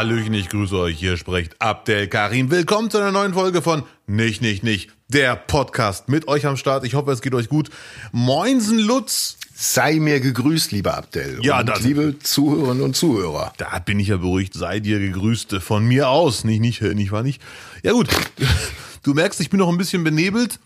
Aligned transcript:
Hallöchen, 0.00 0.32
ich 0.32 0.48
grüße 0.48 0.74
euch. 0.78 0.98
Hier 0.98 1.18
spricht 1.18 1.60
Abdel 1.60 2.08
Karim. 2.08 2.50
Willkommen 2.50 2.90
zu 2.90 2.96
einer 2.96 3.12
neuen 3.12 3.34
Folge 3.34 3.60
von 3.60 3.82
Nicht, 4.06 4.40
Nicht, 4.40 4.62
Nicht, 4.62 4.88
der 5.08 5.36
Podcast 5.36 6.08
mit 6.08 6.26
euch 6.26 6.46
am 6.46 6.56
Start. 6.56 6.86
Ich 6.86 6.94
hoffe, 6.94 7.10
es 7.12 7.20
geht 7.20 7.34
euch 7.34 7.50
gut. 7.50 7.68
Moinsen 8.10 8.78
Lutz. 8.78 9.36
Sei 9.54 10.00
mir 10.00 10.20
gegrüßt, 10.20 10.72
lieber 10.72 10.96
Abdel. 10.96 11.38
Ja, 11.42 11.62
das- 11.62 11.82
liebe 11.82 12.18
Zuhörerinnen 12.18 12.82
und 12.82 12.96
Zuhörer. 12.96 13.52
Da 13.58 13.78
bin 13.80 14.00
ich 14.00 14.08
ja 14.08 14.16
beruhigt. 14.16 14.54
Sei 14.54 14.80
dir 14.80 15.00
gegrüßt 15.00 15.56
von 15.56 15.84
mir 15.84 16.08
aus. 16.08 16.44
Nicht, 16.44 16.60
nicht, 16.60 16.80
nicht, 16.80 17.12
war 17.12 17.22
nicht. 17.22 17.42
Ja 17.82 17.92
gut, 17.92 18.08
du 19.02 19.12
merkst, 19.12 19.38
ich 19.42 19.50
bin 19.50 19.58
noch 19.58 19.68
ein 19.68 19.76
bisschen 19.76 20.02
benebelt. 20.02 20.60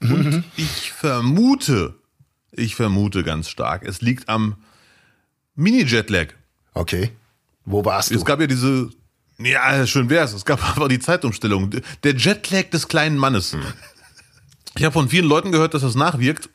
Und 0.00 0.44
ich 0.56 0.92
vermute, 0.92 1.94
ich 2.52 2.74
vermute 2.74 3.22
ganz 3.22 3.50
stark, 3.50 3.84
es 3.86 4.00
liegt 4.00 4.30
am 4.30 4.56
Mini-Jetlag. 5.56 6.28
Okay. 6.72 7.10
Wo 7.70 7.84
warst 7.84 8.10
du? 8.10 8.14
Es 8.14 8.24
gab 8.24 8.40
ja 8.40 8.46
diese, 8.46 8.88
ja, 9.38 9.86
schön 9.86 10.08
wär's. 10.10 10.32
Es 10.32 10.44
gab 10.44 10.62
aber 10.76 10.88
die 10.88 10.98
Zeitumstellung. 10.98 11.70
Der 12.02 12.14
Jetlag 12.14 12.70
des 12.70 12.88
kleinen 12.88 13.16
Mannes. 13.16 13.56
Ich 14.76 14.84
habe 14.84 14.92
von 14.92 15.08
vielen 15.08 15.26
Leuten 15.26 15.52
gehört, 15.52 15.74
dass 15.74 15.82
das 15.82 15.94
nachwirkt. 15.94 16.48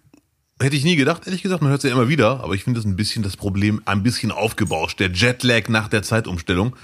Hätte 0.60 0.76
ich 0.76 0.84
nie 0.84 0.96
gedacht, 0.96 1.24
ehrlich 1.26 1.42
gesagt, 1.42 1.62
man 1.62 1.72
hört 1.72 1.84
es 1.84 1.90
ja 1.90 1.96
immer 1.96 2.10
wieder, 2.10 2.44
aber 2.44 2.54
ich 2.54 2.64
finde 2.64 2.80
das 2.80 2.86
ein 2.86 2.96
bisschen 2.96 3.24
das 3.24 3.36
Problem 3.36 3.82
ein 3.86 4.04
bisschen 4.04 4.32
aufgebauscht. 4.32 5.00
Der 5.00 5.12
Jetlag 5.12 5.68
nach 5.68 5.88
der 5.88 6.04
Zeitumstellung. 6.04 6.76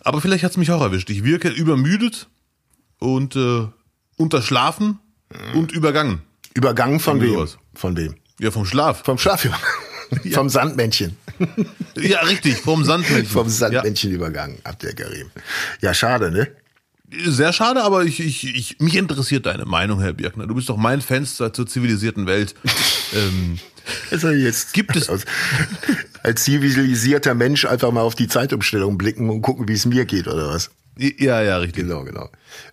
Aber 0.00 0.20
vielleicht 0.20 0.44
hat 0.44 0.50
es 0.50 0.56
mich 0.56 0.70
auch 0.70 0.82
erwischt. 0.82 1.08
Ich 1.10 1.24
wirke 1.24 1.48
übermüdet 1.48 2.28
und 2.98 3.36
äh, 3.36 3.66
unterschlafen 4.16 4.98
und 5.54 5.72
übergangen. 5.72 6.20
Übergangen 6.52 7.00
von 7.00 7.20
Irgendwie 7.20 7.40
wem? 7.40 7.48
Von 7.74 7.96
wem? 7.96 8.14
Ja, 8.38 8.50
vom 8.50 8.66
Schlaf. 8.66 9.02
Vom 9.04 9.18
Schlaf 9.18 9.48
Vom 10.32 10.48
Sandmännchen. 10.48 11.16
Ja, 11.96 12.20
richtig, 12.22 12.56
vom 12.56 12.84
Sandmännchen. 12.84 13.26
Vom 13.26 13.46
ja. 13.46 13.52
Sandmännchen 13.52 14.10
übergangen, 14.12 14.58
Abdel 14.64 14.94
Karim. 14.94 15.30
Ja, 15.80 15.94
schade, 15.94 16.30
ne? 16.30 16.48
Sehr 17.26 17.52
schade, 17.52 17.82
aber 17.84 18.04
ich, 18.04 18.18
ich, 18.18 18.44
ich, 18.56 18.80
mich 18.80 18.96
interessiert 18.96 19.46
deine 19.46 19.64
Meinung, 19.66 20.00
Herr 20.00 20.12
Birkner. 20.14 20.46
Du 20.48 20.54
bist 20.56 20.68
doch 20.68 20.76
mein 20.76 21.00
Fenster 21.00 21.52
zur 21.52 21.66
zivilisierten 21.66 22.26
Welt. 22.26 22.54
ähm, 23.14 23.58
Also 24.10 24.30
jetzt 24.30 24.72
Gibt 24.72 24.96
es- 24.96 25.08
als, 25.08 25.24
als 26.22 26.42
zivilisierter 26.44 27.34
Mensch 27.34 27.64
einfach 27.66 27.92
mal 27.92 28.00
auf 28.00 28.14
die 28.16 28.26
Zeitumstellung 28.26 28.98
blicken 28.98 29.30
und 29.30 29.42
gucken, 29.42 29.68
wie 29.68 29.74
es 29.74 29.86
mir 29.86 30.04
geht 30.06 30.26
oder 30.26 30.48
was? 30.48 30.70
ja, 30.96 31.42
ja, 31.42 31.58
richtig. 31.58 31.84
Genau, 31.84 32.02
genau. 32.04 32.28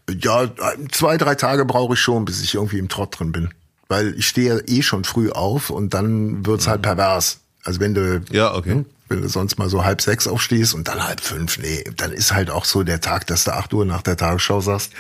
Ja, 0.10 0.50
zwei, 0.92 1.18
drei 1.18 1.36
Tage 1.36 1.66
brauche 1.66 1.94
ich 1.94 2.00
schon, 2.00 2.26
bis 2.26 2.42
ich 2.44 2.56
irgendwie 2.56 2.80
im 2.80 2.88
Trott 2.90 3.20
drin 3.20 3.32
bin. 3.32 3.50
Weil 3.90 4.16
ich 4.18 4.28
stehe 4.28 4.56
ja 4.56 4.62
eh 4.68 4.82
schon 4.82 5.04
früh 5.04 5.30
auf 5.30 5.70
und 5.70 5.94
dann 5.94 6.46
wird's 6.46 6.68
halt 6.68 6.82
pervers. 6.82 7.40
Also 7.64 7.80
wenn 7.80 7.94
du, 7.94 8.20
Mhm. 8.20 8.26
Ja, 8.32 8.54
okay. 8.56 8.72
hm, 8.72 8.86
wenn 9.10 9.22
du 9.22 9.30
sonst 9.30 9.58
mal 9.60 9.70
so 9.70 9.84
halb 9.84 10.02
sechs 10.02 10.28
aufstehst 10.28 10.74
und 10.74 10.88
dann 10.88 11.04
halb 11.04 11.22
fünf, 11.22 11.58
nee, 11.60 11.84
dann 11.98 12.12
ist 12.12 12.34
halt 12.34 12.50
auch 12.50 12.66
so 12.66 12.84
der 12.84 13.02
Tag, 13.02 13.28
dass 13.28 13.44
du 13.44 13.54
acht 13.54 13.74
Uhr 13.74 13.86
nach 13.86 14.02
der 14.02 14.18
Tagesschau 14.18 14.62
sagst, 14.62 14.94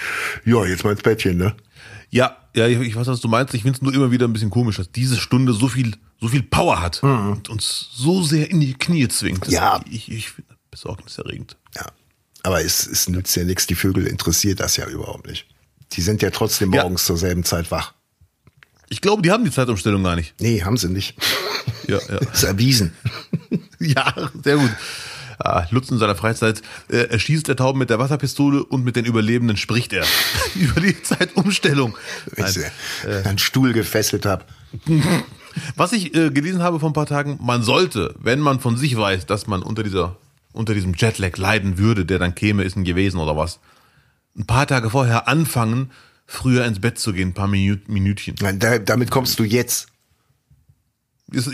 ja, 0.46 0.66
jetzt 0.66 0.84
mal 0.84 0.92
ins 0.92 1.02
Bettchen, 1.02 1.38
ne? 1.38 1.56
Ja, 2.10 2.36
ja, 2.56 2.68
ich, 2.68 2.78
ich 2.80 2.96
weiß, 2.96 3.08
was 3.08 3.22
du 3.22 3.30
meinst. 3.30 3.54
Ich 3.54 3.62
finde 3.64 3.78
es 3.78 3.82
nur 3.82 3.94
immer 3.94 4.12
wieder 4.12 4.28
ein 4.28 4.34
bisschen 4.34 4.50
komisch, 4.50 4.76
dass 4.78 4.92
diese 4.92 5.16
Stunde 5.18 5.54
so 5.54 5.70
viel, 5.70 5.96
so 6.20 6.28
viel 6.28 6.44
Power 6.44 6.82
hat 6.82 7.02
und 7.02 7.48
uns 7.50 7.88
so 7.94 8.22
sehr 8.24 8.52
in 8.52 8.60
die 8.60 8.74
Knie 8.74 9.08
zwingt. 9.08 9.48
Mhm. 9.48 9.54
Ja. 9.54 9.80
Ich, 9.90 10.12
ich 10.12 10.30
finde 10.32 10.54
besorgniserregend. 10.70 11.56
Ja. 11.78 11.86
Aber 12.44 12.62
es, 12.64 12.86
es 12.86 13.08
nützt 13.08 13.36
ja 13.38 13.44
nichts, 13.46 13.68
die 13.68 13.76
Vögel 13.76 14.06
interessiert 14.08 14.60
das 14.60 14.76
ja 14.76 14.88
überhaupt 14.88 15.28
nicht. 15.28 15.46
Die 15.94 16.02
sind 16.02 16.22
ja 16.22 16.30
trotzdem 16.32 16.74
Ja. 16.74 16.82
morgens 16.82 17.06
zur 17.06 17.18
selben 17.18 17.44
Zeit 17.46 17.72
wach. 17.72 17.94
Ich 18.92 19.00
glaube, 19.00 19.22
die 19.22 19.32
haben 19.32 19.46
die 19.46 19.52
Zeitumstellung 19.52 20.04
gar 20.04 20.18
nicht. 20.18 20.34
Nee, 20.42 20.64
haben 20.64 20.76
sie 20.76 20.90
nicht. 20.90 21.16
Ja, 21.88 21.98
ja. 22.10 22.18
Ist 22.34 22.44
erwiesen. 22.44 22.94
Ja, 23.84 24.14
sehr 24.44 24.58
gut. 24.58 24.70
Ah, 25.40 25.66
Lutz 25.72 25.90
in 25.90 25.98
seiner 25.98 26.14
Freizeit 26.14 26.62
äh, 26.88 27.08
erschießt 27.08 27.50
er 27.50 27.56
Tauben 27.56 27.80
mit 27.80 27.90
der 27.90 27.98
Wasserpistole 27.98 28.64
und 28.64 28.84
mit 28.84 28.96
den 28.96 29.06
Überlebenden 29.06 29.58
spricht 29.58 29.92
er 29.92 30.06
über 30.56 30.80
die 30.82 31.02
Zeitumstellung. 31.02 31.98
Wenn 32.28 32.46
ich 32.46 33.16
an 33.16 33.24
den 33.24 33.38
Stuhl 33.40 33.74
gefesselt 33.74 34.28
habe. 34.28 34.46
Was 35.76 35.94
ich 35.94 36.14
äh, 36.14 36.30
gelesen 36.30 36.62
habe 36.62 36.80
vor 36.80 36.92
ein 36.92 36.94
paar 36.94 37.08
Tagen, 37.08 37.40
man 37.42 37.64
sollte, 37.64 38.14
wenn 38.20 38.40
man 38.40 38.60
von 38.60 38.78
sich 38.78 38.96
weiß, 38.96 39.26
dass 39.26 39.48
man 39.48 39.64
unter 39.64 39.82
dieser 39.82 40.16
unter 40.54 40.76
diesem 40.76 40.94
Jetlag 40.94 41.38
leiden 41.38 41.80
würde, 41.80 42.06
der 42.06 42.20
dann 42.20 42.36
käme, 42.36 42.64
ist 42.64 42.76
ein 42.76 42.84
gewesen 42.84 43.20
oder 43.20 43.36
was, 43.36 43.60
ein 44.38 44.46
paar 44.46 44.68
Tage 44.68 44.92
vorher 44.92 45.28
anfangen, 45.28 45.90
früher 46.32 46.66
ins 46.66 46.80
Bett 46.80 46.98
zu 46.98 47.12
gehen, 47.14 47.30
ein 47.30 47.34
paar 47.34 47.48
Minü 47.48 47.78
Minütchen. 47.88 48.36
Nein, 48.42 48.60
da, 48.60 48.80
damit 48.80 49.12
kommst 49.12 49.38
du 49.40 49.44
jetzt. 49.44 49.88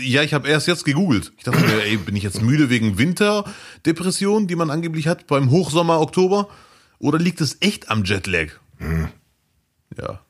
Ja, 0.00 0.22
ich 0.22 0.34
habe 0.34 0.48
erst 0.48 0.66
jetzt 0.66 0.84
gegoogelt. 0.84 1.32
Ich 1.36 1.44
dachte 1.44 1.60
mir, 1.64 1.82
ey, 1.84 1.96
bin 1.96 2.16
ich 2.16 2.22
jetzt 2.24 2.42
müde 2.42 2.68
wegen 2.70 2.98
Winterdepression, 2.98 4.46
die 4.48 4.56
man 4.56 4.70
angeblich 4.70 5.06
hat 5.06 5.26
beim 5.28 5.50
Hochsommer, 5.50 6.00
Oktober? 6.00 6.48
Oder 6.98 7.18
liegt 7.18 7.40
es 7.40 7.58
echt 7.60 7.88
am 7.90 8.04
Jetlag? 8.04 8.48
Ja. 9.96 10.20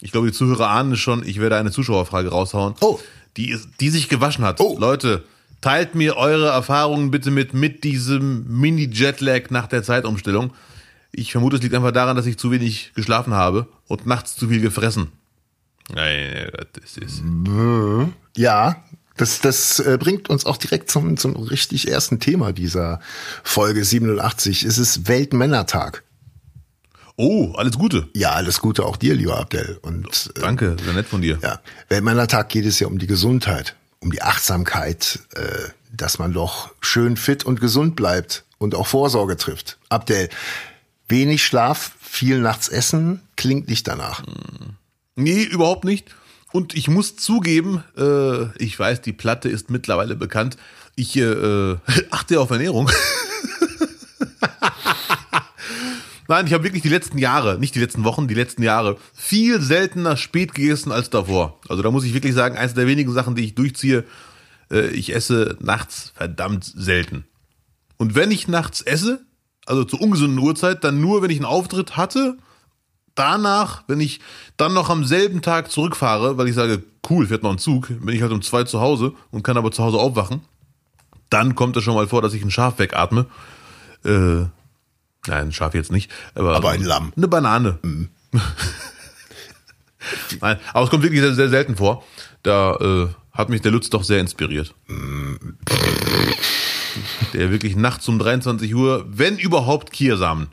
Ich 0.00 0.12
glaube, 0.12 0.28
die 0.28 0.32
Zuhörer 0.32 0.70
ahnen 0.70 0.92
es 0.92 1.00
schon. 1.00 1.26
Ich 1.26 1.40
werde 1.40 1.56
eine 1.56 1.70
Zuschauerfrage 1.72 2.28
raushauen, 2.28 2.74
Oh. 2.80 3.00
die, 3.36 3.50
ist- 3.50 3.68
die 3.80 3.90
sich 3.90 4.08
gewaschen 4.08 4.44
hat. 4.44 4.60
Oh. 4.60 4.76
Leute, 4.78 5.24
teilt 5.60 5.94
mir 5.96 6.16
eure 6.16 6.48
Erfahrungen 6.50 7.10
bitte 7.10 7.30
mit, 7.32 7.52
mit 7.54 7.82
diesem 7.84 8.44
Mini-Jetlag 8.60 9.50
nach 9.50 9.66
der 9.66 9.82
Zeitumstellung. 9.82 10.52
Ich 11.16 11.32
vermute, 11.32 11.56
es 11.56 11.62
liegt 11.62 11.74
einfach 11.74 11.92
daran, 11.92 12.16
dass 12.16 12.26
ich 12.26 12.38
zu 12.38 12.50
wenig 12.50 12.92
geschlafen 12.94 13.34
habe 13.34 13.68
und 13.86 14.06
nachts 14.06 14.36
zu 14.36 14.48
viel 14.48 14.60
gefressen. 14.60 15.12
Nein, 15.94 16.50
das 16.72 16.96
ist. 16.96 17.22
Ja, 18.36 18.82
das, 19.16 19.40
das 19.40 19.78
äh, 19.80 19.96
bringt 20.00 20.28
uns 20.28 20.44
auch 20.44 20.56
direkt 20.56 20.90
zum, 20.90 21.16
zum 21.16 21.36
richtig 21.36 21.88
ersten 21.88 22.18
Thema 22.20 22.52
dieser 22.52 23.00
Folge 23.44 23.84
87. 23.84 24.64
Es 24.64 24.78
ist 24.78 25.06
Weltmännertag. 25.06 26.02
Oh, 27.16 27.52
alles 27.56 27.78
Gute. 27.78 28.08
Ja, 28.14 28.30
alles 28.32 28.60
Gute 28.60 28.84
auch 28.84 28.96
dir, 28.96 29.14
lieber 29.14 29.38
Abdel. 29.38 29.78
Und 29.82 30.32
äh, 30.36 30.40
Danke, 30.40 30.76
sehr 30.82 30.94
nett 30.94 31.06
von 31.06 31.22
dir. 31.22 31.38
ja, 31.42 31.60
Weltmännertag 31.88 32.48
geht 32.48 32.64
es 32.64 32.80
ja 32.80 32.88
um 32.88 32.98
die 32.98 33.06
Gesundheit, 33.06 33.76
um 34.00 34.10
die 34.10 34.22
Achtsamkeit, 34.22 35.20
äh, 35.34 35.42
dass 35.92 36.18
man 36.18 36.32
doch 36.32 36.70
schön 36.80 37.16
fit 37.16 37.44
und 37.44 37.60
gesund 37.60 37.94
bleibt 37.94 38.44
und 38.58 38.74
auch 38.74 38.88
Vorsorge 38.88 39.36
trifft. 39.36 39.78
Abdel, 39.90 40.28
wenig 41.08 41.44
Schlaf, 41.44 41.92
viel 42.00 42.40
nachts 42.40 42.68
essen, 42.68 43.20
klingt 43.36 43.68
nicht 43.68 43.86
danach. 43.88 44.22
Nee, 45.16 45.42
überhaupt 45.42 45.84
nicht. 45.84 46.14
Und 46.52 46.74
ich 46.74 46.88
muss 46.88 47.16
zugeben, 47.16 47.82
äh, 47.96 48.56
ich 48.62 48.78
weiß, 48.78 49.02
die 49.02 49.12
Platte 49.12 49.48
ist 49.48 49.70
mittlerweile 49.70 50.14
bekannt. 50.14 50.56
Ich 50.94 51.16
äh, 51.16 51.76
achte 52.10 52.40
auf 52.40 52.50
Ernährung. 52.50 52.90
Nein, 56.28 56.46
ich 56.46 56.54
habe 56.54 56.64
wirklich 56.64 56.82
die 56.82 56.88
letzten 56.88 57.18
Jahre, 57.18 57.58
nicht 57.58 57.74
die 57.74 57.80
letzten 57.80 58.04
Wochen, 58.04 58.28
die 58.28 58.34
letzten 58.34 58.62
Jahre, 58.62 58.96
viel 59.12 59.60
seltener 59.60 60.16
spät 60.16 60.54
gegessen 60.54 60.90
als 60.90 61.10
davor. 61.10 61.60
Also 61.68 61.82
da 61.82 61.90
muss 61.90 62.04
ich 62.04 62.14
wirklich 62.14 62.34
sagen, 62.34 62.56
eines 62.56 62.74
der 62.74 62.86
wenigen 62.86 63.12
Sachen, 63.12 63.34
die 63.34 63.44
ich 63.44 63.54
durchziehe, 63.54 64.04
äh, 64.70 64.86
ich 64.88 65.14
esse 65.14 65.56
nachts 65.60 66.12
verdammt 66.14 66.64
selten. 66.64 67.24
Und 67.96 68.14
wenn 68.14 68.30
ich 68.30 68.48
nachts 68.48 68.80
esse, 68.80 69.24
also 69.66 69.84
zur 69.84 70.00
ungesunden 70.00 70.38
Uhrzeit, 70.38 70.84
dann 70.84 71.00
nur, 71.00 71.22
wenn 71.22 71.30
ich 71.30 71.38
einen 71.38 71.46
Auftritt 71.46 71.96
hatte 71.96 72.36
danach, 73.14 73.84
wenn 73.86 74.00
ich 74.00 74.20
dann 74.56 74.74
noch 74.74 74.90
am 74.90 75.04
selben 75.04 75.42
Tag 75.42 75.70
zurückfahre, 75.70 76.36
weil 76.36 76.48
ich 76.48 76.54
sage, 76.54 76.82
cool, 77.08 77.26
fährt 77.26 77.42
noch 77.42 77.52
ein 77.52 77.58
Zug, 77.58 77.88
bin 77.88 78.14
ich 78.14 78.22
halt 78.22 78.32
um 78.32 78.42
zwei 78.42 78.64
zu 78.64 78.80
Hause 78.80 79.12
und 79.30 79.42
kann 79.42 79.56
aber 79.56 79.70
zu 79.70 79.82
Hause 79.84 79.98
aufwachen, 79.98 80.40
dann 81.30 81.54
kommt 81.54 81.76
es 81.76 81.84
schon 81.84 81.94
mal 81.94 82.08
vor, 82.08 82.22
dass 82.22 82.34
ich 82.34 82.42
ein 82.42 82.50
Schaf 82.50 82.78
wegatme. 82.78 83.26
Äh, 84.04 84.08
nein, 84.10 84.50
ein 85.26 85.52
Schaf 85.52 85.74
jetzt 85.74 85.92
nicht. 85.92 86.10
Aber, 86.34 86.56
Aber 86.56 86.70
ein 86.70 86.82
Lamm. 86.82 87.12
Eine 87.16 87.28
Banane. 87.28 87.78
nein, 90.40 90.58
aber 90.72 90.84
es 90.84 90.90
kommt 90.90 91.02
wirklich 91.02 91.20
sehr, 91.20 91.34
sehr 91.34 91.48
selten 91.48 91.76
vor. 91.76 92.04
Da 92.42 92.74
äh, 92.76 93.08
hat 93.32 93.48
mich 93.48 93.62
der 93.62 93.72
Lutz 93.72 93.90
doch 93.90 94.04
sehr 94.04 94.20
inspiriert. 94.20 94.74
Der 97.32 97.50
wirklich 97.50 97.76
nachts 97.76 98.08
um 98.08 98.18
23 98.18 98.74
Uhr, 98.74 99.06
wenn 99.08 99.38
überhaupt, 99.38 99.92
Kiersamen 99.92 100.48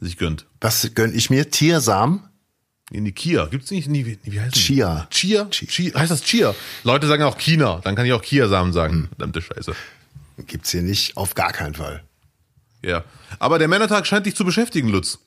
sich 0.00 0.16
gönnt. 0.16 0.46
Was 0.60 0.90
gönn 0.94 1.14
ich 1.14 1.30
mir? 1.30 1.50
Tiersamen? 1.50 2.20
In 2.90 3.04
die 3.04 3.12
Kia. 3.12 3.46
Gibt's 3.46 3.70
nicht? 3.70 3.90
Wie, 3.90 4.18
wie 4.22 4.40
heißt 4.40 4.54
die? 4.54 4.60
Chia. 4.60 5.06
Chia? 5.10 5.46
Chia? 5.46 5.98
Heißt 5.98 6.10
das 6.10 6.22
Chia? 6.22 6.54
Leute 6.84 7.06
sagen 7.06 7.22
auch 7.22 7.38
China. 7.38 7.80
Dann 7.82 7.96
kann 7.96 8.04
ich 8.04 8.12
auch 8.12 8.20
Kiasamen 8.20 8.72
sagen. 8.72 9.08
Verdammte 9.08 9.40
Scheiße. 9.40 9.74
Gibt's 10.46 10.70
hier 10.70 10.82
nicht, 10.82 11.16
auf 11.16 11.34
gar 11.34 11.52
keinen 11.52 11.74
Fall. 11.74 12.02
Ja. 12.82 13.04
Aber 13.38 13.58
der 13.58 13.68
Männertag 13.68 14.06
scheint 14.06 14.26
dich 14.26 14.36
zu 14.36 14.44
beschäftigen, 14.44 14.88
Lutz. 14.88 15.20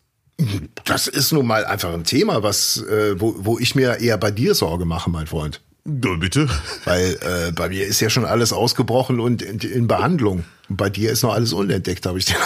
Das 0.83 1.07
ist 1.07 1.31
nun 1.31 1.47
mal 1.47 1.65
einfach 1.65 1.93
ein 1.93 2.03
Thema, 2.03 2.43
was, 2.43 2.77
äh, 2.77 3.19
wo, 3.19 3.35
wo 3.37 3.57
ich 3.57 3.73
mir 3.73 3.99
eher 3.99 4.17
bei 4.17 4.31
dir 4.31 4.53
Sorge 4.53 4.85
mache, 4.85 5.09
mein 5.09 5.27
Freund. 5.27 5.61
Ja, 5.87 6.15
bitte. 6.15 6.49
Weil 6.85 7.17
äh, 7.21 7.51
bei 7.51 7.69
mir 7.69 7.85
ist 7.85 7.99
ja 7.99 8.09
schon 8.09 8.25
alles 8.25 8.51
ausgebrochen 8.53 9.19
und 9.19 9.41
in, 9.41 9.59
in 9.59 9.87
Behandlung. 9.87 10.43
Und 10.67 10.77
bei 10.77 10.89
dir 10.89 11.11
ist 11.11 11.21
noch 11.23 11.33
alles 11.33 11.53
unentdeckt, 11.53 12.05
habe 12.05 12.17
ich 12.17 12.25
den 12.25 12.37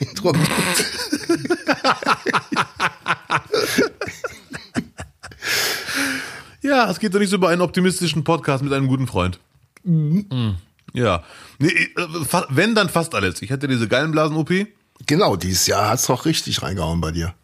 Eindruck. 0.00 0.36
Ja, 6.66 6.90
es 6.90 6.98
geht 6.98 7.14
doch 7.14 7.20
nicht 7.20 7.30
so 7.30 7.36
über 7.36 7.48
einen 7.48 7.60
optimistischen 7.60 8.24
Podcast 8.24 8.64
mit 8.64 8.72
einem 8.72 8.88
guten 8.88 9.06
Freund. 9.06 9.38
Mhm. 9.84 10.56
Ja. 10.92 11.22
Nee, 11.60 11.68
äh, 11.68 12.42
wenn, 12.48 12.74
dann 12.74 12.88
fast 12.88 13.14
alles. 13.14 13.40
Ich 13.40 13.52
hatte 13.52 13.68
diese 13.68 13.86
Gallenblasen-OP. 13.86 14.66
Genau, 15.06 15.36
dieses 15.36 15.68
Jahr 15.68 15.90
hat's 15.90 16.06
doch 16.06 16.24
richtig 16.24 16.62
reingehauen 16.62 17.00
bei 17.00 17.12
dir. 17.12 17.34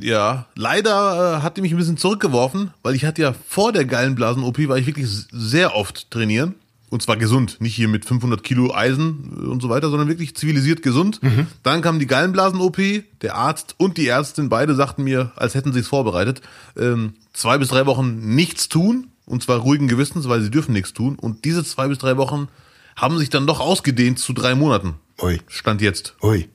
Ja, 0.00 0.46
leider 0.54 1.38
äh, 1.38 1.42
hat 1.42 1.56
die 1.56 1.60
mich 1.60 1.72
ein 1.72 1.78
bisschen 1.78 1.96
zurückgeworfen, 1.96 2.70
weil 2.82 2.94
ich 2.94 3.04
hatte 3.04 3.22
ja 3.22 3.34
vor 3.48 3.72
der 3.72 3.84
Gallenblasen-OP, 3.84 4.68
war 4.68 4.78
ich 4.78 4.86
wirklich 4.86 5.08
sehr 5.08 5.74
oft 5.74 6.10
trainieren. 6.10 6.54
Und 6.90 7.02
zwar 7.02 7.18
gesund, 7.18 7.60
nicht 7.60 7.74
hier 7.74 7.86
mit 7.88 8.06
500 8.06 8.42
Kilo 8.42 8.74
Eisen 8.74 9.36
äh, 9.36 9.46
und 9.46 9.60
so 9.60 9.68
weiter, 9.68 9.90
sondern 9.90 10.08
wirklich 10.08 10.34
zivilisiert 10.34 10.82
gesund. 10.82 11.20
Dann 11.62 11.82
kam 11.82 11.98
die 11.98 12.06
Gallenblasen-OP, 12.06 12.78
der 13.22 13.34
Arzt 13.34 13.74
und 13.78 13.98
die 13.98 14.08
Ärztin, 14.08 14.48
beide 14.48 14.74
sagten 14.74 15.04
mir, 15.04 15.32
als 15.36 15.54
hätten 15.54 15.72
sie 15.72 15.80
es 15.80 15.88
vorbereitet, 15.88 16.40
ähm, 16.76 17.14
zwei 17.32 17.58
bis 17.58 17.68
drei 17.68 17.86
Wochen 17.86 18.34
nichts 18.34 18.68
tun, 18.68 19.08
und 19.26 19.42
zwar 19.42 19.58
ruhigen 19.58 19.88
Gewissens, 19.88 20.28
weil 20.28 20.40
sie 20.40 20.50
dürfen 20.50 20.72
nichts 20.72 20.94
tun. 20.94 21.16
Und 21.16 21.44
diese 21.44 21.62
zwei 21.62 21.88
bis 21.88 21.98
drei 21.98 22.16
Wochen 22.16 22.48
haben 22.96 23.18
sich 23.18 23.28
dann 23.28 23.46
doch 23.46 23.60
ausgedehnt 23.60 24.18
zu 24.18 24.32
drei 24.32 24.54
Monaten. 24.54 24.94
Ui, 25.20 25.40
Stand 25.46 25.82
jetzt. 25.82 26.16
ui. 26.22 26.48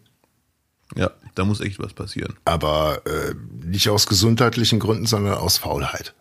Ja, 0.96 1.12
da 1.36 1.46
muss 1.46 1.60
echt 1.62 1.80
was 1.80 1.94
passieren. 1.94 2.34
Aber 2.46 3.02
äh, 3.06 3.34
nicht 3.66 3.90
aus 3.90 4.08
gesundheitlichen 4.08 4.80
Gründen, 4.80 5.06
sondern 5.06 5.34
aus 5.36 5.58
Faulheit. 5.58 6.14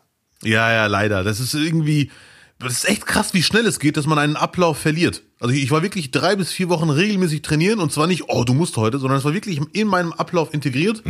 Ja, 0.42 0.72
ja, 0.72 0.86
leider. 0.86 1.22
Das 1.24 1.38
ist 1.40 1.54
irgendwie, 1.54 2.10
das 2.58 2.72
ist 2.72 2.88
echt 2.88 3.06
krass, 3.06 3.34
wie 3.34 3.42
schnell 3.42 3.66
es 3.66 3.78
geht, 3.78 3.96
dass 3.96 4.06
man 4.06 4.18
einen 4.18 4.36
Ablauf 4.36 4.78
verliert. 4.78 5.22
Also 5.40 5.54
ich 5.54 5.70
war 5.70 5.82
wirklich 5.82 6.10
drei 6.10 6.36
bis 6.36 6.52
vier 6.52 6.68
Wochen 6.68 6.90
regelmäßig 6.90 7.42
trainieren 7.42 7.80
und 7.80 7.92
zwar 7.92 8.06
nicht, 8.06 8.24
oh, 8.28 8.44
du 8.44 8.54
musst 8.54 8.76
heute, 8.76 8.98
sondern 8.98 9.18
es 9.18 9.24
war 9.24 9.34
wirklich 9.34 9.60
in 9.72 9.86
meinem 9.88 10.12
Ablauf 10.12 10.52
integriert. 10.54 11.02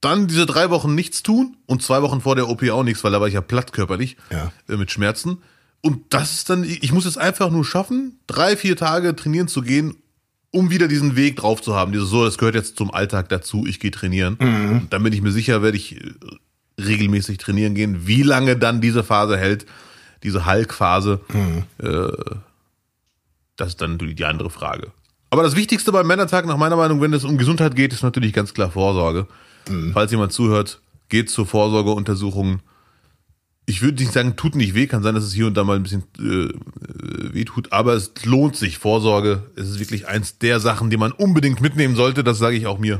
Dann 0.00 0.26
diese 0.26 0.46
drei 0.46 0.70
Wochen 0.70 0.94
nichts 0.96 1.22
tun 1.22 1.56
und 1.66 1.82
zwei 1.82 2.02
Wochen 2.02 2.20
vor 2.20 2.34
der 2.34 2.48
OP 2.48 2.68
auch 2.70 2.82
nichts, 2.82 3.04
weil 3.04 3.12
da 3.12 3.20
war 3.20 3.28
ich 3.28 3.34
ja 3.34 3.40
platt 3.40 3.72
körperlich 3.72 4.16
Ja. 4.30 4.52
äh, 4.68 4.76
mit 4.76 4.90
Schmerzen. 4.90 5.38
Und 5.80 6.12
das 6.14 6.32
ist 6.34 6.50
dann, 6.50 6.64
ich 6.64 6.92
muss 6.92 7.04
es 7.06 7.16
einfach 7.16 7.50
nur 7.50 7.64
schaffen, 7.64 8.18
drei, 8.26 8.56
vier 8.56 8.76
Tage 8.76 9.14
trainieren 9.16 9.48
zu 9.48 9.62
gehen, 9.62 9.96
um 10.52 10.70
wieder 10.70 10.86
diesen 10.86 11.16
Weg 11.16 11.36
drauf 11.36 11.60
zu 11.60 11.74
haben. 11.74 11.90
Dieses 11.92 12.08
so, 12.08 12.24
das 12.24 12.38
gehört 12.38 12.54
jetzt 12.54 12.76
zum 12.76 12.92
Alltag 12.94 13.28
dazu, 13.28 13.66
ich 13.66 13.80
gehe 13.80 13.90
trainieren. 13.90 14.36
Und 14.70 14.92
dann 14.92 15.02
bin 15.02 15.12
ich 15.12 15.22
mir 15.22 15.32
sicher, 15.32 15.62
werde 15.62 15.76
ich 15.76 15.96
äh, 15.96 16.12
regelmäßig 16.80 17.38
trainieren 17.38 17.74
gehen. 17.74 18.06
Wie 18.06 18.22
lange 18.22 18.56
dann 18.56 18.80
diese 18.80 19.02
Phase 19.02 19.36
hält, 19.36 19.66
diese 20.22 20.46
Hulk-Phase, 20.46 21.20
äh, 21.78 22.34
das 23.56 23.68
ist 23.68 23.80
dann 23.80 23.92
natürlich 23.92 24.16
die 24.16 24.24
andere 24.24 24.50
Frage. 24.50 24.92
Aber 25.30 25.42
das 25.42 25.56
Wichtigste 25.56 25.90
beim 25.90 26.06
Männertag, 26.06 26.46
nach 26.46 26.58
meiner 26.58 26.76
Meinung, 26.76 27.00
wenn 27.00 27.12
es 27.12 27.24
um 27.24 27.38
Gesundheit 27.38 27.74
geht, 27.74 27.92
ist 27.92 28.02
natürlich 28.02 28.32
ganz 28.32 28.52
klar 28.54 28.70
Vorsorge. 28.70 29.26
Falls 29.92 30.10
jemand 30.10 30.32
zuhört, 30.32 30.80
geht 31.08 31.30
zur 31.30 31.46
Vorsorgeuntersuchung. 31.46 32.60
Ich 33.64 33.80
würde 33.80 34.02
nicht 34.02 34.12
sagen, 34.12 34.34
tut 34.36 34.56
nicht 34.56 34.74
weh, 34.74 34.86
kann 34.88 35.02
sein, 35.04 35.14
dass 35.14 35.24
es 35.24 35.32
hier 35.32 35.46
und 35.46 35.54
da 35.56 35.62
mal 35.64 35.76
ein 35.76 35.82
bisschen 35.84 36.02
äh, 36.18 36.22
äh, 36.24 37.32
weh 37.32 37.44
tut, 37.44 37.72
aber 37.72 37.94
es 37.94 38.12
lohnt 38.24 38.56
sich. 38.56 38.78
Vorsorge, 38.78 39.44
es 39.56 39.68
ist 39.70 39.78
wirklich 39.78 40.08
eins 40.08 40.38
der 40.38 40.58
Sachen, 40.60 40.90
die 40.90 40.96
man 40.96 41.12
unbedingt 41.12 41.60
mitnehmen 41.60 41.94
sollte. 41.94 42.24
Das 42.24 42.38
sage 42.38 42.56
ich 42.56 42.66
auch 42.66 42.78
mir 42.78 42.98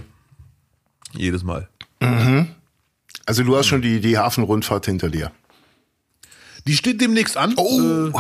jedes 1.15 1.43
Mal. 1.43 1.69
Also 3.27 3.43
du 3.45 3.57
hast 3.57 3.67
schon 3.67 3.83
die, 3.83 4.01
die 4.01 4.19
Hafenrundfahrt 4.19 4.87
hinter 4.87 5.09
dir. 5.11 5.31
Die 6.67 6.75
steht 6.77 7.01
demnächst 7.01 7.37
an. 7.37 7.55
Oh. 7.57 8.11
Äh, 8.11 8.13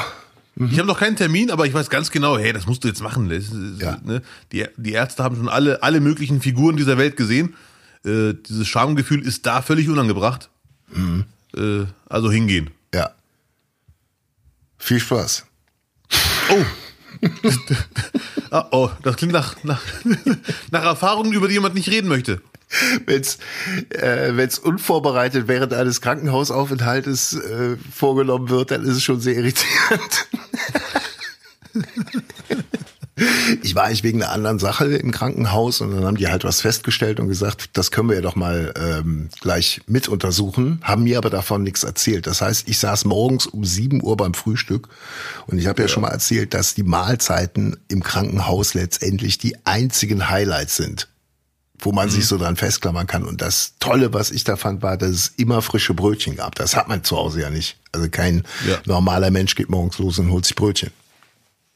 Ich 0.70 0.78
habe 0.78 0.86
noch 0.88 0.98
keinen 0.98 1.16
Termin, 1.16 1.50
aber 1.50 1.66
ich 1.66 1.72
weiß 1.74 1.88
ganz 1.90 2.10
genau, 2.10 2.36
hey, 2.38 2.52
das 2.52 2.66
musst 2.66 2.84
du 2.84 2.88
jetzt 2.88 3.02
machen. 3.02 3.28
Das 3.28 3.44
ist, 3.44 3.80
Ja. 3.80 3.98
ne? 4.04 4.20
die, 4.52 4.66
die 4.76 4.92
Ärzte 4.92 5.22
haben 5.24 5.36
schon 5.36 5.48
alle, 5.48 5.82
alle 5.82 6.00
möglichen 6.00 6.40
Figuren 6.42 6.76
dieser 6.76 6.98
Welt 6.98 7.16
gesehen. 7.16 7.54
Äh, 8.04 8.34
dieses 8.48 8.66
Schamgefühl 8.68 9.22
ist 9.22 9.46
da 9.46 9.62
völlig 9.62 9.88
unangebracht. 9.88 10.50
Mhm. 10.92 11.24
Äh, 11.56 11.86
also 12.08 12.30
hingehen. 12.30 12.70
Ja. 12.94 13.10
Viel 14.78 15.00
Spaß. 15.00 15.46
Oh. 16.50 16.64
ah, 18.50 18.68
oh, 18.72 18.90
das 19.02 19.16
klingt 19.16 19.32
nach, 19.32 19.62
nach, 19.64 19.82
nach 20.70 20.84
Erfahrungen, 20.84 21.32
über 21.32 21.48
die 21.48 21.54
jemand 21.54 21.74
nicht 21.74 21.88
reden 21.88 22.08
möchte. 22.08 22.42
Wenn's 23.04 23.38
äh, 23.90 24.34
wenn's 24.34 24.58
unvorbereitet 24.58 25.46
während 25.46 25.74
eines 25.74 26.00
Krankenhausaufenthaltes 26.00 27.34
äh, 27.34 27.76
vorgenommen 27.76 28.48
wird, 28.48 28.70
dann 28.70 28.82
ist 28.82 28.96
es 28.96 29.02
schon 29.02 29.20
sehr 29.20 29.36
irritierend. 29.36 30.28
Ich 33.62 33.74
war 33.74 33.84
eigentlich 33.84 34.02
wegen 34.02 34.22
einer 34.22 34.32
anderen 34.32 34.58
Sache 34.58 34.86
im 34.86 35.10
Krankenhaus 35.10 35.80
und 35.80 35.92
dann 35.94 36.04
haben 36.04 36.16
die 36.16 36.28
halt 36.28 36.44
was 36.44 36.60
festgestellt 36.60 37.20
und 37.20 37.28
gesagt, 37.28 37.70
das 37.74 37.90
können 37.90 38.08
wir 38.08 38.16
ja 38.16 38.22
doch 38.22 38.36
mal 38.36 38.72
ähm, 38.76 39.28
gleich 39.40 39.80
mit 39.86 40.08
untersuchen, 40.08 40.80
haben 40.82 41.04
mir 41.04 41.18
aber 41.18 41.30
davon 41.30 41.62
nichts 41.62 41.82
erzählt. 41.82 42.26
Das 42.26 42.40
heißt, 42.40 42.68
ich 42.68 42.78
saß 42.78 43.04
morgens 43.04 43.46
um 43.46 43.64
7 43.64 44.02
Uhr 44.02 44.16
beim 44.16 44.34
Frühstück 44.34 44.88
und 45.46 45.58
ich 45.58 45.66
habe 45.66 45.82
ja. 45.82 45.88
schon 45.88 46.02
mal 46.02 46.10
erzählt, 46.10 46.54
dass 46.54 46.74
die 46.74 46.82
Mahlzeiten 46.82 47.76
im 47.88 48.02
Krankenhaus 48.02 48.74
letztendlich 48.74 49.38
die 49.38 49.56
einzigen 49.64 50.28
Highlights 50.28 50.76
sind 50.76 51.08
wo 51.84 51.92
man 51.92 52.08
sich 52.08 52.26
so 52.26 52.38
dran 52.38 52.56
festklammern 52.56 53.06
kann. 53.06 53.24
Und 53.24 53.40
das 53.40 53.74
Tolle, 53.80 54.12
was 54.12 54.30
ich 54.30 54.44
da 54.44 54.56
fand, 54.56 54.82
war, 54.82 54.96
dass 54.96 55.10
es 55.10 55.32
immer 55.36 55.62
frische 55.62 55.94
Brötchen 55.94 56.36
gab. 56.36 56.54
Das 56.54 56.76
hat 56.76 56.88
man 56.88 57.02
zu 57.02 57.16
Hause 57.16 57.40
ja 57.40 57.50
nicht. 57.50 57.76
Also 57.90 58.08
kein 58.08 58.44
Ja. 58.66 58.78
normaler 58.86 59.30
Mensch 59.30 59.54
geht 59.54 59.68
morgens 59.68 59.98
los 59.98 60.18
und 60.18 60.30
holt 60.30 60.46
sich 60.46 60.54
Brötchen. 60.54 60.90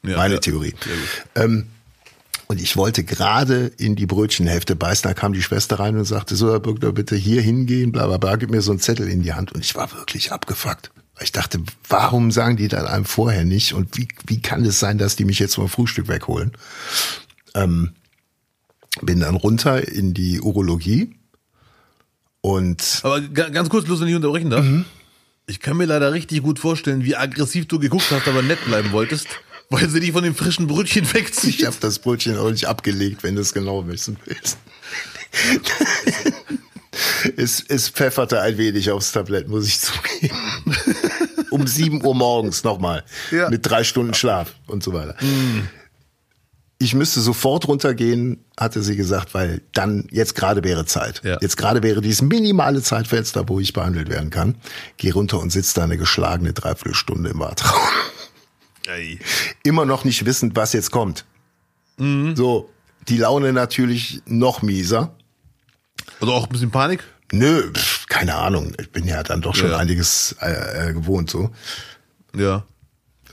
Ja, 0.03 0.17
Meine 0.17 0.35
ja. 0.35 0.39
Theorie. 0.39 0.73
Ähm, 1.35 1.67
und 2.47 2.61
ich 2.61 2.77
wollte 2.77 3.03
gerade 3.03 3.71
in 3.77 3.95
die 3.97 4.05
Brötchenhälfte 4.05 4.75
beißen, 4.75 5.03
da 5.09 5.13
kam 5.13 5.33
die 5.33 5.41
Schwester 5.41 5.79
rein 5.79 5.97
und 5.97 6.05
sagte, 6.05 6.35
so 6.35 6.49
Herr 6.51 6.59
Bürgler, 6.61 6.93
bitte 6.93 7.15
hier 7.17 7.41
hingehen, 7.41 7.91
bla 7.91 8.07
bla 8.07 8.17
bla, 8.17 8.35
gib 8.37 8.51
mir 8.51 8.61
so 8.61 8.71
einen 8.71 8.79
Zettel 8.79 9.09
in 9.09 9.21
die 9.21 9.33
Hand. 9.33 9.51
Und 9.51 9.61
ich 9.65 9.75
war 9.75 9.91
wirklich 9.93 10.31
abgefuckt. 10.31 10.91
Ich 11.19 11.31
dachte, 11.31 11.59
warum 11.89 12.31
sagen 12.31 12.55
die 12.57 12.67
das 12.67 12.85
einem 12.85 13.03
vorher 13.05 13.43
nicht? 13.43 13.73
Und 13.73 13.97
wie, 13.97 14.07
wie 14.27 14.39
kann 14.39 14.63
es 14.63 14.79
sein, 14.79 14.97
dass 14.97 15.15
die 15.15 15.25
mich 15.25 15.39
jetzt 15.39 15.55
vom 15.55 15.67
Frühstück 15.67 16.07
wegholen? 16.07 16.51
Ähm, 17.55 17.93
bin 19.01 19.19
dann 19.19 19.35
runter 19.35 19.87
in 19.87 20.13
die 20.13 20.39
Urologie 20.39 21.15
und 22.41 22.99
Aber 23.03 23.19
ga- 23.21 23.49
ganz 23.49 23.69
kurz, 23.69 23.85
bloß 23.85 24.01
wenn 24.01 24.07
ich 24.07 24.15
unterbrechen 24.15 24.49
darf. 24.51 24.63
Mhm. 24.63 24.85
Ich 25.47 25.59
kann 25.59 25.77
mir 25.77 25.85
leider 25.85 26.13
richtig 26.13 26.43
gut 26.43 26.59
vorstellen, 26.59 27.03
wie 27.03 27.15
aggressiv 27.15 27.67
du 27.67 27.79
geguckt 27.79 28.09
hast, 28.11 28.27
aber 28.27 28.41
nett 28.41 28.63
bleiben 28.65 28.91
wolltest, 28.91 29.27
weil 29.69 29.89
sie 29.89 29.99
dich 29.99 30.11
von 30.11 30.23
dem 30.23 30.35
frischen 30.35 30.67
Brötchen 30.67 31.03
ich 31.03 31.13
wegziehen. 31.13 31.65
habe 31.65 31.77
das 31.79 31.99
Brötchen 31.99 32.37
auch 32.37 32.51
nicht 32.51 32.67
abgelegt, 32.67 33.23
wenn 33.23 33.35
du 33.35 33.41
es 33.41 33.53
genau 33.53 33.87
wissen 33.87 34.17
willst. 34.25 34.57
es, 37.37 37.63
es 37.67 37.89
pfefferte 37.89 38.41
ein 38.41 38.57
wenig 38.57 38.91
aufs 38.91 39.11
Tablett, 39.11 39.47
muss 39.47 39.67
ich 39.67 39.79
zugeben. 39.79 40.37
um 41.51 41.67
7 41.67 42.05
Uhr 42.05 42.15
morgens 42.15 42.63
nochmal. 42.63 43.03
Ja. 43.31 43.49
Mit 43.49 43.65
drei 43.65 43.83
Stunden 43.83 44.13
Schlaf 44.13 44.53
und 44.67 44.83
so 44.83 44.93
weiter. 44.93 45.15
Ich 46.79 46.93
müsste 46.93 47.21
sofort 47.21 47.67
runtergehen, 47.67 48.45
hatte 48.57 48.83
sie 48.83 48.95
gesagt, 48.95 49.33
weil 49.33 49.61
dann 49.73 50.07
jetzt 50.11 50.35
gerade 50.35 50.63
wäre 50.63 50.85
Zeit. 50.85 51.21
Ja. 51.23 51.37
Jetzt 51.41 51.57
gerade 51.57 51.83
wäre 51.83 52.01
dieses 52.01 52.21
minimale 52.21 52.81
Zeitfenster, 52.81 53.49
wo 53.49 53.59
ich 53.59 53.73
behandelt 53.73 54.09
werden 54.09 54.29
kann. 54.29 54.55
Geh 54.97 55.09
runter 55.09 55.39
und 55.39 55.51
sitze 55.51 55.75
da 55.75 55.83
eine 55.83 55.97
geschlagene 55.97 56.53
Dreiviertelstunde 56.53 57.31
im 57.31 57.39
Wartraum. 57.39 57.79
Ey. 58.87 59.19
Immer 59.63 59.85
noch 59.85 60.03
nicht 60.05 60.25
wissend, 60.25 60.55
was 60.55 60.73
jetzt 60.73 60.91
kommt. 60.91 61.25
So, 61.99 62.69
die 63.07 63.17
Laune 63.17 63.51
natürlich 63.53 64.21
noch 64.25 64.61
mieser. 64.61 65.15
Also 66.21 66.33
auch 66.33 66.43
ein 66.45 66.51
bisschen 66.51 66.71
Panik? 66.71 67.03
Nö, 67.31 67.71
pf, 67.73 68.05
keine 68.07 68.35
Ahnung. 68.35 68.73
Ich 68.79 68.91
bin 68.91 69.05
ja 69.07 69.23
dann 69.23 69.41
doch 69.41 69.55
schon 69.55 69.71
Ja. 69.71 69.77
einiges 69.77 70.35
äh, 70.39 70.89
äh, 70.89 70.93
gewohnt 70.93 71.29
so. 71.29 71.49
Ja. 72.35 72.65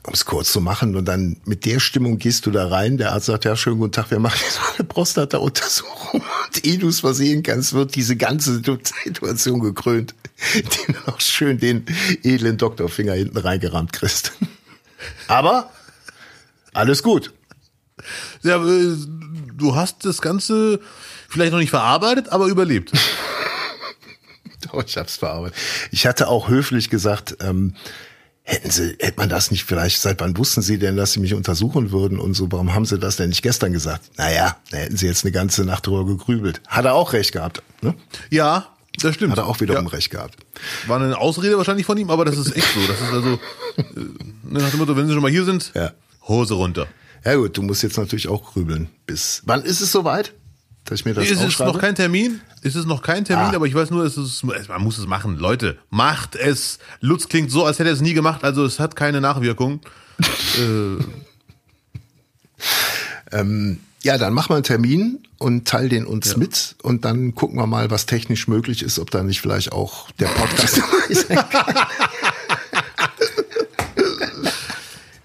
Um 0.07 0.13
es 0.13 0.25
kurz 0.25 0.51
zu 0.53 0.61
machen 0.61 0.97
und 0.97 1.05
dann 1.07 1.37
mit 1.45 1.65
der 1.67 1.79
Stimmung 1.79 2.19
gehst 2.19 2.45
du 2.47 2.51
da 2.51 2.69
rein. 2.69 2.97
Der 2.99 3.13
Arzt 3.13 3.27
sagt, 3.27 3.45
ja, 3.45 3.55
schönen 3.57 3.79
guten 3.79 3.93
Tag, 3.93 4.11
wir 4.11 4.19
machen 4.19 4.39
jetzt 4.43 4.61
mal 4.61 4.75
eine 4.79 4.85
Prostata-Untersuchung. 4.85 6.23
Und 6.47 6.65
ehe 6.67 6.79
du 6.79 6.89
es 6.89 7.01
versehen 7.01 7.43
kannst, 7.43 7.73
wird 7.73 7.95
diese 7.95 8.17
ganze 8.17 8.55
Situation 9.05 9.61
gekrönt, 9.61 10.15
indem 10.55 10.95
du 10.95 11.11
noch 11.11 11.21
schön 11.21 11.59
den 11.59 11.87
edlen 12.23 12.59
Doktorfinger 12.59 13.15
hinten 13.15 13.39
reingerammt 13.39 13.93
kriegst. 13.95 14.33
Aber 15.29 15.71
alles 16.73 17.03
gut. 17.03 17.33
Ja, 18.43 18.57
äh, 18.57 18.97
du 19.55 19.75
hast 19.75 20.05
das 20.05 20.21
Ganze 20.21 20.81
vielleicht 21.29 21.53
noch 21.53 21.59
nicht 21.59 21.71
verarbeitet, 21.71 22.29
aber 22.31 22.47
überlebt. 22.47 22.93
Doch, 24.73 24.85
ich 24.85 24.97
hab's 24.97 25.17
verarbeitet. 25.17 25.57
Ich 25.91 26.07
hatte 26.07 26.29
auch 26.29 26.49
höflich 26.49 26.91
gesagt, 26.91 27.37
ähm, 27.41 27.75
hätten 28.43 28.71
Sie, 28.71 28.97
hätte 29.01 29.19
man 29.19 29.29
das 29.29 29.51
nicht 29.51 29.65
vielleicht, 29.65 30.01
seit 30.01 30.21
wann 30.21 30.37
wussten 30.37 30.63
Sie 30.63 30.79
denn, 30.79 30.97
dass 30.97 31.13
Sie 31.13 31.21
mich 31.21 31.35
untersuchen 31.35 31.91
würden 31.93 32.19
und 32.19 32.35
so, 32.35 32.51
warum 32.51 32.75
haben 32.75 32.85
Sie 32.85 32.99
das 32.99 33.17
denn 33.17 33.31
nicht 33.31 33.43
gestern 33.43 33.73
gesagt? 33.73 34.11
Naja, 34.17 34.57
da 34.71 34.79
hätten 34.79 34.97
Sie 34.97 35.07
jetzt 35.07 35.25
eine 35.25 35.33
ganze 35.33 35.65
Nacht 35.65 35.87
drüber 35.87 36.05
gegrübelt. 36.05 36.61
Hat 36.67 36.85
er 36.85 36.95
auch 36.95 37.13
recht 37.13 37.33
gehabt, 37.33 37.63
ne? 37.83 37.95
Ja, 38.31 38.74
das 39.01 39.15
stimmt. 39.15 39.33
Hat 39.33 39.39
er 39.39 39.47
auch 39.47 39.61
wiederum 39.61 39.85
ja. 39.87 39.91
recht 39.91 40.11
gehabt. 40.11 40.37
War 40.87 41.01
eine 41.01 41.19
Ausrede 41.19 41.57
wahrscheinlich 41.59 41.87
von 41.87 41.97
ihm, 41.99 42.11
aber 42.11 42.25
das 42.25 42.37
ist 42.39 42.55
echt 42.57 42.69
so. 42.75 42.81
Das 42.87 43.01
ist 43.01 43.13
also 43.13 43.41
äh, 43.77 43.83
nach 44.45 44.71
dem 44.71 44.79
Motto, 44.81 44.97
wenn 44.97 45.07
sie 45.07 45.13
schon 45.13 45.23
mal 45.23 45.31
hier 45.31 45.45
sind, 45.45 45.73
Ja. 45.75 45.93
Hose 46.29 46.55
runter. 46.55 46.87
Ja 47.25 47.35
gut, 47.37 47.57
du 47.57 47.63
musst 47.63 47.83
jetzt 47.83 47.97
natürlich 47.99 48.29
auch 48.29 48.53
grübeln. 48.53 48.89
Bis, 49.07 49.43
wann 49.47 49.63
ist 49.63 49.81
es 49.81 49.93
soweit? 49.93 50.33
Dass 50.85 51.01
ich 51.01 51.05
mir 51.07 51.15
das 51.15 51.25
Es 51.25 51.31
ist 51.33 51.43
aufschreibe? 51.45 51.73
noch 51.73 51.81
kein 51.81 51.95
Termin. 51.95 52.41
Es 52.63 52.77
ist 52.77 52.87
noch 52.87 53.01
kein 53.03 53.25
Termin, 53.25 53.47
Ah. 53.53 53.57
aber 53.57 53.67
ich 53.67 53.75
weiß 53.75 53.91
nur, 53.91 54.05
es 54.05 54.17
ist, 54.19 54.43
man 54.45 54.83
muss 54.83 54.99
es 54.99 55.07
machen. 55.07 55.39
Leute, 55.39 55.79
macht 55.91 56.37
es. 56.37 56.79
Lutz 57.01 57.29
klingt 57.29 57.51
so, 57.51 57.65
als 57.65 57.79
hätte 57.79 57.89
er 57.91 57.95
es 57.95 58.01
nie 58.03 58.13
gemacht, 58.15 58.45
also 58.45 58.65
es 58.65 58.79
hat 58.79 58.95
keine 58.97 59.21
Nachwirkung. 59.21 59.81
äh, 60.59 61.03
Ähm, 63.33 63.81
ja, 64.05 64.17
dann 64.19 64.33
machen 64.33 64.51
wir 64.51 64.55
einen 64.55 64.65
Termin 64.65 65.19
und 65.39 65.67
teil 65.67 65.89
den 65.89 66.07
uns 66.07 66.33
Ja. 66.33 66.39
mit 66.39 66.77
und 66.83 67.05
dann 67.05 67.35
gucken 67.35 67.59
wir 67.59 67.67
mal, 67.67 67.91
was 67.91 68.07
technisch 68.07 68.47
möglich 68.49 68.83
ist, 68.83 68.99
ob 68.99 69.11
da 69.11 69.23
nicht 69.25 69.41
vielleicht 69.41 69.73
auch 69.73 70.11
der 70.13 70.27
Podcast. 70.29 70.81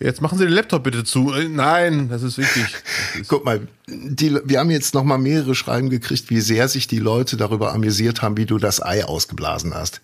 Jetzt 0.02 0.22
machen 0.22 0.38
Sie 0.38 0.46
den 0.46 0.54
Laptop 0.54 0.84
bitte 0.84 1.04
zu. 1.04 1.34
Äh, 1.34 1.50
Nein, 1.50 2.08
das 2.08 2.24
ist 2.24 2.38
wichtig. 2.38 2.64
Das 2.72 3.22
ist, 3.22 3.28
Guck 3.28 3.44
mal, 3.44 3.68
die, 3.88 4.40
wir 4.46 4.60
haben 4.60 4.72
jetzt 4.72 4.94
noch 4.94 5.04
mal 5.04 5.18
mehrere 5.18 5.56
Schreiben 5.56 5.90
gekriegt, 5.90 6.30
wie 6.30 6.40
sehr 6.40 6.70
sich 6.70 6.88
die 6.88 7.00
Leute 7.00 7.36
darüber 7.36 7.74
amüsiert 7.74 8.22
haben, 8.22 8.38
wie 8.38 8.46
du 8.46 8.58
das 8.60 8.82
Ei 8.82 9.04
ausgeblasen 9.04 9.74
hast. 9.74 10.00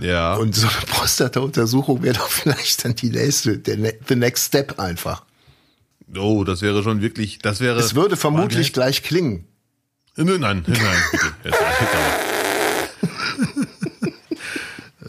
ja. 0.00 0.36
Und 0.36 0.54
so 0.54 0.68
eine 0.68 0.86
Prostata-Untersuchung 0.86 2.04
wäre 2.04 2.14
doch 2.18 2.28
vielleicht 2.30 2.84
dann 2.84 2.94
die 2.94 3.10
nächste, 3.10 3.58
der 3.58 3.76
ne 3.76 3.94
the 4.08 4.14
next 4.14 4.46
step 4.46 4.78
einfach. 4.78 5.24
Oh, 6.18 6.44
das 6.44 6.62
wäre 6.62 6.82
schon 6.82 7.00
wirklich, 7.00 7.38
das 7.38 7.60
wäre. 7.60 7.78
Es 7.78 7.94
würde 7.94 8.16
vermutlich 8.16 8.72
gleich 8.72 9.02
klingen. 9.02 9.46
Äh, 10.16 10.24
Nein, 10.24 10.40
nein, 10.40 10.64
nein, 10.66 11.02
bitte. 11.12 11.56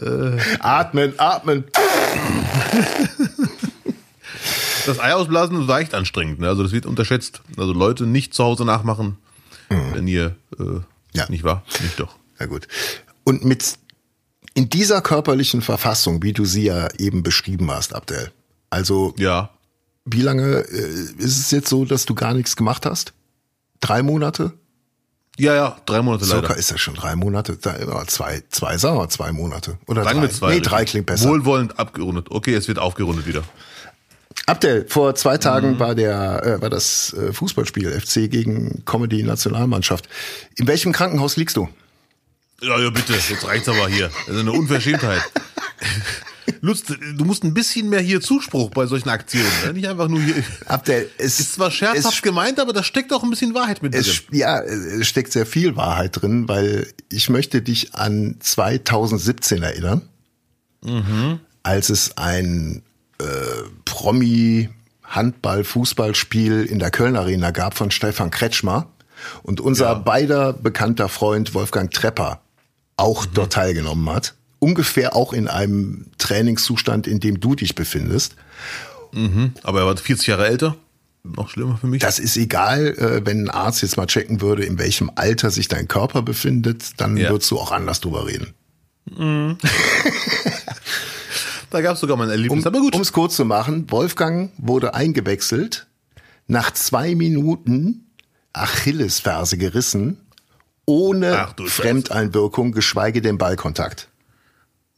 Aber. 0.00 0.38
Atmen, 0.60 1.14
atmen. 1.18 1.64
Das 4.86 4.98
Ei 4.98 5.14
ausblasen 5.14 5.60
ist 5.60 5.68
leicht 5.68 5.94
anstrengend, 5.94 6.40
ne? 6.40 6.48
Also 6.48 6.62
das 6.64 6.72
wird 6.72 6.86
unterschätzt. 6.86 7.40
Also 7.56 7.72
Leute 7.72 8.04
nicht 8.04 8.34
zu 8.34 8.42
Hause 8.42 8.64
nachmachen, 8.64 9.16
wenn 9.68 10.08
ihr 10.08 10.34
äh, 10.58 10.80
Ja. 11.14 11.28
nicht 11.28 11.44
wahr? 11.44 11.62
Nicht 11.82 12.00
doch. 12.00 12.16
Ja 12.40 12.46
gut. 12.46 12.66
Und 13.24 13.44
mit 13.44 13.74
in 14.54 14.68
dieser 14.68 15.00
körperlichen 15.00 15.62
Verfassung, 15.62 16.22
wie 16.22 16.32
du 16.32 16.44
sie 16.44 16.64
ja 16.64 16.88
eben 16.98 17.22
beschrieben 17.22 17.70
hast, 17.70 17.94
Abdel. 17.94 18.32
Also 18.70 19.14
Ja. 19.18 19.50
Wie 20.04 20.22
lange 20.22 20.58
äh, 20.60 21.04
ist 21.18 21.38
es 21.38 21.50
jetzt 21.50 21.68
so, 21.68 21.84
dass 21.84 22.06
du 22.06 22.14
gar 22.14 22.34
nichts 22.34 22.56
gemacht 22.56 22.86
hast? 22.86 23.12
Drei 23.80 24.02
Monate? 24.02 24.52
Ja, 25.38 25.54
ja, 25.54 25.76
drei 25.86 26.02
Monate 26.02 26.26
leider. 26.26 26.56
ist 26.56 26.70
das 26.70 26.80
schon 26.80 26.94
drei 26.94 27.16
Monate. 27.16 27.56
Ja, 27.64 28.06
zwei, 28.06 28.42
zwei, 28.50 28.76
sagen 28.76 28.98
wir 28.98 29.08
zwei 29.08 29.32
Monate. 29.32 29.78
Oder 29.86 30.04
Sagen 30.04 30.18
drei. 30.20 30.26
wir 30.28 30.30
zwei. 30.30 30.54
nee, 30.54 30.60
drei 30.60 30.84
klingt 30.84 31.06
besser. 31.06 31.28
Wohlwollend 31.30 31.78
abgerundet. 31.78 32.26
Okay, 32.30 32.54
es 32.54 32.68
wird 32.68 32.78
aufgerundet 32.78 33.26
wieder. 33.26 33.42
Abdel, 34.46 34.86
vor 34.88 35.14
zwei 35.14 35.36
Mhm. 35.36 35.40
Tagen 35.40 35.78
war 35.78 35.94
der 35.94 36.42
äh, 36.44 36.60
war 36.62 36.68
das 36.70 37.12
äh, 37.14 37.32
Fußballspiel 37.32 37.90
FC 37.98 38.30
gegen 38.30 38.84
Comedy 38.84 39.22
Nationalmannschaft. 39.22 40.08
In 40.56 40.66
welchem 40.66 40.92
Krankenhaus 40.92 41.36
liegst 41.36 41.56
du? 41.56 41.68
Ja, 42.60 42.78
ja, 42.78 42.90
bitte, 42.90 43.14
jetzt 43.14 43.46
reicht's 43.46 43.68
aber 43.68 43.88
hier. 43.88 44.10
Das 44.26 44.34
ist 44.36 44.40
eine 44.40 44.52
Unverschämtheit. 44.52 45.22
Lutz, 46.60 46.82
du 46.84 47.24
musst 47.24 47.44
ein 47.44 47.54
bisschen 47.54 47.88
mehr 47.88 48.00
hier 48.00 48.20
Zuspruch 48.20 48.70
bei 48.70 48.86
solchen 48.86 49.08
Aktionen. 49.08 49.46
Ne? 49.66 49.72
Nicht 49.74 49.88
einfach 49.88 50.08
nur 50.08 50.20
hier. 50.20 50.42
Abdel, 50.66 51.08
es 51.18 51.40
Ist 51.40 51.54
zwar 51.54 51.70
scherzhaft 51.70 52.16
es, 52.16 52.22
gemeint, 52.22 52.58
aber 52.60 52.72
da 52.72 52.82
steckt 52.82 53.12
auch 53.12 53.22
ein 53.22 53.30
bisschen 53.30 53.54
Wahrheit 53.54 53.82
mit 53.82 53.94
drin. 53.94 54.00
es, 54.00 54.22
ja, 54.30 54.60
es 54.60 55.06
steckt 55.06 55.32
sehr 55.32 55.46
viel 55.46 55.76
Wahrheit 55.76 56.20
drin, 56.20 56.48
weil 56.48 56.86
ich 57.10 57.28
möchte 57.30 57.62
dich 57.62 57.94
an 57.94 58.36
2017 58.40 59.62
erinnern, 59.62 60.02
als 61.62 61.90
es 61.90 62.16
ein 62.16 62.82
äh, 63.20 63.24
Promi 63.84 64.68
Handball 65.04 65.62
Fußballspiel 65.64 66.64
in 66.64 66.78
der 66.78 66.90
Köln 66.90 67.16
Arena 67.16 67.50
gab 67.50 67.76
von 67.76 67.90
Stefan 67.90 68.30
Kretschmer 68.30 68.88
und 69.42 69.60
unser 69.60 69.84
Ja. 69.86 69.94
beider 69.94 70.52
bekannter 70.52 71.08
Freund 71.08 71.54
Wolfgang 71.54 71.90
Trepper 71.90 72.40
auch 72.96 73.26
dort 73.26 73.52
teilgenommen 73.52 74.08
hat. 74.10 74.34
Ungefähr 74.62 75.16
auch 75.16 75.32
in 75.32 75.48
einem 75.48 76.06
Trainingszustand, 76.18 77.08
in 77.08 77.18
dem 77.18 77.40
du 77.40 77.56
dich 77.56 77.74
befindest. 77.74 78.36
Aber 79.64 79.80
er 79.80 79.86
war 79.86 79.96
40 79.96 80.28
Jahre 80.28 80.46
älter. 80.46 80.76
Noch 81.24 81.50
schlimmer 81.50 81.76
für 81.78 81.88
mich. 81.88 82.00
Das 82.00 82.20
ist 82.20 82.36
egal, 82.36 82.86
äh, 82.96 83.26
wenn 83.26 83.44
ein 83.46 83.50
Arzt 83.50 83.82
jetzt 83.82 83.96
mal 83.96 84.06
checken 84.06 84.40
würde, 84.40 84.64
in 84.64 84.78
welchem 84.78 85.10
Alter 85.16 85.50
sich 85.50 85.66
dein 85.66 85.88
Körper 85.88 86.22
befindet, 86.22 87.00
dann 87.00 87.16
Ja. 87.16 87.30
würdest 87.30 87.50
du 87.50 87.58
auch 87.58 87.72
anders 87.72 88.00
drüber 88.00 88.26
reden. 88.26 88.54
da 91.70 91.80
gab 91.80 91.94
es 91.94 92.00
sogar 92.00 92.16
mal 92.16 92.24
ein 92.24 92.30
Erlebnis. 92.30 92.64
Um 92.64 92.66
aber 92.66 92.78
gut. 92.80 92.94
es 92.96 93.12
kurz 93.12 93.36
zu 93.36 93.44
machen, 93.44 93.90
Wolfgang 93.90 94.50
wurde 94.58 94.94
eingewechselt, 94.94 95.86
nach 96.46 96.72
zwei 96.72 97.14
Minuten 97.14 98.06
Achillesferse 98.52 99.58
gerissen, 99.58 100.18
ohne 100.86 101.38
Ach. 101.38 101.54
Fremdeinwirkung, 101.66 102.72
geschweige 102.72 103.22
denn 103.22 103.38
Ballkontakt. 103.38 104.08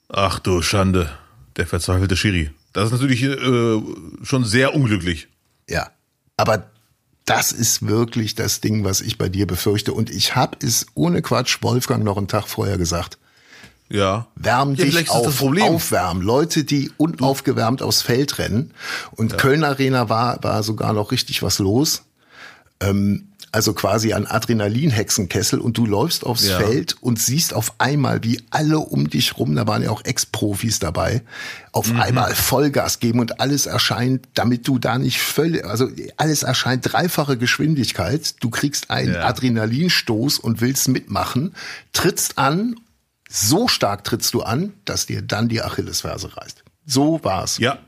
Ach 0.09 0.39
du 0.39 0.63
Schande. 0.63 1.11
Der 1.57 1.67
verzweifelte 1.67 2.17
Schiri. 2.17 2.51
Das 2.73 2.87
ist 2.87 2.93
natürlich 2.93 3.23
äh, 3.23 3.81
schon 4.23 4.45
sehr 4.45 4.75
unglücklich. 4.75 5.29
Ja, 5.69 5.91
aber 6.37 6.67
das 7.25 7.53
ist 7.53 7.87
wirklich 7.87 8.35
das 8.35 8.61
Ding, 8.61 8.85
was 8.85 9.01
ich 9.01 9.17
bei 9.17 9.29
dir 9.29 9.47
befürchte. 9.47 9.93
Und 9.93 10.11
ich 10.11 10.35
habe 10.35 10.59
es 10.61 10.87
ohne 10.95 11.23
Quatsch 11.23 11.59
Wolfgang 11.63 12.05
noch 12.05 12.17
einen 12.17 12.29
Tag 12.29 12.49
vorher 12.49 12.77
gesagt. 12.77 13.19
Ja. 13.89 14.27
Wärm 14.35 14.75
ja, 14.75 14.85
dich 14.85 14.95
ist 14.95 15.09
das 15.09 15.15
auf, 15.15 15.39
Problem. 15.39 15.65
aufwärmen. 15.75 16.23
Leute, 16.23 16.65
die 16.65 16.91
unaufgewärmt 16.97 17.83
aufs 17.83 18.03
Feld 18.03 18.39
rennen. 18.39 18.73
Und 19.13 19.39
Köln 19.39 19.65
Arena 19.65 20.09
war, 20.09 20.43
war 20.43 20.63
sogar 20.63 20.93
noch 20.93 21.13
richtig 21.13 21.43
was 21.43 21.59
los. 21.59 22.03
Ähm, 22.81 23.29
also 23.55 23.73
quasi 23.73 24.13
ein 24.13 24.27
Adrenalin-Hexenkessel 24.27 25.61
und 25.61 25.79
du 25.79 25.87
läufst 25.87 26.25
aufs 26.27 26.47
Ja. 26.49 26.59
Feld 26.59 26.97
und 27.01 27.19
siehst 27.21 27.55
auf 27.55 27.75
einmal, 27.79 28.23
wie 28.25 28.43
alle 28.51 28.79
um 28.81 29.09
dich 29.09 29.39
rum, 29.39 29.55
da 29.55 29.67
waren 29.67 29.83
ja 29.83 29.91
auch 29.91 30.05
Ex-Profis 30.05 30.81
dabei, 30.81 31.23
auf 31.73 31.93
Mhm. 31.93 32.01
einmal 32.01 32.35
Vollgas 32.35 32.99
geben 32.99 33.21
und 33.21 33.41
alles 33.41 33.67
erscheint, 33.67 34.27
damit 34.35 34.67
du 34.67 34.79
da 34.79 34.99
nicht 34.99 35.21
völlig, 35.21 35.65
also 35.65 35.89
alles 36.17 36.43
erscheint 36.43 36.93
dreifache 36.93 37.37
Geschwindigkeit. 37.39 38.35
Du 38.41 38.51
kriegst 38.51 38.91
einen 38.91 39.15
Ja. 39.15 39.25
Adrenalinstoß 39.27 40.39
und 40.41 40.61
willst 40.61 40.89
mitmachen, 40.89 41.55
trittst 41.93 42.39
an 42.39 42.77
so 43.31 43.67
stark 43.69 44.05
trittst 44.05 44.35
du 44.35 44.43
an, 44.43 44.75
dass 44.85 45.07
dir 45.07 45.23
dann 45.23 45.49
die 45.49 45.61
Achillesferse 45.63 46.37
reißt. 46.37 46.63
So 46.87 47.21
war's. 47.25 47.59
Ja. 47.59 47.79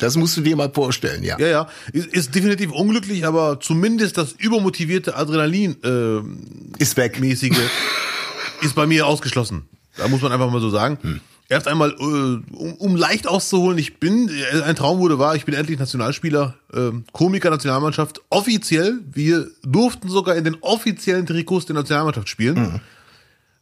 Das 0.00 0.16
musst 0.16 0.36
du 0.36 0.40
dir 0.40 0.56
mal 0.56 0.70
vorstellen, 0.72 1.22
ja. 1.22 1.38
Ja, 1.38 1.46
ja. 1.46 1.68
Ist, 1.92 2.06
ist 2.08 2.34
definitiv 2.34 2.72
unglücklich, 2.72 3.26
aber 3.26 3.60
zumindest 3.60 4.16
das 4.16 4.32
übermotivierte 4.32 5.14
Adrenalin 5.14 5.76
äh, 5.84 6.82
Ist 6.82 6.96
weg. 6.96 7.20
mäßige 7.20 7.56
ist 8.62 8.74
bei 8.74 8.86
mir 8.86 9.06
ausgeschlossen. 9.06 9.68
Da 9.96 10.08
muss 10.08 10.22
man 10.22 10.32
einfach 10.32 10.50
mal 10.50 10.60
so 10.60 10.70
sagen. 10.70 10.98
Hm. 11.02 11.20
Erst 11.50 11.68
einmal, 11.68 11.90
äh, 11.90 11.94
um, 12.02 12.74
um 12.78 12.96
leicht 12.96 13.26
auszuholen, 13.28 13.76
ich 13.76 13.98
bin, 13.98 14.28
äh, 14.28 14.62
ein 14.62 14.76
Traum 14.76 15.00
wurde 15.00 15.18
wahr, 15.18 15.36
ich 15.36 15.44
bin 15.44 15.54
endlich 15.54 15.78
Nationalspieler, 15.78 16.54
äh, 16.72 16.92
Komiker 17.12 17.50
Nationalmannschaft, 17.50 18.22
offiziell. 18.30 19.00
Wir 19.12 19.48
durften 19.62 20.08
sogar 20.08 20.36
in 20.36 20.44
den 20.44 20.56
offiziellen 20.60 21.26
Trikots 21.26 21.66
der 21.66 21.74
Nationalmannschaft 21.74 22.28
spielen. 22.28 22.56
Hm. 22.56 22.80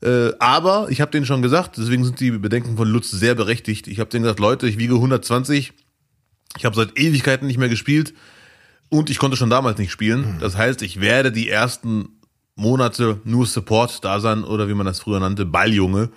Äh, 0.01 0.33
aber 0.39 0.87
ich 0.91 1.01
habe 1.01 1.11
denen 1.11 1.27
schon 1.27 1.43
gesagt, 1.43 1.79
deswegen 1.79 2.05
sind 2.05 2.21
die 2.21 2.31
Bedenken 2.31 2.77
von 2.77 2.87
Lutz 2.87 3.11
sehr 3.11 3.35
berechtigt. 3.35 3.89
Ich 3.89 3.99
habe 3.99 4.11
denen 4.11 4.23
gesagt, 4.23 4.39
Leute, 4.39 4.69
ich 4.69 4.79
wiege 4.79 4.95
120, 4.95 5.73
ich 6.57 6.65
habe 6.65 6.77
seit 6.77 6.99
Ewigkeiten 6.99 7.47
nicht 7.47 7.59
mehr 7.59 7.69
gespielt 7.69 8.15
und 8.89 9.11
ich 9.11 9.19
konnte 9.19 9.37
schon 9.37 9.51
damals 9.51 9.79
nicht 9.79 9.93
spielen. 9.93 10.39
Das 10.41 10.57
heißt, 10.57 10.83
ich 10.83 11.01
werde 11.01 11.31
die 11.31 11.49
ersten 11.49 12.09
Monate 12.55 13.21
nur 13.25 13.47
Support 13.47 14.05
da 14.05 14.21
sein 14.21 14.45
oder 14.45 14.69
wie 14.69 14.75
man 14.75 14.87
das 14.87 15.01
früher 15.01 15.21
nannte, 15.21 15.47
Balljunge. 15.47 16.11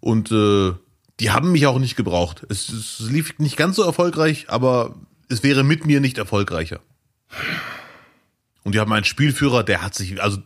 Und 0.00 0.30
äh, 0.32 0.72
die 1.20 1.30
haben 1.30 1.52
mich 1.52 1.66
auch 1.66 1.78
nicht 1.78 1.96
gebraucht. 1.96 2.46
Es, 2.48 2.68
es 2.68 3.00
lief 3.00 3.38
nicht 3.38 3.56
ganz 3.56 3.76
so 3.76 3.82
erfolgreich, 3.82 4.46
aber 4.48 4.94
es 5.28 5.42
wäre 5.42 5.64
mit 5.64 5.86
mir 5.86 6.00
nicht 6.00 6.18
erfolgreicher. 6.18 6.80
Und 8.62 8.74
die 8.74 8.80
haben 8.80 8.92
einen 8.92 9.04
Spielführer, 9.04 9.64
der 9.64 9.82
hat 9.82 9.94
sich, 9.94 10.22
also 10.22 10.38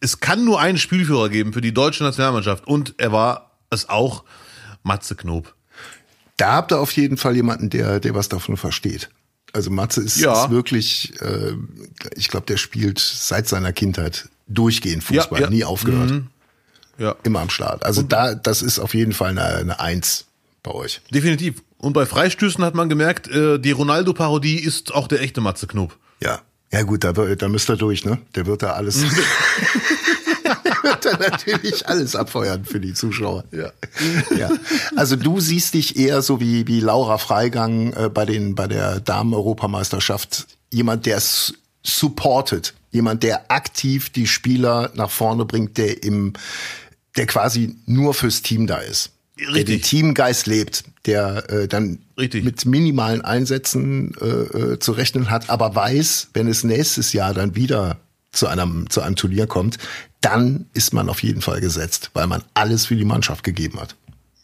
es 0.00 0.20
kann 0.20 0.44
nur 0.44 0.60
einen 0.60 0.78
Spielführer 0.78 1.28
geben 1.28 1.52
für 1.52 1.60
die 1.60 1.74
deutsche 1.74 2.04
Nationalmannschaft 2.04 2.66
und 2.66 2.94
er 2.98 3.12
war 3.12 3.58
es 3.70 3.88
auch, 3.88 4.24
Matze 4.82 5.16
Knob. 5.16 5.55
Da 6.36 6.52
habt 6.52 6.72
ihr 6.72 6.78
auf 6.80 6.92
jeden 6.92 7.16
Fall 7.16 7.34
jemanden, 7.36 7.70
der, 7.70 8.00
der 8.00 8.14
was 8.14 8.28
davon 8.28 8.56
versteht. 8.56 9.08
Also 9.52 9.70
Matze 9.70 10.02
ist, 10.02 10.16
Ja. 10.18 10.44
ist 10.44 10.50
wirklich, 10.50 11.12
äh, 11.22 11.52
ich 12.14 12.28
glaube, 12.28 12.46
der 12.46 12.56
spielt 12.58 12.98
seit 12.98 13.48
seiner 13.48 13.72
Kindheit 13.72 14.28
durchgehend 14.48 15.02
Fußball, 15.04 15.40
Ja, 15.40 15.46
ja. 15.46 15.50
nie 15.50 15.64
aufgehört, 15.64 16.22
Ja. 16.98 17.14
immer 17.22 17.40
am 17.40 17.48
Start. 17.50 17.84
Also 17.84 18.02
da, 18.02 18.34
das 18.34 18.60
ist 18.62 18.78
auf 18.78 18.94
jeden 18.94 19.12
Fall 19.12 19.30
eine, 19.30 19.44
eine 19.44 19.80
Eins 19.80 20.26
bei 20.62 20.72
euch. 20.72 21.00
Definitiv. 21.12 21.62
Und 21.78 21.92
bei 21.94 22.04
Freistößen 22.06 22.62
hat 22.64 22.74
man 22.74 22.88
gemerkt, 22.88 23.28
äh, 23.28 23.58
die 23.58 23.70
Ronaldo-Parodie 23.70 24.56
ist 24.58 24.92
auch 24.94 25.08
der 25.08 25.20
echte 25.22 25.40
Matze 25.40 25.66
Knob. 25.66 25.96
Ja. 26.20 26.40
Ja 26.72 26.82
gut, 26.82 27.04
da, 27.04 27.12
da 27.12 27.48
müsst 27.48 27.70
ihr 27.70 27.76
durch, 27.76 28.04
ne? 28.04 28.18
Der 28.34 28.44
wird 28.46 28.62
da 28.62 28.72
alles, 28.72 28.96
Mhm. 28.98 29.10
wird 30.86 31.04
da 31.04 31.16
natürlich 31.18 31.86
alles 31.88 32.16
abfeuern 32.16 32.64
für 32.64 32.80
die 32.80 32.94
Zuschauer. 32.94 33.44
Ja. 33.52 33.72
ja. 34.36 34.50
Also 34.94 35.16
du 35.16 35.40
siehst 35.40 35.74
dich 35.74 35.96
eher 35.96 36.22
so 36.22 36.40
wie, 36.40 36.66
wie 36.66 36.80
Laura 36.80 37.18
Freigang 37.18 37.92
äh, 37.92 38.08
bei 38.08 38.24
den, 38.24 38.54
bei 38.54 38.66
der 38.66 39.00
Damen-Europameisterschaft. 39.00 40.46
Jemand, 40.72 41.06
der 41.06 41.18
es 41.18 41.54
supportet. 41.82 42.74
Jemand, 42.90 43.22
der 43.22 43.50
aktiv 43.50 44.10
die 44.10 44.26
Spieler 44.26 44.90
nach 44.94 45.10
vorne 45.10 45.44
bringt, 45.44 45.76
der 45.78 46.02
im, 46.02 46.32
der 47.16 47.26
quasi 47.26 47.76
nur 47.86 48.14
fürs 48.14 48.42
Team 48.42 48.66
da 48.66 48.78
ist. 48.78 49.10
Der 49.38 49.48
den 49.48 49.54
Richtig. 49.54 49.82
Teamgeist 49.82 50.46
lebt, 50.46 50.84
der 51.04 51.50
äh, 51.50 51.68
dann 51.68 51.98
Richtig. 52.18 52.42
mit 52.42 52.64
minimalen 52.64 53.20
Einsätzen 53.20 54.14
äh, 54.18 54.24
äh, 54.26 54.78
zu 54.78 54.92
rechnen 54.92 55.30
hat, 55.30 55.50
aber 55.50 55.74
weiß, 55.74 56.28
wenn 56.32 56.48
es 56.48 56.64
nächstes 56.64 57.12
Jahr 57.12 57.34
dann 57.34 57.54
wieder 57.54 57.98
zu 58.36 58.46
einem, 58.46 58.88
zu 58.90 59.00
einem 59.02 59.16
Turnier 59.16 59.46
kommt, 59.46 59.78
dann 60.20 60.66
ist 60.74 60.92
man 60.92 61.08
auf 61.08 61.22
jeden 61.22 61.40
Fall 61.42 61.60
gesetzt, 61.60 62.10
weil 62.14 62.26
man 62.26 62.42
alles 62.54 62.86
für 62.86 62.96
die 62.96 63.04
Mannschaft 63.04 63.42
gegeben 63.44 63.80
hat. 63.80 63.96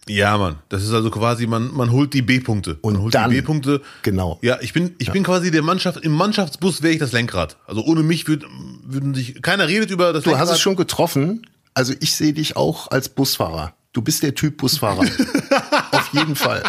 Ja, 0.08 0.37
Mann. 0.37 0.56
Das 0.68 0.82
ist 0.82 0.92
also 0.92 1.11
quasi, 1.11 1.46
man, 1.46 1.72
man 1.72 1.92
holt 1.92 2.12
die 2.12 2.22
B-Punkte. 2.22 2.76
Und 2.82 2.94
man 2.94 3.02
holt 3.02 3.14
dann- 3.14 3.30
die 3.30 3.37
B-Punkte. 3.37 3.80
genau. 4.02 4.38
Ja, 4.42 4.58
ich 4.61 4.72
bin, 4.72 4.96
ich 4.99 5.12
bin 5.12 5.22
quasi 5.22 5.52
der 5.52 5.62
Mannschaft, 5.62 6.00
im 6.04 6.11
Mannschaftsbus 6.12 6.82
wäre 6.82 6.92
ich 6.92 6.99
das 6.99 7.12
Lenkrad. 7.12 7.56
Also 7.68 7.84
ohne 7.84 8.02
mich 8.02 8.26
würd, 8.26 8.44
würden 8.84 9.14
sich, 9.14 9.40
keiner 9.42 9.68
redet 9.68 9.90
über 9.92 10.12
das 10.12 10.25
Du 10.25 10.30
Lenkrad. 10.30 10.49
hast 10.49 10.54
es 10.56 10.61
schon 10.61 10.75
getroffen. 10.75 11.46
Also 11.75 11.94
ich 12.00 12.14
sehe 12.16 12.32
dich 12.32 12.56
auch 12.56 12.90
als 12.90 13.08
Busfahrer. 13.11 13.75
Du 13.92 14.02
bist 14.02 14.22
der 14.25 14.34
Typ 14.34 14.56
Busfahrer. 14.56 15.02
auf 15.92 16.11
jeden 16.12 16.34
Fall. 16.34 16.62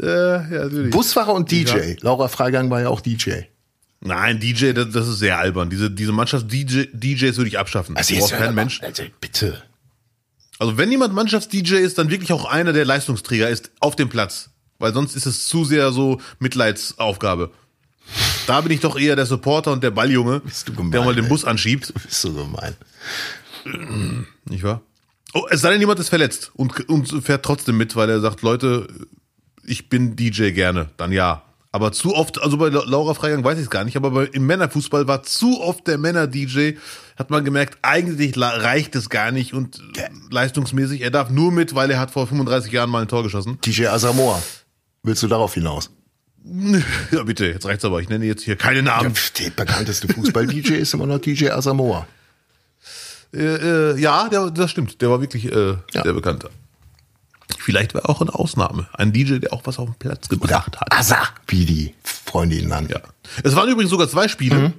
Äh, 0.00 0.06
ja. 0.06 0.90
Busfahrer 0.90 1.32
und 1.34 1.50
DJ. 1.50 1.94
Laura 2.00 2.28
Freigang 2.28 2.70
war 2.70 2.80
ja 2.82 2.88
auch 2.88 3.00
DJ. 3.00 3.42
Nein, 4.04 4.38
DJ, 4.38 4.72
das, 4.72 4.90
das 4.90 5.08
ist 5.08 5.18
sehr 5.18 5.38
albern. 5.38 5.70
Diese, 5.70 5.90
diese 5.90 6.12
Mannschafts-DJs 6.12 7.36
würde 7.36 7.48
ich 7.48 7.58
abschaffen. 7.58 7.96
Also 7.96 8.14
hör 8.14 8.28
kein 8.38 8.54
Mensch. 8.54 8.82
Also 8.82 9.02
bitte. 9.20 9.62
Also 10.58 10.76
wenn 10.76 10.90
jemand 10.90 11.14
Mannschafts-DJ 11.14 11.76
ist, 11.76 11.96
dann 11.96 12.10
wirklich 12.10 12.32
auch 12.32 12.44
einer, 12.44 12.74
der 12.74 12.84
Leistungsträger 12.84 13.48
ist 13.48 13.70
auf 13.80 13.96
dem 13.96 14.10
Platz. 14.10 14.50
Weil 14.78 14.92
sonst 14.92 15.16
ist 15.16 15.24
es 15.24 15.48
zu 15.48 15.64
sehr 15.64 15.90
so 15.90 16.20
Mitleidsaufgabe. 16.38 17.50
Da 18.46 18.60
bin 18.60 18.72
ich 18.72 18.80
doch 18.80 18.98
eher 18.98 19.16
der 19.16 19.24
Supporter 19.24 19.72
und 19.72 19.82
der 19.82 19.90
Balljunge, 19.90 20.42
du 20.66 20.74
gemein, 20.74 20.90
der 20.90 21.02
mal 21.02 21.14
den. 21.14 21.28
Bus 21.28 21.46
anschiebt. 21.46 21.88
Du 21.88 21.94
bist 21.94 22.20
so 22.20 22.32
gemein. 22.34 22.74
Nicht 24.44 24.62
wahr? 24.62 24.82
Oh, 25.32 25.46
es 25.48 25.62
sei 25.62 25.70
denn, 25.70 25.80
jemand 25.80 25.98
ist 25.98 26.10
verletzt 26.10 26.52
und, 26.54 26.88
und 26.88 27.06
fährt 27.24 27.44
trotzdem 27.44 27.78
mit, 27.78 27.96
weil 27.96 28.10
er 28.10 28.20
sagt, 28.20 28.42
Leute, 28.42 28.86
ich 29.64 29.88
bin 29.88 30.14
DJ 30.14 30.50
gerne. 30.50 30.90
Dann 30.98 31.10
ja. 31.10 31.42
Aber 31.74 31.90
zu 31.90 32.14
oft, 32.14 32.40
also 32.40 32.56
bei 32.56 32.68
La- 32.68 32.84
Laura 32.86 33.14
Freigang 33.14 33.42
weiß 33.42 33.58
ich 33.58 33.64
es 33.64 33.70
gar 33.70 33.82
nicht, 33.82 33.96
aber 33.96 34.32
im 34.32 34.46
Männerfußball 34.46 35.08
war 35.08 35.24
zu 35.24 35.60
oft 35.60 35.88
der 35.88 35.98
Männer-DJ, 35.98 36.74
hat 37.16 37.30
man 37.30 37.44
gemerkt, 37.44 37.78
eigentlich 37.82 38.34
reicht 38.38 38.94
es 38.94 39.08
gar 39.10 39.32
nicht 39.32 39.54
und 39.54 39.80
äh, 39.96 40.08
leistungsmäßig, 40.30 41.00
er 41.00 41.10
darf 41.10 41.30
nur 41.30 41.50
mit, 41.50 41.74
weil 41.74 41.90
er 41.90 41.98
hat 41.98 42.12
vor 42.12 42.28
35 42.28 42.70
Jahren 42.70 42.90
mal 42.90 43.02
ein 43.02 43.08
Tor 43.08 43.24
geschossen. 43.24 43.58
DJ 43.66 43.88
Asamoah. 43.88 44.40
Willst 45.02 45.20
du 45.24 45.26
darauf 45.26 45.52
hinaus? 45.54 45.90
Ja, 47.10 47.24
bitte, 47.24 47.46
jetzt 47.46 47.66
reicht's 47.66 47.84
aber. 47.84 48.00
Ich 48.00 48.08
nenne 48.08 48.24
jetzt 48.24 48.44
hier 48.44 48.54
keine 48.54 48.76
Ja, 48.78 48.82
Namen. 48.84 49.12
der 49.40 49.50
bekannteste 49.50 50.06
Fußball-DJ 50.06 50.74
ist 50.78 50.94
immer 50.94 51.06
noch 51.06 51.18
DJ 51.18 51.48
Asamoah. 51.50 52.06
Äh, 53.34 53.38
äh, 53.94 53.98
ja, 54.00 54.28
der, 54.28 54.50
das 54.52 54.70
stimmt. 54.70 55.00
Der 55.02 55.10
war 55.10 55.20
wirklich 55.20 55.46
äh, 55.50 55.70
Ja. 55.92 56.02
sehr 56.04 56.12
bekannt. 56.12 56.44
Vielleicht 57.64 57.94
war 57.94 58.02
er 58.02 58.10
auch 58.10 58.20
eine 58.20 58.34
Ausnahme. 58.34 58.88
Ein 58.92 59.14
DJ, 59.14 59.38
der 59.38 59.54
auch 59.54 59.62
was 59.64 59.78
auf 59.78 59.88
den 59.88 59.94
Platz 59.94 60.28
gebracht 60.28 60.78
hat. 60.78 60.92
Asa, 60.92 61.22
wie 61.46 61.64
die 61.64 61.94
Freunde 62.04 62.56
ihn 62.56 62.68
nannten. 62.68 62.92
Ja. 62.92 63.00
Es 63.42 63.56
waren 63.56 63.70
übrigens 63.70 63.90
sogar 63.90 64.06
zwei 64.06 64.28
Spiele. 64.28 64.74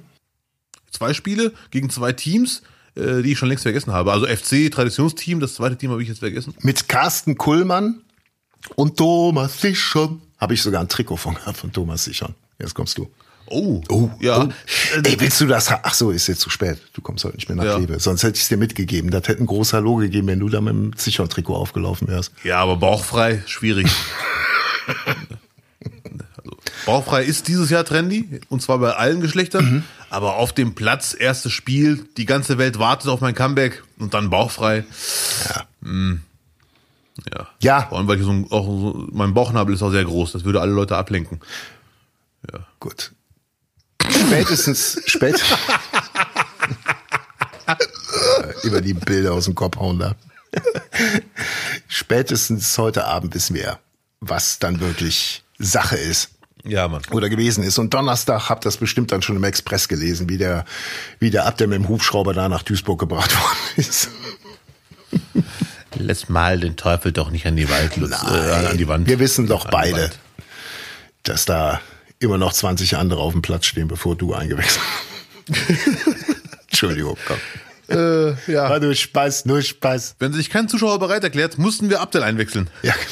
Zwei 0.92 1.12
Spiele 1.12 1.52
gegen 1.72 1.90
zwei 1.90 2.12
Teams, 2.12 2.62
äh, 2.94 3.22
die 3.22 3.32
ich 3.32 3.38
schon 3.38 3.48
längst 3.48 3.64
vergessen 3.64 3.92
habe. 3.92 4.12
Also 4.12 4.28
FC, 4.28 4.70
Traditionsteam, 4.70 5.40
das 5.40 5.54
zweite 5.54 5.76
Team 5.76 5.90
habe 5.90 6.00
ich 6.00 6.08
jetzt 6.08 6.20
vergessen. 6.20 6.54
Mit 6.60 6.88
Carsten 6.88 7.36
Kullmann 7.36 8.02
und 8.76 8.96
Thomas 8.96 9.60
Sichern. 9.60 10.22
Habe 10.38 10.54
ich 10.54 10.62
sogar 10.62 10.80
ein 10.80 10.88
Trikot 10.88 11.16
von 11.16 11.36
von 11.54 11.72
Thomas 11.72 12.04
Sichern. 12.04 12.36
Jetzt 12.60 12.74
kommst 12.74 12.96
du. 12.98 13.10
Oh, 13.48 13.80
Oh, 13.88 14.10
ja. 14.20 14.42
oh. 14.44 14.48
Ey, 15.04 15.16
willst 15.20 15.40
du 15.40 15.46
das? 15.46 15.70
Ach 15.70 15.94
so, 15.94 16.10
ist 16.10 16.26
jetzt 16.26 16.40
zu 16.40 16.50
spät. 16.50 16.78
Du 16.94 17.00
kommst 17.00 17.24
heute 17.24 17.36
nicht 17.36 17.48
mehr 17.48 17.56
nach 17.56 17.64
Ja. 17.64 17.76
Kleve. 17.76 18.00
Sonst 18.00 18.22
hätte 18.22 18.36
ich 18.36 18.42
es 18.42 18.48
dir 18.48 18.56
mitgegeben. 18.56 19.10
Das 19.10 19.28
hätte 19.28 19.42
ein 19.42 19.46
großer 19.46 19.76
Hallo 19.78 19.96
gegeben, 19.96 20.26
wenn 20.26 20.40
du 20.40 20.48
da 20.48 20.60
mit 20.60 20.72
dem 20.74 20.92
Sichern-Trikot 20.96 21.54
aufgelaufen 21.54 22.08
wärst. 22.08 22.32
Ja, 22.44 22.58
aber 22.60 22.76
bauchfrei, 22.76 23.42
schwierig. 23.46 23.86
also, 26.36 26.56
bauchfrei 26.86 27.24
ist 27.24 27.48
dieses 27.48 27.70
Jahr 27.70 27.84
trendy, 27.84 28.40
und 28.48 28.62
zwar 28.62 28.78
bei 28.78 28.92
allen 28.94 29.20
Geschlechtern. 29.20 29.64
Mhm. 29.76 29.82
Aber 30.10 30.36
auf 30.36 30.52
dem 30.52 30.74
Platz, 30.74 31.16
erstes 31.18 31.52
Spiel, 31.52 32.04
die 32.16 32.26
ganze 32.26 32.58
Welt 32.58 32.78
wartet 32.78 33.08
auf 33.10 33.20
mein 33.20 33.34
Comeback 33.34 33.82
und 33.98 34.14
dann 34.14 34.30
bauchfrei. 34.30 34.84
Mm. 35.80 36.14
Ja. 37.34 37.48
Ja. 37.60 37.86
Vor 37.88 37.98
allem, 37.98 38.06
weil 38.08 38.18
ich 38.18 38.24
so, 38.24 38.30
ein- 38.30 38.46
auch 38.50 38.66
so, 38.66 39.06
mein 39.10 39.34
Bauchnabel 39.34 39.74
ist 39.74 39.82
auch 39.82 39.90
sehr 39.90 40.04
groß. 40.04 40.32
Das 40.32 40.44
würde 40.44 40.60
alle 40.60 40.72
Leute 40.72 40.96
ablenken. 40.96 41.40
Gut. 42.78 43.12
Spätestens, 44.10 45.00
spät. 45.06 45.40
Über 48.62 48.80
die 48.80 48.94
Bilder 48.94 49.32
aus 49.32 49.44
dem 49.46 49.54
Kopf 49.54 49.76
hauen 49.76 49.98
da. 49.98 50.14
Spätestens 51.88 52.76
heute 52.78 53.04
Abend 53.04 53.34
wissen 53.34 53.54
wir, 53.54 53.78
was 54.20 54.58
dann 54.58 54.80
wirklich 54.80 55.42
Sache 55.58 55.96
ist 55.96 56.30
Ja, 56.64 56.88
Mann. 56.88 57.02
oder 57.10 57.28
gewesen 57.28 57.62
ist. 57.64 57.78
Und 57.78 57.92
Donnerstag 57.94 58.48
habt 58.48 58.64
das 58.64 58.76
bestimmt 58.78 59.12
dann 59.12 59.22
schon 59.22 59.36
im 59.36 59.44
Express 59.44 59.88
gelesen, 59.88 60.28
wie 60.28 60.38
der, 60.38 60.64
wie 61.18 61.30
der 61.30 61.46
Abder 61.46 61.66
mit 61.66 61.78
dem 61.78 61.88
Hubschrauber 61.88 62.32
da 62.34 62.48
nach 62.48 62.62
Duisburg 62.62 62.98
gebracht 63.00 63.34
worden 63.40 63.58
ist. 63.76 64.08
Lass 65.98 66.28
mal 66.28 66.60
den 66.60 66.76
Teufel 66.76 67.12
doch 67.12 67.30
nicht 67.30 67.46
an 67.46 67.56
die 67.56 67.68
Wald, 67.70 67.96
Lutz, 67.96 68.22
äh, 68.22 68.66
an 68.70 68.76
die 68.78 68.86
Wand. 68.88 69.08
Wir 69.08 69.18
wissen 69.18 69.46
doch 69.46 69.66
beide, 69.70 70.10
dass 71.22 71.44
da 71.46 71.80
immer 72.18 72.38
noch 72.38 72.52
20 72.52 72.96
andere 72.96 73.20
auf 73.20 73.32
dem 73.32 73.42
Platz 73.42 73.66
stehen, 73.66 73.88
bevor 73.88 74.16
du 74.16 74.34
eingewechselt 74.34 74.82
hast. 75.48 75.48
Entschuldigung, 76.68 77.16
komm. 77.26 77.36
Äh, 77.88 78.30
ja. 78.52 78.68
War 78.68 78.80
nur 78.80 78.94
Spaß, 78.94 79.44
nur 79.46 79.62
Spaß. 79.62 80.16
Wenn 80.18 80.32
sich 80.32 80.50
kein 80.50 80.68
Zuschauer 80.68 80.98
bereit 80.98 81.22
erklärt, 81.22 81.56
mussten 81.58 81.88
wir 81.88 82.00
Abdel 82.00 82.22
einwechseln. 82.22 82.68
Ja. 82.82 82.94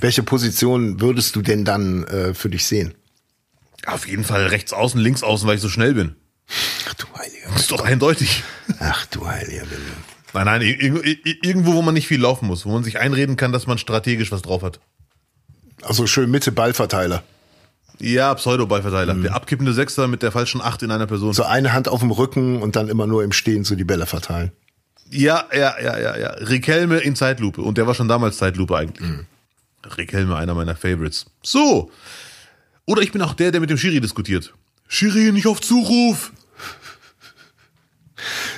Welche 0.00 0.22
Position 0.22 1.00
würdest 1.00 1.36
du 1.36 1.42
denn 1.42 1.64
dann 1.64 2.04
äh, 2.04 2.34
für 2.34 2.48
dich 2.48 2.64
sehen? 2.66 2.94
Auf 3.86 4.08
jeden 4.08 4.24
Fall 4.24 4.46
rechts 4.46 4.72
außen, 4.72 5.00
links 5.00 5.22
außen, 5.22 5.46
weil 5.46 5.56
ich 5.56 5.60
so 5.60 5.68
schnell 5.68 5.94
bin. 5.94 6.16
Ach 6.88 6.94
du 6.94 7.06
heiliger 7.16 7.48
Das 7.52 7.60
ist 7.62 7.70
doch 7.70 7.84
eindeutig. 7.84 8.42
Ach 8.80 9.04
du 9.06 9.26
heiliger. 9.26 9.64
Nein, 10.32 10.44
nein, 10.46 10.62
ir- 10.62 11.04
ir- 11.04 11.36
irgendwo, 11.42 11.74
wo 11.74 11.82
man 11.82 11.94
nicht 11.94 12.06
viel 12.06 12.20
laufen 12.20 12.46
muss, 12.46 12.64
wo 12.64 12.70
man 12.70 12.84
sich 12.84 12.98
einreden 12.98 13.36
kann, 13.36 13.52
dass 13.52 13.66
man 13.66 13.78
strategisch 13.78 14.32
was 14.32 14.42
drauf 14.42 14.62
hat. 14.62 14.80
Also 15.82 16.06
schön 16.06 16.30
Mitte 16.30 16.52
Ballverteiler. 16.52 17.22
Ja, 18.00 18.32
Pseudo-Ballverteiler. 18.34 19.14
Der 19.14 19.34
abkippende 19.34 19.72
Sechser 19.72 20.06
mit 20.06 20.22
der 20.22 20.30
falschen 20.30 20.60
Acht 20.60 20.82
in 20.82 20.90
einer 20.90 21.06
Person. 21.06 21.32
So 21.32 21.42
eine 21.42 21.72
Hand 21.72 21.88
auf 21.88 22.00
dem 22.00 22.10
Rücken 22.10 22.62
und 22.62 22.76
dann 22.76 22.88
immer 22.88 23.06
nur 23.06 23.24
im 23.24 23.32
Stehen 23.32 23.64
so 23.64 23.74
die 23.74 23.84
Bälle 23.84 24.06
verteilen. 24.06 24.52
Ja, 25.10 25.46
ja, 25.52 25.74
ja, 25.80 25.98
ja, 25.98 26.16
ja. 26.16 26.30
Rick 26.30 26.68
Helme 26.68 26.98
in 26.98 27.16
Zeitlupe. 27.16 27.62
Und 27.62 27.78
der 27.78 27.86
war 27.86 27.94
schon 27.94 28.08
damals 28.08 28.38
Zeitlupe 28.38 28.76
eigentlich. 28.76 29.08
Rick 29.96 30.12
Helme, 30.12 30.36
einer 30.36 30.54
meiner 30.54 30.76
Favorites. 30.76 31.26
So. 31.42 31.90
Oder 32.86 33.02
ich 33.02 33.10
bin 33.10 33.22
auch 33.22 33.34
der, 33.34 33.50
der 33.50 33.60
mit 33.60 33.70
dem 33.70 33.78
Schiri 33.78 34.00
diskutiert. 34.00 34.54
Schiri, 34.86 35.32
nicht 35.32 35.46
auf 35.46 35.60
Zuruf! 35.60 36.32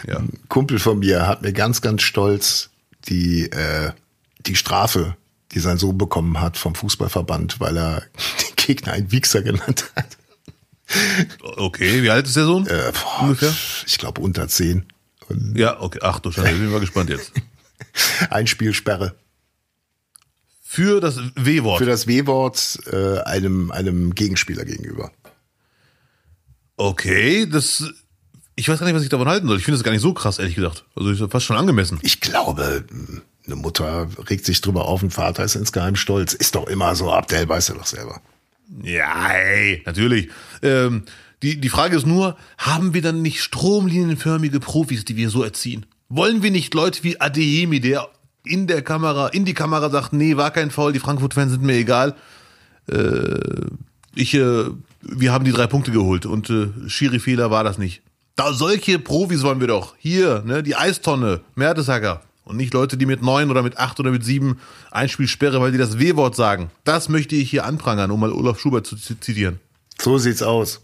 Ja. 0.06 0.22
Kumpel 0.48 0.78
von 0.78 0.98
mir 0.98 1.26
hat 1.26 1.42
mir 1.42 1.52
ganz, 1.52 1.82
ganz 1.82 2.02
stolz 2.02 2.70
die, 3.08 3.50
äh, 3.50 3.92
die 4.46 4.56
Strafe, 4.56 5.16
die 5.52 5.60
sein 5.60 5.78
Sohn 5.78 5.98
bekommen 5.98 6.40
hat 6.40 6.56
vom 6.56 6.74
Fußballverband, 6.74 7.60
weil 7.60 7.76
er 7.76 8.00
den 8.40 8.56
Gegner 8.56 8.92
einen 8.92 9.12
Wichser 9.12 9.42
genannt 9.42 9.90
hat. 9.96 10.16
Okay, 11.56 12.02
wie 12.02 12.10
alt 12.10 12.26
ist 12.26 12.36
der 12.36 12.44
Sohn? 12.44 12.66
Äh, 12.66 12.92
boah, 12.92 13.22
Ungefähr? 13.22 13.54
Ich 13.86 13.98
glaube 13.98 14.20
unter 14.20 14.48
zehn. 14.48 14.86
Und 15.28 15.56
Ja, 15.56 15.80
okay. 15.80 16.00
Ach 16.02 16.18
du 16.18 16.32
Scheiße, 16.32 16.50
ich 16.50 16.58
bin 16.58 16.70
mal 16.70 16.80
gespannt 16.80 17.10
jetzt. 17.10 17.32
ein 18.30 18.46
Spielsperre. 18.46 19.14
Für 20.62 21.00
das 21.00 21.18
W-Wort. 21.34 21.78
Für 21.78 21.86
das 21.86 22.06
W-Wort 22.06 22.78
äh, 22.92 23.18
einem, 23.22 23.70
einem 23.72 24.14
Gegenspieler 24.14 24.64
gegenüber. 24.64 25.10
Okay, 26.76 27.46
das. 27.46 27.84
Ich 28.56 28.68
weiß 28.68 28.78
gar 28.78 28.86
nicht, 28.86 28.94
was 28.94 29.02
ich 29.02 29.08
davon 29.08 29.28
halten 29.28 29.48
soll. 29.48 29.58
Ich 29.58 29.64
finde 29.64 29.78
das 29.78 29.84
gar 29.84 29.92
nicht 29.92 30.00
so 30.00 30.12
krass, 30.12 30.38
ehrlich 30.38 30.54
gesagt. 30.54 30.84
Also 30.94 31.10
ist 31.10 31.32
fast 31.32 31.46
schon 31.46 31.56
angemessen. 31.56 31.98
Ich 32.02 32.20
glaube, 32.20 32.84
eine 33.50 33.60
Mutter 33.60 34.08
regt 34.28 34.44
sich 34.44 34.60
drüber 34.60 34.86
auf, 34.86 35.02
ein 35.02 35.10
Vater 35.10 35.44
ist 35.44 35.54
insgeheim 35.54 35.96
stolz. 35.96 36.34
Ist 36.34 36.54
doch 36.54 36.66
immer 36.68 36.94
so, 36.94 37.12
Abdel 37.12 37.48
weißt 37.48 37.70
du 37.70 37.74
doch 37.74 37.86
selber. 37.86 38.20
Ja, 38.82 39.30
ey, 39.32 39.82
natürlich. 39.84 40.28
Ähm, 40.62 41.02
die, 41.42 41.60
die 41.60 41.68
Frage 41.68 41.96
ist 41.96 42.06
nur, 42.06 42.36
haben 42.58 42.94
wir 42.94 43.02
dann 43.02 43.22
nicht 43.22 43.42
stromlinienförmige 43.42 44.60
Profis, 44.60 45.04
die 45.04 45.16
wir 45.16 45.30
so 45.30 45.42
erziehen? 45.42 45.86
Wollen 46.08 46.42
wir 46.42 46.50
nicht 46.50 46.74
Leute 46.74 47.02
wie 47.02 47.20
Adeyemi, 47.20 47.80
der 47.80 48.08
in 48.44 48.66
der 48.66 48.82
Kamera, 48.82 49.28
in 49.28 49.44
die 49.44 49.54
Kamera 49.54 49.90
sagt, 49.90 50.12
nee, 50.12 50.36
war 50.36 50.50
kein 50.50 50.70
Foul, 50.70 50.92
die 50.92 50.98
Frankfurt-Fans 50.98 51.52
sind 51.52 51.62
mir 51.62 51.74
egal. 51.74 52.14
Äh, 52.90 53.38
ich, 54.14 54.34
äh, 54.34 54.64
wir 55.02 55.32
haben 55.32 55.44
die 55.44 55.52
drei 55.52 55.66
Punkte 55.66 55.90
geholt 55.90 56.26
und 56.26 56.50
äh, 56.50 56.68
Schiri-Fehler 56.86 57.50
war 57.50 57.64
das 57.64 57.78
nicht. 57.78 58.02
Da 58.36 58.52
solche 58.52 58.98
Profis 58.98 59.42
wollen 59.42 59.60
wir 59.60 59.66
doch. 59.66 59.94
Hier, 59.98 60.42
ne, 60.46 60.62
die 60.62 60.76
Eistonne, 60.76 61.40
Mertesacker. 61.54 62.22
Und 62.50 62.56
nicht 62.56 62.74
Leute, 62.74 62.96
die 62.96 63.06
mit 63.06 63.22
neun 63.22 63.48
oder 63.50 63.62
mit 63.62 63.78
acht 63.78 64.00
oder 64.00 64.10
mit 64.10 64.24
sieben 64.24 64.58
Einspielsperre, 64.90 65.60
weil 65.60 65.70
die 65.72 65.78
das 65.78 65.98
W-Wort 66.00 66.34
sagen. 66.34 66.70
Das 66.84 67.08
möchte 67.08 67.36
ich 67.36 67.48
hier 67.48 67.64
anprangern, 67.64 68.10
um 68.10 68.18
mal 68.20 68.32
Olaf 68.32 68.58
Schubert 68.58 68.86
zu 68.86 68.96
zi- 68.96 69.18
zitieren. 69.20 69.60
So 70.00 70.18
sieht's 70.18 70.42
aus. 70.42 70.80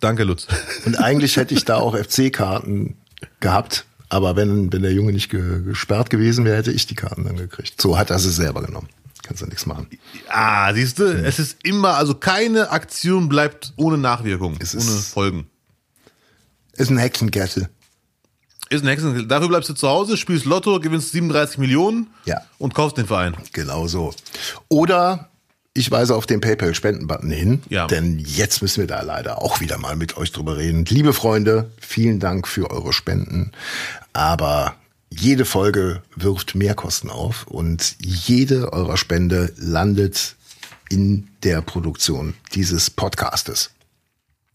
Danke, 0.00 0.24
Lutz. 0.24 0.46
Und 0.86 0.96
eigentlich 0.96 1.36
hätte 1.36 1.52
ich 1.54 1.64
da 1.64 1.76
auch 1.76 1.94
FC-Karten 1.96 2.96
gehabt. 3.40 3.84
Aber 4.08 4.36
wenn, 4.36 4.72
wenn 4.72 4.82
der 4.82 4.92
Junge 4.92 5.12
nicht 5.12 5.30
ge 5.30 5.62
gesperrt 5.62 6.08
gewesen 6.10 6.44
wäre, 6.44 6.56
hätte 6.56 6.72
ich 6.72 6.86
die 6.86 6.94
Karten 6.94 7.24
dann 7.24 7.36
gekriegt. 7.36 7.80
So 7.80 7.98
hat 7.98 8.10
er 8.10 8.18
sie 8.18 8.30
selber 8.30 8.62
genommen. 8.62 8.88
Kannst 9.22 9.42
du 9.42 9.46
nichts 9.46 9.66
machen. 9.66 9.86
Ah, 10.28 10.72
siehst 10.74 10.98
du, 10.98 11.04
es 11.04 11.38
ist 11.38 11.58
immer, 11.62 11.96
also 11.96 12.14
keine 12.14 12.70
Aktion 12.70 13.28
bleibt 13.28 13.72
ohne 13.76 13.96
Nachwirkung, 13.98 14.56
Es 14.60 14.74
ohne 14.74 14.84
ist- 14.84 15.08
Folgen. 15.12 15.46
Ist 16.76 16.90
ein 16.90 16.98
Hexenkessel. 16.98 17.68
Ist 18.74 18.82
ein 18.82 18.88
Hexen. 18.88 19.28
Dafür 19.28 19.48
bleibst 19.48 19.68
du 19.70 19.74
zu 19.74 19.88
Hause, 19.88 20.16
spielst 20.16 20.44
Lotto, 20.46 20.80
gewinnst 20.80 21.12
37 21.12 21.58
Millionen 21.58 22.08
Ja. 22.24 22.40
und 22.58 22.74
kaufst 22.74 22.98
den 22.98 23.06
Verein. 23.06 23.36
Genau 23.52 23.86
so. 23.86 24.12
Oder 24.68 25.28
ich 25.74 25.90
weise 25.90 26.14
auf 26.14 26.26
den 26.26 26.40
PayPal-Spenden-Button 26.40 27.30
hin, 27.30 27.62
Ja. 27.68 27.86
denn 27.86 28.18
jetzt 28.18 28.62
müssen 28.62 28.80
wir 28.80 28.86
da 28.86 29.02
leider 29.02 29.42
auch 29.42 29.60
wieder 29.60 29.78
mal 29.78 29.96
mit 29.96 30.16
euch 30.16 30.32
drüber 30.32 30.56
reden. 30.56 30.84
Liebe 30.86 31.12
Freunde, 31.12 31.70
vielen 31.80 32.20
Dank 32.20 32.46
für 32.48 32.70
eure 32.70 32.92
Spenden, 32.92 33.52
aber 34.12 34.74
jede 35.10 35.44
Folge 35.44 36.02
wirft 36.16 36.54
Mehrkosten 36.56 37.10
auf 37.10 37.46
und 37.46 37.96
jede 38.00 38.72
eurer 38.72 38.96
Spende 38.96 39.52
landet 39.56 40.34
in 40.90 41.28
der 41.44 41.60
Produktion 41.62 42.34
dieses 42.54 42.90
Podcastes. 42.90 43.70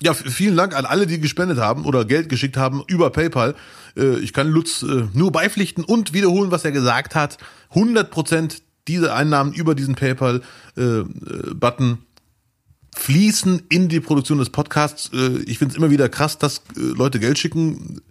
Ja, 0.02 0.14
vielen 0.14 0.56
Dank 0.56 0.76
an 0.76 0.86
alle, 0.86 1.08
die 1.08 1.20
gespendet 1.20 1.58
haben 1.58 1.86
oder 1.86 2.06
Geld 2.06 2.30
geschickt 2.30 2.56
haben 2.56 2.84
über 2.88 3.10
PayPal. 3.10 3.56
Äh, 3.98 4.20
Ich 4.20 4.32
kann 4.34 4.48
Lutz 4.50 4.84
äh, 4.84 5.08
nur 5.14 5.32
beipflichten 5.32 5.84
und 5.84 6.14
wiederholen, 6.14 6.52
was 6.52 6.64
er 6.64 6.72
gesagt 6.72 7.16
hat. 7.16 7.38
100 7.72 8.10
Prozent 8.10 8.62
dieser 8.88 9.14
Einnahmen 9.16 9.54
über 9.54 9.76
diesen 9.76 9.96
PayPal-Button 9.96 11.98
fließen 12.96 13.62
in 13.70 13.88
die 13.90 14.00
Produktion 14.00 14.40
des 14.40 14.50
Podcasts. 14.50 15.12
Äh, 15.14 15.40
Ich 15.46 15.58
finde 15.60 15.74
es 15.74 15.78
immer 15.78 15.92
wieder 15.92 16.10
krass, 16.10 16.38
dass 16.38 16.58
äh, 16.76 16.80
Leute 16.80 17.20
Geld 17.20 17.38
schicken 17.38 18.02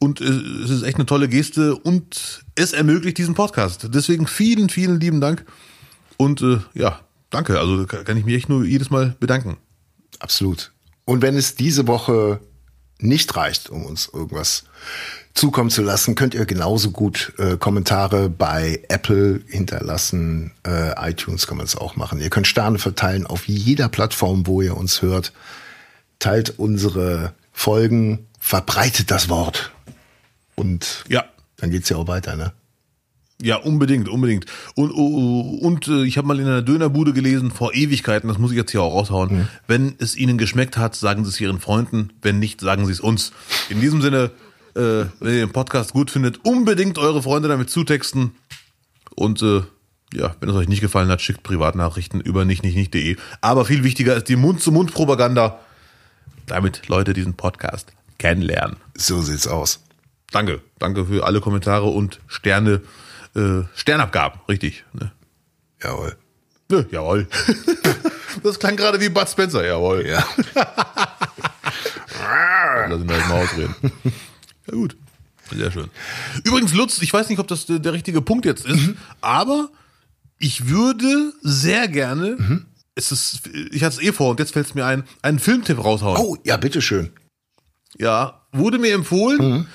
und 0.00 0.20
äh, 0.20 0.24
es 0.24 0.70
ist 0.70 0.82
echt 0.82 0.96
eine 0.96 1.06
tolle 1.06 1.28
Geste 1.28 1.76
und 1.76 2.42
es 2.56 2.72
ermöglicht 2.72 3.16
diesen 3.18 3.34
Podcast. 3.34 3.88
Deswegen 3.94 4.26
vielen, 4.26 4.68
vielen 4.70 4.98
lieben 5.00 5.20
Dank 5.20 5.44
und 6.16 6.42
äh, 6.42 6.58
ja, 6.74 7.00
danke. 7.30 7.60
Also 7.60 7.86
ka- 7.86 8.02
kann 8.02 8.16
ich 8.16 8.24
mich 8.24 8.34
echt 8.34 8.48
nur 8.48 8.64
jedes 8.64 8.90
Mal 8.90 9.14
bedanken. 9.20 9.56
Absolut. 10.18 10.72
Und 11.04 11.22
wenn 11.22 11.36
es 11.36 11.54
diese 11.54 11.86
Woche 11.86 12.40
nicht 12.98 13.36
reicht, 13.36 13.70
um 13.70 13.84
uns 13.84 14.08
irgendwas 14.12 14.64
zukommen 15.34 15.70
zu 15.70 15.82
lassen, 15.82 16.14
könnt 16.14 16.34
ihr 16.34 16.46
genauso 16.46 16.92
gut 16.92 17.32
äh, 17.38 17.56
Kommentare 17.56 18.30
bei 18.30 18.82
Apple 18.88 19.42
hinterlassen. 19.48 20.52
Äh, 20.66 21.10
iTunes 21.10 21.46
kann 21.46 21.56
man 21.56 21.66
es 21.66 21.76
auch 21.76 21.96
machen. 21.96 22.20
Ihr 22.20 22.30
könnt 22.30 22.46
Sterne 22.46 22.78
verteilen 22.78 23.26
auf 23.26 23.48
jeder 23.48 23.88
Plattform, 23.88 24.46
wo 24.46 24.62
ihr 24.62 24.76
uns 24.76 25.02
hört. 25.02 25.32
Teilt 26.20 26.58
unsere 26.58 27.34
Folgen, 27.52 28.26
verbreitet 28.38 29.10
das 29.10 29.28
Wort. 29.28 29.72
Und 30.54 31.04
Ja, 31.08 31.24
dann 31.56 31.70
geht's 31.70 31.88
ja 31.88 31.96
auch 31.96 32.06
weiter, 32.06 32.36
ne? 32.36 32.52
Ja, 33.42 33.56
unbedingt, 33.56 34.08
unbedingt. 34.08 34.46
Und, 34.74 34.92
und, 34.92 35.58
und 35.60 35.88
äh, 35.88 36.04
ich 36.04 36.16
habe 36.16 36.28
mal 36.28 36.38
in 36.38 36.46
einer 36.46 36.62
Dönerbude 36.62 37.12
gelesen, 37.12 37.50
vor 37.50 37.74
Ewigkeiten, 37.74 38.28
das 38.28 38.38
muss 38.38 38.52
ich 38.52 38.56
jetzt 38.56 38.70
hier 38.70 38.82
auch 38.82 38.94
raushauen, 38.94 39.48
wenn 39.66 39.96
es 39.98 40.16
Ihnen 40.16 40.38
geschmeckt 40.38 40.76
hat, 40.76 40.94
sagen 40.94 41.24
Sie 41.24 41.30
es 41.30 41.40
Ihren 41.40 41.60
Freunden, 41.60 42.12
wenn 42.22 42.38
nicht, 42.38 42.60
sagen 42.60 42.86
Sie 42.86 42.92
es 42.92 43.00
uns. 43.00 43.32
In 43.68 43.80
diesem 43.80 44.00
Sinne, 44.02 44.30
äh, 44.74 45.06
wenn 45.20 45.34
ihr 45.34 45.46
den 45.46 45.52
Podcast 45.52 45.92
gut 45.92 46.10
findet, 46.10 46.44
unbedingt 46.44 46.98
eure 46.98 47.22
Freunde 47.22 47.48
damit 47.48 47.70
zutexten. 47.70 48.32
Und 49.14 49.42
äh, 49.42 49.62
ja, 50.12 50.34
wenn 50.40 50.48
es 50.48 50.54
euch 50.54 50.68
nicht 50.68 50.80
gefallen 50.80 51.08
hat, 51.08 51.20
schickt 51.20 51.42
Privatnachrichten 51.42 52.20
über 52.20 52.44
nicht, 52.44 52.62
nicht, 52.62 52.76
nicht.de. 52.76 53.16
Aber 53.40 53.64
viel 53.64 53.84
wichtiger 53.84 54.16
ist 54.16 54.28
die 54.28 54.36
Mund-zu-Mund-Propaganda, 54.36 55.58
damit 56.46 56.88
Leute 56.88 57.12
diesen 57.12 57.34
Podcast 57.34 57.92
kennenlernen. 58.18 58.76
So 58.96 59.22
sieht's 59.22 59.48
aus. 59.48 59.80
Danke, 60.30 60.60
danke 60.78 61.06
für 61.06 61.26
alle 61.26 61.40
Kommentare 61.40 61.86
und 61.86 62.20
Sterne, 62.26 62.80
äh, 63.34 63.62
Sternabgaben, 63.74 64.40
richtig. 64.48 64.84
Ne? 64.92 65.12
Jawohl. 65.82 66.16
Ne, 66.70 66.86
jawohl. 66.90 67.26
das 68.42 68.58
klang 68.58 68.76
gerade 68.76 69.00
wie 69.00 69.08
Bud 69.08 69.28
Spencer, 69.28 69.64
jawohl. 69.64 70.06
Ja. 70.06 70.26
Lass 72.88 73.00
ihn 73.00 73.06
mal 73.06 73.42
ausreden. 73.42 73.74
Ja 74.66 74.74
gut, 74.74 74.96
sehr 75.54 75.70
schön. 75.70 75.90
Übrigens, 76.44 76.74
Lutz, 76.74 77.00
ich 77.02 77.12
weiß 77.12 77.28
nicht, 77.28 77.38
ob 77.38 77.48
das 77.48 77.66
der, 77.66 77.78
der 77.78 77.92
richtige 77.92 78.22
Punkt 78.22 78.46
jetzt 78.46 78.66
ist, 78.66 78.90
aber 79.20 79.70
ich 80.38 80.68
würde 80.68 81.32
sehr 81.42 81.88
gerne, 81.88 82.64
es 82.94 83.12
ist, 83.12 83.48
ich 83.72 83.84
hatte 83.84 83.96
es 83.96 84.02
eh 84.02 84.12
vor 84.12 84.30
und 84.30 84.40
jetzt 84.40 84.52
fällt 84.52 84.66
es 84.66 84.74
mir 84.74 84.86
ein, 84.86 85.04
einen 85.22 85.38
Filmtipp 85.38 85.82
raushauen. 85.82 86.18
Oh, 86.18 86.36
ja, 86.44 86.56
bitteschön. 86.56 87.10
Ja, 87.98 88.42
wurde 88.52 88.78
mir 88.78 88.94
empfohlen. 88.94 89.66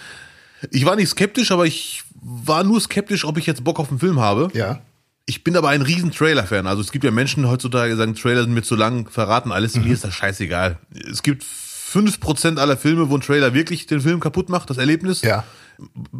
Ich 0.71 0.85
war 0.85 0.95
nicht 0.95 1.09
skeptisch, 1.09 1.51
aber 1.51 1.65
ich 1.65 2.03
war 2.21 2.63
nur 2.63 2.79
skeptisch, 2.81 3.25
ob 3.25 3.37
ich 3.37 3.45
jetzt 3.45 3.63
Bock 3.63 3.79
auf 3.79 3.89
einen 3.89 3.99
Film 3.99 4.19
habe. 4.19 4.49
Ja. 4.53 4.81
Ich 5.25 5.43
bin 5.43 5.55
aber 5.55 5.69
ein 5.69 5.81
riesen 5.83 6.11
Trailer-Fan. 6.11 6.65
Also 6.65 6.81
es 6.81 6.91
gibt 6.91 7.03
ja 7.03 7.11
Menschen 7.11 7.47
heutzutage, 7.47 7.91
die 7.91 7.97
sagen, 7.97 8.15
Trailer 8.15 8.43
sind 8.43 8.53
mir 8.53 8.63
zu 8.63 8.75
lang, 8.75 9.09
verraten 9.09 9.51
alles. 9.51 9.75
Mir 9.75 9.93
ist 9.93 10.03
das 10.03 10.13
scheißegal. 10.15 10.79
Es 11.11 11.21
gibt 11.21 11.43
5% 11.43 12.57
aller 12.57 12.77
Filme, 12.77 13.09
wo 13.09 13.15
ein 13.15 13.21
Trailer 13.21 13.53
wirklich 13.53 13.85
den 13.87 14.01
Film 14.01 14.19
kaputt 14.19 14.49
macht, 14.49 14.69
das 14.69 14.77
Erlebnis. 14.77 15.21
Ja. 15.21 15.43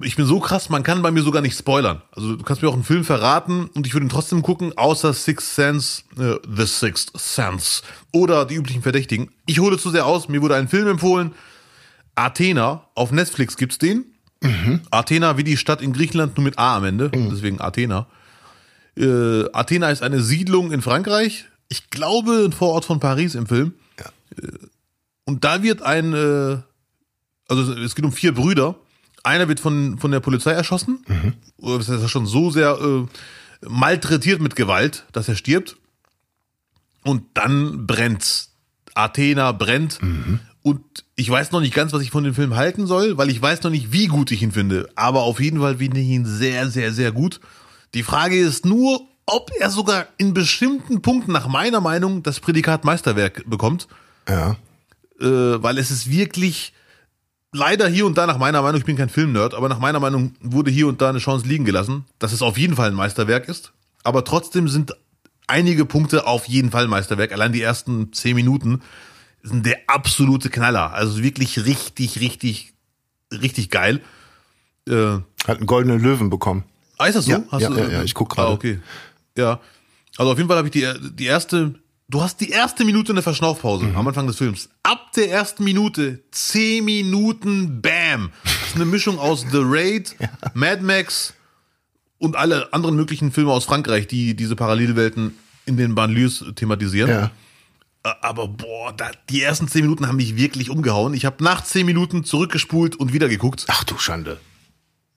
Ich 0.04 0.16
bin 0.16 0.26
so 0.26 0.40
krass, 0.40 0.70
man 0.70 0.84
kann 0.84 1.02
bei 1.02 1.12
mir 1.12 1.22
sogar 1.22 1.42
nicht 1.42 1.58
spoilern. 1.58 2.02
Also 2.12 2.36
du 2.36 2.44
kannst 2.44 2.62
mir 2.62 2.70
auch 2.70 2.74
einen 2.74 2.84
Film 2.84 3.04
verraten 3.04 3.70
und 3.74 3.86
ich 3.86 3.94
würde 3.94 4.06
ihn 4.06 4.10
trotzdem 4.10 4.42
gucken, 4.42 4.78
außer 4.78 5.14
Sixth 5.14 5.56
Sense, 5.56 6.04
äh, 6.18 6.36
The 6.48 6.66
Sixth 6.66 7.12
Sense 7.16 7.82
oder 8.14 8.46
die 8.46 8.56
üblichen 8.56 8.82
Verdächtigen. 8.82 9.32
Ich 9.46 9.60
hole 9.60 9.78
zu 9.78 9.90
sehr 9.90 10.06
aus, 10.06 10.30
mir 10.30 10.42
wurde 10.42 10.56
ein 10.56 10.70
Film 10.70 10.88
empfohlen. 10.88 11.34
Athena, 12.16 12.88
auf 12.96 13.12
Netflix 13.12 13.58
gibt's 13.58 13.78
den. 13.78 14.06
Athena 14.92 15.38
wie 15.38 15.44
die 15.44 15.58
Stadt 15.58 15.82
in 15.82 15.92
Griechenland, 15.94 16.38
nur 16.38 16.44
mit 16.44 16.58
A 16.58 16.78
am 16.78 16.86
Ende, 16.86 17.10
deswegen 17.10 17.60
Athena. 17.60 18.08
Äh, 18.96 19.52
Athena 19.52 19.90
ist 19.90 20.02
eine 20.02 20.22
Siedlung 20.22 20.72
in 20.72 20.82
Frankreich. 20.82 21.46
Ich 21.68 21.90
glaube, 21.90 22.46
ein 22.46 22.52
Vorort 22.54 22.86
von 22.86 23.00
Paris 23.00 23.36
im 23.36 23.48
Film. 23.48 23.74
Ja. 24.00 24.06
Äh, 24.42 24.52
Und 25.26 25.44
da 25.44 25.62
wird 25.62 25.82
ein, 25.82 26.14
äh, 26.14 26.58
also 27.48 27.74
es 27.74 27.96
geht 27.96 28.06
um 28.06 28.12
vier 28.12 28.34
Brüder. 28.34 28.76
Einer 29.24 29.48
wird 29.50 29.60
von, 29.60 29.98
von 30.00 30.12
der 30.12 30.22
Polizei 30.22 30.52
erschossen. 30.52 31.04
Oder 31.58 31.78
Das 31.80 31.90
ist 31.90 32.10
schon 32.10 32.26
so 32.26 32.50
sehr 32.50 32.78
äh, 32.82 33.06
malträtiert 33.68 34.42
mit 34.42 34.56
Gewalt, 34.56 35.06
dass 35.12 35.28
er 35.28 35.36
stirbt. 35.36 35.76
Und 37.04 37.24
dann 37.34 37.86
brennt's. 37.88 38.54
Athena 38.96 39.52
brennt. 39.52 40.00
Und 40.62 40.82
ich 41.16 41.30
weiß 41.30 41.52
noch 41.52 41.62
nicht 41.62 41.74
ganz, 41.74 41.94
was 41.94 42.02
ich 42.02 42.12
von 42.12 42.24
dem 42.24 42.34
Film 42.34 42.56
halten 42.56 42.86
soll, 42.86 43.18
weil 43.18 43.30
ich 43.30 43.42
weiß 43.42 43.64
noch 43.64 43.72
nicht, 43.72 43.92
wie 43.94 44.08
gut 44.08 44.32
ich 44.32 44.42
ihn 44.42 44.52
finde. 44.52 44.90
Aber 44.96 45.22
auf 45.22 45.40
jeden 45.40 45.60
Fall 45.60 45.78
finde 45.78 46.00
ich 46.02 46.08
ihn 46.08 46.26
sehr, 46.26 46.70
sehr, 46.70 46.92
sehr 46.92 47.12
gut. 47.12 47.40
Die 47.94 48.04
Frage 48.04 48.38
ist 48.38 48.66
nur, 48.66 49.02
ob 49.26 49.52
er 49.60 49.70
sogar 49.70 50.08
in 50.18 50.34
bestimmten 50.34 51.02
Punkten 51.02 51.32
nach 51.32 51.48
meiner 51.48 51.82
Meinung 51.82 52.24
das 52.24 52.40
Prädikat 52.40 52.84
Meisterwerk 52.84 53.44
bekommt 53.50 53.88
Ja. 54.28 54.58
äh, 55.22 55.26
weil 55.64 55.78
es 55.78 55.92
ist 55.92 56.10
wirklich 56.10 56.74
leider 57.52 57.88
hier 57.88 58.06
und 58.06 58.18
da 58.18 58.28
nach 58.28 58.38
meiner 58.38 58.62
Meinung, 58.62 58.80
ich 58.80 58.86
bin 58.86 58.98
kein 58.98 59.10
Filmnerd, 59.10 59.54
aber 59.54 59.70
nach 59.70 59.80
meiner 59.80 60.00
Meinung 60.00 60.34
wurde 60.42 60.72
hier 60.72 60.88
und 60.88 61.02
da 61.02 61.10
eine 61.10 61.20
Chance 61.20 61.48
liegen 61.48 61.66
gelassen, 61.66 62.06
dass 62.20 62.32
es 62.34 62.42
auf 62.42 62.58
jeden 62.58 62.76
Fall 62.76 62.90
ein 62.90 62.96
Meisterwerk 62.96 63.48
ist. 63.48 63.72
Aber 64.04 64.24
trotzdem 64.24 64.68
sind 64.68 64.96
einige 65.48 65.86
Punkte 65.86 66.28
auf 66.28 66.48
jeden 66.48 66.70
Fall 66.72 66.88
Meisterwerk. 66.88 67.32
Allein 67.32 67.54
die 67.54 67.62
ersten 67.62 68.14
zehn 68.14 68.36
Minuten 68.36 68.82
sind 69.44 69.66
der 69.66 69.78
absolute 69.88 70.50
Knaller. 70.50 70.94
Also 70.94 71.22
wirklich 71.24 71.66
richtig, 71.66 72.20
richtig, 72.20 72.74
richtig 73.32 73.70
geil. 73.70 74.02
Äh, 74.88 74.94
Hat 75.48 75.58
einen 75.58 75.66
goldenen 75.66 76.00
Löwen 76.02 76.30
bekommen. 76.30 76.64
Ah, 76.98 77.06
ist 77.08 77.16
das 77.16 77.26
so? 77.26 77.32
Ja, 77.32 77.44
ja, 77.60 77.70
ja, 77.70 77.90
ja, 77.90 78.04
ich 78.04 78.14
guck 78.14 78.30
gerade. 78.30 78.50
Ah, 78.50 78.54
okay. 78.54 78.80
Ja. 79.38 79.60
Also 80.18 80.32
auf 80.32 80.38
jeden 80.38 80.50
Fall 80.50 80.58
habe 80.58 80.68
ich 80.68 80.72
die, 80.74 80.86
die 81.16 81.26
erste, 81.26 81.76
du 82.10 82.22
hast 82.22 82.42
die 82.42 82.50
erste 82.50 82.84
Minute 82.84 83.14
eine 83.14 83.22
Verschnaufpause 83.22 83.86
Mhm. 83.86 83.96
am 83.96 84.08
Anfang 84.08 84.28
des 84.28 84.36
Films. 84.38 84.70
Ab 84.84 85.14
der 85.16 85.32
ersten 85.32 85.64
Minute, 85.64 86.22
zehn 86.32 86.84
Minuten, 86.84 87.82
bam. 87.82 88.32
Das 88.44 88.54
ist 88.70 88.76
eine 88.76 88.86
Mischung 88.86 89.18
aus 89.18 89.46
The 89.50 89.62
Raid, 89.62 90.16
Mad 90.54 90.82
Max 90.84 91.34
und 92.18 92.36
alle 92.36 92.74
anderen 92.74 92.96
möglichen 92.98 93.32
Filme 93.32 93.52
aus 93.54 93.64
Frankreich, 93.66 94.08
die 94.08 94.36
diese 94.36 94.58
Parallelwelten 94.58 95.36
in 95.66 95.78
den 95.78 95.96
Banlieues 95.96 96.44
thematisieren. 96.56 97.10
Ja. 97.10 97.32
Äh, 98.04 98.10
Aber 98.22 98.48
boah, 98.48 98.94
da, 98.94 99.12
die 99.30 99.42
ersten 99.42 99.68
zehn 99.68 99.82
Minuten 99.82 100.08
haben 100.08 100.16
mich 100.18 100.38
wirklich 100.38 100.70
umgehauen. 100.70 101.14
Ich 101.14 101.26
habe 101.26 101.44
nach 101.44 101.64
zehn 101.64 101.86
Minuten 101.86 102.24
zurückgespult 102.24 102.96
und 102.96 103.14
wieder 103.14 103.28
geguckt. 103.30 103.66
Ach 103.68 103.84
du 103.84 103.98
Schande. 103.98 104.40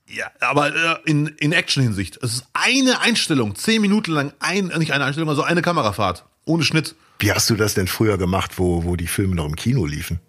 Ja, 0.08 0.26
aber 0.40 0.74
äh, 0.74 0.96
in, 1.04 1.28
in 1.38 1.52
Action-Hinsicht. 1.52 2.18
Es 2.22 2.34
ist 2.34 2.46
eine 2.52 3.00
Einstellung, 3.00 3.54
zehn 3.54 3.80
Minuten 3.80 4.12
lang, 4.12 4.32
ein, 4.40 4.66
nicht 4.78 4.92
eine 4.92 5.04
Einstellung, 5.04 5.30
also 5.30 5.42
eine 5.42 5.62
Kamerafahrt. 5.62 6.26
Ohne 6.44 6.64
Schnitt. 6.64 6.96
Wie 7.18 7.32
hast 7.32 7.48
du 7.48 7.54
das 7.54 7.74
denn 7.74 7.86
früher 7.86 8.18
gemacht, 8.18 8.58
wo, 8.58 8.84
wo 8.84 8.96
die 8.96 9.06
Filme 9.06 9.36
noch 9.36 9.46
im 9.46 9.56
Kino 9.56 9.86
liefen? 9.86 10.20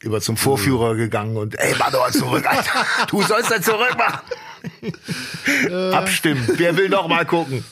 Über 0.00 0.20
zum 0.20 0.36
Vorführer 0.36 0.96
gegangen 0.96 1.36
und 1.36 1.58
ey, 1.58 1.74
mach 1.78 1.90
doch 1.90 2.00
mal 2.00 2.12
zurück, 2.12 2.44
Alter. 2.46 2.86
Du 3.08 3.22
sollst 3.22 3.50
da 3.50 3.62
zurück 3.62 3.96
machen. 3.96 4.20
Abstimmen. 5.92 6.46
Wer 6.56 6.76
will 6.76 6.88
noch 6.88 7.08
mal 7.08 7.24
gucken? 7.24 7.64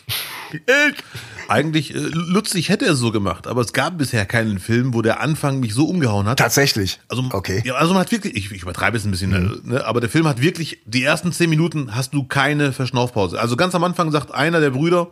Ich. 0.53 1.05
Eigentlich, 1.51 1.93
äh, 1.93 1.99
Lutz, 1.99 2.55
ich 2.55 2.69
hätte 2.69 2.85
es 2.85 3.01
so 3.01 3.11
gemacht, 3.11 3.49
aber 3.49 3.61
es 3.63 3.73
gab 3.73 3.99
bisher 3.99 4.25
keinen 4.25 4.61
Film, 4.61 4.95
wo 4.95 5.03
der 5.03 5.21
Anfang 5.21 5.59
mich 5.59 5.75
so 5.75 5.87
umgehauen 5.87 6.29
hat. 6.29 6.39
Tatsächlich. 6.39 7.01
Also, 7.09 7.25
okay. 7.33 7.61
ja, 7.65 7.75
also 7.75 7.93
man 7.93 8.03
hat 8.03 8.13
wirklich, 8.13 8.37
ich, 8.37 8.53
ich 8.53 8.63
übertreibe 8.63 8.97
es 8.97 9.05
ein 9.05 9.11
bisschen, 9.11 9.61
ne, 9.65 9.85
aber 9.85 10.01
der 10.01 10.09
Film 10.09 10.29
hat 10.29 10.41
wirklich, 10.41 10.79
die 10.85 11.03
ersten 11.03 11.33
zehn 11.33 11.51
Minuten 11.51 11.97
hast 11.97 12.15
du 12.15 12.23
keine 12.23 12.73
Verschnaufpause. 12.73 13.41
Also 13.41 13.57
ganz 13.57 13.75
am 13.75 13.83
Anfang 13.83 14.13
sagt 14.13 14.33
einer 14.33 14.61
der 14.61 14.71
Brüder, 14.71 15.09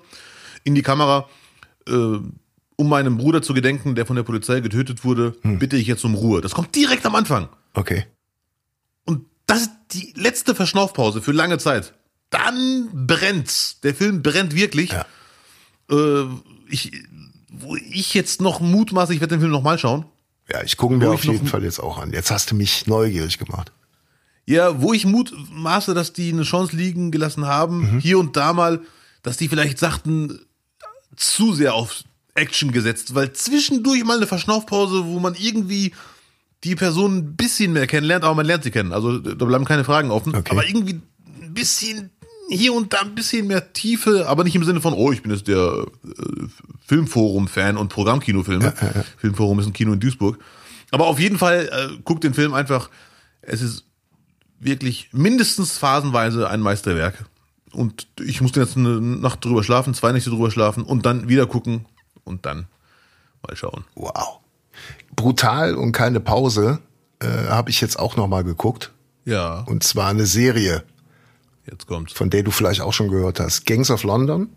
in 0.62 0.77
die 0.77 0.83
Kamera, 0.83 1.29
äh, 1.88 1.92
um 1.92 2.88
meinem 2.88 3.16
Bruder 3.16 3.42
zu 3.42 3.53
gedenken, 3.53 3.96
der 3.96 4.07
von 4.07 4.14
der 4.14 4.22
Polizei 4.22 4.61
getötet 4.61 5.05
wurde, 5.05 5.35
bitte 5.42 5.77
ich 5.77 5.88
jetzt 5.88 6.05
um 6.05 6.14
Ruhe. 6.14 6.40
Das 6.40 6.53
kommt 6.53 6.72
direkt 6.77 7.05
am 7.05 7.16
Anfang. 7.16 7.48
Okay. 7.74 8.07
Und 9.05 9.24
das 9.46 9.62
ist 9.62 9.70
die 9.90 10.14
letzte 10.14 10.55
Verschnaufpause 10.55 11.20
für 11.20 11.33
lange 11.33 11.59
Zeit. 11.59 11.94
Dann 12.31 12.90
brennt's. 12.92 13.81
Der 13.81 13.96
Film 13.96 14.22
brennt 14.22 14.55
wirklich. 14.55 14.92
Ja. 14.92 15.05
Äh, 15.90 16.24
ich, 16.68 16.92
wo 17.51 17.77
ich 17.77 18.14
jetzt 18.14 18.40
noch 18.40 18.61
mutmaße, 18.61 19.14
ich 19.14 19.20
werde 19.20 19.37
den 19.37 19.40
Film 19.40 19.53
nochmal 19.53 19.79
schauen. 19.79 20.05
Ja, 20.51 20.62
ich 20.62 20.77
gucke 20.77 20.96
mir 20.96 21.11
auf 21.11 21.24
jeden 21.24 21.46
Fall 21.46 21.62
jetzt 21.62 21.79
auch 21.79 21.98
an. 21.98 22.12
Jetzt 22.12 22.31
hast 22.31 22.51
du 22.51 22.55
mich 22.55 22.87
neugierig 22.87 23.38
gemacht. 23.38 23.72
Ja, 24.46 24.81
wo 24.81 24.94
ich 24.94 25.05
mutmaße, 25.05 25.92
dass 25.92 26.14
die 26.14 26.33
eine 26.33 26.42
Chance 26.42 26.74
liegen 26.74 27.11
gelassen 27.11 27.46
haben, 27.46 27.98
hier 28.01 28.18
und 28.18 28.35
da 28.37 28.55
mal, 28.55 28.81
dass 29.22 29.37
die 29.37 29.48
vielleicht 29.48 29.79
sagten, 29.79 30.40
zu 31.16 31.53
sehr 31.53 31.74
auf 31.74 32.03
Action 32.35 32.72
gesetzt, 32.72 33.14
weil 33.14 33.33
zwischendurch 33.33 34.05
mal 34.05 34.16
eine 34.16 34.27
Verschnaufpause, 34.27 35.05
wo 35.05 35.18
man 35.18 35.35
irgendwie 35.35 35.92
die 36.64 36.77
Person 36.77 37.18
ein 37.18 37.37
bisschen 37.37 37.72
mehr 37.72 37.87
kennenlernt, 37.87 38.24
aber 38.24 38.35
man 38.35 38.46
lernt 38.46 38.64
sie 38.64 38.70
kennen. 38.70 38.92
Also 38.92 39.18
da 39.18 39.44
bleiben 39.44 39.64
keine 39.64 39.85
Fragen 39.85 40.11
offen. 40.11 40.35
Okay. 40.35 40.51
Aber 40.51 40.66
irgendwie 40.66 41.01
ein 41.42 41.55
bisschen 41.55 42.11
hier 42.49 42.73
und 42.73 42.93
da 42.93 43.01
ein 43.01 43.15
bisschen 43.15 43.47
mehr 43.47 43.73
Tiefe, 43.73 44.27
aber 44.29 44.45
nicht 44.45 44.57
im 44.57 44.65
Sinne 44.65 44.81
von, 44.81 44.95
oh, 44.95 45.13
ich 45.13 45.23
bin 45.23 45.33
jetzt 45.33 45.49
der 45.49 45.87
äh, 46.05 46.47
Filmforum-Fan 46.87 47.77
und 47.77 47.89
Programmkinofilme. 47.89 48.73
Filmforum 49.19 49.59
ist 49.59 49.67
ein 49.67 49.73
Kino 49.73 49.93
in 49.93 50.01
Duisburg. 50.01 50.39
Aber 50.91 51.07
auf 51.07 51.21
jeden 51.21 51.39
Fall 51.39 51.69
äh, 51.71 51.99
guckt 52.05 52.25
den 52.25 52.35
Film 52.35 52.55
einfach. 52.55 52.91
Es 53.43 53.61
ist 53.61 53.85
wirklich 54.61 55.11
mindestens 55.13 55.79
phasenweise 55.79 56.49
ein 56.49 56.61
Meisterwerk. 56.61 57.27
Und 57.73 58.09
ich 58.21 58.41
musste 58.41 58.61
jetzt 58.61 58.77
eine 58.77 59.01
Nacht 59.01 59.45
drüber 59.45 59.63
schlafen, 59.63 59.93
zwei 59.95 60.13
Nächte 60.13 60.31
drüber 60.31 60.51
schlafen 60.51 60.85
und 60.85 61.05
dann 61.05 61.29
wieder 61.29 61.47
gucken 61.47 61.85
und 62.25 62.47
dann 62.47 62.67
mal 63.47 63.55
schauen. 63.57 63.85
Wow. 63.95 64.41
Brutal 65.15 65.75
und 65.75 65.93
keine 65.93 66.21
Pause 66.21 66.81
äh, 67.21 67.27
habe 67.49 67.71
ich 67.71 67.81
jetzt 67.81 67.99
auch 67.99 68.17
noch 68.17 68.27
mal 68.27 68.45
geguckt. 68.45 68.93
Ja, 69.25 69.61
Und 69.67 69.83
zwar 69.83 70.09
eine 70.09 70.25
Serie, 70.25 70.85
jetzt 71.70 71.87
kommt's. 71.87 72.12
von 72.12 72.31
der 72.31 72.42
du 72.42 72.50
vielleicht 72.50 72.81
auch 72.81 72.92
schon 72.92 73.09
gehört 73.09 73.40
hast. 73.40 73.66
Gangs 73.66 73.90
of 73.90 74.02
London. 74.02 74.48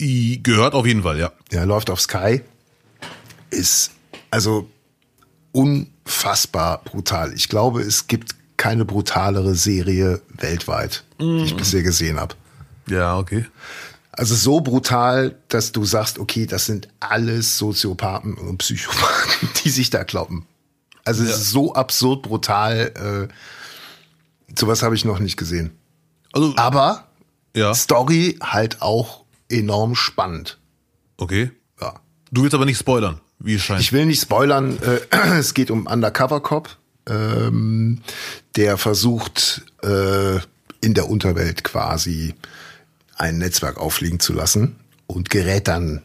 I, 0.00 0.40
gehört 0.42 0.74
auf 0.74 0.86
jeden 0.86 1.02
Fall, 1.02 1.18
ja. 1.18 1.32
Ja, 1.50 1.64
läuft 1.64 1.90
auf 1.90 2.00
Sky. 2.00 2.42
Ist 3.50 3.92
also 4.30 4.68
unfassbar 5.52 6.82
brutal. 6.84 7.32
Ich 7.32 7.48
glaube, 7.48 7.80
es 7.80 8.06
gibt 8.06 8.34
keine 8.56 8.84
brutalere 8.84 9.54
Serie 9.54 10.20
weltweit, 10.28 11.04
die 11.20 11.44
ich 11.44 11.56
bisher 11.56 11.82
gesehen 11.82 12.18
habe. 12.18 12.34
Ja, 12.88 13.18
okay. 13.18 13.46
Also 14.12 14.34
so 14.34 14.60
brutal, 14.60 15.36
dass 15.48 15.72
du 15.72 15.84
sagst, 15.84 16.18
okay, 16.18 16.46
das 16.46 16.64
sind 16.64 16.88
alles 17.00 17.58
Soziopathen 17.58 18.34
und 18.34 18.58
Psychopathen, 18.58 19.48
die 19.64 19.70
sich 19.70 19.90
da 19.90 20.04
kloppen. 20.04 20.46
Also 21.04 21.22
es 21.22 21.30
ist 21.30 21.50
so 21.50 21.74
absurd 21.74 22.22
brutal. 22.22 23.28
Äh, 23.28 24.58
sowas 24.58 24.82
habe 24.82 24.94
ich 24.94 25.04
noch 25.04 25.18
nicht 25.18 25.36
gesehen. 25.36 25.70
Also, 26.36 26.52
Aber 26.56 27.06
ja, 27.54 27.74
Story 27.74 28.36
halt 28.42 28.82
auch 28.82 29.24
enorm 29.48 29.94
spannend. 29.94 30.58
okay. 31.16 31.50
Ja. 31.80 31.94
Du 32.30 32.42
willst 32.42 32.54
aber 32.54 32.66
nicht 32.66 32.78
spoilern, 32.78 33.20
wie 33.38 33.54
es 33.54 33.62
scheint. 33.62 33.80
Ich 33.80 33.92
will 33.92 34.04
nicht 34.06 34.20
spoilern, 34.20 34.78
äh, 34.82 35.00
es 35.38 35.54
geht 35.54 35.70
um 35.70 35.86
Undercover 35.86 36.40
Cop, 36.40 36.76
ähm, 37.08 38.02
der 38.56 38.76
versucht, 38.76 39.62
äh, 39.82 40.36
in 40.82 40.92
der 40.94 41.08
Unterwelt 41.08 41.64
quasi 41.64 42.34
ein 43.16 43.38
Netzwerk 43.38 43.78
auffliegen 43.78 44.20
zu 44.20 44.32
lassen 44.34 44.76
und 45.06 45.30
gerät 45.30 45.68
dann 45.68 46.02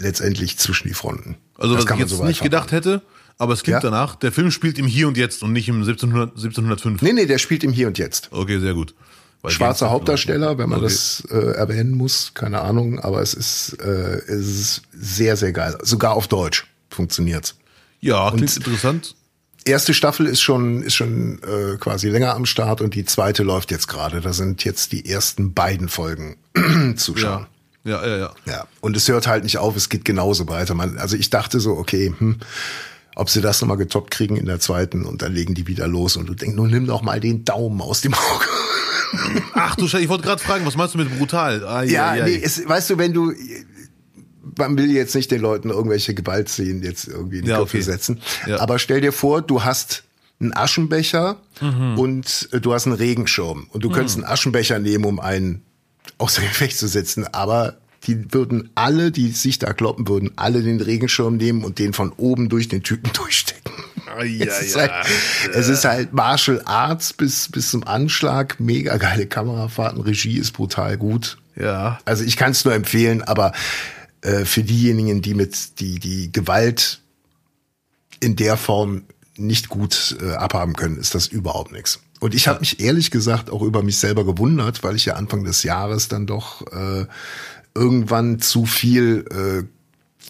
letztendlich 0.00 0.56
zwischen 0.58 0.86
die 0.88 0.94
Fronten. 0.94 1.36
also, 1.58 1.74
Das 1.74 1.84
was 1.86 1.92
ich 1.94 1.98
jetzt 1.98 2.10
so 2.10 2.24
nicht 2.24 2.42
gedacht 2.42 2.70
hätte, 2.72 3.02
aber 3.38 3.54
es 3.54 3.62
klingt 3.64 3.82
Ja. 3.82 3.90
danach, 3.90 4.14
der 4.14 4.30
Film 4.30 4.50
spielt 4.52 4.78
im 4.78 4.86
Hier 4.86 5.08
und 5.08 5.16
Jetzt 5.16 5.42
und 5.42 5.52
nicht 5.52 5.68
im 5.68 5.76
1700, 5.82 6.30
1705. 6.36 7.02
Nee, 7.02 7.12
nee, 7.12 7.26
der 7.26 7.38
spielt 7.38 7.64
im 7.64 7.72
Hier 7.72 7.88
und 7.88 7.98
Jetzt. 7.98 8.28
Okay, 8.30 8.60
sehr 8.60 8.74
gut. 8.74 8.94
Schwarzer 9.50 9.90
Hauptdarsteller, 9.90 10.58
wenn 10.58 10.68
man 10.68 10.78
Okay. 10.78 10.88
das 10.88 11.22
äh, 11.30 11.52
erwähnen 11.54 11.92
muss, 11.96 12.32
keine 12.34 12.60
Ahnung, 12.62 12.98
aber 13.00 13.20
es 13.22 13.34
ist, 13.34 13.76
äh, 13.80 14.18
es 14.26 14.46
ist 14.46 14.82
sehr, 14.92 15.36
sehr 15.36 15.52
geil. 15.52 15.76
Sogar 15.82 16.14
auf 16.14 16.28
Deutsch 16.28 16.66
funktioniert's. 16.90 17.56
Ja, 18.00 18.30
klingt 18.30 18.56
interessant. 18.56 19.16
erste 19.64 19.94
Staffel 19.94 20.26
ist 20.26 20.40
schon 20.42 20.82
ist 20.82 20.94
schon 20.94 21.40
äh, 21.42 21.76
quasi 21.78 22.08
länger 22.08 22.34
am 22.34 22.44
Start 22.46 22.80
und 22.80 22.94
die 22.94 23.04
zweite 23.04 23.42
läuft 23.42 23.70
jetzt 23.70 23.88
gerade. 23.88 24.20
Da 24.20 24.32
sind 24.32 24.64
jetzt 24.64 24.92
die 24.92 25.08
ersten 25.08 25.54
beiden 25.54 25.88
Folgen 25.88 26.36
zu 26.96 27.16
schauen. 27.16 27.46
Ja, 27.84 28.02
ja, 28.02 28.06
ja, 28.06 28.16
ja. 28.16 28.34
Ja. 28.46 28.66
Und 28.80 28.96
es 28.96 29.08
hört 29.08 29.26
halt 29.26 29.42
nicht 29.44 29.58
auf. 29.58 29.76
Es 29.76 29.88
geht 29.88 30.04
genauso 30.04 30.48
weiter. 30.48 30.74
Man, 30.74 30.98
also 30.98 31.16
ich 31.16 31.28
dachte 31.30 31.60
so, 31.60 31.72
okay, 31.76 32.14
hm, 32.18 32.38
ob 33.16 33.28
sie 33.30 33.40
das 33.40 33.60
nochmal 33.60 33.76
getoppt 33.76 34.10
kriegen 34.10 34.36
in 34.36 34.46
der 34.46 34.60
zweiten 34.60 35.04
und 35.04 35.22
dann 35.22 35.32
legen 35.34 35.54
die 35.54 35.66
wieder 35.66 35.86
los 35.86 36.16
und 36.16 36.26
du 36.26 36.34
denkst, 36.34 36.56
nun 36.56 36.70
nimm 36.70 36.86
doch 36.86 37.02
mal 37.02 37.20
den 37.20 37.44
Daumen 37.44 37.80
aus 37.80 38.00
dem 38.00 38.14
Auge. 38.14 38.44
Ach 39.54 39.76
du 39.76 39.86
Scheiße, 39.88 40.02
ich 40.04 40.08
wollte 40.08 40.24
gerade 40.24 40.42
fragen, 40.42 40.66
was 40.66 40.76
meinst 40.76 40.94
du 40.94 40.98
mit 40.98 41.16
brutal? 41.18 41.64
Ah, 41.66 41.82
Ja, 41.82 42.14
ja, 42.14 42.24
nee, 42.24 42.40
es, 42.42 42.66
weißt 42.68 42.90
du, 42.90 42.98
wenn 42.98 43.12
du, 43.12 43.32
man 44.58 44.76
will 44.76 44.90
jetzt 44.90 45.14
nicht 45.14 45.30
den 45.30 45.40
Leuten 45.40 45.70
irgendwelche 45.70 46.14
Gewaltszenen 46.14 46.82
jetzt 46.82 47.08
irgendwie 47.08 47.38
in 47.38 47.44
die 47.44 47.50
Ja, 47.50 47.58
Köpfe 47.58 47.78
okay. 47.78 47.84
setzen. 47.84 48.20
Ja. 48.46 48.60
Aber 48.60 48.78
stell 48.78 49.00
dir 49.00 49.12
vor, 49.12 49.42
du 49.42 49.64
hast 49.64 50.04
einen 50.40 50.52
Aschenbecher 50.56 51.36
Mhm. 51.60 51.98
und 51.98 52.48
äh, 52.52 52.60
du 52.60 52.72
hast 52.74 52.86
einen 52.86 52.96
Regenschirm 52.96 53.68
und 53.70 53.84
du 53.84 53.90
könntest 53.90 54.16
einen 54.16 54.26
Aschenbecher 54.26 54.78
nehmen, 54.80 55.04
um 55.04 55.20
einen 55.20 55.62
außer 56.18 56.42
Gefecht 56.42 56.76
zu 56.78 56.88
setzen, 56.88 57.26
aber 57.32 57.76
die 58.06 58.34
würden 58.34 58.68
alle, 58.74 59.10
die 59.12 59.30
sich 59.30 59.58
da 59.58 59.72
kloppen 59.72 60.06
würden, 60.08 60.32
alle 60.36 60.62
den 60.62 60.80
Regenschirm 60.80 61.36
nehmen 61.38 61.64
und 61.64 61.78
den 61.78 61.92
von 61.94 62.12
oben 62.16 62.48
durch 62.50 62.68
den 62.68 62.82
Typen 62.82 63.10
durchstecken. 63.14 63.72
Ah, 64.06 64.22
ja, 64.22 64.46
es, 64.46 64.62
ist 64.62 64.76
ja. 64.76 64.82
halt, 64.82 65.06
es 65.54 65.68
ist 65.68 65.84
halt 65.84 66.12
Martial 66.12 66.62
Arts 66.64 67.12
bis, 67.12 67.48
bis 67.48 67.70
zum 67.70 67.84
Anschlag, 67.86 68.60
mega 68.60 68.96
geile 68.96 69.26
Kamerafahrten, 69.26 70.00
Regie 70.00 70.38
ist 70.38 70.52
brutal 70.52 70.96
gut. 70.96 71.38
Ja. 71.56 71.98
Also 72.04 72.24
ich 72.24 72.36
kann 72.36 72.52
es 72.52 72.64
nur 72.64 72.74
empfehlen, 72.74 73.22
aber 73.22 73.52
äh, 74.22 74.44
für 74.44 74.62
diejenigen, 74.62 75.22
die 75.22 75.34
mit 75.34 75.80
die 75.80 75.98
die 75.98 76.32
Gewalt 76.32 77.00
in 78.20 78.36
der 78.36 78.56
Form 78.56 79.04
nicht 79.36 79.68
gut 79.68 80.16
äh, 80.20 80.32
abhaben 80.32 80.74
können, 80.74 80.98
ist 80.98 81.14
das 81.14 81.26
überhaupt 81.26 81.72
nichts. 81.72 82.00
Und 82.20 82.34
ich 82.34 82.48
habe 82.48 82.60
mich 82.60 82.80
ehrlich 82.80 83.10
gesagt 83.10 83.50
auch 83.50 83.62
über 83.62 83.82
mich 83.82 83.98
selber 83.98 84.24
gewundert, 84.24 84.82
weil 84.82 84.96
ich 84.96 85.04
ja 85.04 85.14
Anfang 85.14 85.44
des 85.44 85.62
Jahres 85.62 86.08
dann 86.08 86.26
doch 86.26 86.62
äh, 86.72 87.06
irgendwann 87.74 88.40
zu 88.40 88.66
viel 88.66 89.24
äh, 89.30 89.64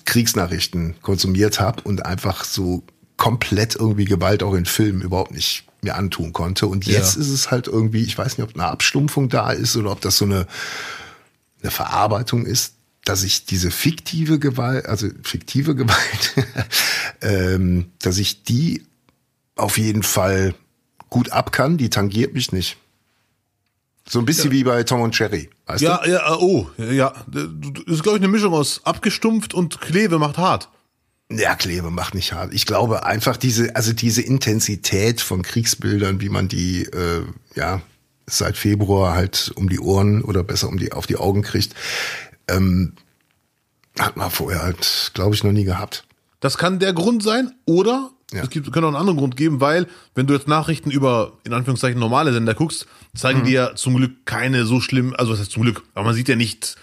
Kriegsnachrichten 0.05 0.97
konsumiert 1.03 1.61
habe 1.61 1.83
und 1.83 2.05
einfach 2.05 2.45
so 2.45 2.83
komplett 3.17 3.77
irgendwie 3.77 4.05
Gewalt 4.07 4.43
auch 4.43 4.55
in 4.55 4.67
Filmen 4.67 5.03
überhaupt 5.03 5.31
nicht 5.31 5.65
mir 5.83 5.95
antun 5.97 6.33
konnte. 6.33 6.67
Und 6.67 6.87
jetzt 6.87 7.15
Ja. 7.17 7.21
ist 7.23 7.29
es 7.29 7.51
halt 7.51 7.67
irgendwie, 7.69 8.03
ich 8.03 8.17
weiß 8.17 8.39
nicht, 8.39 8.49
ob 8.49 8.55
eine 8.55 8.67
Abstumpfung 8.67 9.29
da 9.29 9.51
ist 9.51 9.77
oder 9.77 9.93
ob 9.93 10.01
das 10.01 10.19
so 10.19 10.25
eine 10.25 10.47
eine 11.63 11.71
Verarbeitung 11.71 12.45
ist, 12.45 12.75
dass 13.07 13.23
ich 13.23 13.47
diese 13.47 13.71
fiktive 13.71 14.39
Gewalt, 14.39 14.87
also 14.87 15.09
fiktive 15.23 15.75
Gewalt, 15.77 16.35
ähm, 17.23 17.87
dass 18.01 18.19
ich 18.19 18.45
die 18.45 18.85
auf 19.57 19.79
jeden 19.79 20.03
Fall 20.03 20.55
gut 21.09 21.31
ab 21.33 21.53
kann, 21.53 21.77
die 21.79 21.89
tangiert 21.91 22.35
mich 22.35 22.53
nicht. 22.53 22.77
So 24.07 24.19
ein 24.19 24.27
bisschen 24.27 24.51
wie 24.51 24.65
bei 24.65 24.83
Tom 24.83 25.01
und 25.01 25.19
Jerry, 25.19 25.49
weißt 25.65 25.83
Ja, 25.83 26.05
ja, 26.07 26.35
äh, 26.35 26.37
oh, 26.39 26.69
ja. 26.77 27.15
Das 27.27 27.45
ist, 27.87 28.03
glaube 28.03 28.19
ich, 28.19 28.23
eine 28.23 28.29
Mischung 28.29 28.53
aus 28.53 28.83
abgestumpft 28.85 29.55
und 29.55 29.81
Kleve 29.81 30.19
macht 30.19 30.37
hart. 30.37 30.69
Ja, 31.31 31.55
Klebe 31.55 31.91
macht 31.91 32.15
nicht 32.15 32.33
hart. 32.33 32.53
Ich 32.53 32.67
glaube 32.67 33.07
einfach 33.07 33.37
diese, 33.37 33.75
also 33.77 33.93
diese 33.93 34.21
Intensität 34.23 35.21
von 35.21 35.43
Kriegsbildern, 35.43 36.21
wie 36.21 36.29
man 36.29 36.49
die, 36.49 36.83
äh, 36.85 37.23
ja, 37.55 37.81
seit 38.27 38.57
Februar 38.57 39.15
halt 39.15 39.53
um 39.55 39.69
die 39.69 39.81
Ohren 39.81 40.23
oder 40.23 40.43
besser 40.45 40.69
um 40.69 40.79
die, 40.79 40.93
auf 40.93 41.07
die 41.07 41.17
Augen 41.17 41.43
kriegt, 41.43 41.75
ähm, 42.49 42.93
hat 43.99 44.17
man 44.17 44.31
vorher 44.31 44.63
halt, 44.63 45.11
glaube 45.15 45.35
ich, 45.35 45.45
noch 45.45 45.53
nie 45.53 45.65
gehabt. 45.65 46.05
Das 46.41 46.59
kann 46.59 46.79
der 46.79 46.93
Grund 46.93 47.23
sein 47.23 47.53
oder 47.65 48.11
Ja. 48.33 48.43
es 48.43 48.51
gibt, 48.51 48.67
könnte 48.73 48.87
auch 48.87 48.89
einen 48.93 48.97
anderen 49.01 49.19
Grund 49.19 49.37
geben, 49.37 49.61
weil 49.61 49.87
wenn 50.15 50.27
du 50.27 50.35
jetzt 50.35 50.49
Nachrichten 50.49 50.91
über, 50.91 51.39
in 51.45 51.53
Anführungszeichen, 51.55 51.99
normale 51.99 52.33
Sender 52.33 52.55
guckst, 52.55 52.87
zeigen 53.15 53.41
Mhm. 53.41 53.45
die 53.45 53.53
ja 53.53 53.75
zum 53.77 53.97
Glück 53.97 54.27
keine 54.27 54.67
so 54.67 54.81
schlimm, 54.81 55.15
also 55.17 55.33
was 55.33 55.39
heißt 55.41 55.53
zum 55.53 55.63
Glück, 55.63 55.85
aber 55.95 56.07
man 56.07 56.15
sieht 56.15 56.29
ja 56.29 56.37
nicht, 56.37 56.77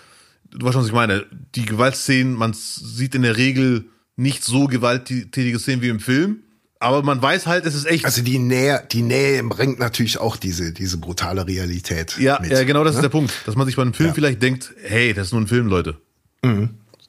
du 0.51 0.65
weißt 0.65 0.73
schon, 0.73 0.81
was 0.81 0.87
ich 0.87 0.93
meine, 0.95 1.25
die 1.55 1.65
Gewaltszenen, 1.65 2.33
man 2.33 2.53
sieht 2.53 3.13
in 3.15 3.21
der 3.23 3.37
Regel 3.37 3.85
nicht 4.21 4.43
so 4.43 4.67
gewalttätige 4.67 5.59
Szenen 5.59 5.81
wie 5.81 5.89
im 5.89 5.99
Film, 5.99 6.37
aber 6.79 7.03
man 7.03 7.21
weiß 7.21 7.45
halt, 7.47 7.65
es 7.65 7.75
ist 7.75 7.85
echt. 7.85 8.05
Also 8.05 8.21
die 8.23 8.39
Nähe, 8.39 8.83
die 8.91 9.01
Nähe 9.03 9.43
bringt 9.43 9.77
natürlich 9.79 10.17
auch 10.19 10.35
diese, 10.37 10.73
diese 10.73 10.97
brutale 10.97 11.45
Realität. 11.45 12.17
ja, 12.17 12.39
mit, 12.41 12.51
ja, 12.51 12.63
genau 12.63 12.83
das 12.83 12.93
ne? 12.93 12.99
ist 12.99 13.03
der 13.03 13.09
Punkt, 13.09 13.33
dass 13.45 13.55
man 13.55 13.67
sich 13.67 13.75
bei 13.75 13.81
einem 13.83 13.93
Film 13.93 14.07
Ja. 14.07 14.11
Mhm. 14.11 14.15
vielleicht 14.15 14.41
denkt, 14.41 14.73
hey, 14.83 15.13
das 15.13 15.27
ist 15.27 15.31
nur 15.33 15.41
ein 15.41 15.47
Film, 15.47 15.67
Leute. 15.67 15.97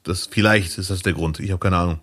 Das, 0.03 0.27
vielleicht 0.29 0.77
ist 0.77 0.89
das 0.89 1.01
der 1.01 1.13
Grund, 1.13 1.39
ich 1.39 1.49
habe 1.51 1.59
keine 1.59 1.77
Ahnung. 1.77 1.99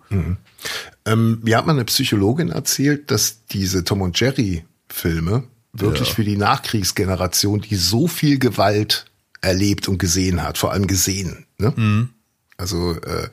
Ähm, 1.05 1.39
mir 1.43 1.57
hat 1.57 1.65
mal 1.65 1.73
eine 1.73 1.85
Psychologin 1.85 2.49
erzählt, 2.49 3.09
dass 3.11 3.45
diese 3.45 3.83
Tom 3.83 4.01
und 4.01 4.19
Jerry 4.19 4.65
Filme 4.89 5.43
wirklich 5.71 6.09
Ja. 6.09 6.15
für 6.15 6.23
die 6.23 6.35
Nachkriegsgeneration, 6.37 7.61
die 7.61 7.75
so 7.75 8.07
viel 8.07 8.37
Gewalt 8.39 9.05
erlebt 9.41 9.87
und 9.87 9.97
gesehen 9.97 10.43
hat, 10.43 10.57
vor 10.57 10.71
allem 10.71 10.87
gesehen, 10.87 11.45
ne? 11.57 11.73
Mhm. 11.75 12.09
Also 12.57 12.93
äh, 12.95 13.29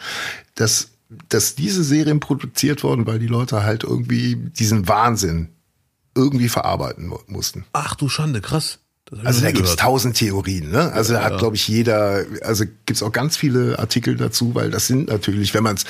dass, 0.54 0.90
dass 1.28 1.54
diese 1.54 1.82
Serien 1.84 2.20
produziert 2.20 2.82
wurden, 2.84 3.06
weil 3.06 3.18
die 3.18 3.26
Leute 3.26 3.62
halt 3.62 3.84
irgendwie 3.84 4.36
diesen 4.36 4.88
Wahnsinn 4.88 5.48
irgendwie 6.14 6.48
verarbeiten 6.48 7.06
mu- 7.08 7.18
mussten. 7.26 7.64
Ach 7.72 7.94
du 7.94 8.08
Schande, 8.08 8.40
krass. 8.40 8.78
Also 9.24 9.40
da 9.40 9.52
gibt's 9.52 9.76
tausend 9.76 10.16
Theorien, 10.18 10.70
ne? 10.70 10.92
Also 10.92 11.14
da 11.14 11.22
hat, 11.24 11.38
glaube 11.38 11.56
ich, 11.56 11.66
jeder, 11.66 12.26
also 12.42 12.64
gibt's 12.84 13.02
auch 13.02 13.12
ganz 13.12 13.38
viele 13.38 13.78
Artikel 13.78 14.16
dazu, 14.16 14.54
weil 14.54 14.70
das 14.70 14.86
sind 14.86 15.08
natürlich, 15.08 15.54
wenn 15.54 15.62
man's, 15.62 15.84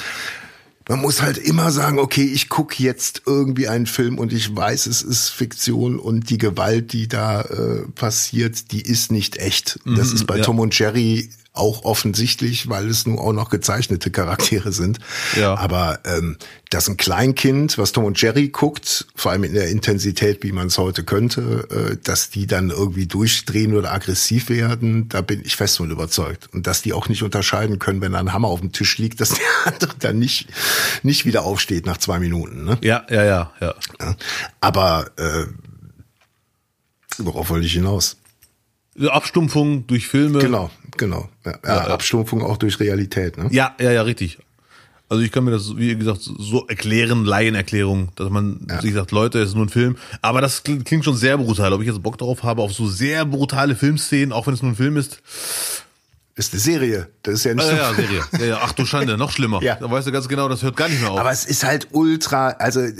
man 0.89 1.01
muss 1.01 1.21
halt 1.21 1.37
immer 1.37 1.73
sagen, 1.73 1.99
okay, 1.99 2.23
ich 2.23 2.49
gucke 2.49 2.81
jetzt 2.81 3.23
irgendwie 3.27 3.67
einen 3.67 3.87
Film 3.87 4.19
und 4.19 4.33
ich 4.33 4.55
weiß, 4.55 4.87
es 4.87 5.03
ist 5.03 5.31
Fiktion 5.31 5.99
und 5.99 6.31
die 6.31 6.39
Gewalt, 6.39 6.93
die 6.93 7.09
da 7.09 7.43
äh, 7.43 7.83
passiert, 7.95 8.71
die 8.71 8.83
ist 8.83 9.11
nicht 9.11 9.37
echt. 9.39 9.81
Das 9.85 10.13
ist 10.13 10.27
bei 10.29 10.35
Mhm, 10.35 10.39
ja. 10.39 10.45
Tom 10.45 10.61
und 10.61 10.79
Jerry 10.79 11.29
auch 11.59 11.85
offensichtlich, 11.85 12.69
weil 12.69 12.89
es 12.89 13.07
nun 13.07 13.19
auch 13.19 13.33
noch 13.33 13.51
gezeichnete 13.51 14.11
Charaktere 14.11 14.73
sind. 14.73 14.99
Ja. 15.37 15.57
Aber 15.57 16.01
ähm, 16.05 16.37
dass 16.71 16.89
ein 16.89 16.97
Kleinkind, 16.97 17.79
was 17.79 17.93
Tom 17.93 18.05
und 18.05 18.21
Jerry 18.21 18.49
guckt, 18.49 19.07
vor 19.15 19.33
allem 19.33 19.45
in 19.45 19.55
der 19.55 19.69
Intensität, 19.69 20.43
wie 20.43 20.53
man 20.53 20.69
es 20.69 20.79
heute 20.79 21.05
könnte, 21.05 21.69
äh, 21.71 21.97
dass 22.03 22.31
die 22.31 22.47
dann 22.47 22.71
irgendwie 22.71 23.07
durchdrehen 23.07 23.75
oder 23.75 23.93
aggressiv 23.93 24.49
werden, 24.49 25.09
da 25.09 25.21
bin 25.21 25.43
ich 25.45 25.57
fest 25.57 25.79
von 25.79 25.91
überzeugt. 25.91 26.49
Und 26.53 26.67
dass 26.67 26.83
die 26.83 26.93
auch 26.93 27.09
nicht 27.09 27.23
unterscheiden 27.23 27.79
können, 27.79 28.01
wenn 28.01 28.13
da 28.13 28.19
ein 28.19 28.33
Hammer 28.33 28.49
auf 28.49 28.61
dem 28.61 28.73
Tisch 28.73 28.99
liegt, 28.99 29.21
dass 29.21 29.29
der 29.35 29.73
andere 29.73 29.95
dann 29.99 30.19
nicht, 30.19 30.49
nicht 31.03 31.25
wieder 31.25 31.43
aufsteht 31.45 31.87
nach 31.87 31.99
zwei 31.99 32.19
Minuten. 32.19 32.65
Ne? 32.65 32.79
Ja, 32.83 33.07
ja, 33.11 33.25
ja, 33.25 33.53
ja. 33.61 33.75
Ja. 34.01 34.17
Aber 34.61 35.11
äh, 35.17 35.47
worauf 37.19 37.51
wollte 37.51 37.67
ich 37.67 37.73
hinaus? 37.73 38.17
Abstumpfung 39.07 39.87
durch 39.87 40.09
Filme. 40.09 40.41
Genau, 40.41 40.71
genau. 40.99 41.29
Ja, 41.45 41.53
ja, 41.53 41.59
Ja, 41.65 41.77
ja. 41.87 41.95
Abstumpfung 41.95 42.43
auch 42.43 42.57
durch 42.57 42.79
Realität. 42.81 43.39
Ne? 43.39 43.49
Ja, 43.51 43.75
ja, 43.81 43.91
ja, 43.93 44.03
richtig. 44.03 44.39
Also 45.11 45.23
ich 45.23 45.33
kann 45.33 45.45
mir 45.45 45.53
das, 45.53 45.75
wie 45.77 45.97
gesagt, 45.97 46.21
so 46.21 46.67
erklären, 46.67 47.25
Laienerklärung, 47.25 48.11
dass 48.17 48.29
man 48.29 48.67
sich 48.83 48.93
sagt, 48.93 49.11
Leute, 49.11 49.39
es 49.41 49.51
ist 49.51 49.55
nur 49.55 49.65
ein 49.65 49.71
Film. 49.71 49.97
Aber 50.21 50.43
das 50.43 50.63
klingt 50.63 51.03
schon 51.03 51.17
sehr 51.17 51.39
brutal. 51.39 51.73
Ob 51.73 51.81
ich 51.81 51.87
jetzt 51.87 52.03
Bock 52.03 52.19
darauf 52.19 52.43
habe, 52.43 52.61
auf 52.61 52.75
so 52.75 52.87
sehr 52.87 53.25
brutale 53.25 53.75
Filmszenen, 53.75 54.33
auch 54.33 54.47
wenn 54.47 54.53
es 54.53 54.61
nur 54.63 54.73
ein 54.73 54.77
Film 54.77 54.99
ist. 54.99 55.23
Ist 56.39 56.53
eine 56.53 56.61
Serie. 56.61 57.09
Das 57.23 57.35
ist 57.35 57.45
ja 57.45 57.53
nicht 57.55 57.67
Ja, 57.67 57.71
so. 57.71 57.77
ja, 57.77 57.95
Serie. 58.09 58.23
Ja, 58.39 58.45
ja. 58.47 58.59
Ach 58.63 58.73
du 58.73 58.87
Schande, 58.87 59.19
noch 59.19 59.31
schlimmer. 59.33 59.61
Ja. 59.63 59.75
Da 59.75 59.91
weißt 59.91 60.07
du 60.07 60.13
ganz 60.13 60.29
genau, 60.29 60.49
das 60.49 60.63
hört 60.63 60.77
gar 60.77 60.89
nicht 60.89 61.01
mehr 61.03 61.11
auf. 61.11 61.19
Aber 61.19 61.33
es 61.33 61.45
ist 61.45 61.65
halt 61.65 61.89
ultra, 61.91 62.51
also 62.51 62.81
äh, 62.81 62.93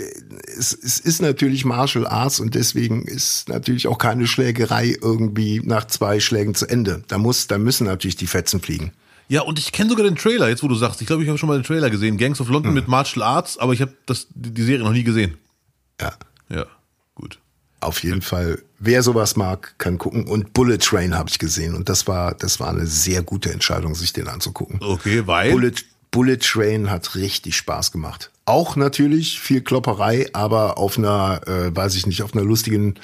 es, 0.57 0.73
es 0.73 0.99
ist 0.99 1.21
natürlich 1.21 1.63
Martial 1.65 2.05
Arts 2.05 2.39
und 2.41 2.53
deswegen 2.53 3.03
ist 3.03 3.47
natürlich 3.49 3.87
auch 3.87 3.97
keine 3.97 4.27
Schlägerei 4.27 4.95
irgendwie 5.01 5.61
nach 5.63 5.85
zwei 5.87 6.19
Schlägen 6.19 6.53
zu 6.53 6.67
Ende. 6.67 7.01
Da 7.07 7.17
muss, 7.17 7.47
da 7.47 7.57
müssen 7.57 7.87
natürlich 7.87 8.17
die 8.17 8.27
Fetzen 8.27 8.59
fliegen. 8.61 8.91
Ja, 9.29 9.41
und 9.41 9.57
ich 9.57 9.71
kenne 9.71 9.89
sogar 9.89 10.03
den 10.05 10.15
Trailer, 10.15 10.49
jetzt 10.49 10.63
wo 10.63 10.67
du 10.67 10.75
sagst. 10.75 10.99
Ich 11.01 11.07
glaube, 11.07 11.23
ich 11.23 11.29
habe 11.29 11.37
schon 11.37 11.47
mal 11.47 11.57
den 11.57 11.63
Trailer 11.63 11.89
gesehen. 11.89 12.17
Gangs 12.17 12.41
of 12.41 12.47
Hm. 12.47 12.53
London 12.55 12.73
mit 12.73 12.87
Martial 12.89 13.23
Arts, 13.23 13.57
aber 13.57 13.71
ich 13.73 13.81
habe 13.81 13.93
die 14.35 14.61
Serie 14.63 14.83
noch 14.83 14.91
nie 14.91 15.03
gesehen. 15.03 15.37
Ja, 16.01 16.13
Ja, 16.49 16.65
gut. 17.15 17.39
auf 17.79 18.03
jeden 18.03 18.21
Fall. 18.21 18.61
Wer 18.79 19.03
sowas 19.03 19.35
mag, 19.35 19.75
kann 19.77 19.97
gucken. 19.97 20.25
Und 20.25 20.53
Bullet 20.53 20.77
Train 20.77 21.15
habe 21.17 21.29
ich 21.29 21.37
gesehen 21.39 21.75
und 21.75 21.89
das 21.89 22.07
war, 22.07 22.33
das 22.33 22.59
war 22.59 22.69
eine 22.69 22.85
sehr 22.87 23.21
gute 23.23 23.51
Entscheidung, 23.51 23.93
sich 23.95 24.13
den 24.13 24.27
anzugucken. 24.27 24.79
Okay, 24.81 25.27
weil. 25.27 25.51
Bullet, 25.51 25.73
Bullet 26.11 26.37
Train 26.37 26.89
hat 26.89 27.15
richtig 27.15 27.57
Spaß 27.57 27.91
gemacht. 27.91 28.31
Auch 28.45 28.75
natürlich 28.75 29.39
viel 29.39 29.61
Klopperei, 29.61 30.27
aber 30.33 30.77
auf 30.77 30.97
einer, 30.97 31.41
äh, 31.47 31.75
weiß 31.75 31.95
ich 31.95 32.07
nicht, 32.07 32.23
auf 32.23 32.33
einer 32.33 32.43
lustigen 32.43 32.95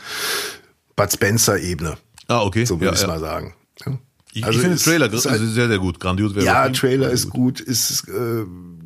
Bud 0.96 1.12
Spencer 1.12 1.60
Ebene. 1.60 1.98
Ah, 2.28 2.42
okay. 2.42 2.66
So 2.66 2.80
würde 2.80 2.88
ja, 2.88 2.94
ich 2.94 3.02
ja. 3.02 3.08
mal 3.08 3.20
sagen. 3.20 3.54
Ja. 3.86 3.98
Ich, 4.34 4.44
Also 4.46 4.58
ich 4.60 4.66
finde 4.66 4.82
Trailer 4.82 5.14
ist 5.14 5.26
halt- 5.30 5.42
sehr, 5.42 5.68
sehr 5.68 5.80
gut. 5.80 6.00
Grandios 6.00 6.36
wäre 6.36 6.46
Ja. 6.46 6.70
Trailer 6.70 7.10
ist 7.12 7.30
gut, 7.30 7.60
ist 7.60 8.08
äh, 8.10 8.44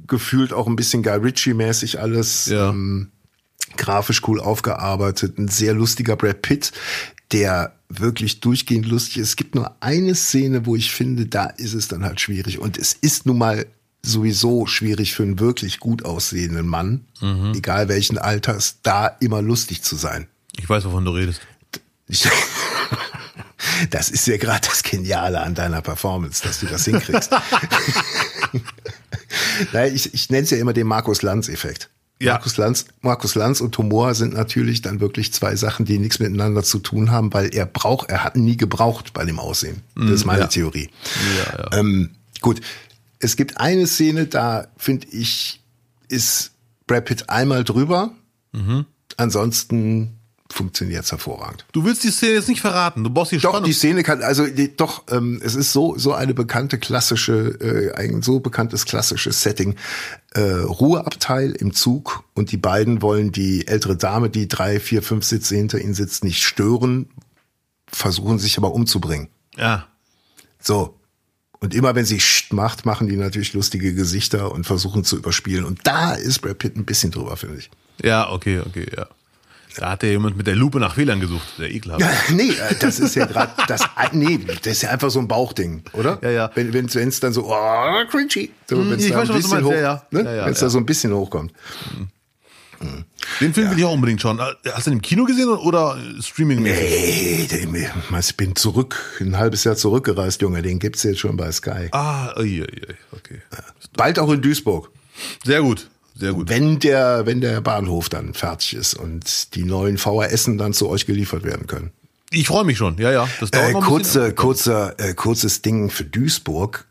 gefühlt 0.07 0.53
auch 0.53 0.67
ein 0.67 0.75
bisschen 0.75 1.01
Guy 1.03 1.13
Ritchie-mäßig 1.17 1.99
alles. 1.99 2.47
Ja. 2.47 2.69
Ähm, 2.69 3.11
grafisch 3.77 4.21
cool 4.27 4.39
aufgearbeitet, 4.39 5.37
ein 5.37 5.47
sehr 5.47 5.73
lustiger 5.73 6.15
Brad 6.15 6.41
Pitt, 6.41 6.71
der 7.31 7.73
wirklich 7.89 8.39
durchgehend 8.39 8.85
lustig 8.87 9.17
ist. 9.17 9.29
Es 9.29 9.35
gibt 9.35 9.55
nur 9.55 9.75
eine 9.79 10.15
Szene, 10.15 10.65
wo 10.65 10.75
ich 10.75 10.91
finde, 10.91 11.25
da 11.25 11.45
ist 11.45 11.73
es 11.73 11.87
dann 11.87 12.03
halt 12.03 12.19
schwierig. 12.21 12.59
Und 12.59 12.77
es 12.77 12.93
ist 12.93 13.25
nun 13.25 13.37
mal 13.37 13.65
sowieso 14.03 14.65
schwierig 14.65 15.13
für 15.13 15.23
einen 15.23 15.39
wirklich 15.39 15.79
gut 15.79 16.05
aussehenden 16.05 16.67
Mann, 16.67 17.05
Mhm. 17.21 17.53
egal 17.55 17.89
welchen 17.89 18.17
Alters, 18.17 18.77
da 18.83 19.07
immer 19.07 19.41
lustig 19.41 19.81
zu 19.81 19.95
sein. 19.95 20.27
Ich 20.57 20.69
weiß, 20.69 20.85
wovon 20.85 21.03
du 21.05 21.11
redest. 21.11 21.41
Ich, 22.07 22.27
das 23.89 24.09
ist 24.09 24.25
ja 24.27 24.37
gerade 24.37 24.67
das 24.67 24.83
Geniale 24.83 25.41
an 25.41 25.53
deiner 25.55 25.81
Performance, 25.81 26.41
dass 26.43 26.59
du 26.61 26.65
das 26.67 26.85
hinkriegst. 26.85 27.31
Ich, 29.93 30.13
ich 30.13 30.29
nenne 30.29 30.43
es 30.43 30.49
ja 30.49 30.57
immer 30.57 30.73
den 30.73 30.87
Markus 30.87 31.21
Lanz-Effekt. 31.21 31.89
Ja. 32.21 32.33
Markus 32.33 32.57
Lanz, 32.57 32.85
Markus 33.01 33.35
Lanz 33.35 33.61
und 33.61 33.77
Humor 33.77 34.13
sind 34.13 34.33
natürlich 34.33 34.81
dann 34.81 34.99
wirklich 34.99 35.31
zwei 35.31 35.55
Sachen, 35.55 35.85
die 35.85 35.99
nichts 35.99 36.19
miteinander 36.19 36.63
zu 36.63 36.79
tun 36.79 37.11
haben, 37.11 37.33
weil 37.33 37.55
er 37.55 37.65
braucht, 37.65 38.09
er 38.09 38.25
hat 38.25 38.35
nie 38.35 38.57
gebraucht 38.57 39.13
bei 39.13 39.23
dem 39.23 39.39
Aussehen. 39.39 39.83
Das 39.95 40.09
ist 40.09 40.25
meine 40.25 40.41
ja. 40.41 40.47
Theorie. 40.47 40.89
Ja, 41.37 41.59
ja. 41.59 41.79
Ähm, 41.79 42.09
gut, 42.41 42.59
es 43.19 43.37
gibt 43.37 43.59
eine 43.59 43.87
Szene, 43.87 44.25
da 44.25 44.67
finde 44.75 45.07
ich, 45.11 45.61
ist 46.09 46.51
Brad 46.87 47.05
Pitt 47.05 47.29
einmal 47.29 47.63
drüber. 47.63 48.11
Mhm. 48.51 48.85
Ansonsten 49.15 50.18
funktioniert 50.51 51.05
es 51.05 51.11
hervorragend. 51.11 51.65
Du 51.71 51.85
willst 51.85 52.03
die 52.03 52.09
Szene 52.09 52.33
jetzt 52.33 52.47
nicht 52.49 52.61
verraten. 52.61 53.03
Du 53.03 53.09
brauchst 53.11 53.31
die 53.31 53.37
Doch, 53.37 53.49
Spannung. 53.51 53.65
die 53.67 53.73
Szene 53.73 54.03
kann, 54.03 54.23
also 54.23 54.47
die, 54.47 54.75
doch, 54.75 55.03
ähm, 55.11 55.39
es 55.43 55.55
ist 55.55 55.71
so 55.71 55.97
so 55.97 56.13
eine 56.13 56.33
bekannte 56.33 56.79
klassische, 56.79 57.57
äh, 57.61 57.93
ein 57.95 58.21
so 58.21 58.39
bekanntes 58.39 58.85
klassisches 58.85 59.41
Setting. 59.43 59.75
Äh, 60.33 60.41
Ruheabteil 60.41 61.51
im 61.51 61.73
Zug 61.73 62.23
und 62.33 62.51
die 62.51 62.57
beiden 62.57 63.01
wollen 63.01 63.31
die 63.31 63.67
ältere 63.67 63.95
Dame, 63.95 64.29
die 64.29 64.47
drei, 64.47 64.79
vier, 64.79 65.01
fünf 65.03 65.23
Sitze 65.25 65.55
hinter 65.55 65.79
ihnen 65.79 65.93
sitzt, 65.93 66.23
nicht 66.23 66.43
stören, 66.43 67.09
versuchen 67.87 68.39
sich 68.39 68.57
aber 68.57 68.73
umzubringen. 68.73 69.29
ja. 69.57 69.87
So. 70.61 70.95
Und 71.61 71.73
immer 71.73 71.93
wenn 71.93 72.05
sie 72.05 72.19
Scht 72.21 72.53
macht, 72.53 72.85
machen 72.85 73.07
die 73.09 73.17
natürlich 73.17 73.53
lustige 73.53 73.93
Gesichter 73.93 74.51
und 74.53 74.65
versuchen 74.65 75.03
zu 75.03 75.17
überspielen. 75.17 75.65
Und 75.65 75.79
da 75.83 76.13
ist 76.13 76.39
Brad 76.39 76.57
Pitt 76.57 76.77
ein 76.77 76.85
bisschen 76.85 77.11
drüber, 77.11 77.35
finde 77.35 77.57
ich. 77.57 77.69
Ja, 78.01 78.31
okay, 78.31 78.61
okay, 78.65 78.87
ja. 78.95 79.07
Da 79.79 79.91
hat 79.91 80.03
ja 80.03 80.09
jemand 80.09 80.35
mit 80.35 80.45
der 80.45 80.57
Lupe 80.57 80.77
nach 80.77 80.95
Fehlern 80.95 81.21
gesucht. 81.21 81.47
Der 81.57 81.71
ekelhaft. 81.71 82.01
Ja, 82.01 82.11
nee, 82.35 82.49
äh, 82.49 82.75
das 82.81 82.99
ist 82.99 83.15
ja 83.15 83.25
gerade 83.25 83.53
das. 83.67 83.81
Nee, 84.11 84.37
das 84.61 84.73
ist 84.73 84.81
ja 84.81 84.89
einfach 84.89 85.09
so 85.09 85.19
ein 85.19 85.27
Bauchding, 85.29 85.83
oder? 85.93 86.19
Ja, 86.21 86.31
ja. 86.31 86.51
Wenn 86.53 86.73
wenn 86.73 87.07
es 87.07 87.19
dann 87.21 87.31
so, 87.31 87.45
oh, 87.45 88.05
cringy. 88.11 88.51
So, 88.69 88.77
wenn's 88.89 89.05
ich 89.05 89.11
da 89.11 89.19
weiß 89.19 89.29
ein 89.29 89.37
bisschen 89.37 89.63
hoch, 89.63 89.71
Ja, 89.71 89.79
ja. 89.79 90.03
Ne? 90.11 90.23
Ja, 90.23 90.35
ja, 90.35 90.45
wenn 90.45 90.51
es 90.51 90.59
ja. 90.59 90.67
da 90.67 90.69
so 90.69 90.79
ein 90.79 90.85
bisschen 90.85 91.13
hochkommt. 91.13 91.53
Den 93.39 93.53
Film 93.53 93.71
will 93.71 93.79
ich 93.79 93.85
auch 93.85 93.93
unbedingt 93.93 94.21
schauen. 94.21 94.39
Hast 94.39 94.87
du 94.87 94.91
den 94.91 94.99
im 94.99 95.01
Kino 95.01 95.25
gesehen 95.25 95.49
oder 95.49 95.97
Streaming? 96.21 96.63
Den, 96.63 97.75
ich 98.19 98.37
bin 98.37 98.55
zurück, 98.55 99.17
ein 99.21 99.37
halbes 99.37 99.63
Jahr 99.65 99.75
zurückgereist, 99.75 100.41
Junge. 100.41 100.61
Den 100.61 100.79
gibt's 100.79 101.03
jetzt 101.03 101.19
schon 101.19 101.37
bei 101.37 101.51
Sky. 101.51 101.89
Ah, 101.91 102.31
okay. 102.31 103.41
Bald 103.95 104.19
auch 104.19 104.31
in 104.31 104.41
Duisburg. 104.41 104.91
Sehr 105.43 105.61
gut, 105.61 105.89
sehr 106.19 106.33
gut. 106.33 106.49
Wenn 106.49 106.79
der, 106.79 107.25
wenn 107.25 107.41
der 107.41 107.61
Bahnhof 107.61 108.09
dann 108.09 108.33
fertig 108.33 108.75
ist 108.75 108.93
und 108.93 109.55
die 109.55 109.63
neuen 109.63 109.97
VHSen 109.97 110.57
dann 110.57 110.73
zu 110.73 110.89
euch 110.89 111.05
geliefert 111.05 111.43
werden 111.43 111.65
können. 111.67 111.91
Ich 112.31 112.47
freue 112.47 112.63
mich 112.65 112.77
schon. 112.77 112.97
Ja, 112.97 113.11
ja. 113.11 113.27
Das 113.39 113.49
dauert 113.51 113.69
Äh, 113.69 113.71
noch 113.73 113.81
ein 113.81 113.87
kurze, 113.87 114.19
bisschen. 114.19 114.35
kurzer, 114.35 114.99
äh, 114.99 115.13
kurzes 115.13 115.61
Ding 115.61 115.89
für 115.89 116.03
Duisburg. 116.03 116.85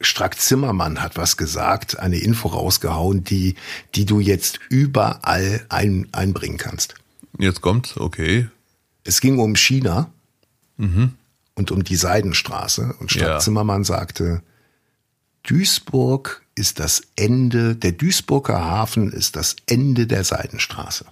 Strack 0.00 0.38
Zimmermann 0.40 1.02
hat 1.02 1.16
was 1.16 1.36
gesagt, 1.36 1.98
eine 1.98 2.18
Info 2.18 2.48
rausgehauen, 2.48 3.24
die, 3.24 3.54
die 3.94 4.04
du 4.06 4.20
jetzt 4.20 4.58
überall 4.68 5.64
ein, 5.68 6.08
einbringen 6.12 6.56
kannst. 6.58 6.94
Jetzt 7.38 7.60
kommt, 7.60 7.96
okay. 7.98 8.48
Es 9.04 9.20
ging 9.20 9.38
um 9.38 9.54
China 9.56 10.10
und 10.76 11.70
um 11.70 11.84
die 11.84 11.96
Seidenstraße. 11.96 12.94
Und 12.98 13.10
Strack 13.12 13.28
Ja. 13.28 13.38
Zimmermann 13.38 13.84
sagte, 13.84 14.42
Duisburg 15.42 16.42
ist 16.54 16.78
das 16.78 17.02
Ende, 17.16 17.76
der 17.76 17.92
Duisburger 17.92 18.64
Hafen 18.64 19.12
ist 19.12 19.36
das 19.36 19.56
Ende 19.66 20.06
der 20.06 20.24
Seidenstraße. 20.24 21.06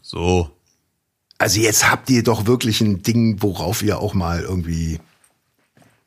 So. 0.00 0.50
Also 1.38 1.60
jetzt 1.60 1.90
habt 1.90 2.10
ihr 2.10 2.22
doch 2.22 2.46
wirklich 2.46 2.80
ein 2.80 3.02
Ding, 3.02 3.42
worauf 3.42 3.82
ihr 3.82 3.98
auch 3.98 4.14
mal 4.14 4.42
irgendwie 4.42 5.00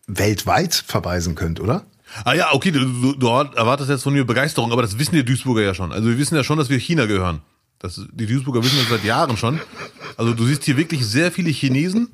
weltweit 0.07 0.73
verweisen 0.73 1.35
könnt, 1.35 1.59
oder? 1.59 1.85
Ah 2.23 2.33
ja, 2.33 2.53
okay, 2.53 2.71
du, 2.71 3.13
du, 3.13 3.27
erwartest 3.27 3.89
jetzt 3.89 4.03
von 4.03 4.13
mir 4.13 4.25
Begeisterung, 4.25 4.71
aber 4.71 4.83
das 4.83 4.97
wissen 4.97 5.15
die 5.15 5.25
Duisburger 5.25 5.63
ja 5.63 5.73
schon. 5.73 5.91
Also 5.91 6.07
wir 6.07 6.17
wissen 6.17 6.35
ja 6.35 6.43
schon, 6.43 6.57
dass 6.57 6.69
wir 6.69 6.77
China 6.77 7.07
gehören. 7.07 7.41
Das, 7.79 7.99
die 8.13 8.25
Duisburger 8.25 8.63
wissen 8.63 8.77
das 8.79 8.87
seit 8.87 9.03
Jahren 9.03 9.35
schon. 9.35 9.59
Also 10.15 10.33
du 10.33 10.45
siehst 10.45 10.63
hier 10.63 10.77
wirklich 10.77 11.05
sehr 11.05 11.31
viele 11.31 11.49
Chinesen, 11.49 12.09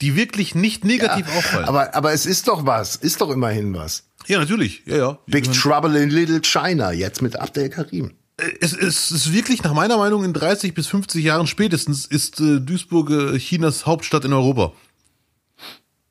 die 0.00 0.16
wirklich 0.16 0.54
nicht 0.54 0.84
negativ 0.84 1.26
auffallen. 1.36 1.66
Aber, 1.66 1.94
aber 1.94 2.12
es 2.12 2.26
ist 2.26 2.48
doch 2.48 2.64
was, 2.66 2.96
ist 2.96 3.20
doch 3.20 3.30
immerhin 3.30 3.74
was. 3.74 4.04
ja, 4.26 4.38
natürlich. 4.38 4.82
Ja, 4.86 4.96
ja. 4.96 5.18
Big 5.26 5.52
Trouble 5.52 6.00
in 6.00 6.10
Little 6.10 6.40
China, 6.42 6.92
jetzt 6.92 7.20
mit 7.22 7.36
Abdel 7.36 7.68
Karim. 7.68 8.12
Es, 8.60 8.72
es 8.72 9.10
ist 9.10 9.32
wirklich 9.34 9.62
nach 9.62 9.74
meiner 9.74 9.98
Meinung 9.98 10.24
in 10.24 10.32
30 10.32 10.72
bis 10.72 10.86
50 10.86 11.22
Jahren 11.22 11.46
spätestens 11.46 12.06
ist 12.06 12.40
äh, 12.40 12.58
Duisburg 12.60 13.10
äh, 13.10 13.38
Chinas 13.38 13.84
Hauptstadt 13.84 14.24
in 14.24 14.32
Europa. 14.32 14.72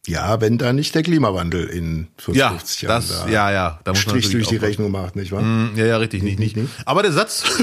Ja, 0.05 0.39
wenn 0.39 0.57
da 0.59 0.71
nicht 0.71 0.93
der 0.95 1.01
Klimawandel 1.03 1.65
in 1.65 2.07
50 2.17 2.35
Ja, 2.39 2.51
Jahren 2.51 3.01
das, 3.01 3.07
da 3.25 3.27
ja, 3.29 3.51
ja. 3.51 3.79
Da 3.83 3.91
muss 3.91 4.05
man 4.05 4.21
Strich 4.21 4.29
durch 4.31 4.47
die 4.47 4.55
Rechnung 4.57 4.91
macht, 4.91 5.15
nicht 5.15 5.31
wahr? 5.31 5.39
aufpassen. 5.39 5.71
Ja, 5.75 5.85
ja, 5.85 5.97
richtig, 5.97 6.21
nicht, 6.23 6.39
nicht. 6.39 6.55
Aber 6.85 7.01
der 7.03 7.11
Satz, 7.11 7.43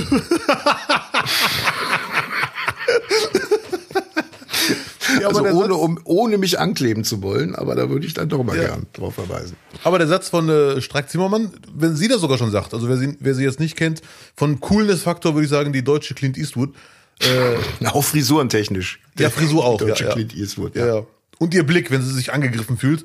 Ja, 5.09 5.16
aber 5.16 5.16
also 5.29 5.43
ohne, 5.45 5.75
um, 5.75 5.99
ohne 6.05 6.39
mich 6.39 6.59
ankleben 6.59 7.05
zu 7.05 7.23
wollen, 7.23 7.55
aber 7.55 7.75
da 7.75 7.89
würde 7.91 8.07
ich 8.07 8.15
dann 8.15 8.29
doch 8.29 8.43
mal 8.43 8.57
Ja. 8.57 8.65
gern 8.69 8.87
drauf 8.93 9.15
verweisen. 9.15 9.57
aber 9.85 9.99
der 9.99 10.09
Satz 10.09 10.29
von 10.29 10.49
äh, 10.49 10.81
Strack-Zimmermann, 10.81 11.51
wenn 11.75 11.97
sie 11.97 12.09
das 12.09 12.21
sogar 12.21 12.39
schon 12.39 12.51
sagt, 12.51 12.75
also 12.75 12.89
wer 12.89 12.97
sie, 12.97 13.17
wer 13.21 13.35
sie 13.35 13.45
jetzt 13.45 13.61
nicht 13.61 13.77
kennt, 13.77 14.03
von 14.37 14.61
Coolness-Faktor 14.61 15.35
würde 15.35 15.45
ich 15.45 15.51
sagen, 15.51 15.73
die 15.73 15.83
deutsche 15.85 16.15
Clint 16.15 16.37
Eastwood. 16.39 16.75
Auch 17.87 18.05
frisurentechnisch. 18.05 19.01
Ja, 19.19 19.31
Frisur 19.31 19.65
auch. 19.65 19.79
Deutsche 19.79 20.03
ja, 20.05 20.09
ja. 20.11 20.15
Clint 20.15 20.35
Eastwood, 20.37 20.77
ja. 20.77 20.87
ja. 20.97 21.03
Und 21.39 21.55
ihr 21.55 21.65
Blick, 21.67 21.91
wenn 21.91 22.03
sie 22.03 22.13
sich 22.13 22.33
angegriffen 22.33 22.77
fühlt. 22.77 23.05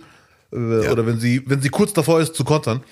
Äh, 0.51 0.55
Oder 0.89 1.05
wenn 1.05 1.17
sie, 1.19 1.43
wenn 1.45 1.61
sie 1.61 1.69
kurz 1.69 1.93
davor 1.93 2.19
ist 2.19 2.35
zu 2.35 2.43
kontern. 2.43 2.83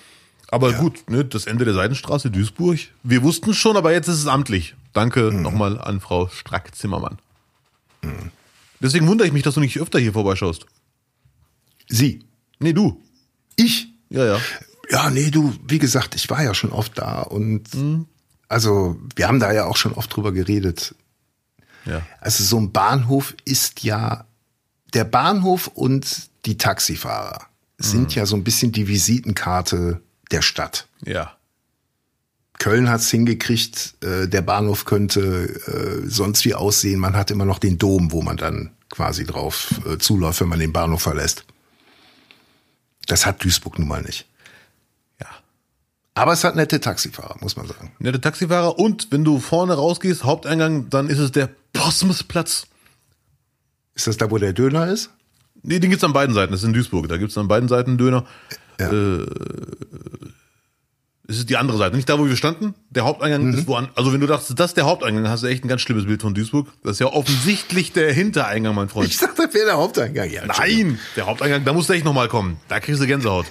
Aber 0.48 0.72
gut, 0.72 1.10
ne, 1.10 1.24
das 1.26 1.44
Ende 1.46 1.66
der 1.66 1.74
Seidenstraße, 1.74 2.30
Duisburg. 2.30 2.78
Wir 3.02 3.22
wussten 3.22 3.50
es 3.50 3.56
schon, 3.58 3.76
aber 3.76 3.92
jetzt 3.92 4.08
ist 4.08 4.18
es 4.18 4.26
amtlich. 4.26 4.74
Danke 4.94 5.30
Mhm. 5.30 5.42
nochmal 5.42 5.78
an 5.78 6.00
Frau 6.00 6.28
Strack-Zimmermann. 6.28 7.18
Deswegen 8.82 9.06
wundere 9.06 9.26
ich 9.26 9.32
mich, 9.32 9.42
dass 9.42 9.54
du 9.54 9.60
nicht 9.60 9.78
öfter 9.78 9.98
hier 9.98 10.12
vorbeischaust. 10.12 10.66
Sie. 11.88 12.24
Nee, 12.58 12.72
du. 12.72 13.00
Ich? 13.56 13.88
Ja, 14.08 14.24
ja. 14.24 14.40
Ja, 14.90 15.10
nee, 15.10 15.30
du, 15.30 15.54
wie 15.68 15.78
gesagt, 15.78 16.14
ich 16.14 16.28
war 16.30 16.42
ja 16.42 16.54
schon 16.54 16.72
oft 16.72 16.98
da 16.98 17.20
und 17.20 17.72
Mhm. 17.74 18.06
also 18.48 18.98
wir 19.16 19.28
haben 19.28 19.38
da 19.40 19.52
ja 19.52 19.66
auch 19.66 19.76
schon 19.76 19.92
oft 19.92 20.14
drüber 20.14 20.32
geredet. 20.32 20.94
Ja. 21.86 22.02
Also 22.20 22.42
so 22.44 22.58
ein 22.58 22.72
Bahnhof 22.72 23.34
ist 23.44 23.82
ja, 23.84 24.26
der 24.94 25.04
Bahnhof 25.04 25.68
und 25.68 26.28
die 26.46 26.58
Taxifahrer 26.58 27.46
sind 27.78 28.08
Mhm. 28.10 28.14
ja 28.14 28.26
so 28.26 28.34
ein 28.36 28.44
bisschen 28.44 28.72
die 28.72 28.88
Visitenkarte 28.88 30.00
der 30.30 30.42
Stadt. 30.42 30.88
Ja. 31.04 31.36
Köln 32.60 32.90
hat's 32.90 33.10
hingekriegt, 33.10 33.94
äh, 34.02 34.28
der 34.28 34.42
Bahnhof 34.42 34.84
könnte 34.84 35.48
äh, 35.66 36.06
sonst 36.06 36.44
wie 36.44 36.54
aussehen. 36.54 37.00
Man 37.00 37.16
hat 37.16 37.30
immer 37.30 37.46
noch 37.46 37.58
den 37.58 37.78
Dom, 37.78 38.12
wo 38.12 38.20
man 38.20 38.36
dann 38.36 38.70
quasi 38.90 39.24
drauf 39.24 39.80
äh, 39.86 39.96
zuläuft, 39.96 40.42
wenn 40.42 40.48
man 40.48 40.60
den 40.60 40.72
Bahnhof 40.72 41.00
verlässt. 41.00 41.46
Das 43.06 43.24
hat 43.24 43.42
Duisburg 43.42 43.78
nun 43.78 43.88
mal 43.88 44.02
nicht. 44.02 44.26
Ja. 45.20 45.28
Aber 46.12 46.34
es 46.34 46.44
hat 46.44 46.54
nette 46.54 46.80
Taxifahrer, 46.80 47.36
muss 47.40 47.56
man 47.56 47.66
sagen. 47.66 47.92
Nette 47.98 48.20
Taxifahrer 48.20 48.78
und 48.78 49.10
wenn 49.10 49.24
du 49.24 49.40
vorne 49.40 49.72
rausgehst, 49.72 50.24
Haupteingang, 50.24 50.90
dann 50.90 51.08
ist 51.08 51.18
es 51.18 51.32
der 51.32 51.48
Posmusplatz. 51.72 52.66
Ist 53.94 54.06
das 54.06 54.18
da, 54.18 54.30
wo 54.30 54.36
der 54.36 54.52
Döner 54.52 54.86
ist? 54.86 55.08
Nee, 55.62 55.78
den 55.78 55.88
gibt's 55.88 56.04
an 56.04 56.12
beiden 56.12 56.34
Seiten. 56.34 56.52
Das 56.52 56.60
ist 56.60 56.66
in 56.66 56.74
Duisburg. 56.74 57.08
Da 57.08 57.16
gibt's 57.16 57.38
an 57.38 57.48
beiden 57.48 57.70
Seiten 57.70 57.92
einen 57.92 57.98
Döner. 57.98 58.26
Ja. 58.78 58.92
Äh, 58.92 59.26
es 61.30 61.38
ist 61.38 61.48
die 61.48 61.56
andere 61.56 61.78
Seite. 61.78 61.94
Nicht 61.94 62.08
da, 62.08 62.18
wo 62.18 62.26
wir 62.26 62.36
standen. 62.36 62.74
Der 62.90 63.04
Haupteingang 63.04 63.54
ist 63.54 63.68
woan. 63.68 63.88
Also 63.94 64.12
wenn 64.12 64.20
du 64.20 64.26
dachtest, 64.26 64.58
das 64.58 64.72
ist 64.72 64.76
der 64.76 64.84
Haupteingang, 64.84 65.28
hast 65.28 65.44
du 65.44 65.46
echt 65.46 65.64
ein 65.64 65.68
ganz 65.68 65.80
schlimmes 65.80 66.06
Bild 66.06 66.20
von 66.20 66.34
Duisburg. 66.34 66.66
Das 66.82 66.92
ist 66.92 66.98
ja 66.98 67.06
offensichtlich 67.06 67.92
der 67.92 68.12
Hintereingang, 68.12 68.74
mein 68.74 68.88
Freund. 68.88 69.08
Ich 69.08 69.18
dachte, 69.18 69.46
das 69.46 69.54
wäre 69.54 69.66
der 69.66 69.76
Haupteingang. 69.76 70.28
Ja, 70.28 70.44
Nein, 70.44 70.98
der 71.14 71.26
Haupteingang, 71.26 71.64
da 71.64 71.72
musst 71.72 71.88
du 71.88 71.92
echt 71.92 72.04
nochmal 72.04 72.26
kommen. 72.28 72.58
Da 72.68 72.80
kriegst 72.80 73.00
du 73.00 73.06
Gänsehaut. 73.06 73.46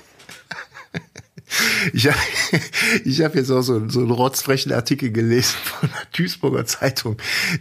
Ich 1.93 2.07
habe 2.07 2.17
ich 3.05 3.21
hab 3.21 3.33
jetzt 3.33 3.49
auch 3.49 3.61
so, 3.61 3.87
so 3.89 4.01
einen 4.01 4.11
rotzfrechen 4.11 4.73
Artikel 4.73 5.11
gelesen 5.11 5.55
von 5.63 5.89
der 5.89 6.01
Duisburger 6.15 6.65
Zeitung. 6.65 7.15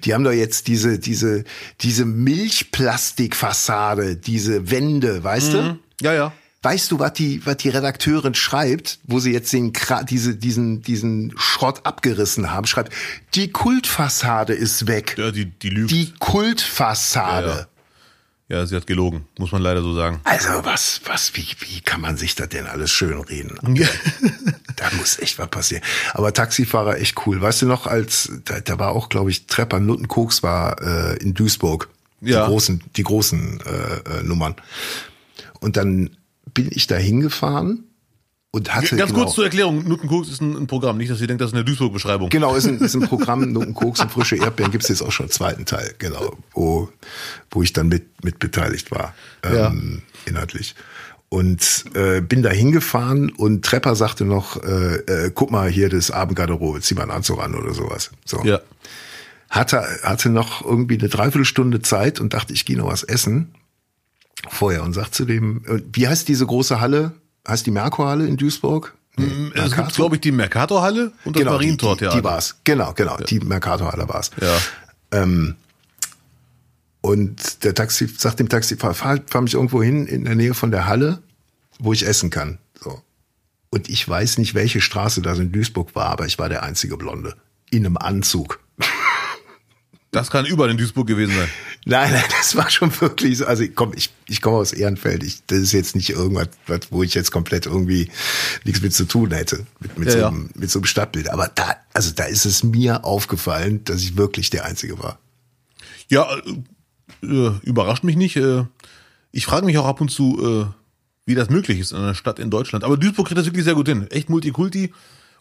Die 0.05 0.15
haben 0.15 0.25
doch 0.25 0.33
jetzt 0.33 0.67
diese, 0.67 0.99
diese, 0.99 1.45
diese 1.81 2.05
Milchplastikfassade, 2.05 4.17
diese 4.17 4.71
Wände, 4.71 5.25
weißt 5.25 5.55
du? 5.55 5.79
Ja, 6.03 6.13
ja. 6.13 6.35
Weißt 6.63 6.91
du, 6.91 6.99
was 6.99 7.13
die, 7.13 7.47
was 7.47 7.59
die 7.59 7.69
Redakteurin 7.69 8.35
schreibt, 8.35 8.99
wo 9.05 9.21
sie 9.21 9.33
jetzt 9.33 9.53
den, 9.53 9.73
diese, 10.09 10.35
diesen, 10.35 10.83
diesen 10.83 11.33
Schrott 11.37 11.87
abgerissen 11.87 12.51
haben? 12.51 12.67
Schreibt, 12.67 12.93
die 13.35 13.53
Kultfassade 13.53 14.55
ist 14.55 14.89
weg. 14.89 15.15
Ja, 15.17 15.31
die, 15.31 15.47
die 15.47 15.71
lügt. 15.71 15.93
Die 15.93 16.13
Kultfassade. 16.19 17.69
Ja, 18.49 18.65
sie 18.67 18.75
hat 18.75 18.87
gelogen. 18.87 19.27
Muss 19.39 19.53
man 19.53 19.63
leider 19.63 19.83
so 19.83 19.95
sagen. 19.95 20.21
Also 20.25 20.49
was, 20.65 21.03
was, 21.05 21.37
wie, 21.37 21.47
wie 21.61 21.81
kann 21.83 22.01
man 22.01 22.17
sich 22.17 22.35
das 22.35 22.49
denn 22.49 22.67
alles 22.67 22.91
schön 22.91 23.21
reden? 23.21 23.59
Ja. 23.77 23.87
Da 24.77 24.91
muss 24.97 25.19
echt 25.19 25.39
was 25.39 25.49
passieren. 25.49 25.83
Aber 26.15 26.33
Taxifahrer 26.33 26.99
echt 26.99 27.27
cool. 27.27 27.41
Weißt 27.41 27.63
du 27.63 27.67
noch, 27.67 27.87
als 27.87 28.31
da, 28.45 28.61
da 28.61 28.79
war 28.79 28.93
auch, 28.93 29.09
glaube 29.09 29.31
ich, 29.31 29.47
Trepper 29.47 29.81
Nuttenkoks 29.81 30.45
war 30.45 30.81
äh, 30.81 31.17
in 31.17 31.35
Duisburg. 31.35 31.89
Ja. 32.21 32.43
Die 32.43 32.51
großen, 32.51 32.83
die 32.97 33.03
großen 33.03 33.61
äh, 33.61 34.19
äh, 34.19 34.23
Nummern. 34.23 34.55
Und 35.61 35.77
dann 35.77 36.11
bin 36.59 36.71
ich 36.73 36.89
da 36.89 36.97
hingefahren 36.97 37.85
und 38.51 38.75
hatte 38.75 38.97
Ganz 38.97 39.13
genau, 39.13 39.25
kurz 39.25 39.37
zur 39.37 39.45
Erklärung. 39.45 39.87
Nuttenkoks 39.87 40.29
ist 40.29 40.41
ein, 40.41 40.57
ein 40.57 40.67
Programm. 40.67 40.97
Nicht, 40.97 41.11
dass 41.11 41.21
ihr 41.21 41.29
denkt, 41.29 41.41
das 41.41 41.51
ist 41.51 41.55
eine 41.55 41.65
Duisburg-Beschreibung. 41.65 42.31
Genau, 42.31 42.57
ist 42.57 42.67
ein, 42.67 42.79
ist 42.81 42.97
ein 42.97 43.03
Programm, 43.03 43.53
Nuttenkoks 43.53 44.01
und 44.01 44.11
frische 44.11 44.37
Erdbeeren 44.37 44.73
gibt's 44.73 44.89
jetzt 44.89 45.03
auch 45.03 45.13
schon 45.13 45.27
einen 45.27 45.33
zweiten 45.33 45.65
Teil, 45.67 45.95
genau, 45.99 46.37
wo, 46.53 46.89
wo 47.51 47.63
ich 47.63 47.73
dann 47.73 47.89
mit, 47.89 48.25
mit 48.25 48.41
beteiligt 48.41 48.91
war, 48.91 49.15
ähm, 49.45 50.03
inhaltlich. 50.27 50.75
Und 51.29 51.85
äh, 51.95 52.23
bin 52.23 52.43
da 52.43 52.51
hingefahren 52.51 53.31
und 53.31 53.65
Trepper 53.65 53.95
sagte 53.95 54.25
noch, 54.25 54.61
äh, 54.65 54.97
äh, 55.27 55.31
guck 55.33 55.53
mal 55.53 55.69
hier 55.69 55.91
das 55.91 56.11
Abendgarderobe, 56.11 56.81
zieh 56.81 56.95
mal 56.95 57.03
einen 57.03 57.11
Anzug 57.13 57.41
an 57.41 57.55
oder 57.55 57.75
sowas. 57.75 58.11
So. 58.25 58.43
Ja. 58.45 58.61
Hatte, 59.51 59.83
hatte 60.03 60.31
noch 60.31 60.65
irgendwie 60.65 60.99
eine 60.99 61.09
Dreiviertelstunde 61.09 61.83
Zeit 61.83 62.19
und 62.19 62.33
dachte, 62.33 62.55
ich 62.55 62.65
gehe 62.65 62.79
noch 62.79 62.89
was 62.89 63.03
essen 63.03 63.55
vorher 64.49 64.83
und 64.83 64.93
sagt 64.93 65.15
zu 65.15 65.25
dem, 65.25 65.65
äh, 65.67 65.81
wie 65.93 66.07
heißt 66.09 66.29
diese 66.29 66.47
große 66.47 66.81
Halle? 66.81 67.13
Heißt 67.47 67.67
die 67.67 67.71
Merkurhalle 67.71 68.27
in 68.27 68.37
Duisburg? 68.37 68.95
Nee, 69.17 69.25
Es 69.27 69.31
gibt, 69.31 69.55
Mercator? 69.57 69.89
glaube 69.95 70.15
ich, 70.17 70.21
die 70.21 70.33
Mercator-Halle 70.33 71.13
und 71.25 71.35
das 71.35 71.41
genau, 71.41 71.59
die, 71.59 71.67
die, 71.67 71.73
Marientor-Theater. 71.73 72.17
die 72.17 72.25
war's. 72.25 72.57
Genau, 72.65 72.93
genau, 72.93 73.17
die 73.17 73.41
Mercator-Halle 73.41 74.09
war's. 74.09 74.31
Ja. 74.41 74.57
Und 77.01 77.65
der 77.65 77.75
Taxi 77.75 78.07
sagt 78.07 78.41
dem 78.41 78.49
Taxifahrer, 78.49 78.95
fahr, 78.95 79.19
fahr 79.27 79.41
mich 79.41 79.55
irgendwo 79.55 79.83
hin 79.83 80.07
in 80.07 80.25
der 80.25 80.35
Nähe 80.35 80.55
von 80.55 80.71
der 80.71 80.87
Halle, 80.87 81.23
wo 81.79 81.93
ich 81.93 82.07
essen 82.07 82.31
kann. 82.31 82.59
So. 82.81 83.03
Und 83.71 83.89
ich 83.89 84.09
weiß 84.09 84.39
nicht, 84.39 84.55
welche 84.55 84.81
Straße 84.81 85.23
das 85.23 85.39
in 85.39 85.53
Duisburg 85.53 85.95
war, 85.95 86.07
aber 86.07 86.27
ich 86.27 86.39
war 86.39 86.49
der 86.49 86.63
einzige 86.63 86.97
Blonde. 86.97 87.35
In 87.71 87.87
einem 87.87 87.97
Anzug. 87.97 88.61
Das 90.11 90.31
kann 90.31 90.47
überall 90.47 90.71
in 90.71 90.79
Duisburg 90.79 91.07
gewesen 91.07 91.35
sein. 91.37 91.49
Nein, 91.85 92.13
nein, 92.13 92.25
das 92.31 92.57
war 92.57 92.71
schon 92.71 92.91
wirklich 93.01 93.39
so. 93.39 93.47
Also 93.47 93.65
komm, 93.75 93.93
ich, 93.95 94.11
ich 94.27 94.41
komme 94.41 94.57
aus 94.57 94.73
Ehrenfeld. 94.73 95.23
Ich, 95.23 95.45
das 95.47 95.59
ist 95.59 95.73
jetzt 95.73 95.97
nicht 95.97 96.11
irgendwas, 96.11 96.49
was, 96.67 96.81
wo 96.91 97.03
ich 97.03 97.13
jetzt 97.15 97.31
komplett 97.31 97.67
irgendwie 97.67 98.11
nichts 98.65 98.81
mit 98.81 98.95
zu 98.95 99.05
tun 99.05 99.33
hätte. 99.33 99.67
Mit, 99.81 99.99
mit, 99.99 100.09
Ja, 100.09 100.21
so, 100.21 100.27
einem, 100.27 100.51
mit 100.55 100.71
so 100.71 100.79
einem 100.79 100.87
Stadtbild. 100.87 101.29
Aber 101.29 101.51
da, 101.55 101.77
also 101.93 102.11
da 102.13 102.25
ist 102.25 102.47
es 102.47 102.63
mir 102.65 103.05
aufgefallen, 103.05 103.85
dass 103.85 104.01
ich 104.01 104.17
wirklich 104.17 104.49
der 104.49 104.65
Einzige 104.65 104.99
war. 104.99 105.19
Ja, 106.09 106.27
äh, 107.23 107.27
äh, 107.27 107.53
überrascht 107.63 108.05
mich 108.05 108.17
nicht. 108.17 108.37
Äh, 108.37 108.65
ich 109.31 109.45
frage 109.45 109.67
mich 109.67 109.77
auch 109.77 109.87
ab 109.87 110.01
und 110.01 110.11
zu, 110.11 110.43
äh, 110.43 110.75
wie 111.27 111.35
das 111.35 111.51
möglich 111.51 111.79
ist 111.79 111.93
in 111.93 111.99
einer 111.99 112.15
Stadt 112.15 112.39
in 112.39 112.51
Deutschland. 112.51 112.83
Aber 112.83 112.97
Duisburg 112.97 113.27
kriegt 113.27 113.39
das 113.39 113.47
wirklich 113.47 113.65
sehr 113.65 113.75
gut 113.75 113.89
hin. 113.89 114.11
Echt 114.11 114.31
Multikulti. 114.31 114.93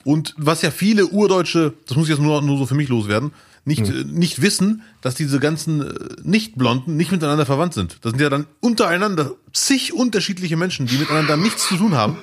Und 0.04 0.34
was 0.38 0.62
ja 0.62 0.72
viele 0.72 1.08
Urdeutsche, 1.08 1.74
das 1.88 1.98
muss 1.98 2.08
ich 2.08 2.16
jetzt 2.16 2.22
nur, 2.22 2.42
nur 2.42 2.58
so 2.58 2.66
für 2.66 2.76
mich 2.76 2.90
loswerden, 2.90 3.32
nicht, 3.68 3.88
äh, 3.90 4.06
nicht 4.06 4.42
wissen, 4.42 4.82
dass 5.02 5.16
diese 5.16 5.40
ganzen 5.40 5.82
äh, 5.82 5.94
Nicht-Blonden 6.24 6.96
nicht 6.96 7.12
miteinander 7.12 7.46
verwandt 7.46 7.74
sind. 7.74 7.98
Das 8.02 8.12
sind 8.12 8.22
ja 8.22 8.30
dann 8.30 8.48
untereinander 8.62 9.34
zig 9.52 9.94
unterschiedliche 9.94 10.56
Menschen, 10.56 10.88
die 10.88 10.98
miteinander 10.98 11.36
nichts 11.36 11.68
zu 11.68 11.76
tun 11.76 11.94
haben. 11.94 12.18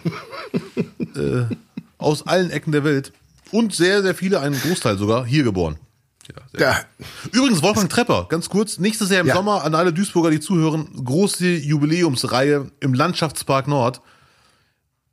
äh, 1.15 1.55
aus 1.99 2.27
allen 2.27 2.51
Ecken 2.51 2.73
der 2.73 2.83
Welt. 2.83 3.13
Und 3.51 3.75
sehr, 3.75 4.03
sehr 4.03 4.15
viele, 4.15 4.41
einen 4.41 4.59
Großteil 4.59 4.97
sogar, 4.97 5.27
hier 5.27 5.45
geboren. 5.45 5.77
Ja, 6.29 6.43
Da, 6.59 7.07
Übrigens, 7.33 7.63
Wolfgang 7.63 7.91
Trepper, 7.91 8.27
ganz 8.31 8.49
kurz, 8.49 8.79
nächstes 8.79 9.11
Jahr 9.11 9.21
im 9.21 9.27
Ja. 9.27 9.35
Sommer 9.35 9.65
an 9.65 9.75
alle 9.75 9.93
Duisburger, 9.93 10.31
die 10.31 10.41
zuhören, 10.41 10.89
große 11.05 11.47
Jubiläumsreihe 11.47 12.71
im 12.81 12.95
Landschaftspark 12.95 13.69
Nord. 13.69 14.01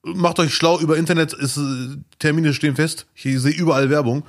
Macht 0.04 0.40
euch 0.40 0.56
schlau 0.56 0.80
über 0.80 0.96
Internet, 0.98 1.34
ist, 1.34 1.58
äh, 1.58 1.98
Termine 2.20 2.54
stehen 2.54 2.78
fest. 2.78 3.06
Ich 3.16 3.38
sehe 3.42 3.52
überall 3.52 3.90
Werbung 3.90 4.24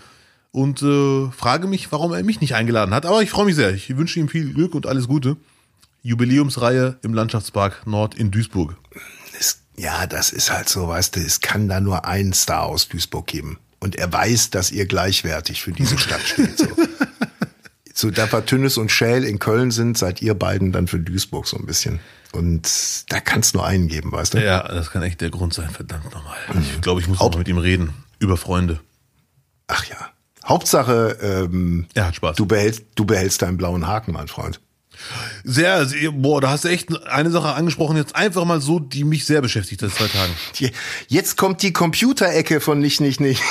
und 0.52 0.82
äh, 0.82 1.30
frage 1.30 1.66
mich, 1.66 1.90
warum 1.90 2.12
er 2.12 2.22
mich 2.22 2.40
nicht 2.40 2.54
eingeladen 2.54 2.94
hat. 2.94 3.06
Aber 3.06 3.22
ich 3.22 3.30
freue 3.30 3.46
mich 3.46 3.56
sehr. 3.56 3.74
Ich 3.74 3.96
wünsche 3.96 4.20
ihm 4.20 4.28
viel 4.28 4.52
Glück 4.52 4.74
und 4.74 4.86
alles 4.86 5.08
Gute. 5.08 5.36
Jubiläumsreihe 6.02 6.98
im 7.02 7.14
Landschaftspark 7.14 7.86
Nord 7.86 8.14
in 8.14 8.30
Duisburg. 8.30 8.76
ja, 9.76 10.06
das 10.06 10.30
ist 10.30 10.52
halt 10.52 10.68
so, 10.68 10.86
weißt 10.88 11.16
du, 11.16 11.20
es 11.20 11.40
kann 11.40 11.68
da 11.68 11.80
nur 11.80 12.04
einen 12.04 12.32
Star 12.32 12.64
aus 12.64 12.88
Duisburg 12.88 13.26
geben. 13.26 13.58
Und 13.80 13.96
er 13.96 14.12
weiß, 14.12 14.50
dass 14.50 14.70
ihr 14.70 14.86
gleichwertig 14.86 15.62
für 15.62 15.72
diese 15.72 15.98
Stadt 15.98 16.20
steht. 16.20 16.58
So, 16.58 16.68
so 17.94 18.10
da 18.10 18.30
war 18.30 18.44
Tünnes 18.44 18.76
und 18.76 18.92
Schäl 18.92 19.24
in 19.24 19.38
Köln 19.38 19.70
sind, 19.70 19.96
seid 19.96 20.22
ihr 20.22 20.34
beiden 20.34 20.70
dann 20.70 20.86
für 20.86 21.00
Duisburg 21.00 21.46
so 21.46 21.56
ein 21.56 21.66
bisschen. 21.66 21.98
Und 22.32 22.68
da 23.08 23.20
kann 23.20 23.40
es 23.40 23.54
nur 23.54 23.66
einen 23.66 23.88
geben, 23.88 24.12
weißt 24.12 24.34
du? 24.34 24.44
Ja, 24.44 24.66
das 24.66 24.90
kann 24.90 25.02
echt 25.02 25.20
der 25.20 25.30
Grund 25.30 25.54
sein, 25.54 25.70
verdammt 25.70 26.12
nochmal. 26.12 26.36
Ich 26.60 26.80
glaube, 26.80 27.00
ich 27.00 27.08
muss 27.08 27.20
auch 27.20 27.36
mit 27.36 27.48
ihm 27.48 27.58
reden. 27.58 27.92
Über 28.18 28.36
Freunde. 28.36 28.80
Ach 29.66 29.84
ja. 29.84 30.12
Hauptsache, 30.46 31.18
ähm, 31.22 31.86
Er 31.94 32.06
hat 32.06 32.16
Spaß. 32.16 32.36
du 32.36 32.46
behältst, 32.46 32.82
du 32.94 33.04
behältst 33.04 33.42
deinen 33.42 33.56
blauen 33.56 33.86
Haken, 33.86 34.12
mein 34.12 34.28
Freund. 34.28 34.60
Sehr, 35.44 35.86
sehr, 35.86 36.12
boah, 36.12 36.40
da 36.40 36.50
hast 36.50 36.64
du 36.64 36.68
echt 36.68 36.88
eine 37.06 37.30
Sache 37.30 37.54
angesprochen, 37.54 37.96
jetzt 37.96 38.14
einfach 38.14 38.44
mal 38.44 38.60
so, 38.60 38.78
die 38.78 39.04
mich 39.04 39.24
sehr 39.24 39.40
beschäftigt 39.40 39.80
seit 39.80 39.92
zwei 39.92 40.06
Tagen. 40.06 40.32
Jetzt 41.08 41.36
kommt 41.36 41.62
die 41.62 41.72
Computerecke 41.72 42.60
von 42.60 42.78
nicht, 42.78 43.00
nicht, 43.00 43.20
nicht. 43.20 43.42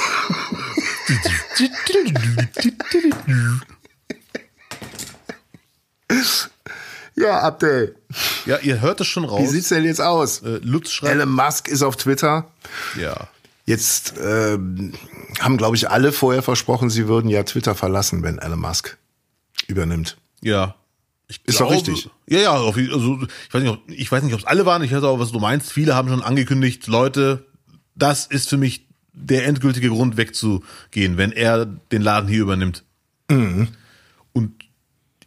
ja, 7.15 7.39
Abdel. 7.41 7.95
Ja, 8.45 8.57
ihr 8.59 8.81
hört 8.81 9.01
es 9.01 9.07
schon 9.07 9.25
raus. 9.25 9.41
Wie 9.41 9.47
sieht's 9.47 9.69
denn 9.69 9.83
jetzt 9.83 10.01
aus? 10.01 10.41
Äh, 10.41 10.59
Lutz 10.63 10.91
schreibt. 10.91 11.13
Elon 11.13 11.31
Musk 11.31 11.67
ist 11.67 11.81
auf 11.83 11.95
Twitter. 11.95 12.49
Ja. 12.99 13.27
Jetzt 13.66 14.16
ähm, 14.22 14.93
haben, 15.39 15.57
glaube 15.57 15.76
ich, 15.76 15.89
alle 15.89 16.12
vorher 16.12 16.41
versprochen, 16.41 16.89
sie 16.89 17.07
würden 17.07 17.30
ja 17.30 17.43
Twitter 17.43 17.76
verlassen, 17.76 18.24
wenn 18.24 18.39
Elon 18.39 18.59
Musk 18.59 18.97
übernimmt. 19.68 20.18
Ja. 20.41 20.76
Ich 21.28 21.39
Ist 21.45 21.62
doch 21.62 21.72
richtig. 21.72 22.09
Ja, 22.28 22.39
ja, 22.39 22.51
also 22.51 22.76
ich 22.76 23.53
weiß 23.53 23.62
nicht, 23.62 23.72
ob, 23.72 23.80
ich 23.88 24.12
weiß 24.12 24.24
nicht, 24.24 24.34
ob 24.34 24.39
es 24.41 24.45
alle 24.45 24.66
waren. 24.66 24.84
Ich 24.84 24.91
weiß 24.91 25.03
auch, 25.03 25.20
was 25.20 25.32
du 25.32 25.39
meinst. 25.39 25.72
Viele 25.72 25.95
haben 25.95 26.09
schon 26.09 26.22
angekündigt, 26.22 26.88
Leute, 26.88 27.45
das 27.95 28.26
ist 28.26 28.49
für 28.49 28.57
mich 28.57 28.88
der 29.14 29.45
endgültige 29.45 29.89
Grund 29.89 30.18
wegzugehen, 30.18 31.18
wenn 31.18 31.32
er 31.32 31.66
den 31.66 32.01
Laden 32.01 32.28
hier 32.28 32.41
übernimmt. 32.41 32.84
Mhm. 33.30 33.70
Und 34.34 34.66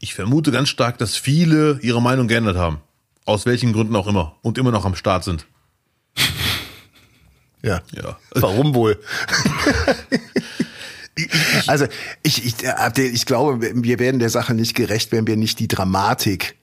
ich 0.00 0.14
vermute 0.14 0.50
ganz 0.50 0.68
stark, 0.68 0.98
dass 0.98 1.16
viele 1.16 1.78
ihre 1.80 2.02
Meinung 2.02 2.28
geändert 2.28 2.56
haben. 2.56 2.80
Aus 3.24 3.46
welchen 3.46 3.72
Gründen 3.72 3.96
auch 3.96 4.06
immer. 4.06 4.36
Und 4.42 4.58
immer 4.58 4.70
noch 4.70 4.84
am 4.84 4.94
Start 4.94 5.24
sind. 5.24 5.46
Ja. 7.64 7.82
Ja. 7.92 8.18
Warum 8.34 8.74
wohl? 8.74 9.00
also 11.66 11.86
ich, 12.22 12.44
ich, 12.44 12.68
Abdel, 12.68 13.06
ich 13.06 13.26
glaube, 13.26 13.58
wir 13.74 13.98
werden 13.98 14.18
der 14.20 14.30
Sache 14.30 14.54
nicht 14.54 14.74
gerecht, 14.74 15.12
wenn 15.12 15.26
wir 15.26 15.36
nicht 15.36 15.58
die 15.60 15.68
Dramatik, 15.68 16.56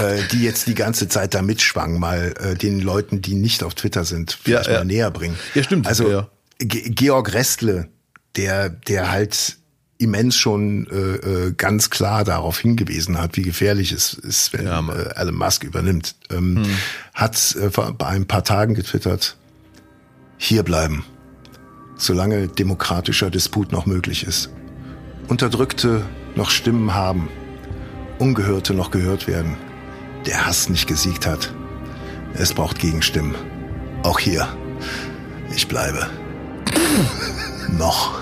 äh, 0.00 0.22
die 0.32 0.42
jetzt 0.42 0.66
die 0.66 0.74
ganze 0.74 1.08
Zeit 1.08 1.34
da 1.34 1.42
mitschwang, 1.42 1.98
mal 1.98 2.34
äh, 2.40 2.54
den 2.54 2.80
Leuten, 2.80 3.22
die 3.22 3.34
nicht 3.34 3.62
auf 3.62 3.74
Twitter 3.74 4.04
sind, 4.04 4.38
vielleicht 4.42 4.66
Ja, 4.66 4.72
ja. 4.72 4.78
mal 4.80 4.84
näher 4.84 5.10
bringen. 5.10 5.38
Ja, 5.54 5.62
stimmt, 5.62 5.86
Also 5.86 6.08
ja. 6.08 6.28
Ge 6.58 6.90
Georg 6.90 7.34
Restle, 7.34 7.88
der, 8.36 8.68
der 8.68 9.10
halt 9.10 9.56
immens 9.98 10.36
schon 10.36 10.86
äh, 10.90 10.96
äh, 11.46 11.52
ganz 11.56 11.90
klar 11.90 12.24
darauf 12.24 12.58
hingewiesen 12.58 13.18
hat, 13.18 13.36
wie 13.36 13.42
gefährlich 13.42 13.92
es 13.92 14.14
ist, 14.14 14.52
wenn 14.52 14.66
Ja, 14.66 14.80
äh, 14.80 15.14
Elon 15.20 15.36
Musk 15.36 15.64
übernimmt, 15.64 16.16
ähm, 16.30 16.64
hat 17.14 17.56
äh, 17.56 17.70
vor 17.70 17.92
bei 17.92 18.08
ein 18.08 18.26
paar 18.26 18.42
Tagen 18.44 18.74
getwittert, 18.74 19.36
hier 20.42 20.64
bleiben, 20.64 21.04
solange 21.96 22.48
demokratischer 22.48 23.30
Disput 23.30 23.70
noch 23.70 23.86
möglich 23.86 24.26
ist. 24.26 24.50
Unterdrückte 25.28 26.04
noch 26.34 26.50
Stimmen 26.50 26.94
haben, 26.94 27.28
Ungehörte 28.18 28.74
noch 28.74 28.90
gehört 28.90 29.28
werden, 29.28 29.56
der 30.26 30.44
Hass 30.44 30.68
nicht 30.68 30.88
gesiegt 30.88 31.26
hat. 31.26 31.54
Es 32.34 32.52
braucht 32.54 32.80
Gegenstimmen. 32.80 33.36
Auch 34.02 34.18
hier. 34.18 34.48
Ich 35.54 35.68
bleibe. 35.68 36.10
noch. 37.78 38.20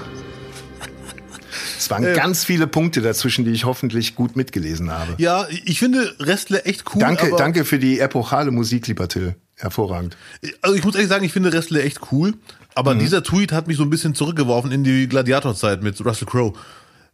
Es 1.78 1.88
waren 1.88 2.04
ganz 2.14 2.44
viele 2.44 2.66
Punkte 2.66 3.00
dazwischen, 3.00 3.46
die 3.46 3.52
ich 3.52 3.64
hoffentlich 3.64 4.14
gut 4.14 4.36
mitgelesen 4.36 4.90
habe. 4.90 5.14
Ja, 5.16 5.46
ich 5.64 5.78
finde 5.78 6.14
Restle 6.20 6.64
echt 6.66 6.84
cool. 6.94 7.00
danke, 7.00 7.32
danke 7.38 7.64
für 7.64 7.78
die 7.78 7.98
epochale 7.98 8.50
Musik, 8.50 8.88
lieber 8.88 9.08
Till. 9.08 9.36
Hervorragend. 9.60 10.16
Also 10.62 10.74
ich 10.76 10.84
muss 10.84 10.94
ehrlich 10.94 11.08
sagen, 11.10 11.24
ich 11.24 11.32
finde 11.32 11.52
Restle 11.52 11.82
echt 11.82 12.00
cool. 12.12 12.34
Aber 12.74 12.94
Mhm. 12.94 13.00
dieser 13.00 13.22
Tweet 13.22 13.52
hat 13.52 13.66
mich 13.68 13.76
so 13.76 13.82
ein 13.82 13.90
bisschen 13.90 14.14
zurückgeworfen 14.14 14.70
in 14.72 14.84
die 14.84 15.08
Gladiatorzeit 15.08 15.82
mit 15.82 16.02
Russell 16.04 16.26
Crowe. 16.28 16.52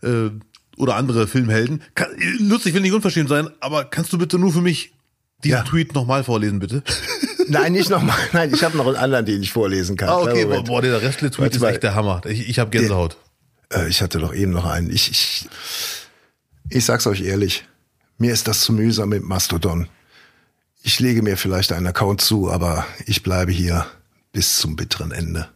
Äh, 0.02 0.30
oder 0.76 0.96
andere 0.96 1.26
Filmhelden. 1.26 1.82
Kann, 1.94 2.08
lustig, 2.38 2.74
will 2.74 2.82
nicht 2.82 2.92
unverschämt 2.92 3.28
sein, 3.30 3.48
aber 3.60 3.84
kannst 3.84 4.12
du 4.12 4.18
bitte 4.18 4.38
nur 4.38 4.52
für 4.52 4.60
mich 4.60 4.92
diesen 5.42 5.56
Ja. 5.56 5.62
Tweet 5.64 5.94
nochmal 5.94 6.22
vorlesen, 6.24 6.58
bitte? 6.58 6.82
Nein, 7.48 7.72
nicht 7.72 7.88
nochmal. 7.90 8.16
Nein, 8.32 8.52
ich 8.52 8.62
habe 8.62 8.76
noch 8.76 8.86
einen 8.86 8.96
anderen, 8.96 9.24
den 9.24 9.42
ich 9.42 9.52
vorlesen 9.52 9.96
kann. 9.96 10.08
Ah, 10.10 10.18
okay, 10.18 10.44
boah, 10.44 10.62
boah, 10.64 10.82
der 10.82 11.00
Restle-Tweet 11.00 11.38
Warte 11.40 11.56
ist 11.56 11.62
mal. 11.62 11.68
echt 11.72 11.82
der 11.82 11.94
Hammer. 11.94 12.20
Ich, 12.26 12.48
ich 12.48 12.58
habe 12.58 12.70
Gänsehaut. 12.70 13.16
Äh, 13.72 13.88
ich 13.88 14.02
hatte 14.02 14.18
doch 14.18 14.34
eben 14.34 14.52
noch 14.52 14.66
einen. 14.66 14.90
Ich, 14.90 15.10
ich, 15.10 15.48
ich 16.68 16.84
sag's 16.84 17.06
euch 17.06 17.22
ehrlich. 17.22 17.64
Mir 18.18 18.32
ist 18.32 18.46
das 18.48 18.60
zu 18.60 18.72
mühsam 18.72 19.08
mit 19.10 19.22
Mastodon. 19.22 19.88
Ich 20.86 21.00
lege 21.00 21.20
mir 21.20 21.36
vielleicht 21.36 21.72
einen 21.72 21.88
Account 21.88 22.20
zu, 22.20 22.48
aber 22.48 22.86
ich 23.06 23.24
bleibe 23.24 23.50
hier 23.50 23.86
bis 24.32 24.58
zum 24.58 24.76
bitteren 24.76 25.10
Ende. 25.10 25.48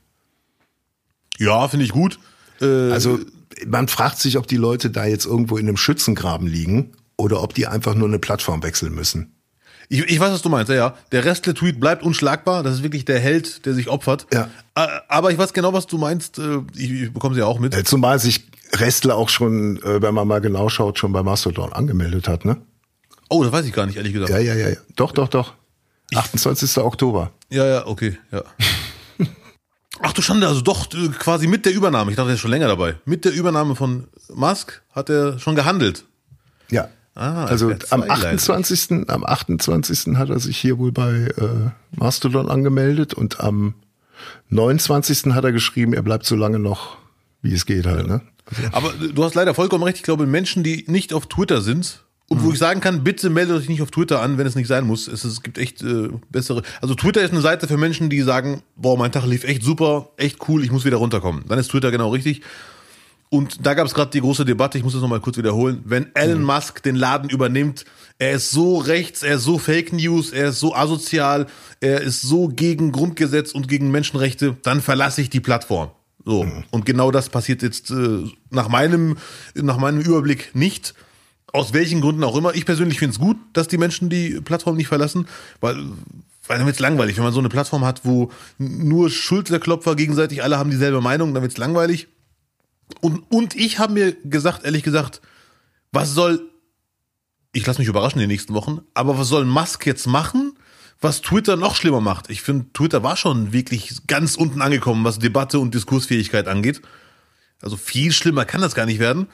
Ja, 1.39 1.69
finde 1.69 1.85
ich 1.85 1.93
gut. 1.93 2.19
Äh, 2.61 2.91
Also 2.91 3.21
man 3.65 3.87
fragt 3.87 4.19
sich, 4.19 4.37
ob 4.39 4.49
die 4.49 4.57
Leute 4.57 4.91
da 4.91 5.05
jetzt 5.07 5.27
irgendwo 5.27 5.57
in 5.57 5.69
einem 5.69 5.77
Schützengraben 5.77 6.49
liegen 6.49 6.95
oder 7.17 7.45
ob 7.45 7.55
die 7.55 7.69
einfach 7.69 7.95
nur 7.95 8.09
eine 8.09 8.19
Plattform 8.19 8.65
wechseln 8.65 8.93
müssen. 8.93 9.37
Ich, 9.89 10.01
ich 10.01 10.19
weiß, 10.19 10.33
was 10.33 10.43
du 10.43 10.49
meinst, 10.49 10.69
ja, 10.69 10.75
ja. 10.75 10.95
Der 11.13 11.25
Restle-Tweet 11.25 11.79
bleibt 11.79 12.03
unschlagbar. 12.03 12.65
Das 12.65 12.75
ist 12.75 12.83
wirklich 12.83 13.05
der 13.05 13.21
Held, 13.21 13.65
der 13.67 13.75
sich 13.75 13.89
opfert. 13.89 14.27
Ja. 14.33 14.51
Äh, 14.75 14.89
Aber 15.07 15.31
ich 15.31 15.39
weiß 15.39 15.53
genau, 15.53 15.73
was 15.73 15.87
du 15.87 15.97
meinst. 15.97 16.41
Äh, 16.41 16.59
Ich, 16.75 16.91
ich 16.91 17.13
bekomme 17.13 17.37
sie 17.37 17.41
ja 17.43 17.47
auch 17.47 17.61
mit. 17.61 17.73
Äh, 17.73 17.85
Zumal 17.85 18.19
sich 18.19 18.49
Restler 18.73 19.15
auch 19.15 19.29
schon, 19.29 19.79
wenn 19.85 20.13
man 20.13 20.27
mal 20.27 20.41
genau 20.41 20.69
schaut, 20.71 20.99
schon 20.99 21.13
bei 21.13 21.23
Mastodon 21.23 21.73
angemeldet 21.73 22.27
hat, 22.27 22.45
ne? 22.45 22.57
Oh, 23.31 23.45
das 23.45 23.53
weiß 23.53 23.65
ich 23.65 23.73
gar 23.73 23.87
nicht, 23.87 23.97
ehrlich 23.97 24.13
gesagt. 24.13 24.31
Ja, 24.31 24.39
ja, 24.39 24.55
ja, 24.55 24.71
ja. 24.71 24.77
Doch, 24.97 25.13
doch, 25.13 25.29
doch. 25.29 25.55
28. 26.15 26.79
Oktober. 26.79 27.31
Ja, 27.49 27.65
ja, 27.65 27.87
okay, 27.87 28.19
ja. 28.33 28.43
Ach 30.03 30.13
du 30.13 30.21
Schande, 30.21 30.49
also 30.49 30.61
doch 30.61 30.93
äh, 30.93 31.09
quasi 31.09 31.47
mit 31.47 31.65
der 31.65 31.73
Übernahme. 31.73 32.11
Ich 32.11 32.17
dachte, 32.17 32.31
er 32.31 32.35
ist 32.35 32.41
schon 32.41 32.51
länger 32.51 32.67
dabei. 32.67 32.97
Mit 33.05 33.25
der 33.25 33.33
Übernahme 33.33 33.77
von 33.77 34.09
Musk 34.35 34.83
hat 34.93 35.11
er 35.11 35.39
schon 35.39 35.55
gehandelt. 35.55 36.05
Ja. 36.71 36.89
Ah, 37.15 37.45
also 37.45 37.69
FR2 37.69 37.93
am 37.93 38.01
leider. 38.01 38.15
28. 38.15 39.09
am 39.09 39.25
28. 39.25 40.17
hat 40.17 40.31
er 40.31 40.41
sich 40.41 40.57
hier 40.57 40.79
wohl 40.79 40.91
bei 40.91 41.29
äh, 41.37 41.71
Mastodon 41.97 42.51
angemeldet 42.51 43.15
und 43.15 43.41
am 43.41 43.75
29. 44.49 45.35
hat 45.35 45.45
er 45.45 45.53
geschrieben, 45.53 45.93
er 45.93 46.03
bleibt 46.03 46.27
so 46.27 46.35
lange 46.35 46.59
noch, 46.59 46.97
wie 47.43 47.53
es 47.53 47.65
geht 47.67 47.87
halt, 47.87 48.09
ne? 48.09 48.23
Aber 48.73 48.89
äh, 48.95 49.13
du 49.13 49.23
hast 49.23 49.35
leider 49.35 49.55
vollkommen 49.55 49.85
recht. 49.85 49.99
Ich 49.99 50.03
glaube, 50.03 50.27
Menschen, 50.27 50.65
die 50.65 50.85
nicht 50.89 51.13
auf 51.13 51.27
Twitter 51.27 51.61
sind 51.61 52.03
und 52.33 52.45
wo 52.45 52.53
ich 52.53 52.59
sagen 52.59 52.81
kann, 52.81 53.03
bitte 53.03 53.29
meldet 53.29 53.57
euch 53.57 53.69
nicht 53.69 53.83
auf 53.83 53.91
Twitter 53.91 54.23
an, 54.23 54.39
wenn 54.39 54.47
es 54.47 54.55
nicht 54.55 54.69
sein 54.69 54.87
muss. 54.87 55.09
Es, 55.09 55.25
es 55.25 55.43
gibt 55.43 55.59
echt 55.59 55.83
äh, 55.83 56.11
bessere. 56.31 56.63
Also 56.81 56.95
Twitter 56.95 57.23
ist 57.23 57.33
eine 57.33 57.41
Seite 57.41 57.67
für 57.67 57.77
Menschen, 57.77 58.09
die 58.09 58.21
sagen, 58.21 58.63
boah, 58.77 58.97
mein 58.97 59.11
Tag 59.11 59.27
lief 59.27 59.43
echt 59.43 59.65
super, 59.65 60.11
echt 60.17 60.49
cool, 60.49 60.63
ich 60.63 60.71
muss 60.71 60.85
wieder 60.85 60.99
runterkommen. 60.99 61.43
Dann 61.49 61.59
ist 61.59 61.73
Twitter 61.73 61.91
genau 61.91 62.11
richtig. 62.11 62.43
Und 63.31 63.67
da 63.67 63.75
gab 63.75 63.85
es 63.85 63.95
gerade 63.95 64.13
die 64.13 64.21
große 64.21 64.45
Debatte, 64.45 64.79
ich 64.79 64.85
muss 64.85 64.93
das 64.93 65.03
nochmal 65.03 65.19
kurz 65.19 65.39
wiederholen. 65.39 65.83
Wenn 65.85 66.15
Elon 66.15 66.45
Musk 66.45 66.85
den 66.85 66.95
Laden 66.95 67.31
übernimmt, 67.31 67.85
er 68.19 68.33
ist 68.33 68.53
so 68.53 68.79
rechts, 68.79 69.25
er 69.25 69.35
ist 69.37 69.45
so 69.45 69.59
Fake 69.59 69.93
News, 69.93 70.31
er 70.31 70.51
ist 70.51 70.61
so 70.61 70.73
asozial, 70.73 71.47
er 71.81 72.01
ist 72.01 72.23
so 72.23 72.47
gegen 72.47 72.93
Grundgesetz 72.93 73.51
und 73.51 73.67
gegen 73.67 73.91
Menschenrechte, 73.91 74.57
dann 74.63 74.81
verlasse 74.81 75.21
ich 75.21 75.31
die 75.31 75.41
Plattform. 75.41 75.91
So. 76.25 76.47
Und 76.71 76.87
genau 76.87 77.11
das 77.11 77.29
passiert 77.29 77.63
jetzt 77.63 77.91
äh, 77.91 78.25
nach 78.51 78.69
meinem, 78.69 79.17
nach 79.55 79.79
meinem 79.79 80.01
Überblick 80.01 80.55
nicht. 80.55 80.95
Aus 81.53 81.73
welchen 81.73 82.01
Gründen 82.01 82.23
auch 82.25 82.37
immer. 82.37 82.55
Ich 82.55 82.65
persönlich 82.65 82.99
finde 82.99 83.15
es 83.15 83.19
gut, 83.19 83.37
dass 83.53 83.69
die 83.69 83.79
Menschen 83.79 84.09
die 84.09 84.41
Plattform 84.41 84.77
nicht 84.77 84.89
verlassen, 84.89 85.27
weil, 85.61 85.77
weil 86.47 86.59
dann 86.59 86.67
wird's 86.67 86.79
langweilig. 86.79 87.17
Wenn 87.17 87.25
man 87.25 87.33
so 87.33 87.41
eine 87.41 87.49
Plattform 87.49 87.85
hat, 87.85 88.05
wo 88.05 88.31
nur 88.59 89.11
Schulterklopfer 89.11 89.97
gegenseitig 89.97 90.43
alle 90.43 90.59
haben 90.59 90.71
dieselbe 90.71 91.01
Meinung, 91.01 91.35
dann 91.35 91.43
wird's 91.43 91.57
langweilig. 91.57 92.09
Und, 93.01 93.21
und 93.31 93.57
ich 93.57 93.79
habe 93.79 93.93
mir 93.93 94.13
gesagt, 94.25 94.65
ehrlich 94.65 94.83
gesagt, 94.83 95.21
was 95.93 96.13
soll, 96.13 96.41
ich 97.53 97.67
lasse 97.67 97.81
mich 97.81 97.89
überraschen 97.89 98.21
in 98.21 98.29
den 98.29 98.35
nächsten 98.35 98.55
Wochen, 98.55 98.81
aber 98.95 99.19
was 99.19 99.29
soll 99.29 99.45
Musk 99.45 99.87
jetzt 99.87 100.07
machen, 100.07 100.55
was 101.01 101.23
Twitter 101.23 101.57
noch 101.57 101.75
schlimmer 101.75 102.01
macht? 102.01 102.31
Ich 102.31 102.43
finde, 102.43 102.67
Twitter 102.73 103.03
war 103.03 103.17
schon 103.17 103.53
wirklich 103.53 104.07
ganz 104.07 104.37
unten 104.37 104.61
angekommen, 104.61 105.05
was 105.05 105.19
Debatte 105.19 105.59
und 105.59 105.75
Diskursfähigkeit 105.75 106.47
angeht. 106.47 106.83
Also 107.63 107.77
viel 107.77 108.13
schlimmer 108.13 108.45
kann 108.45 108.61
das 108.61 108.75
gar 108.75 108.87
nicht 108.87 108.99
werden. 108.99 109.27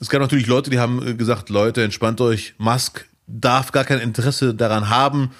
Es 0.00 0.08
gab 0.08 0.20
natürlich 0.20 0.46
Leute, 0.46 0.70
die 0.70 0.78
haben 0.78 1.06
äh, 1.06 1.14
gesagt, 1.14 1.48
Leute, 1.48 1.82
entspannt 1.82 2.20
euch, 2.20 2.54
Musk 2.58 3.06
darf 3.26 3.72
gar 3.72 3.84
kein 3.84 3.98
Interesse 4.00 4.54
daran 4.54 4.88
haben, 4.88 5.30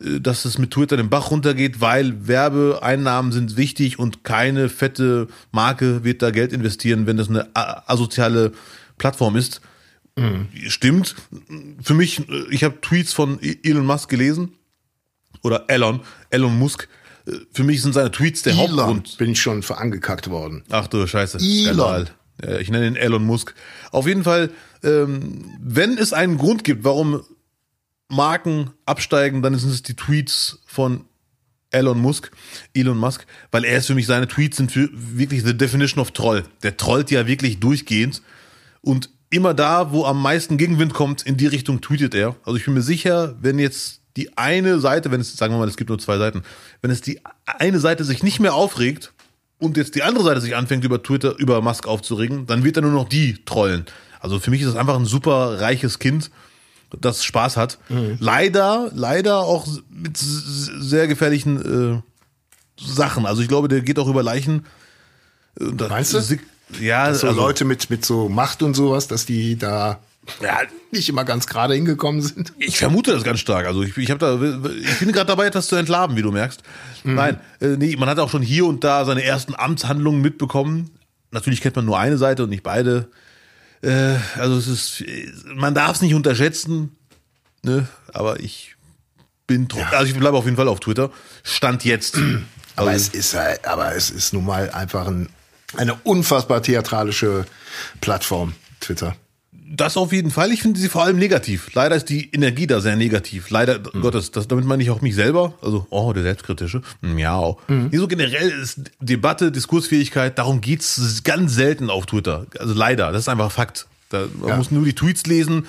äh, 0.00 0.20
dass 0.20 0.44
es 0.44 0.58
mit 0.58 0.70
Twitter 0.70 0.96
den 0.96 1.08
Bach 1.10 1.30
runtergeht, 1.30 1.80
weil 1.80 2.26
Werbeeinnahmen 2.28 3.32
sind 3.32 3.56
wichtig 3.56 3.98
und 3.98 4.22
keine 4.24 4.68
fette 4.68 5.26
Marke 5.52 6.04
wird 6.04 6.22
da 6.22 6.30
Geld 6.30 6.52
investieren, 6.52 7.06
wenn 7.06 7.16
das 7.16 7.28
eine 7.28 7.48
a- 7.54 7.82
asoziale 7.86 8.52
Plattform 8.98 9.36
ist. 9.36 9.60
Stimmt. 10.68 11.16
Für 11.82 11.94
mich, 11.94 12.20
äh, 12.28 12.44
ich 12.50 12.62
habe 12.62 12.80
Tweets 12.80 13.12
von 13.12 13.38
E- 13.42 13.56
Elon 13.64 13.84
Musk 13.84 14.08
gelesen 14.08 14.52
oder 15.42 15.64
Elon, 15.68 16.00
Elon 16.30 16.56
Musk. 16.56 16.88
Äh, 17.26 17.32
Für 17.52 17.64
mich 17.64 17.82
sind 17.82 17.94
seine 17.94 18.12
Tweets 18.12 18.42
der 18.42 18.52
Elon 18.52 18.68
Hauptgrund. 18.76 19.18
bin 19.18 19.30
ich 19.32 19.42
schon 19.42 19.64
für 19.64 19.76
angekackt 19.76 20.30
worden. 20.30 20.62
Ach 20.70 20.86
du 20.86 21.04
Scheiße. 21.04 21.38
Elon. 21.38 21.64
Skandal. 21.64 22.06
Ja, 22.42 22.58
ich 22.58 22.70
nenne 22.70 22.86
ihn 22.86 22.96
Elon 22.96 23.24
Musk. 23.24 23.54
Auf 23.90 24.06
jeden 24.06 24.24
Fall, 24.24 24.50
ähm, 24.82 25.44
wenn 25.60 25.98
es 25.98 26.12
einen 26.12 26.38
Grund 26.38 26.64
gibt, 26.64 26.84
warum 26.84 27.22
Marken 28.08 28.70
absteigen, 28.86 29.42
dann 29.42 29.56
sind 29.56 29.70
es 29.70 29.82
die 29.82 29.94
Tweets 29.94 30.60
von 30.66 31.04
Elon 31.70 32.00
Musk, 32.00 32.30
Elon 32.72 32.98
Musk, 32.98 33.26
weil 33.50 33.64
er 33.64 33.78
ist 33.78 33.86
für 33.86 33.94
mich, 33.94 34.06
seine 34.06 34.28
Tweets 34.28 34.56
sind 34.56 34.70
für 34.70 34.88
wirklich 34.92 35.42
the 35.42 35.56
definition 35.56 36.00
of 36.00 36.12
Troll. 36.12 36.44
Der 36.62 36.76
trollt 36.76 37.10
ja 37.10 37.26
wirklich 37.26 37.60
durchgehend. 37.60 38.22
Und 38.80 39.10
immer 39.30 39.54
da, 39.54 39.90
wo 39.92 40.04
am 40.04 40.22
meisten 40.22 40.56
Gegenwind 40.56 40.94
kommt, 40.94 41.22
in 41.22 41.36
die 41.36 41.46
Richtung 41.46 41.80
tweetet 41.80 42.14
er. 42.14 42.36
Also 42.44 42.56
ich 42.56 42.64
bin 42.64 42.74
mir 42.74 42.82
sicher, 42.82 43.36
wenn 43.40 43.58
jetzt 43.58 44.00
die 44.16 44.36
eine 44.38 44.78
Seite, 44.78 45.10
wenn 45.10 45.20
es, 45.20 45.36
sagen 45.36 45.54
wir 45.54 45.58
mal, 45.58 45.68
es 45.68 45.76
gibt 45.76 45.90
nur 45.90 45.98
zwei 45.98 46.18
Seiten, 46.18 46.42
wenn 46.82 46.92
es 46.92 47.00
die 47.00 47.20
eine 47.44 47.80
Seite 47.80 48.04
sich 48.04 48.22
nicht 48.22 48.38
mehr 48.38 48.54
aufregt 48.54 49.12
und 49.64 49.76
jetzt 49.76 49.94
die 49.94 50.02
andere 50.02 50.24
Seite 50.24 50.40
sich 50.40 50.54
anfängt, 50.54 50.84
über 50.84 51.02
Twitter, 51.02 51.36
über 51.38 51.60
Musk 51.60 51.86
aufzuregen, 51.86 52.46
dann 52.46 52.64
wird 52.64 52.76
er 52.76 52.82
nur 52.82 52.92
noch 52.92 53.08
die 53.08 53.44
trollen. 53.44 53.86
Also 54.20 54.38
für 54.38 54.50
mich 54.50 54.60
ist 54.60 54.68
das 54.68 54.76
einfach 54.76 54.96
ein 54.96 55.06
super 55.06 55.60
reiches 55.60 55.98
Kind, 55.98 56.30
das 57.00 57.24
Spaß 57.24 57.56
hat. 57.56 57.78
Mhm. 57.88 58.16
Leider, 58.20 58.90
leider 58.94 59.40
auch 59.40 59.66
mit 59.90 60.16
sehr 60.16 61.08
gefährlichen 61.08 62.00
äh, 62.00 62.02
Sachen. 62.80 63.26
Also 63.26 63.42
ich 63.42 63.48
glaube, 63.48 63.68
der 63.68 63.80
geht 63.80 63.98
auch 63.98 64.08
über 64.08 64.22
Leichen. 64.22 64.64
Meinst 65.58 66.14
du? 66.14 66.38
Ja, 66.80 67.08
dass 67.08 67.20
so 67.20 67.28
also, 67.28 67.40
Leute 67.40 67.64
mit, 67.64 67.90
mit 67.90 68.04
so 68.04 68.28
Macht 68.28 68.62
und 68.62 68.74
sowas, 68.74 69.08
dass 69.08 69.26
die 69.26 69.56
da 69.56 70.00
ja, 70.40 70.60
nicht 70.90 71.08
immer 71.08 71.24
ganz 71.24 71.46
gerade 71.46 71.74
hingekommen 71.74 72.22
sind. 72.22 72.52
Ich 72.58 72.78
vermute 72.78 73.12
das 73.12 73.24
ganz 73.24 73.40
stark. 73.40 73.66
Also 73.66 73.82
ich, 73.82 73.96
ich 73.96 74.10
habe 74.10 74.18
da, 74.18 74.70
ich 74.70 74.98
bin 74.98 75.12
gerade 75.12 75.26
dabei, 75.26 75.46
etwas 75.46 75.68
zu 75.68 75.76
entlarven, 75.76 76.16
wie 76.16 76.22
du 76.22 76.32
merkst. 76.32 76.62
Mhm. 77.04 77.14
Nein, 77.14 77.40
äh, 77.60 77.76
nee, 77.76 77.96
man 77.96 78.08
hat 78.08 78.18
auch 78.18 78.30
schon 78.30 78.42
hier 78.42 78.66
und 78.66 78.84
da 78.84 79.04
seine 79.04 79.22
ersten 79.22 79.54
Amtshandlungen 79.54 80.20
mitbekommen. 80.20 80.90
Natürlich 81.30 81.60
kennt 81.60 81.76
man 81.76 81.84
nur 81.84 81.98
eine 81.98 82.16
Seite 82.16 82.44
und 82.44 82.50
nicht 82.50 82.62
beide. 82.62 83.08
Äh, 83.82 84.16
also 84.38 84.56
es 84.56 84.66
ist, 84.66 85.04
man 85.54 85.74
darf 85.74 85.96
es 85.96 86.02
nicht 86.02 86.14
unterschätzen, 86.14 86.96
ne? 87.62 87.88
Aber 88.12 88.40
ich 88.40 88.76
bin, 89.46 89.68
ja. 89.74 89.88
also 89.90 90.10
ich 90.10 90.18
bleibe 90.18 90.36
auf 90.36 90.44
jeden 90.44 90.56
Fall 90.56 90.68
auf 90.68 90.80
Twitter. 90.80 91.10
Stand 91.42 91.84
jetzt. 91.84 92.16
aber 92.76 92.90
also, 92.90 93.10
es 93.14 93.14
ist, 93.14 93.36
aber 93.66 93.94
es 93.94 94.10
ist 94.10 94.32
nun 94.32 94.46
mal 94.46 94.70
einfach 94.70 95.06
ein, 95.06 95.28
eine 95.76 95.94
unfassbar 95.94 96.62
theatralische 96.62 97.44
Plattform, 98.00 98.54
Twitter. 98.80 99.16
Das 99.66 99.96
auf 99.96 100.12
jeden 100.12 100.30
Fall. 100.30 100.52
Ich 100.52 100.62
finde 100.62 100.78
sie 100.78 100.88
vor 100.88 101.04
allem 101.04 101.18
negativ. 101.18 101.72
Leider 101.72 101.96
ist 101.96 102.10
die 102.10 102.30
Energie 102.32 102.66
da 102.66 102.80
sehr 102.80 102.96
negativ. 102.96 103.48
Leider 103.48 103.78
mhm. 103.78 104.02
Gottes. 104.02 104.30
Das, 104.30 104.46
damit 104.46 104.66
meine 104.66 104.82
ich 104.82 104.90
auch 104.90 105.00
mich 105.00 105.14
selber. 105.14 105.54
Also, 105.62 105.86
oh, 105.90 106.12
der 106.12 106.22
Selbstkritische. 106.22 106.82
Miau. 107.00 107.58
Mhm. 107.68 107.88
Nee, 107.90 107.98
so 107.98 108.06
generell 108.06 108.50
ist 108.50 108.82
Debatte, 109.00 109.50
Diskursfähigkeit, 109.50 110.38
darum 110.38 110.60
geht's 110.60 111.22
ganz 111.24 111.54
selten 111.54 111.88
auf 111.88 112.06
Twitter. 112.06 112.46
Also 112.58 112.74
leider, 112.74 113.10
das 113.10 113.22
ist 113.22 113.28
einfach 113.28 113.50
Fakt. 113.50 113.86
Da, 114.10 114.26
man 114.38 114.48
ja. 114.50 114.56
muss 114.56 114.70
nur 114.70 114.84
die 114.84 114.94
Tweets 114.94 115.26
lesen 115.26 115.66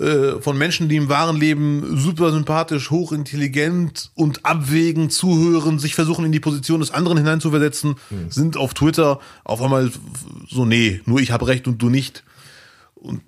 äh, 0.00 0.40
von 0.40 0.56
Menschen, 0.56 0.88
die 0.88 0.96
im 0.96 1.08
wahren 1.08 1.36
Leben 1.36 1.96
super 1.96 2.32
sympathisch, 2.32 2.90
hochintelligent 2.90 4.10
und 4.14 4.44
abwägen, 4.44 5.10
zuhören, 5.10 5.78
sich 5.78 5.94
versuchen 5.94 6.24
in 6.24 6.32
die 6.32 6.40
Position 6.40 6.80
des 6.80 6.90
anderen 6.90 7.18
hineinzuversetzen, 7.18 7.96
mhm. 8.10 8.30
sind 8.30 8.56
auf 8.56 8.74
Twitter 8.74 9.20
auf 9.44 9.62
einmal 9.62 9.90
so, 10.48 10.64
nee, 10.64 11.00
nur 11.04 11.20
ich 11.20 11.32
habe 11.32 11.46
recht 11.46 11.68
und 11.68 11.82
du 11.82 11.88
nicht. 11.88 12.24
Und 12.94 13.22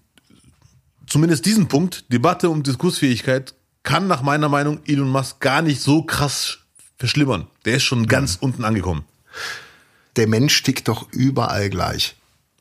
zumindest 1.13 1.45
diesen 1.45 1.69
Punkt, 1.69 2.11
Debatte 2.11 2.49
und 2.49 2.67
Diskursfähigkeit, 2.67 3.55
kann 3.83 4.07
nach 4.07 4.23
meiner 4.23 4.49
Meinung 4.49 4.81
Elon 4.87 5.11
Musk 5.11 5.41
gar 5.41 5.61
nicht 5.61 5.83
so 5.83 6.03
krass 6.03 6.59
verschlimmern. 6.99 7.49
Der 7.67 7.77
ist 7.77 7.83
schon 7.83 8.07
ganz 8.07 8.37
mhm. 8.37 8.47
unten 8.47 8.65
angekommen. 8.65 9.05
Der 10.17 10.27
Mensch 10.27 10.63
tickt 10.63 10.89
doch 10.89 11.11
überall 11.13 11.69
gleich. 11.69 12.17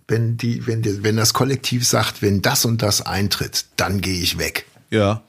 Wenn 0.07 0.35
die, 0.35 0.67
wenn 0.67 0.81
die, 0.81 1.01
wenn 1.03 1.15
das 1.15 1.33
Kollektiv 1.33 1.87
sagt, 1.87 2.21
wenn 2.21 2.41
das 2.41 2.65
und 2.65 2.81
das 2.81 3.01
eintritt, 3.01 3.65
dann 3.77 4.01
gehe 4.01 4.21
ich 4.21 4.37
weg. 4.37 4.65
Ja. 4.89 5.21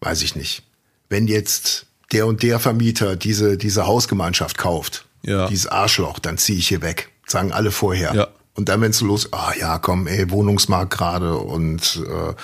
Weiß 0.00 0.22
ich 0.22 0.34
nicht. 0.34 0.64
Wenn 1.08 1.28
jetzt 1.28 1.86
der 2.10 2.26
und 2.26 2.42
der 2.42 2.58
Vermieter 2.58 3.14
diese, 3.14 3.56
diese 3.56 3.86
Hausgemeinschaft 3.86 4.58
kauft, 4.58 5.06
ja. 5.22 5.46
dieses 5.46 5.68
Arschloch, 5.68 6.18
dann 6.18 6.38
ziehe 6.38 6.58
ich 6.58 6.66
hier 6.66 6.82
weg. 6.82 7.10
Sagen 7.26 7.52
alle 7.52 7.70
vorher. 7.70 8.14
Ja. 8.14 8.28
Und 8.56 8.70
dann, 8.70 8.80
wenn 8.80 8.90
es 8.90 9.02
los, 9.02 9.32
ah 9.32 9.52
ja, 9.58 9.78
komm, 9.78 10.06
ey, 10.06 10.30
Wohnungsmarkt 10.30 10.90
gerade 10.90 11.36
und 11.36 12.02
äh, 12.06 12.34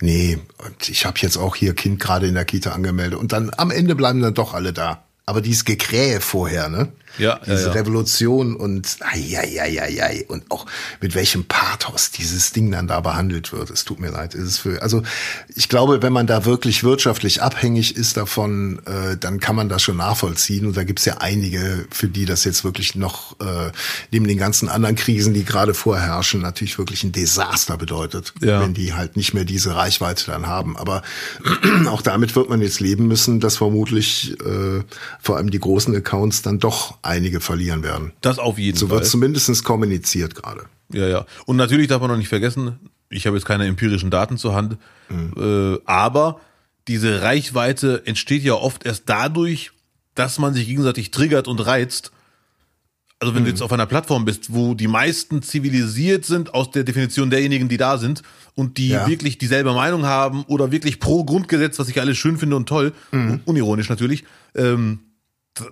nee, 0.00 0.38
und 0.58 0.88
ich 0.88 1.06
habe 1.06 1.18
jetzt 1.20 1.36
auch 1.36 1.54
hier 1.54 1.74
Kind 1.74 2.00
gerade 2.00 2.26
in 2.26 2.34
der 2.34 2.44
Kita 2.44 2.72
angemeldet. 2.72 3.18
Und 3.18 3.32
dann 3.32 3.52
am 3.56 3.70
Ende 3.70 3.94
bleiben 3.94 4.20
dann 4.20 4.34
doch 4.34 4.52
alle 4.52 4.72
da. 4.72 5.04
Aber 5.26 5.40
dieses 5.40 5.64
Gekrähe 5.64 6.20
vorher, 6.20 6.68
ne? 6.68 6.92
Ja, 7.18 7.40
Diese 7.44 7.54
ja, 7.54 7.66
ja. 7.66 7.72
Revolution 7.72 8.56
und 8.56 8.96
ai, 9.00 10.24
und 10.28 10.50
auch 10.50 10.66
mit 11.00 11.14
welchem 11.14 11.44
Pathos 11.44 12.10
dieses 12.10 12.52
Ding 12.52 12.70
dann 12.70 12.86
da 12.86 13.00
behandelt 13.00 13.52
wird. 13.52 13.70
Es 13.70 13.84
tut 13.84 14.00
mir 14.00 14.10
leid. 14.10 14.34
Es 14.34 14.44
ist 14.44 14.58
für, 14.58 14.82
also 14.82 15.02
ich 15.54 15.68
glaube, 15.68 16.02
wenn 16.02 16.12
man 16.12 16.26
da 16.26 16.44
wirklich 16.44 16.84
wirtschaftlich 16.84 17.42
abhängig 17.42 17.96
ist 17.96 18.16
davon, 18.16 18.80
äh, 18.86 19.16
dann 19.16 19.40
kann 19.40 19.56
man 19.56 19.68
das 19.68 19.82
schon 19.82 19.96
nachvollziehen. 19.96 20.66
Und 20.66 20.76
da 20.76 20.84
gibt's 20.84 21.04
ja 21.04 21.18
einige, 21.18 21.86
für 21.90 22.08
die 22.08 22.24
das 22.24 22.44
jetzt 22.44 22.64
wirklich 22.64 22.94
noch 22.94 23.38
äh, 23.40 23.70
neben 24.10 24.26
den 24.26 24.38
ganzen 24.38 24.68
anderen 24.68 24.96
Krisen, 24.96 25.34
die 25.34 25.44
gerade 25.44 25.74
vorherrschen, 25.74 26.40
natürlich 26.40 26.78
wirklich 26.78 27.04
ein 27.04 27.12
Desaster 27.12 27.76
bedeutet, 27.76 28.32
ja. 28.40 28.60
wenn 28.60 28.74
die 28.74 28.94
halt 28.94 29.16
nicht 29.16 29.34
mehr 29.34 29.44
diese 29.44 29.74
Reichweite 29.74 30.26
dann 30.26 30.46
haben. 30.46 30.76
Aber 30.76 31.02
auch 31.88 32.02
damit 32.02 32.36
wird 32.36 32.48
man 32.48 32.62
jetzt 32.62 32.80
leben 32.80 33.08
müssen, 33.08 33.40
dass 33.40 33.56
vermutlich 33.56 34.36
äh, 34.40 34.82
vor 35.20 35.36
allem 35.36 35.50
die 35.50 35.60
großen 35.60 35.94
Accounts 35.94 36.42
dann 36.42 36.58
doch 36.58 36.98
einige 37.02 37.40
verlieren 37.40 37.82
werden. 37.82 38.12
Das 38.20 38.38
auf 38.38 38.58
jeden 38.58 38.76
so 38.76 38.86
Fall. 38.86 38.98
So 38.98 39.00
wird 39.00 39.10
zumindest 39.10 39.64
kommuniziert 39.64 40.34
gerade. 40.34 40.64
Ja, 40.92 41.06
ja. 41.06 41.26
Und 41.46 41.56
natürlich 41.56 41.88
darf 41.88 42.00
man 42.00 42.10
noch 42.10 42.16
nicht 42.16 42.28
vergessen, 42.28 42.78
ich 43.08 43.26
habe 43.26 43.36
jetzt 43.36 43.46
keine 43.46 43.66
empirischen 43.66 44.10
Daten 44.10 44.38
zur 44.38 44.54
Hand, 44.54 44.76
mhm. 45.08 45.32
äh, 45.36 45.78
aber 45.84 46.40
diese 46.88 47.22
Reichweite 47.22 48.02
entsteht 48.06 48.42
ja 48.42 48.54
oft 48.54 48.86
erst 48.86 49.04
dadurch, 49.06 49.72
dass 50.14 50.38
man 50.38 50.54
sich 50.54 50.66
gegenseitig 50.66 51.10
triggert 51.10 51.48
und 51.48 51.64
reizt. 51.64 52.12
Also 53.18 53.34
wenn 53.34 53.42
mhm. 53.42 53.46
du 53.46 53.50
jetzt 53.50 53.62
auf 53.62 53.72
einer 53.72 53.86
Plattform 53.86 54.24
bist, 54.24 54.52
wo 54.52 54.74
die 54.74 54.88
meisten 54.88 55.42
zivilisiert 55.42 56.24
sind 56.24 56.54
aus 56.54 56.70
der 56.70 56.84
Definition 56.84 57.30
derjenigen, 57.30 57.68
die 57.68 57.76
da 57.76 57.98
sind 57.98 58.22
und 58.54 58.78
die 58.78 58.88
ja. 58.88 59.06
wirklich 59.06 59.38
dieselbe 59.38 59.72
Meinung 59.74 60.06
haben 60.06 60.44
oder 60.44 60.72
wirklich 60.72 61.00
pro 61.00 61.24
Grundgesetz, 61.24 61.78
was 61.78 61.88
ich 61.88 62.00
alles 62.00 62.16
schön 62.16 62.38
finde 62.38 62.56
und 62.56 62.68
toll, 62.68 62.92
mhm. 63.12 63.40
unironisch 63.44 63.88
natürlich, 63.88 64.24
ähm, 64.54 65.00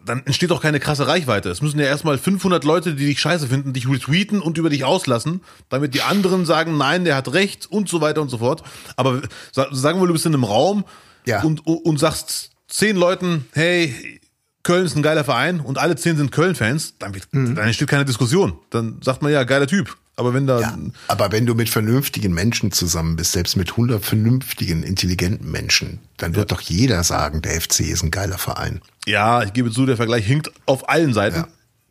dann 0.05 0.23
entsteht 0.27 0.51
doch 0.51 0.61
keine 0.61 0.81
krasse 0.81 1.07
Reichweite. 1.07 1.51
Es 1.51 1.63
müssen 1.63 1.79
ja 1.79 1.87
erstmal 1.87 2.19
500 2.19 2.65
Leute, 2.65 2.95
die 2.95 3.07
dich 3.07 3.21
scheiße 3.21 3.47
finden, 3.47 3.73
dich 3.73 3.89
retweeten 3.89 4.41
und 4.41 4.59
über 4.59 4.71
dich 4.71 4.85
auslassen, 4.85 5.41
damit 5.69 5.95
die 5.95 6.03
anderen 6.03 6.47
sagen, 6.47 6.77
nein, 6.77 7.05
der 7.05 7.17
hat 7.17 7.33
recht 7.33 7.71
und 7.71 7.89
so 7.89 8.01
weiter 8.01 8.21
und 8.21 8.29
so 8.29 8.39
fort. 8.39 8.63
Aber 8.97 9.23
sagen 9.53 10.01
wir, 10.01 10.07
du 10.07 10.13
bist 10.13 10.27
in 10.27 10.35
einem 10.35 10.45
Raum 10.45 10.85
ja. 11.27 11.43
und, 11.43 11.67
und 11.67 11.99
sagst 11.99 12.51
zehn 12.67 12.97
Leuten, 12.97 13.47
hey, 13.53 14.21
Köln 14.63 14.85
ist 14.85 14.97
ein 14.97 15.03
geiler 15.03 15.25
Verein 15.25 15.61
und 15.61 15.79
alle 15.79 15.97
zehn 15.97 16.17
sind 16.17 16.33
Köln-Fans, 16.33 16.99
dann, 16.99 17.13
mhm. 17.33 17.55
dann 17.55 17.67
entsteht 17.67 17.89
keine 17.89 18.05
Diskussion. 18.05 18.59
Dann 18.71 19.01
sagt 19.03 19.23
man 19.23 19.33
ja, 19.33 19.45
geiler 19.45 19.67
Typ. 19.67 19.97
Aber 20.19 20.35
wenn 20.35 20.49
da. 20.49 20.61
Ja, 20.61 20.77
aber 21.07 21.31
wenn 21.31 21.47
du 21.47 21.55
mit 21.55 21.69
vernünftigen 21.69 22.35
Menschen 22.35 22.73
zusammen 22.73 23.15
bist, 23.15 23.31
selbst 23.31 23.57
mit 23.57 23.71
100 23.71 24.05
vernünftigen, 24.05 24.83
intelligenten 24.83 25.49
Menschen, 25.49 26.01
dann 26.17 26.35
wird 26.35 26.51
ja. 26.51 26.57
doch 26.57 26.61
jeder 26.61 27.05
sagen, 27.05 27.41
der 27.41 27.61
FC 27.61 27.83
ist 27.83 28.03
ein 28.03 28.11
geiler 28.11 28.37
Verein. 28.37 28.81
Ja, 29.07 29.45
ich 29.45 29.53
gebe 29.53 29.71
zu, 29.71 29.87
der 29.87 29.97
Vergleich 29.97 30.27
hinkt 30.27 30.51
auf 30.67 30.89
allen 30.89 31.15
Seiten. 31.15 31.45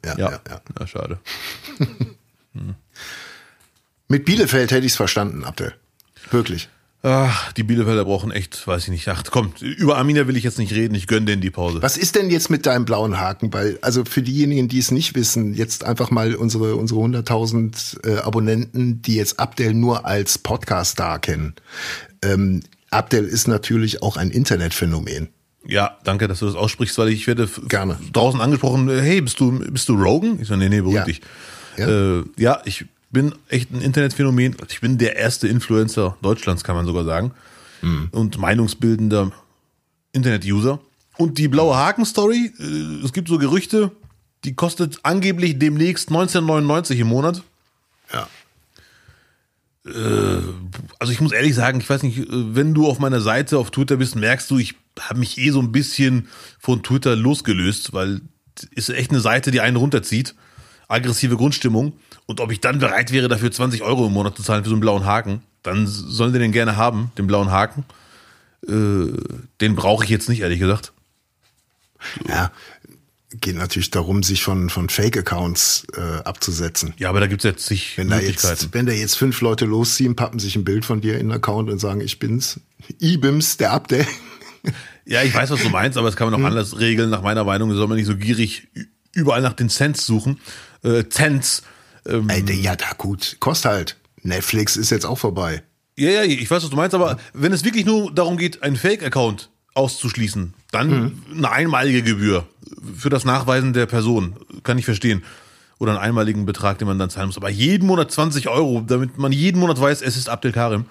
Ja, 0.04 0.18
ja, 0.18 0.18
ja. 0.18 0.40
ja. 0.50 0.62
ja 0.78 0.88
schade. 0.88 1.20
hm. 2.54 2.76
Mit 4.10 4.26
Bielefeld 4.26 4.72
hätte 4.72 4.86
ich 4.86 4.92
es 4.92 4.98
verstanden, 4.98 5.46
Abdel. 5.46 5.74
Wirklich. 6.30 6.68
Ach, 7.04 7.54
die 7.54 7.64
Bielefelder 7.64 8.06
brauchen 8.06 8.32
echt, 8.32 8.68
weiß 8.68 8.84
ich 8.86 8.90
nicht. 8.90 9.08
Ach, 9.08 9.24
komm, 9.30 9.54
über 9.62 9.98
Arminia 9.98 10.28
will 10.28 10.36
ich 10.36 10.44
jetzt 10.44 10.58
nicht 10.58 10.74
reden, 10.74 10.96
ich 10.96 11.06
gönne 11.06 11.28
denen 11.28 11.42
die 11.42 11.52
Pause. 11.52 11.82
Was 11.82 11.96
ist 11.96 12.16
denn 12.16 12.30
jetzt 12.30 12.50
mit 12.50 12.66
deinem 12.66 12.86
blauen 12.86 13.20
Haken? 13.20 13.54
Weil, 13.54 13.78
also 13.82 14.04
für 14.04 14.24
diejenigen, 14.24 14.68
die 14.68 14.80
es 14.80 14.90
nicht 14.90 15.16
wissen, 15.16 15.54
jetzt 15.54 15.84
einfach 15.84 16.10
mal 16.10 16.34
unsere, 16.36 16.76
unsere 16.76 17.00
100.000 17.02 18.06
äh, 18.06 18.20
Abonnenten, 18.22 19.02
die 19.04 19.16
jetzt 19.16 19.40
Abdel 19.40 19.76
nur 19.76 20.06
als 20.06 20.40
Podcast-Star 20.40 21.20
kennen. 21.20 21.54
Ähm, 22.24 22.64
Abdel 22.90 23.26
ist 23.26 23.48
natürlich 23.48 24.02
auch 24.02 24.18
ein 24.18 24.32
Internetphänomen. 24.32 25.30
Ja, 25.68 25.98
danke, 26.04 26.28
dass 26.28 26.40
du 26.40 26.46
das 26.46 26.56
aussprichst, 26.56 26.98
weil 26.98 27.10
ich 27.10 27.28
werde 27.28 27.48
Gerne. 27.68 27.98
draußen 28.14 28.42
angesprochen, 28.42 28.90
hey, 28.90 29.22
bist 29.22 29.40
du, 29.40 29.60
bist 29.72 29.88
du 29.90 29.96
Rogan? 29.96 30.40
Ich 30.42 30.48
sage, 30.48 30.60
nee, 30.60 30.70
nee, 30.70 30.80
beruhig 30.80 30.96
ja. 30.96 31.04
dich. 31.04 31.22
Ja. 31.78 32.20
Äh, 32.20 32.24
ja, 32.38 32.62
ich 32.66 32.86
bin 33.10 33.34
echt 33.50 33.72
ein 33.72 33.82
Internetphänomen. 33.82 34.56
Ich 34.70 34.82
bin 34.82 34.98
der 34.98 35.16
erste 35.16 35.48
Influencer 35.48 36.18
Deutschlands, 36.22 36.64
kann 36.64 36.76
man 36.76 36.86
sogar 36.86 37.06
sagen. 37.06 37.32
Mhm. 37.82 38.10
Und 38.12 38.38
meinungsbildender 38.38 39.32
Internet-User. 40.12 40.80
Und 41.18 41.38
die 41.38 41.48
blaue 41.48 41.76
Haken-Story, 41.76 42.54
äh, 42.60 43.06
es 43.06 43.14
gibt 43.14 43.28
so 43.28 43.38
Gerüchte, 43.38 43.92
die 44.44 44.54
kostet 44.54 45.00
angeblich 45.04 45.58
demnächst 45.58 46.10
1999 46.10 47.00
im 47.00 47.08
Monat. 47.08 47.44
Ja. 48.14 48.28
Äh, 49.86 50.42
also 51.00 51.14
ich 51.14 51.22
muss 51.22 51.32
ehrlich 51.32 51.56
sagen, 51.56 51.80
ich 51.80 51.90
weiß 51.90 52.04
nicht, 52.04 52.20
äh, 52.20 52.26
wenn 52.30 52.74
du 52.74 52.88
auf 52.88 53.00
meiner 53.00 53.22
Seite 53.22 53.58
auf 53.58 53.72
Twitter 53.72 53.98
bist, 53.98 54.16
merkst 54.16 54.50
du, 54.52 54.58
ich 54.58 54.76
habe 55.00 55.20
mich 55.20 55.38
eh 55.38 55.52
so 55.52 55.60
ein 55.60 55.72
bisschen 55.72 56.28
von 56.60 56.84
Twitter 56.84 57.16
losgelöst, 57.16 57.94
weil 57.94 58.22
ist 58.72 58.90
echt 58.90 59.12
eine 59.12 59.20
Seite, 59.20 59.52
die 59.52 59.62
einen 59.62 59.78
runterzieht. 59.78 60.34
Aggressive 60.88 61.38
Grundstimmung. 61.38 61.94
Und 62.28 62.42
ob 62.42 62.52
ich 62.52 62.62
dann 62.62 62.80
bereit 62.80 63.12
wäre, 63.12 63.30
dafür 63.30 63.52
20 63.52 63.82
Euro 63.82 64.06
im 64.06 64.14
Monat 64.14 64.38
zu 64.38 64.44
zahlen 64.44 64.64
für 64.64 64.70
so 64.70 64.76
einen 64.76 64.82
blauen 64.82 65.06
Haken, 65.06 65.42
dann 65.64 65.88
sollen 65.88 66.34
die 66.34 66.40
den 66.40 66.52
gerne 66.52 66.76
haben, 66.76 67.12
den 67.18 67.26
blauen 67.26 67.52
Haken. 67.52 67.86
Äh, 68.68 69.14
den 69.62 69.76
brauche 69.76 70.04
ich 70.04 70.10
jetzt 70.10 70.30
nicht, 70.30 70.42
ehrlich 70.42 70.60
gesagt. 70.60 70.94
Ja, 72.28 72.52
geht 73.32 73.56
natürlich 73.56 73.92
darum, 73.92 74.24
sich 74.24 74.44
von, 74.44 74.70
von 74.70 74.90
Fake-Accounts 74.90 75.88
äh, 75.96 76.24
abzusetzen. 76.24 76.94
Ja, 76.98 77.10
aber 77.10 77.22
da 77.22 77.28
gibt's 77.28 77.44
jetzt 77.44 77.66
sich 77.66 77.98
Wenn 77.98 78.10
da 78.10 78.20
jetzt, 78.20 78.74
wenn 78.74 78.86
da 78.86 78.92
jetzt 78.92 79.18
fünf 79.18 79.42
Leute 79.42 79.66
losziehen, 79.66 80.16
pappen 80.16 80.40
sich 80.40 80.56
ein 80.56 80.64
Bild 80.64 80.86
von 80.86 81.02
dir 81.02 81.14
in 81.14 81.28
den 81.28 81.32
Account 81.32 81.70
und 81.70 81.80
sagen, 81.80 82.02
ich 82.02 82.20
bin's. 82.20 82.60
IBIMS, 83.02 83.58
der 83.58 83.72
Update. 83.72 84.08
Ja, 85.10 85.24
ich 85.24 85.34
weiß, 85.34 85.52
was 85.52 85.64
du 85.64 85.70
meinst, 85.70 85.98
aber 85.98 86.08
das 86.08 86.18
kann 86.18 86.30
man 86.30 86.42
auch 86.42 86.46
anders 86.46 86.80
regeln. 86.80 87.10
Nach 87.10 87.22
meiner 87.22 87.46
Meinung 87.46 87.74
soll 87.74 87.88
man 87.88 87.96
nicht 87.96 88.08
so 88.08 88.18
gierig 88.18 88.68
überall 89.14 89.42
nach 89.42 89.54
den 89.54 89.70
Cents 89.70 90.06
suchen. 90.06 90.42
Äh, 90.84 91.06
Cents. 91.06 91.64
Ähm, 92.08 92.28
der- 92.28 92.56
ja, 92.56 92.76
da 92.76 92.88
gut, 92.98 93.38
kostet 93.40 93.72
halt. 93.72 93.98
Netflix 94.24 94.76
ist 94.78 94.90
jetzt 94.90 95.06
auch 95.06 95.18
vorbei. 95.18 95.64
ja, 95.98 96.10
ja, 96.10 96.24
ich 96.24 96.50
weiß, 96.50 96.64
was 96.64 96.70
du 96.70 96.76
meinst, 96.76 96.96
aber 96.96 97.18
wenn 97.34 97.54
es 97.54 97.64
wirklich 97.64 97.86
nur 97.86 98.12
darum 98.14 98.38
geht, 98.38 98.64
einen 98.64 98.76
Fake-Account 98.76 99.50
auszuschließen, 99.74 100.54
dann 100.72 101.22
eine 101.36 101.52
einmalige 101.52 102.02
Gebühr 102.04 102.46
für 102.98 103.10
das 103.10 103.26
Nachweisen 103.26 103.74
der 103.74 103.86
Person. 103.86 104.36
Kann 104.64 104.78
ich 104.78 104.86
verstehen. 104.86 105.24
Oder 105.80 105.92
einen 105.92 106.02
einmaligen 106.02 106.46
Betrag, 106.48 106.80
den 106.80 106.88
man 106.88 106.98
dann 106.98 107.10
zahlen 107.12 107.28
muss. 107.28 107.38
Aber 107.38 107.50
jeden 107.50 107.88
Monat 107.88 108.12
20 108.12 108.50
Euro, 108.50 108.82
damit 108.82 109.18
man 109.20 109.32
jeden 109.32 109.60
Monat 109.60 109.80
weiß, 109.80 110.02
es 110.02 110.18
ist 110.18 110.28
Abdel 110.30 110.52
Karim. 110.52 110.86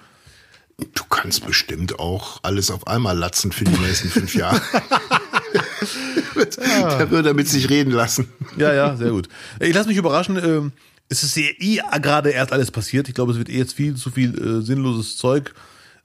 Du 0.93 1.03
kannst 1.09 1.45
bestimmt 1.45 1.99
auch 1.99 2.39
alles 2.43 2.71
auf 2.71 2.87
einmal 2.87 3.17
latzen 3.17 3.51
für 3.51 3.65
die 3.65 3.77
nächsten 3.79 4.09
fünf 4.09 4.33
Jahre. 4.35 4.61
Der 6.57 7.09
würde 7.11 7.29
damit 7.29 7.47
sich 7.47 7.69
reden 7.69 7.91
lassen. 7.91 8.29
Ja, 8.57 8.73
ja, 8.73 8.95
sehr 8.95 9.11
gut. 9.11 9.27
Ich 9.59 9.73
lasse 9.73 9.89
mich 9.89 9.97
überraschen. 9.97 10.71
Es 11.09 11.23
ist 11.23 11.35
ja 11.37 11.43
eh 11.59 11.79
gerade 12.01 12.31
erst 12.31 12.51
alles 12.51 12.71
passiert. 12.71 13.07
Ich 13.07 13.15
glaube, 13.15 13.31
es 13.31 13.37
wird 13.37 13.49
eh 13.49 13.57
jetzt 13.57 13.73
viel 13.73 13.95
zu 13.95 14.09
viel 14.11 14.37
äh, 14.37 14.61
sinnloses 14.61 15.17
Zeug. 15.17 15.53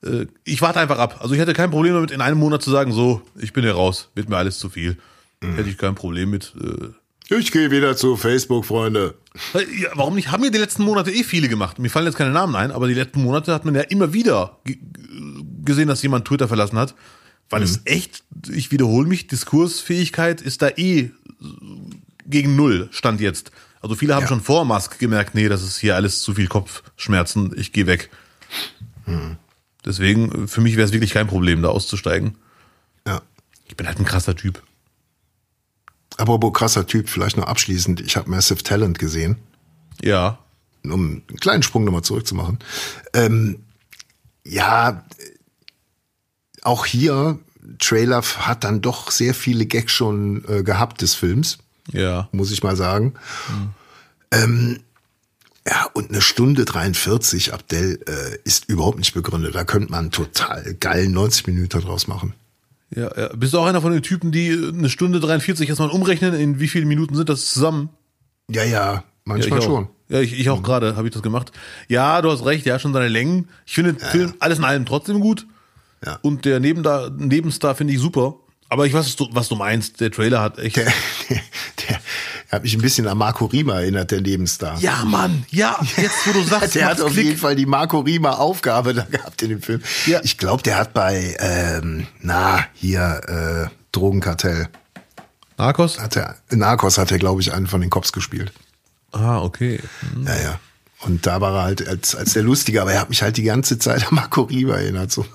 Äh, 0.05 0.27
ich 0.45 0.63
warte 0.63 0.79
einfach 0.81 0.99
ab. 0.99 1.19
Also 1.21 1.35
ich 1.35 1.41
hätte 1.41 1.53
kein 1.55 1.71
Problem 1.71 1.95
damit, 1.95 2.11
in 2.13 2.21
einem 2.21 2.39
Monat 2.39 2.63
zu 2.63 2.71
sagen, 2.71 2.93
so, 2.93 3.23
ich 3.39 3.53
bin 3.53 3.65
hier 3.65 3.75
raus, 3.75 4.11
wird 4.15 4.29
mir 4.29 4.37
alles 4.37 4.59
zu 4.59 4.69
viel. 4.71 4.97
Hätte 5.41 5.69
ich 5.69 5.77
kein 5.77 5.97
Problem 5.97 6.31
mit. 6.31 6.53
Äh, 6.61 7.35
Ich 7.37 7.51
gehe 7.51 7.73
wieder 7.73 7.97
zu 7.97 8.17
Facebook, 8.17 8.65
Freunde. 8.65 9.15
ja, 9.55 9.89
warum 9.95 10.15
nicht? 10.15 10.31
Haben 10.31 10.43
mir 10.43 10.53
die 10.53 10.59
letzten 10.59 10.85
Monate 10.85 11.11
eh 11.11 11.25
viele 11.25 11.49
gemacht. 11.49 11.81
Mir 11.81 11.89
fallen 11.91 12.07
jetzt 12.07 12.17
keine 12.17 12.31
Namen 12.31 12.55
ein, 12.55 12.71
aber 12.71 12.87
die 12.87 12.95
letzten 12.95 13.23
Monate 13.25 13.53
hat 13.53 13.65
man 13.65 13.75
ja 13.75 13.81
immer 13.81 14.13
wieder 14.13 14.59
ge- 14.65 14.79
gesehen, 15.65 15.89
dass 15.89 16.01
jemand 16.03 16.27
Twitter 16.29 16.47
verlassen 16.47 16.79
hat. 16.79 16.95
Weil 17.51 17.65
es 17.65 17.81
echt, 17.87 18.23
ich 18.53 18.71
wiederhole 18.71 19.09
mich, 19.09 19.27
Diskursfähigkeit 19.27 20.41
ist 20.41 20.63
da 20.63 20.69
eh 20.77 21.11
gegen 22.27 22.55
Null, 22.57 22.89
stand 22.93 23.21
jetzt. 23.21 23.51
Also 23.83 23.97
viele 23.97 24.15
haben 24.15 24.23
Ja. 24.23 24.29
schon 24.29 24.41
vor 24.41 24.65
Musk 24.65 24.99
gemerkt, 24.99 25.35
nee, 25.35 25.49
das 25.49 25.63
ist 25.63 25.77
hier 25.79 25.97
alles 25.97 26.23
zu 26.23 26.35
viel 26.35 26.47
Kopfschmerzen, 26.47 27.53
ich 27.57 27.73
gehe 27.73 27.87
weg. 27.87 28.11
Deswegen, 29.85 30.47
für 30.47 30.61
mich 30.61 30.77
wäre 30.77 30.87
es 30.87 30.93
wirklich 30.93 31.13
kein 31.13 31.27
Problem, 31.27 31.61
da 31.63 31.69
auszusteigen. 31.69 32.37
Ja. 33.07 33.21
Ich 33.67 33.77
bin 33.77 33.87
halt 33.89 33.99
ein 33.99 34.05
krasser 34.05 34.37
Typ. 34.37 34.63
Apropos 36.17 36.53
krasser 36.53 36.87
Typ, 36.87 37.09
vielleicht 37.09 37.37
noch 37.37 37.47
abschließend. 37.47 38.01
Ich 38.01 38.17
habe 38.17 38.31
Massive 38.31 38.63
Talent 38.63 38.99
gesehen, 39.01 39.37
Ja. 40.01 40.39
um 40.85 41.23
einen 41.29 41.41
kleinen 41.41 41.63
Sprung 41.65 41.85
nochmal 41.85 42.03
zurückzumachen. 42.03 42.59
Ähm, 43.15 43.65
ja, 44.45 45.05
auch 46.63 46.87
hier, 46.87 47.39
Trailer 47.81 48.23
hat 48.23 48.63
dann 48.63 48.81
doch 48.83 49.11
sehr 49.11 49.35
viele 49.35 49.67
Gags 49.67 49.91
schon 49.93 50.45
äh, 50.49 50.63
gehabt 50.63 51.01
des 51.03 51.15
Films. 51.15 51.59
Ja. 51.93 52.29
muss 52.33 52.51
ich 52.51 52.63
mal 52.63 52.77
sagen. 52.77 53.15
Ähm, 54.31 54.81
ja, 55.67 55.87
und 55.93 56.11
eine 56.11 56.21
Stunde 56.21 56.65
43, 56.65 57.53
Abdel, 57.53 58.01
äh, 58.07 58.39
ist 58.45 58.69
überhaupt 58.69 58.99
nicht 58.99 59.15
begründet. 59.15 59.55
Da 59.55 59.65
könnte 59.65 59.91
man 59.93 60.11
total 60.11 60.75
geilen 60.75 61.13
90 61.13 61.47
Minuten 61.47 61.81
draus 61.81 62.09
machen. 62.09 62.35
Ja, 62.95 63.11
ja. 63.17 63.29
Bist 63.35 63.55
du 63.55 63.59
auch 63.59 63.67
einer 63.67 63.81
von 63.81 63.93
den 63.93 64.03
Typen, 64.03 64.33
die 64.33 64.51
eine 64.51 64.91
Stunde 64.91 65.21
43 65.21 65.69
erstmal 65.69 65.91
umrechnen, 65.91 66.35
in 66.35 66.59
wie 66.61 66.69
viele 66.69 66.85
Minuten 66.87 67.15
sind 67.15 67.29
das 67.29 67.51
zusammen? 67.51 67.91
Ja, 68.51 68.65
ja, 68.65 68.95
Ja, 68.95 69.05
manchmal 69.25 69.59
ich 69.61 69.65
auch. 69.65 69.69
schon. 69.69 69.89
Ja, 70.09 70.21
ich, 70.21 70.39
ich 70.39 70.51
auch 70.51 70.63
gerade 70.63 70.97
habe 70.97 71.07
ich 71.09 71.15
das 71.15 71.23
gemacht. 71.23 71.53
Ja, 71.89 72.21
du 72.21 72.31
hast 72.31 72.45
recht, 72.45 72.67
ja, 72.67 72.79
schon 72.79 72.93
seine 72.93 73.09
Längen. 73.09 73.49
Ich 73.65 73.75
finde 73.75 73.95
den 73.95 74.07
Film 74.09 74.35
alles 74.41 74.59
in 74.59 74.65
allem 74.65 74.85
trotzdem 74.85 75.21
gut. 75.21 75.47
Ja. 76.05 76.19
Und 76.23 76.45
der 76.45 76.59
Nebenda 76.61 77.09
Nebenstar 77.17 77.75
finde 77.77 77.95
ich 77.95 78.01
super. 78.01 78.35
Aber 78.73 78.87
ich 78.87 78.95
weiß, 78.95 79.05
was 79.05 79.17
du, 79.17 79.29
was 79.33 79.49
du 79.49 79.55
meinst. 79.55 80.01
Der 80.01 80.11
Trailer 80.11 80.41
hat 80.41 80.59
echt. 80.59 80.77
Der, 80.77 80.87
der, 81.29 81.41
der 81.89 82.01
hat 82.51 82.63
mich 82.63 82.73
ein 82.75 82.81
bisschen 82.81 83.07
an 83.07 83.19
Marco 83.19 83.45
Rima 83.45 83.75
erinnert, 83.81 84.11
der 84.11 84.21
Lebensstar. 84.23 84.79
ja, 84.81 85.05
Mann, 85.05 85.45
ja, 85.51 85.79
jetzt 85.99 86.27
wo 86.27 86.33
du 86.33 86.43
sagst, 86.49 86.75
Der 86.75 86.87
hat 86.87 87.01
auf 87.03 87.13
Klick. 87.13 87.25
jeden 87.27 87.39
Fall 87.39 87.55
die 87.55 87.67
Marco 87.67 88.01
Rima 88.01 88.31
Aufgabe 88.33 88.95
da 88.95 89.03
gehabt 89.05 89.43
in 89.43 89.51
dem 89.51 89.61
Film. 89.61 89.83
Ja. 90.07 90.21
Ich 90.23 90.39
glaube, 90.39 90.63
der 90.63 90.79
hat 90.79 90.95
bei, 90.95 91.37
ähm, 91.39 92.07
na, 92.21 92.65
hier, 92.73 93.69
äh, 93.69 93.75
Drogenkartell. 93.93 94.69
Narcos? 95.59 96.01
Hat 96.01 96.17
er, 96.17 96.37
Narcos 96.51 96.97
hat 96.97 97.11
er, 97.13 97.19
glaube 97.19 97.43
ich, 97.43 97.53
einen 97.53 97.67
von 97.67 97.83
den 97.83 97.91
Cops 97.91 98.13
gespielt. 98.13 98.53
Ah, 99.13 99.43
okay. 99.43 99.81
Ja, 100.25 100.35
ja. 100.43 100.61
Und 101.01 101.27
da 101.27 101.43
war 101.43 101.55
er 101.57 101.63
halt 101.65 101.87
als, 101.87 102.15
als 102.15 102.33
der 102.33 102.43
Lustige, 102.43 102.81
aber 102.81 102.95
er 102.95 103.01
hat 103.03 103.11
mich 103.11 103.21
halt 103.23 103.37
die 103.37 103.43
ganze 103.43 103.79
Zeit 103.79 104.03
an 104.09 104.15
Marco 104.15 104.43
Rima 104.43 104.77
erinnert. 104.77 105.13
So. 105.13 105.27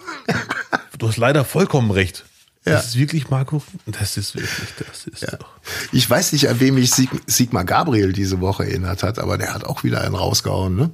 Du 0.98 1.08
hast 1.08 1.18
leider 1.18 1.46
vollkommen 1.46 1.92
recht. 1.92 2.26
Ja. 2.68 2.76
Das 2.76 2.88
ist 2.88 2.98
wirklich 2.98 3.30
Marco. 3.30 3.62
Das 3.86 4.18
ist 4.18 4.36
wirklich, 4.36 4.52
das 4.88 5.08
ist 5.08 5.22
Ja. 5.22 5.38
doch. 5.38 5.50
Ich 5.92 6.10
weiß 6.10 6.34
nicht, 6.34 6.50
an 6.50 6.60
wem 6.60 6.76
mich 6.76 6.92
Sig 6.92 7.10
Sigmar 7.26 7.66
Gabriel 7.66 8.14
diese 8.14 8.40
Woche 8.42 8.66
erinnert 8.66 9.04
hat, 9.04 9.20
aber 9.20 9.38
der 9.38 9.54
hat 9.54 9.64
auch 9.66 9.84
wieder 9.84 10.02
einen 10.02 10.16
rausgehauen, 10.16 10.76
ne? 10.76 10.90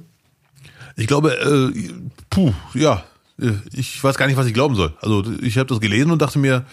Ich 0.96 1.06
glaube, 1.06 1.36
äh, 1.74 1.92
puh, 2.30 2.52
ja, 2.74 3.02
äh, 3.40 3.50
ich 3.72 4.02
weiß 4.02 4.16
gar 4.16 4.26
nicht, 4.26 4.36
was 4.36 4.46
ich 4.46 4.54
glauben 4.54 4.76
soll. 4.76 4.94
Also 5.00 5.24
ich 5.42 5.58
habe 5.58 5.68
das 5.68 5.80
gelesen 5.80 6.10
und 6.12 6.22
dachte 6.22 6.38
mir, 6.38 6.64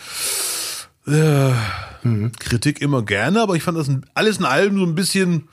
äh, 1.08 1.52
Kritik 2.40 2.82
immer 2.82 3.04
gerne, 3.04 3.42
aber 3.42 3.56
ich 3.56 3.64
fand 3.64 3.78
das 3.78 3.90
alles 4.14 4.38
in 4.38 4.46
allem 4.46 4.78
so 4.78 4.86
ein 4.86 4.96
bisschen, 4.96 5.48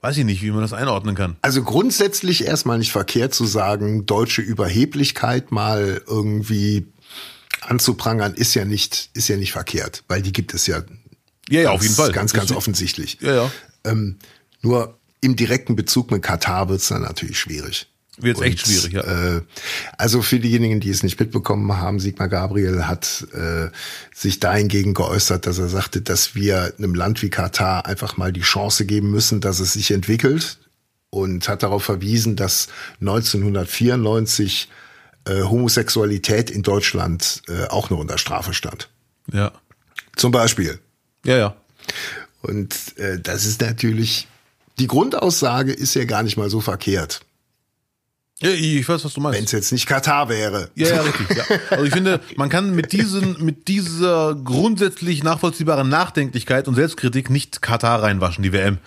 weiß 0.00 0.16
ich 0.16 0.24
nicht, 0.24 0.42
wie 0.42 0.50
man 0.50 0.60
das 0.62 0.72
einordnen 0.72 1.14
kann. 1.14 1.36
Also 1.42 1.62
grundsätzlich 1.62 2.44
erstmal 2.46 2.78
nicht 2.78 2.92
verkehrt 2.92 3.34
zu 3.34 3.44
sagen, 3.46 4.06
deutsche 4.06 4.42
Überheblichkeit 4.42 5.52
mal 5.52 6.02
irgendwie 6.06 6.91
anzuprangern, 7.62 8.34
ist 8.34 8.54
ja 8.54 8.64
nicht, 8.64 9.10
ist 9.14 9.28
ja 9.28 9.36
nicht 9.36 9.52
verkehrt, 9.52 10.04
weil 10.08 10.22
die 10.22 10.32
gibt 10.32 10.54
es 10.54 10.66
ja. 10.66 10.82
Ja, 11.48 11.60
ja, 11.60 11.62
ganz, 11.62 11.74
auf 11.74 11.82
jeden 11.82 11.94
Fall. 11.94 12.12
Ganz, 12.12 12.32
ganz 12.32 12.52
offensichtlich. 12.52 13.18
Ja, 13.20 13.34
ja. 13.34 13.52
Ähm, 13.84 14.18
nur 14.62 14.98
im 15.20 15.36
direkten 15.36 15.76
Bezug 15.76 16.10
mit 16.10 16.22
Katar 16.22 16.68
wird's 16.68 16.88
dann 16.88 17.02
natürlich 17.02 17.38
schwierig. 17.38 17.88
Wird's 18.18 18.40
echt 18.40 18.60
schwierig, 18.60 18.92
ja. 18.92 19.36
Äh, 19.36 19.42
also 19.96 20.20
für 20.20 20.38
diejenigen, 20.38 20.80
die 20.80 20.90
es 20.90 21.02
nicht 21.02 21.18
mitbekommen 21.18 21.76
haben, 21.78 21.98
Sigmar 21.98 22.28
Gabriel 22.28 22.86
hat 22.86 23.26
äh, 23.32 23.68
sich 24.14 24.38
dahingegen 24.38 24.92
geäußert, 24.94 25.46
dass 25.46 25.58
er 25.58 25.68
sagte, 25.68 26.02
dass 26.02 26.34
wir 26.34 26.74
einem 26.76 26.94
Land 26.94 27.22
wie 27.22 27.30
Katar 27.30 27.86
einfach 27.86 28.16
mal 28.18 28.32
die 28.32 28.42
Chance 28.42 28.84
geben 28.84 29.10
müssen, 29.10 29.40
dass 29.40 29.60
es 29.60 29.72
sich 29.72 29.90
entwickelt 29.90 30.58
und 31.08 31.48
hat 31.48 31.62
darauf 31.62 31.84
verwiesen, 31.84 32.36
dass 32.36 32.68
1994 33.00 34.68
äh, 35.26 35.42
Homosexualität 35.42 36.50
in 36.50 36.62
Deutschland 36.62 37.42
äh, 37.48 37.66
auch 37.68 37.90
noch 37.90 37.98
unter 37.98 38.18
Strafe 38.18 38.54
stand. 38.54 38.88
Ja. 39.32 39.52
Zum 40.16 40.32
Beispiel. 40.32 40.78
Ja, 41.24 41.36
ja. 41.36 41.56
Und 42.42 42.98
äh, 42.98 43.18
das 43.20 43.44
ist 43.46 43.60
natürlich, 43.60 44.26
die 44.78 44.86
Grundaussage 44.88 45.72
ist 45.72 45.94
ja 45.94 46.04
gar 46.04 46.22
nicht 46.22 46.36
mal 46.36 46.50
so 46.50 46.60
verkehrt, 46.60 47.20
Ja, 48.40 48.50
ich 48.50 48.88
weiß, 48.88 49.04
was 49.04 49.12
du 49.14 49.18
wenn 49.18 49.30
meinst. 49.30 49.44
es 49.44 49.52
jetzt 49.52 49.72
nicht 49.72 49.86
Katar 49.86 50.28
wäre. 50.28 50.70
Ja, 50.74 50.88
ja, 50.88 51.02
richtig. 51.02 51.36
Ja. 51.36 51.44
Also 51.70 51.84
ich 51.84 51.92
finde, 51.92 52.20
man 52.36 52.48
kann 52.48 52.74
mit 52.74 52.92
diesen, 52.92 53.42
mit 53.44 53.68
dieser 53.68 54.34
grundsätzlich 54.34 55.22
nachvollziehbaren 55.22 55.88
Nachdenklichkeit 55.88 56.66
und 56.66 56.74
Selbstkritik 56.74 57.30
nicht 57.30 57.62
Katar 57.62 58.02
reinwaschen, 58.02 58.42
die 58.42 58.52
WM. 58.52 58.78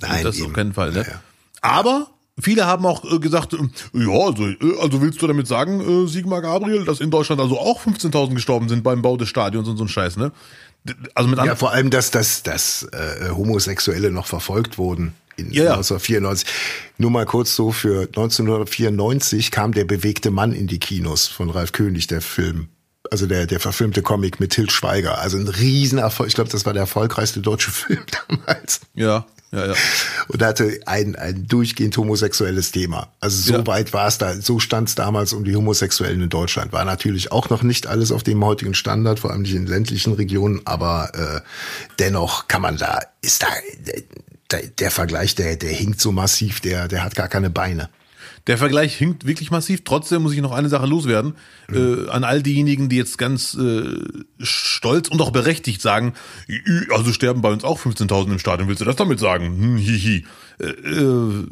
Nein, 0.00 0.24
das 0.24 0.36
auf 0.36 0.44
eben. 0.44 0.52
keinen 0.54 0.72
Fall. 0.72 0.92
Ne? 0.92 1.02
Ja, 1.02 1.08
ja. 1.08 1.20
Aber 1.60 2.10
viele 2.40 2.66
haben 2.66 2.86
auch 2.86 3.04
äh, 3.04 3.18
gesagt, 3.18 3.52
äh, 3.52 3.58
ja, 3.92 4.26
also, 4.26 4.46
äh, 4.46 4.80
also 4.80 5.00
willst 5.00 5.20
du 5.22 5.26
damit 5.26 5.46
sagen, 5.46 6.04
äh, 6.04 6.08
Sigmar 6.08 6.42
Gabriel, 6.42 6.84
dass 6.84 7.00
in 7.00 7.10
Deutschland 7.10 7.40
also 7.40 7.58
auch 7.58 7.80
15.000 7.80 8.34
gestorben 8.34 8.68
sind 8.68 8.82
beim 8.82 9.02
Bau 9.02 9.16
des 9.16 9.28
Stadions 9.28 9.68
und 9.68 9.76
so 9.76 9.84
ein 9.84 9.88
Scheiß, 9.88 10.16
ne? 10.16 10.32
Also 11.14 11.30
mit 11.30 11.38
Ja, 11.38 11.56
vor 11.56 11.72
allem, 11.72 11.90
dass, 11.90 12.10
dass, 12.10 12.42
dass 12.42 12.82
äh, 12.92 13.30
Homosexuelle 13.30 14.10
noch 14.10 14.26
verfolgt 14.26 14.76
wurden 14.76 15.14
in 15.36 15.50
Ja, 15.50 15.64
ja. 15.64 15.70
1994. 15.74 16.46
Nur 16.98 17.10
mal 17.10 17.24
kurz 17.24 17.56
so, 17.56 17.72
für 17.72 18.02
1994 18.02 19.50
kam 19.50 19.72
der 19.72 19.84
bewegte 19.84 20.30
Mann 20.30 20.52
in 20.52 20.66
die 20.66 20.78
Kinos 20.78 21.26
von 21.26 21.50
Ralf 21.50 21.72
König, 21.72 22.06
der 22.06 22.20
Film. 22.20 22.68
Also 23.10 23.26
der, 23.26 23.46
der 23.46 23.60
verfilmte 23.60 24.02
Comic 24.02 24.40
mit 24.40 24.52
Til 24.52 24.70
Schweiger. 24.70 25.18
Also 25.18 25.36
ein 25.38 25.48
Riesenerfolg. 25.48 26.28
Ich 26.28 26.34
glaube, 26.34 26.50
das 26.50 26.64
war 26.66 26.72
der 26.72 26.82
erfolgreichste 26.82 27.40
deutsche 27.40 27.70
Film 27.70 28.02
damals. 28.28 28.80
ja, 28.94 29.26
ja, 29.54 29.66
ja. 29.68 29.74
Und 30.28 30.42
hatte 30.42 30.80
ein, 30.86 31.16
ein 31.16 31.46
durchgehend 31.46 31.96
homosexuelles 31.96 32.72
Thema. 32.72 33.08
Also 33.20 33.40
so 33.40 33.52
Ja. 33.58 33.66
weit 33.66 33.92
war 33.92 34.08
es 34.08 34.18
da, 34.18 34.34
so 34.34 34.58
stand 34.58 34.88
es 34.88 34.94
damals 34.94 35.32
um 35.32 35.44
die 35.44 35.54
Homosexuellen 35.54 36.20
in 36.22 36.28
Deutschland. 36.28 36.72
War 36.72 36.84
natürlich 36.84 37.30
auch 37.32 37.50
noch 37.50 37.62
nicht 37.62 37.86
alles 37.86 38.12
auf 38.12 38.22
dem 38.22 38.44
heutigen 38.44 38.74
Standard, 38.74 39.20
vor 39.20 39.30
allem 39.30 39.42
nicht 39.42 39.54
in 39.54 39.66
ländlichen 39.66 40.12
Regionen, 40.14 40.60
aber 40.64 41.10
äh, 41.14 41.40
dennoch 41.98 42.48
kann 42.48 42.62
man 42.62 42.76
da, 42.76 43.00
ist 43.22 43.42
da, 43.42 43.46
der, 44.50 44.62
der 44.66 44.90
Vergleich, 44.90 45.34
der, 45.34 45.56
der 45.56 45.70
hinkt 45.72 46.00
so 46.00 46.12
massiv, 46.12 46.60
der, 46.60 46.88
der 46.88 47.04
hat 47.04 47.14
gar 47.14 47.28
keine 47.28 47.50
Beine. 47.50 47.88
Der 48.46 48.58
Vergleich 48.58 48.94
hinkt 48.94 49.26
wirklich 49.26 49.50
massiv. 49.50 49.84
Trotzdem 49.84 50.22
muss 50.22 50.34
ich 50.34 50.42
noch 50.42 50.52
eine 50.52 50.68
Sache 50.68 50.86
loswerden. 50.86 51.34
Mhm. 51.68 52.06
Äh, 52.06 52.10
an 52.10 52.24
all 52.24 52.42
diejenigen, 52.42 52.88
die 52.88 52.96
jetzt 52.96 53.16
ganz 53.16 53.54
äh, 53.54 53.98
stolz 54.38 55.08
und 55.08 55.20
auch 55.22 55.30
berechtigt 55.30 55.80
sagen, 55.80 56.12
also 56.90 57.12
sterben 57.12 57.40
bei 57.40 57.50
uns 57.50 57.64
auch 57.64 57.80
15.000 57.80 58.32
im 58.32 58.38
Stadion. 58.38 58.68
Willst 58.68 58.82
du 58.82 58.84
das 58.84 58.96
damit 58.96 59.18
sagen? 59.18 59.46
Hm, 59.46 59.76
hihi. 59.78 60.26
Äh, 60.58 60.66
äh, 60.66 61.46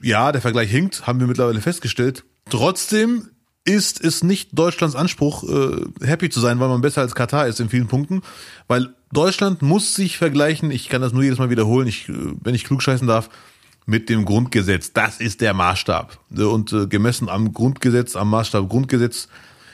ja, 0.00 0.32
der 0.32 0.40
Vergleich 0.40 0.70
hinkt, 0.70 1.06
haben 1.06 1.20
wir 1.20 1.26
mittlerweile 1.26 1.60
festgestellt. 1.60 2.24
Trotzdem 2.48 3.28
ist 3.64 4.02
es 4.02 4.24
nicht 4.24 4.58
Deutschlands 4.58 4.96
Anspruch, 4.96 5.44
äh, 5.44 6.06
happy 6.06 6.30
zu 6.30 6.40
sein, 6.40 6.58
weil 6.58 6.68
man 6.68 6.80
besser 6.80 7.02
als 7.02 7.14
Katar 7.14 7.46
ist 7.46 7.60
in 7.60 7.68
vielen 7.68 7.88
Punkten. 7.88 8.22
Weil 8.66 8.94
Deutschland 9.12 9.60
muss 9.60 9.94
sich 9.94 10.16
vergleichen, 10.16 10.70
ich 10.70 10.88
kann 10.88 11.02
das 11.02 11.12
nur 11.12 11.22
jedes 11.22 11.38
Mal 11.38 11.50
wiederholen, 11.50 11.86
ich, 11.86 12.08
äh, 12.08 12.14
wenn 12.42 12.54
ich 12.54 12.64
klug 12.64 12.82
scheißen 12.82 13.06
darf, 13.06 13.28
mit 13.88 14.10
dem 14.10 14.26
Grundgesetz. 14.26 14.92
Das 14.92 15.18
ist 15.18 15.40
der 15.40 15.54
Maßstab. 15.54 16.18
Und 16.30 16.74
äh, 16.74 16.86
gemessen 16.86 17.30
am 17.30 17.54
Grundgesetz, 17.54 18.16
am 18.16 18.28
Maßstab 18.28 18.68
Grundgesetz, 18.68 19.28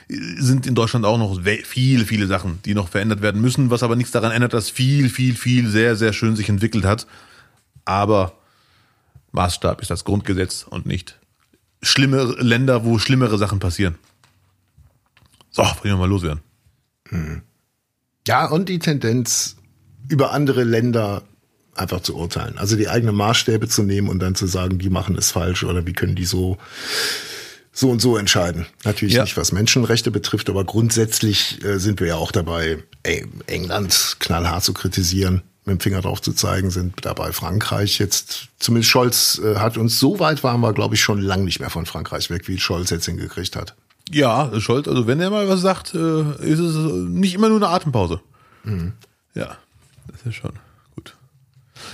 äh, 0.07 0.15
sind 0.37 0.65
in 0.65 0.73
Deutschland 0.73 1.05
auch 1.05 1.17
noch 1.17 1.41
viele, 1.43 2.05
viele 2.05 2.25
Sachen, 2.25 2.59
die 2.63 2.75
noch 2.75 2.87
verändert 2.87 3.21
werden 3.21 3.41
müssen, 3.41 3.71
was 3.71 3.83
aber 3.83 3.97
nichts 3.97 4.13
daran 4.13 4.31
ändert, 4.31 4.53
dass 4.53 4.69
viel, 4.69 5.09
viel, 5.09 5.35
viel 5.35 5.67
sehr, 5.67 5.97
sehr 5.97 6.13
schön 6.13 6.37
sich 6.37 6.47
entwickelt 6.47 6.85
hat. 6.85 7.07
Aber 7.83 8.37
Maßstab 9.33 9.81
ist 9.81 9.91
das 9.91 10.05
Grundgesetz 10.05 10.63
und 10.63 10.85
nicht 10.85 11.19
schlimme 11.81 12.23
Länder, 12.39 12.85
wo 12.85 12.97
schlimmere 12.99 13.37
Sachen 13.37 13.59
passieren. 13.59 13.95
So, 15.51 15.63
wollen 15.63 15.75
wir 15.83 15.97
mal 15.97 16.09
loswerden. 16.09 16.39
Hm. 17.09 17.41
Ja, 18.25 18.45
und 18.45 18.69
die 18.69 18.79
Tendenz, 18.79 19.57
über 20.07 20.31
andere 20.31 20.63
Länder 20.63 21.23
einfach 21.75 22.01
zu 22.01 22.15
urteilen. 22.15 22.57
Also 22.57 22.75
die 22.75 22.89
eigenen 22.89 23.15
Maßstäbe 23.15 23.67
zu 23.67 23.83
nehmen 23.83 24.09
und 24.09 24.19
dann 24.19 24.35
zu 24.35 24.47
sagen, 24.47 24.79
die 24.79 24.89
machen 24.89 25.15
es 25.17 25.31
falsch 25.31 25.63
oder 25.63 25.85
wie 25.85 25.93
können 25.93 26.15
die 26.15 26.25
so 26.25 26.57
so 27.75 27.89
und 27.91 28.01
so 28.01 28.15
entscheiden. 28.15 28.65
Natürlich 28.85 29.15
ja. 29.15 29.23
nicht, 29.23 29.35
was 29.35 29.51
Menschenrechte 29.51 30.09
betrifft, 30.09 30.49
aber 30.49 30.63
grundsätzlich 30.63 31.63
äh, 31.63 31.77
sind 31.77 31.99
wir 31.99 32.07
ja 32.07 32.15
auch 32.15 32.31
dabei, 32.31 32.81
ey, 33.03 33.27
England 33.47 34.15
knallhart 34.19 34.63
zu 34.63 34.73
kritisieren, 34.73 35.41
mit 35.65 35.79
dem 35.79 35.79
Finger 35.81 36.01
drauf 36.01 36.21
zu 36.21 36.31
zeigen, 36.31 36.71
sind 36.71 36.93
dabei 37.01 37.33
Frankreich 37.33 37.99
jetzt, 37.99 38.47
zumindest 38.59 38.91
Scholz 38.91 39.41
äh, 39.43 39.55
hat 39.57 39.77
uns, 39.77 39.99
so 39.99 40.19
weit 40.19 40.41
waren 40.41 40.61
wir, 40.61 40.71
glaube 40.71 40.95
ich, 40.95 41.01
schon 41.01 41.19
lang 41.19 41.43
nicht 41.43 41.59
mehr 41.59 41.69
von 41.69 41.85
Frankreich 41.85 42.29
weg, 42.29 42.47
wie 42.47 42.57
Scholz 42.59 42.91
jetzt 42.91 43.07
hingekriegt 43.07 43.57
hat. 43.57 43.75
Ja, 44.09 44.57
Scholz, 44.61 44.87
also 44.87 45.05
wenn 45.05 45.19
er 45.19 45.29
mal 45.29 45.49
was 45.49 45.59
sagt, 45.59 45.93
äh, 45.95 46.21
ist 46.45 46.59
es 46.59 46.75
nicht 46.75 47.33
immer 47.33 47.49
nur 47.49 47.57
eine 47.57 47.67
Atempause. 47.67 48.21
Mhm. 48.63 48.93
Ja, 49.33 49.57
das 50.07 50.25
ist 50.25 50.35
schon. 50.35 50.53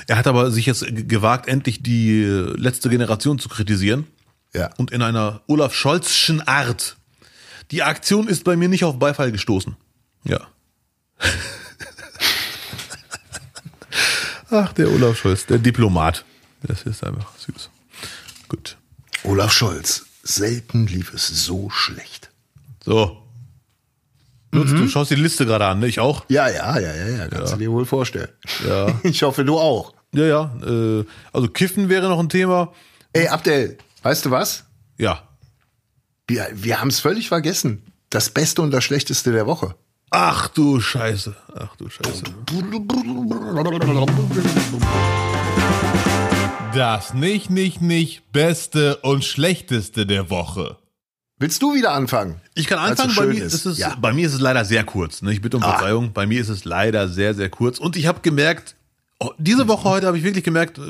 Er 0.07 0.17
hat 0.17 0.27
aber 0.27 0.51
sich 0.51 0.65
jetzt 0.65 0.85
gewagt, 1.07 1.47
endlich 1.47 1.83
die 1.83 2.23
letzte 2.23 2.89
Generation 2.89 3.39
zu 3.39 3.49
kritisieren. 3.49 4.07
Ja. 4.53 4.69
Und 4.77 4.91
in 4.91 5.01
einer 5.01 5.41
Olaf 5.47 5.73
Scholzschen 5.73 6.41
Art. 6.41 6.97
Die 7.71 7.83
Aktion 7.83 8.27
ist 8.27 8.43
bei 8.43 8.55
mir 8.57 8.67
nicht 8.67 8.83
auf 8.83 8.99
Beifall 8.99 9.31
gestoßen. 9.31 9.77
Ja. 10.23 10.47
Ach, 14.49 14.73
der 14.73 14.91
Olaf 14.91 15.17
Scholz, 15.17 15.45
der 15.45 15.59
Diplomat. 15.59 16.25
Das 16.63 16.83
ist 16.83 17.03
einfach 17.05 17.31
süß. 17.37 17.69
Gut. 18.49 18.77
Olaf 19.23 19.53
Scholz. 19.53 20.05
Selten 20.23 20.87
lief 20.87 21.13
es 21.13 21.27
so 21.27 21.69
schlecht. 21.69 22.29
So. 22.83 23.20
Lutz, 24.53 24.71
mhm. 24.71 24.77
du 24.77 24.87
schaust 24.89 25.11
die 25.11 25.15
Liste 25.15 25.45
gerade 25.45 25.65
an, 25.65 25.79
ne? 25.79 25.87
Ich 25.87 25.99
auch? 25.99 26.25
Ja, 26.27 26.49
ja, 26.49 26.77
ja, 26.77 26.93
ja, 26.93 27.07
ja. 27.07 27.27
Kannst 27.27 27.51
ja. 27.51 27.57
du 27.57 27.63
dir 27.63 27.71
wohl 27.71 27.85
vorstellen. 27.85 28.29
Ja. 28.67 28.87
Ich 29.03 29.23
hoffe, 29.23 29.45
du 29.45 29.57
auch. 29.57 29.93
Ja, 30.13 30.25
ja. 30.25 30.55
Äh, 30.65 31.05
also 31.31 31.47
Kiffen 31.47 31.87
wäre 31.87 32.09
noch 32.09 32.19
ein 32.19 32.29
Thema. 32.29 32.73
Ey, 33.13 33.27
Abdel, 33.27 33.77
weißt 34.03 34.25
du 34.25 34.31
was? 34.31 34.65
Ja. 34.97 35.23
Wir, 36.27 36.47
wir 36.53 36.81
haben 36.81 36.89
es 36.89 36.99
völlig 36.99 37.29
vergessen. 37.29 37.83
Das 38.09 38.29
Beste 38.29 38.61
und 38.61 38.71
das 38.71 38.83
Schlechteste 38.83 39.31
der 39.31 39.47
Woche. 39.47 39.75
Ach 40.09 40.49
du 40.49 40.81
Scheiße. 40.81 41.33
Ach 41.55 41.75
du 41.77 41.89
Scheiße. 41.89 42.23
Das 46.73 47.13
nicht, 47.13 47.49
nicht, 47.49 47.81
nicht 47.81 48.31
Beste 48.33 48.97
und 48.97 49.23
Schlechteste 49.23 50.05
der 50.05 50.29
Woche. 50.29 50.77
Willst 51.41 51.59
du 51.63 51.73
wieder 51.73 51.93
anfangen? 51.93 52.39
Ich 52.53 52.67
kann 52.67 52.77
anfangen. 52.77 53.15
Bei 53.15 53.25
mir, 53.25 53.43
ist. 53.43 53.65
Es, 53.65 53.79
ja. 53.79 53.95
bei 53.99 54.13
mir 54.13 54.27
ist 54.27 54.35
es 54.35 54.39
leider 54.39 54.63
sehr 54.63 54.83
kurz. 54.83 55.23
Ne? 55.23 55.33
Ich 55.33 55.41
bitte 55.41 55.57
um 55.57 55.63
ah. 55.63 55.71
Verzeihung. 55.71 56.13
Bei 56.13 56.27
mir 56.27 56.39
ist 56.39 56.49
es 56.49 56.65
leider 56.65 57.07
sehr, 57.07 57.33
sehr 57.33 57.49
kurz. 57.49 57.79
Und 57.79 57.95
ich 57.95 58.05
habe 58.05 58.19
gemerkt, 58.21 58.75
oh, 59.17 59.31
diese 59.39 59.67
Woche 59.67 59.89
heute 59.89 60.05
habe 60.05 60.19
ich 60.19 60.23
wirklich 60.23 60.43
gemerkt, 60.43 60.77
äh, 60.77 60.81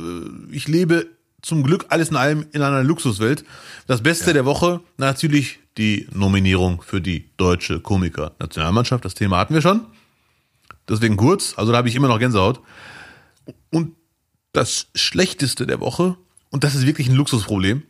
ich 0.51 0.67
lebe 0.67 1.07
zum 1.41 1.63
Glück 1.63 1.85
alles 1.87 2.09
in 2.09 2.17
allem 2.17 2.45
in 2.51 2.61
einer 2.61 2.83
Luxuswelt. 2.83 3.45
Das 3.87 4.03
Beste 4.03 4.27
ja. 4.27 4.33
der 4.33 4.45
Woche 4.45 4.81
natürlich 4.97 5.59
die 5.77 6.09
Nominierung 6.11 6.81
für 6.81 6.99
die 6.99 7.29
deutsche 7.37 7.79
Komiker-Nationalmannschaft. 7.79 9.05
Das 9.05 9.13
Thema 9.13 9.37
hatten 9.37 9.53
wir 9.53 9.61
schon. 9.61 9.85
Deswegen 10.89 11.15
kurz. 11.15 11.53
Also 11.55 11.71
da 11.71 11.77
habe 11.77 11.87
ich 11.87 11.95
immer 11.95 12.09
noch 12.09 12.19
Gänsehaut. 12.19 12.59
Und 13.69 13.95
das 14.51 14.87
Schlechteste 14.95 15.65
der 15.65 15.79
Woche, 15.79 16.17
und 16.49 16.65
das 16.65 16.75
ist 16.75 16.85
wirklich 16.85 17.07
ein 17.07 17.15
Luxusproblem, 17.15 17.83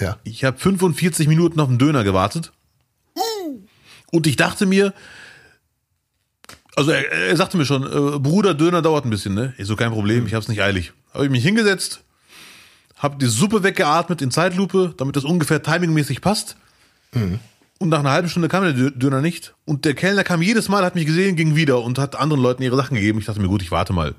ja. 0.00 0.16
Ich 0.24 0.44
habe 0.44 0.58
45 0.58 1.28
Minuten 1.28 1.60
auf 1.60 1.68
den 1.68 1.78
Döner 1.78 2.04
gewartet. 2.04 2.52
Und 4.10 4.26
ich 4.26 4.36
dachte 4.36 4.66
mir, 4.66 4.94
also 6.76 6.90
er, 6.92 7.10
er 7.10 7.36
sagte 7.36 7.56
mir 7.56 7.64
schon, 7.64 7.82
äh, 7.84 8.18
Bruder, 8.18 8.54
Döner 8.54 8.82
dauert 8.82 9.04
ein 9.04 9.10
bisschen, 9.10 9.34
ne? 9.34 9.54
Ist 9.58 9.68
so 9.68 9.76
kein 9.76 9.90
Problem, 9.90 10.26
ich 10.26 10.34
habe 10.34 10.42
es 10.42 10.48
nicht 10.48 10.62
eilig. 10.62 10.92
Habe 11.12 11.24
ich 11.24 11.30
mich 11.30 11.44
hingesetzt, 11.44 12.04
habe 12.96 13.18
die 13.18 13.26
Suppe 13.26 13.62
weggeatmet 13.62 14.22
in 14.22 14.30
Zeitlupe, 14.30 14.94
damit 14.96 15.16
das 15.16 15.24
ungefähr 15.24 15.62
timingmäßig 15.62 16.20
passt. 16.20 16.56
Mhm. 17.12 17.40
Und 17.78 17.90
nach 17.90 18.00
einer 18.00 18.10
halben 18.10 18.28
Stunde 18.28 18.48
kam 18.48 18.64
der 18.64 18.90
Döner 18.90 19.20
nicht. 19.20 19.54
Und 19.64 19.84
der 19.84 19.94
Kellner 19.94 20.24
kam 20.24 20.42
jedes 20.42 20.68
Mal, 20.68 20.84
hat 20.84 20.96
mich 20.96 21.06
gesehen, 21.06 21.36
ging 21.36 21.54
wieder 21.54 21.80
und 21.82 21.98
hat 21.98 22.16
anderen 22.16 22.42
Leuten 22.42 22.62
ihre 22.62 22.76
Sachen 22.76 22.96
gegeben. 22.96 23.20
Ich 23.20 23.26
dachte 23.26 23.40
mir, 23.40 23.48
gut, 23.48 23.62
ich 23.62 23.70
warte 23.70 23.92
mal. 23.92 24.14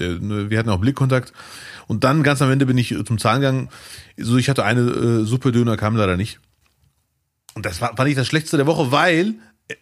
Der, 0.00 0.18
ne, 0.18 0.50
wir 0.50 0.58
hatten 0.58 0.70
auch 0.70 0.80
Blickkontakt. 0.80 1.32
Und 1.86 2.04
dann 2.04 2.22
ganz 2.22 2.42
am 2.42 2.50
Ende 2.50 2.66
bin 2.66 2.78
ich 2.78 2.94
zum 3.06 3.18
Zahlen 3.18 3.40
gegangen. 3.40 3.68
So, 4.16 4.36
ich 4.36 4.48
hatte 4.48 4.64
eine 4.64 4.80
äh, 4.80 5.24
Suppe 5.24 5.52
Döner, 5.52 5.76
kam 5.76 5.96
leider 5.96 6.16
nicht. 6.16 6.40
Und 7.54 7.66
das 7.66 7.80
war, 7.80 7.96
fand 7.96 8.08
ich 8.08 8.16
das 8.16 8.26
Schlechteste 8.26 8.56
der 8.56 8.66
Woche, 8.66 8.92
weil 8.92 9.34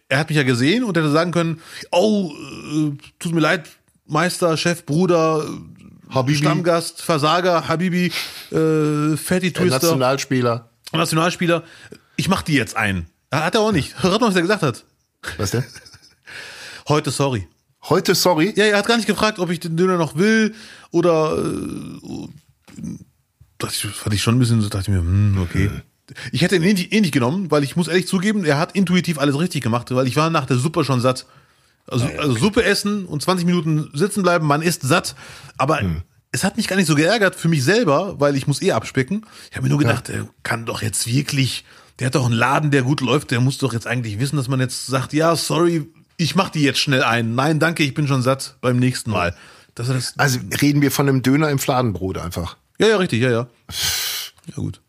er 0.07 0.19
hat 0.19 0.29
mich 0.29 0.37
ja 0.37 0.43
gesehen 0.43 0.83
und 0.83 0.97
hätte 0.97 1.11
sagen 1.11 1.31
können, 1.31 1.61
oh, 1.91 2.31
äh, 2.31 2.91
tut 3.19 3.33
mir 3.33 3.41
leid, 3.41 3.69
Meister, 4.05 4.57
Chef, 4.57 4.85
Bruder, 4.85 5.45
Habibi. 6.09 6.37
Stammgast, 6.37 7.01
Versager, 7.01 7.67
Habibi, 7.67 8.07
äh, 8.51 9.17
Fatty 9.17 9.53
Twister. 9.53 9.69
Nationalspieler. 9.69 10.69
Nationalspieler. 10.91 11.63
Ich 12.15 12.27
mach 12.27 12.41
die 12.41 12.53
jetzt 12.53 12.75
ein. 12.75 13.07
Hat 13.31 13.55
er 13.55 13.61
auch 13.61 13.71
nicht. 13.71 14.01
Hört 14.01 14.19
mal, 14.21 14.27
was 14.27 14.35
er 14.35 14.41
gesagt 14.41 14.63
hat. 14.63 14.85
Was 15.37 15.51
denn? 15.51 15.63
Heute 16.87 17.11
sorry. 17.11 17.47
Heute 17.89 18.13
sorry? 18.13 18.53
Ja, 18.55 18.65
er 18.65 18.77
hat 18.77 18.87
gar 18.87 18.97
nicht 18.97 19.07
gefragt, 19.07 19.39
ob 19.39 19.49
ich 19.49 19.59
den 19.59 19.75
Döner 19.75 19.97
noch 19.97 20.15
will 20.15 20.53
oder 20.91 21.37
äh, 21.37 22.27
das 23.57 23.77
fand 23.77 24.15
ich 24.15 24.21
schon 24.21 24.35
ein 24.35 24.39
bisschen 24.39 24.61
so, 24.61 24.69
dachte 24.69 24.91
ich 24.91 24.97
mir, 24.97 25.01
hm, 25.01 25.37
okay. 25.41 25.69
Ich 26.31 26.41
hätte 26.41 26.55
ihn 26.55 26.63
eh 26.63 26.73
nicht, 26.73 26.93
eh 26.93 27.01
nicht 27.01 27.13
genommen, 27.13 27.51
weil 27.51 27.63
ich 27.63 27.75
muss 27.75 27.87
ehrlich 27.87 28.07
zugeben, 28.07 28.43
er 28.45 28.57
hat 28.57 28.75
intuitiv 28.75 29.19
alles 29.19 29.37
richtig 29.37 29.61
gemacht, 29.61 29.91
weil 29.91 30.07
ich 30.07 30.15
war 30.15 30.29
nach 30.29 30.45
der 30.45 30.57
Suppe 30.57 30.83
schon 30.83 31.01
satt. 31.01 31.27
Also, 31.87 32.05
ja, 32.05 32.13
ja, 32.13 32.19
also 32.19 32.35
Suppe 32.35 32.63
essen 32.63 33.05
und 33.05 33.21
20 33.21 33.45
Minuten 33.45 33.89
sitzen 33.93 34.23
bleiben, 34.23 34.47
man 34.47 34.61
ist 34.61 34.81
satt, 34.81 35.15
aber 35.57 35.81
hm. 35.81 36.01
es 36.31 36.43
hat 36.43 36.57
mich 36.57 36.67
gar 36.67 36.77
nicht 36.77 36.87
so 36.87 36.95
geärgert 36.95 37.35
für 37.35 37.47
mich 37.47 37.63
selber, 37.63 38.19
weil 38.19 38.35
ich 38.35 38.47
muss 38.47 38.61
eh 38.61 38.71
abspecken. 38.71 39.25
Ich 39.49 39.57
habe 39.57 39.63
mir 39.63 39.69
nur 39.69 39.79
gedacht, 39.79 40.09
ja. 40.09 40.15
er 40.15 40.29
kann 40.43 40.65
doch 40.65 40.81
jetzt 40.81 41.07
wirklich, 41.07 41.65
der 41.99 42.07
hat 42.07 42.15
doch 42.15 42.25
einen 42.25 42.35
Laden, 42.35 42.71
der 42.71 42.83
gut 42.83 43.01
läuft, 43.01 43.31
der 43.31 43.41
muss 43.41 43.57
doch 43.57 43.73
jetzt 43.73 43.87
eigentlich 43.87 44.19
wissen, 44.19 44.37
dass 44.37 44.47
man 44.47 44.59
jetzt 44.59 44.87
sagt, 44.87 45.13
ja, 45.13 45.35
sorry, 45.35 45.87
ich 46.19 46.35
mach 46.35 46.49
die 46.49 46.61
jetzt 46.61 46.79
schnell 46.79 47.01
ein. 47.01 47.33
Nein, 47.33 47.59
danke, 47.59 47.83
ich 47.83 47.93
bin 47.93 48.07
schon 48.07 48.21
satt 48.21 48.57
beim 48.59 48.77
nächsten 48.77 49.09
Mal. 49.09 49.35
Das, 49.73 49.87
das, 49.87 50.13
also 50.17 50.39
reden 50.61 50.81
wir 50.81 50.91
von 50.91 51.07
einem 51.07 51.21
Döner 51.21 51.49
im 51.49 51.59
Fladenbrot 51.59 52.17
einfach. 52.17 52.57
Ja, 52.77 52.87
ja, 52.87 52.97
richtig, 52.97 53.21
ja, 53.21 53.31
ja. 53.31 53.47
Ja, 54.47 54.55
gut. 54.55 54.81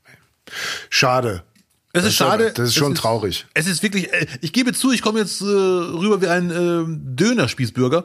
Schade. 0.89 1.45
Es 1.93 2.05
ist 2.05 2.15
schade. 2.15 2.53
Das 2.55 2.69
ist 2.69 2.75
schon 2.75 2.93
es 2.93 3.01
traurig. 3.01 3.47
es 3.55 3.67
ist 3.67 3.83
wirklich, 3.83 4.13
äh, 4.13 4.27
ich 4.41 4.53
gebe 4.53 4.73
zu, 4.73 4.93
ich 4.93 5.03
komme 5.03 5.21
jetzt 5.21 5.41
äh, 5.41 5.45
rüber 5.45 6.21
wie 6.21 6.29
ein 6.29 6.51
äh, 6.51 6.85
Dönerspießbürger. 6.87 8.05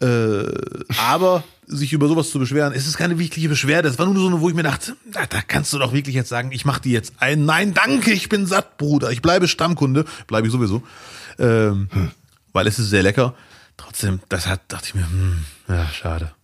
Äh, 0.00 0.44
aber 0.98 1.42
sich 1.66 1.92
über 1.92 2.06
sowas 2.06 2.30
zu 2.30 2.38
beschweren, 2.38 2.72
es 2.72 2.86
ist 2.86 2.96
keine 2.96 3.18
wirkliche 3.18 3.48
Beschwerde. 3.48 3.88
Es 3.88 3.98
war 3.98 4.06
nur 4.06 4.16
so 4.16 4.28
eine, 4.28 4.40
wo 4.40 4.48
ich 4.48 4.54
mir 4.54 4.62
dachte, 4.62 4.96
da, 5.10 5.26
da 5.26 5.42
kannst 5.42 5.72
du 5.72 5.78
doch 5.78 5.92
wirklich 5.92 6.14
jetzt 6.14 6.28
sagen, 6.28 6.52
ich 6.52 6.64
mache 6.64 6.82
die 6.82 6.92
jetzt 6.92 7.14
ein. 7.18 7.44
Nein, 7.44 7.74
danke, 7.74 8.12
ich 8.12 8.28
bin 8.28 8.46
satt, 8.46 8.78
Bruder. 8.78 9.10
Ich 9.10 9.22
bleibe 9.22 9.48
Stammkunde, 9.48 10.04
bleibe 10.28 10.46
ich 10.46 10.52
sowieso. 10.52 10.82
Ähm, 11.38 11.88
hm. 11.92 12.10
Weil 12.52 12.66
es 12.66 12.78
ist 12.78 12.90
sehr 12.90 13.02
lecker. 13.02 13.34
Trotzdem, 13.76 14.20
das 14.28 14.46
hat, 14.46 14.60
dachte 14.68 14.88
ich 14.88 14.94
mir, 14.94 15.06
hm, 15.06 15.44
ja, 15.68 15.88
schade. 15.88 16.34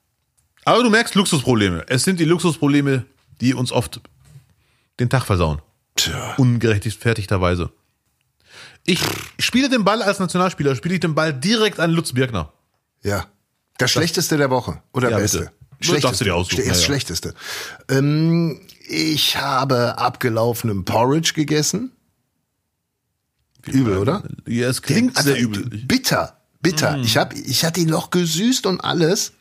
Aber 0.65 0.83
du 0.83 0.91
merkst 0.91 1.15
Luxusprobleme. 1.15 1.85
Es 1.89 2.05
sind 2.05 2.19
die 2.19 2.25
Luxusprobleme, 2.25 3.05
die 3.41 3.55
uns 3.55 3.73
oft 3.73 4.01
den 4.99 5.09
Tag 5.09 5.25
versauen. 5.25 5.61
Tja. 5.97 6.35
Ungerechtfertigterweise. 6.37 7.71
Ich 8.85 9.01
spiele 9.39 9.69
den 9.69 9.85
Ball 9.85 10.03
als 10.03 10.19
Nationalspieler, 10.19 10.77
spiele 10.77 10.95
ich 10.95 11.01
den 11.01 11.15
Ball 11.15 11.33
direkt 11.33 11.81
an 11.81 11.91
Lutz 11.91 12.13
Birkner. 12.13 12.53
Ja. 13.03 13.27
Das 13.79 13.91
Schlechteste 13.91 14.37
der 14.37 14.51
Woche 14.51 14.81
oder 14.93 15.11
ja, 15.11 15.19
Beste? 15.19 15.53
Bitte. 15.79 16.01
darfst 16.01 16.21
du 16.21 16.25
dir 16.25 16.35
aussuchen, 16.35 16.57
Das 16.59 16.67
ja, 16.67 16.73
ja. 16.75 16.81
Schlechteste. 16.81 17.35
Ähm, 17.91 18.61
ich 18.89 19.37
habe 19.37 19.99
abgelaufenen 19.99 20.85
Porridge 20.85 21.33
gegessen. 21.35 21.93
Übel, 23.69 23.99
oder? 23.99 24.23
Ja, 24.47 24.69
es 24.69 24.83
klingt 24.83 25.17
Also, 25.17 25.31
sehr 25.31 25.41
übel. 25.41 25.65
Bitter, 25.87 26.37
bitter. 26.61 26.99
Ich 26.99 27.17
hab, 27.17 27.35
ich 27.35 27.65
hatte 27.65 27.81
ihn 27.81 27.89
noch 27.91 28.11
gesüßt 28.11 28.67
und 28.67 28.81
alles. 28.81 29.33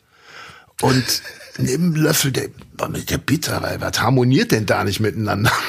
Und 0.82 1.04
neben 1.58 1.94
dem 1.94 2.02
Löffel, 2.02 2.32
der, 2.32 2.48
boah, 2.76 2.88
mit 2.88 3.10
der 3.10 3.18
bitter, 3.18 3.62
weil 3.62 3.80
was 3.80 4.00
harmoniert 4.00 4.52
denn 4.52 4.66
da 4.66 4.84
nicht 4.84 5.00
miteinander? 5.00 5.52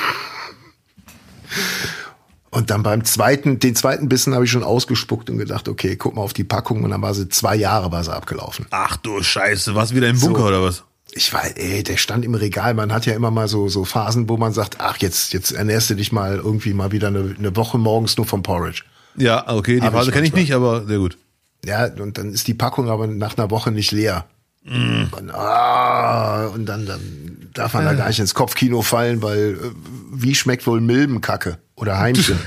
Und 2.49 2.71
dann 2.71 2.81
beim 2.81 3.03
zweiten, 3.03 3.59
den 3.59 3.75
zweiten 3.75 4.09
Bissen 4.09 4.33
habe 4.33 4.45
ich 4.45 4.51
schon 4.51 4.63
ausgespuckt 4.63 5.29
und 5.29 5.37
gedacht, 5.37 5.67
okay, 5.67 5.95
guck 5.95 6.15
mal 6.15 6.21
auf 6.23 6.33
die 6.33 6.45
Packung 6.45 6.83
und 6.83 6.89
dann 6.91 7.01
war 7.01 7.13
sie 7.13 7.29
zwei 7.29 7.55
Jahre 7.55 7.91
war 7.91 8.03
sie 8.03 8.11
abgelaufen. 8.13 8.65
Ach 8.71 8.95
du 8.97 9.21
Scheiße, 9.21 9.75
was 9.75 9.93
wieder 9.93 10.07
im 10.07 10.19
Bunker 10.19 10.39
So. 10.39 10.47
oder 10.47 10.63
was? 10.63 10.83
Ich 11.11 11.33
war, 11.33 11.43
ey, 11.55 11.83
der 11.83 11.97
stand 11.97 12.25
im 12.25 12.35
Regal. 12.35 12.73
Man 12.73 12.93
hat 12.93 13.05
ja 13.05 13.13
immer 13.13 13.31
mal 13.31 13.47
so, 13.47 13.69
so 13.69 13.85
Phasen, 13.85 14.29
wo 14.29 14.37
man 14.37 14.53
sagt, 14.53 14.77
ach, 14.79 14.97
jetzt, 14.97 15.33
jetzt 15.33 15.51
ernährst 15.51 15.89
du 15.89 15.95
dich 15.95 16.11
mal 16.11 16.35
irgendwie 16.35 16.73
mal 16.73 16.91
wieder 16.91 17.07
eine, 17.07 17.35
eine 17.37 17.55
Woche 17.55 17.77
morgens 17.77 18.17
nur 18.17 18.25
vom 18.25 18.43
Porridge. 18.43 18.83
Ja, 19.15 19.47
okay, 19.49 19.79
die 19.79 19.85
Hab 19.85 19.93
Phase 19.93 20.11
kenne 20.11 20.27
ich 20.27 20.33
nicht, 20.33 20.53
aber 20.53 20.85
sehr 20.85 20.99
gut. 20.99 21.17
Ja, 21.65 21.85
und 21.85 22.17
dann 22.17 22.31
ist 22.31 22.47
die 22.47 22.53
Packung 22.53 22.89
aber 22.89 23.07
nach 23.07 23.37
einer 23.37 23.49
Woche 23.49 23.71
nicht 23.71 23.91
leer. 23.91 24.25
Mm. 24.63 25.05
Und, 25.11 25.31
ah, 25.31 26.47
und 26.47 26.65
dann, 26.65 26.85
dann 26.85 27.49
darf 27.53 27.73
man 27.73 27.85
da 27.85 27.93
gar 27.93 28.09
nicht 28.09 28.19
ins 28.19 28.33
Kopfkino 28.33 28.81
fallen, 28.81 29.21
weil 29.21 29.53
äh, 29.53 29.71
wie 30.11 30.35
schmeckt 30.35 30.67
wohl 30.67 30.81
Milbenkacke 30.81 31.57
oder 31.75 31.99
Heimchen? 31.99 32.37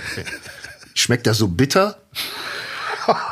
schmeckt 0.95 1.27
das 1.27 1.39
so 1.39 1.49
bitter? 1.49 1.97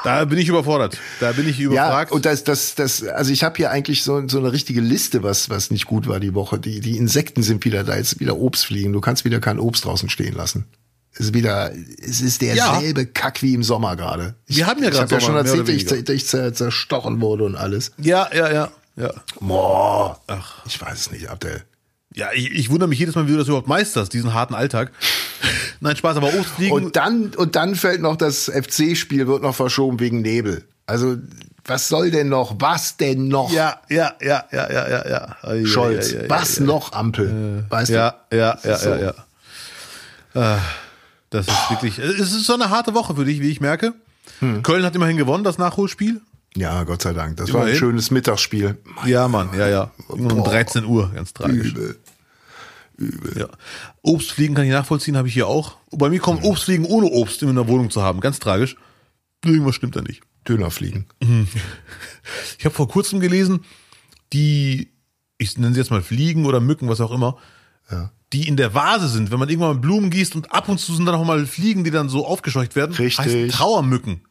Da 0.05 0.24
bin 0.24 0.39
ich 0.39 0.49
überfordert. 0.49 0.99
Da 1.20 1.33
bin 1.33 1.49
ich 1.49 1.59
Ja, 1.59 1.66
überfragt. 1.66 2.12
und 2.12 2.24
das, 2.26 2.45
das, 2.45 2.74
das, 2.74 3.03
also 3.05 3.33
ich 3.33 3.45
habe 3.45 3.57
hier 3.57 3.70
eigentlich 3.70 4.03
so, 4.03 4.26
so 4.29 4.39
eine 4.39 4.53
richtige 4.53 4.81
Liste, 4.81 5.22
was, 5.22 5.51
was 5.51 5.70
nicht 5.70 5.87
gut 5.87 6.07
war 6.09 6.20
die 6.20 6.35
Woche. 6.35 6.59
Die, 6.59 6.81
die 6.81 6.97
Insekten 6.97 7.43
sind 7.43 7.64
wieder 7.64 7.85
da, 7.85 7.97
jetzt 7.97 8.20
wieder 8.20 8.37
Obstfliegen. 8.37 8.93
Du 8.93 9.01
kannst 9.01 9.24
wieder 9.24 9.41
kein 9.41 9.59
Obst 9.59 9.85
draußen 9.85 10.09
stehen 10.11 10.35
lassen. 10.35 10.66
Es 11.14 11.20
ist 11.26 11.35
wieder, 11.35 11.72
es 12.01 12.20
ist 12.20 12.43
derselbe 12.43 13.07
Kack 13.07 13.43
wie 13.43 13.55
im 13.55 13.62
Sommer 13.64 13.97
gerade. 13.97 14.35
Ich- 14.47 14.57
Wir 14.59 14.66
haben 14.66 14.81
ja 14.83 14.89
Ich 14.91 14.95
grad 14.95 15.03
habe 15.05 15.14
ja 15.14 15.20
schon 15.20 15.37
erzählt, 15.37 15.68
dass 15.68 15.74
ich, 15.74 16.22
ich 16.22 16.29
zer- 16.29 16.53
zerstochen 16.53 17.20
wurde 17.20 17.45
und 17.45 17.57
alles. 17.57 17.93
ja, 17.99 18.29
ja, 18.33 18.53
ja, 18.53 18.70
ja. 18.97 19.11
Boah, 19.41 20.20
Ach. 20.29 20.64
ich 20.66 20.81
weiß 20.81 20.99
es 21.01 21.11
nicht, 21.11 21.29
Abdel. 21.29 21.62
Ja, 22.19 22.31
ich, 22.35 22.51
ich 22.51 22.69
wundere 22.69 22.89
mich 22.89 22.99
jedes 22.99 23.14
Mal, 23.14 23.29
wie 23.29 23.31
du 23.33 23.39
das 23.39 23.47
überhaupt 23.47 23.69
meisterst, 23.69 24.12
diesen 24.12 24.35
harten 24.35 24.55
Alltag. 24.55 24.91
Nein, 25.81 25.95
Spaß, 25.97 26.16
aber 26.16 26.35
Obstfliegen. 26.35 26.73
Und 26.75 26.97
dann, 26.97 27.33
und 27.37 27.55
dann 27.55 27.77
fällt 27.77 28.03
noch 28.03 28.16
das 28.16 28.47
FC-Spiel, 28.53 29.29
wird 29.29 29.43
noch 29.43 29.55
verschoben 29.55 30.01
wegen 30.01 30.21
Nebel. 30.21 30.64
Also, 30.87 31.16
was 31.64 31.87
soll 31.87 32.11
denn 32.11 32.29
noch? 32.29 32.57
Was 32.59 32.97
denn 32.97 33.29
noch? 33.29 33.53
ja, 33.53 33.81
ja, 33.89 34.14
ja, 34.21 34.45
ja, 34.51 34.69
ja, 34.73 34.89
ja, 34.89 35.09
ja. 35.09 35.64
Scholz, 35.66 36.12
ei, 36.12 36.19
ei, 36.19 36.25
ei, 36.25 36.31
was 36.31 36.59
noch 36.59 36.93
Ampel? 36.93 37.64
weißt 37.69 37.91
Ja, 37.91 38.14
ja, 38.33 38.59
ja, 38.64 38.77
So. 38.77 38.91
ja, 38.91 38.99
ja. 38.99 39.14
Ah, 40.35 40.59
Das 41.31 41.47
ist 41.47 41.71
wirklich, 41.71 41.99
es 41.99 42.33
ist 42.33 42.45
so 42.47 42.55
eine 42.55 42.71
harte 42.71 42.95
Woche 42.95 43.14
für 43.14 43.25
dich, 43.25 43.41
wie 43.41 43.51
ich 43.51 43.61
merke. 43.61 43.93
Hm. 44.41 44.62
Köln 44.64 44.85
hat 44.85 44.97
immerhin 44.97 45.16
gewonnen, 45.19 45.45
das 45.45 45.59
Nachholspiel. 45.59 46.14
du? 46.55 46.61
Ja, 46.61 46.83
Gott 46.85 47.03
sei 47.03 47.12
Dank. 47.12 47.37
Das 47.37 47.53
war 47.53 47.61
ein 47.61 47.69
Immerhin. 47.69 47.79
schönes 47.79 48.11
Mittagsspiel. 48.11 48.77
Ja, 49.07 49.29
Mann, 49.29 49.51
ja, 49.57 49.69
ja. 49.69 49.91
Um 50.09 50.27
Boah. 50.27 50.45
13 50.51 50.85
Uhr, 50.85 51.11
ganz 51.14 51.33
tragisch. 51.33 51.69
Übel. 51.73 51.97
Ja. 53.36 53.49
Obstfliegen 54.03 54.55
kann 54.57 54.64
ich 54.64 54.72
nachvollziehen, 54.72 55.16
habe 55.16 55.28
ich 55.28 55.34
hier 55.34 55.46
auch. 55.46 55.76
Bei 55.92 56.09
mir 56.09 56.18
kommen 56.20 56.42
Obstfliegen 56.42 56.84
ohne 56.84 57.07
Obst 57.07 57.42
in 57.42 57.55
der 57.55 57.68
Wohnung 57.68 57.90
zu 57.90 58.03
haben, 58.03 58.20
ganz 58.20 58.38
tragisch. 58.40 58.76
Irgendwas 59.44 59.76
stimmt 59.76 59.94
da 59.96 60.03
nicht. 60.03 60.22
Dönerfliegen. 60.49 61.07
Ich 62.59 62.64
habe 62.64 62.74
vor 62.74 62.88
kurzem 62.88 63.20
gelesen, 63.20 63.64
die, 64.32 64.90
ich 65.38 65.57
nenne 65.57 65.72
sie 65.74 65.80
jetzt 65.80 65.90
mal 65.90 66.03
Fliegen 66.03 66.44
oder 66.44 66.61
Mücken, 66.61 66.88
was 66.88 67.01
auch 67.01 67.11
immer, 67.12 67.38
Ja. 67.90 68.11
die 68.32 68.46
in 68.49 68.57
der 68.57 68.74
Vase 68.74 69.09
sind, 69.09 69.30
wenn 69.30 69.38
man 69.38 69.49
irgendwann 69.49 69.76
mal 69.76 69.80
Blumen 69.80 70.11
gießt 70.11 70.34
und 70.36 70.53
ab 70.53 70.68
und 70.68 70.78
zu 70.78 70.94
sind 70.94 71.07
dann 71.07 71.14
auch 71.14 71.24
mal 71.24 71.46
Fliegen, 71.46 71.84
die 71.84 71.90
dann 71.90 72.09
so 72.11 72.26
aufgescheucht 72.26 72.76
werden, 72.76 72.94
Richtig. 72.94 73.18
heißen 73.24 73.49
Trauermücken. 73.49 74.22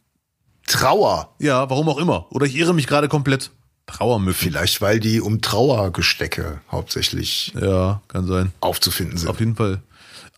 Trauer. 0.68 1.36
Ja, 1.40 1.70
warum 1.70 1.90
auch 1.90 1.98
immer. 1.98 2.28
Oder 2.32 2.46
ich 2.46 2.56
irre 2.56 2.74
mich 2.74 2.86
gerade 2.88 3.08
komplett. 3.08 3.52
Trauermücken. 3.88 4.36
Vielleicht, 4.36 4.82
weil 4.82 5.00
die 5.00 5.20
um 5.22 5.42
Trauergestecke 5.42 6.60
hauptsächlich 6.72 7.54
Ja, 7.60 8.02
kann 8.08 8.28
sein. 8.28 8.52
aufzufinden 8.60 9.18
sind. 9.18 9.30
Auf 9.30 9.40
jeden 9.40 9.56
Fall. 9.56 9.82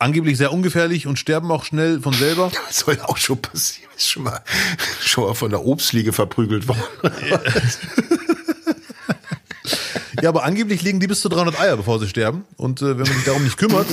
Angeblich 0.01 0.37
sehr 0.37 0.53
ungefährlich 0.53 1.07
und 1.07 1.19
sterben 1.19 1.51
auch 1.51 1.65
schnell 1.65 1.99
von 2.01 2.13
selber. 2.13 2.51
Das 2.67 2.79
soll 2.79 2.95
ja 2.95 3.05
auch 3.09 3.17
schon 3.17 3.41
passieren. 3.41 3.89
Ist 3.97 4.09
schon 4.09 4.23
mal, 4.23 4.39
schon 5.01 5.25
mal 5.25 5.33
von 5.33 5.49
der 5.49 5.65
Obstfliege 5.65 6.13
verprügelt 6.13 6.67
worden. 6.69 6.81
Ja, 10.21 10.29
aber 10.29 10.43
angeblich 10.43 10.81
legen 10.81 10.99
die 10.99 11.07
bis 11.07 11.21
zu 11.21 11.29
300 11.29 11.59
Eier, 11.59 11.77
bevor 11.77 11.99
sie 11.99 12.07
sterben. 12.07 12.45
Und 12.57 12.81
äh, 12.81 12.89
wenn 12.97 13.05
man 13.07 13.13
sich 13.15 13.23
darum 13.25 13.43
nicht 13.43 13.57
kümmert, 13.57 13.87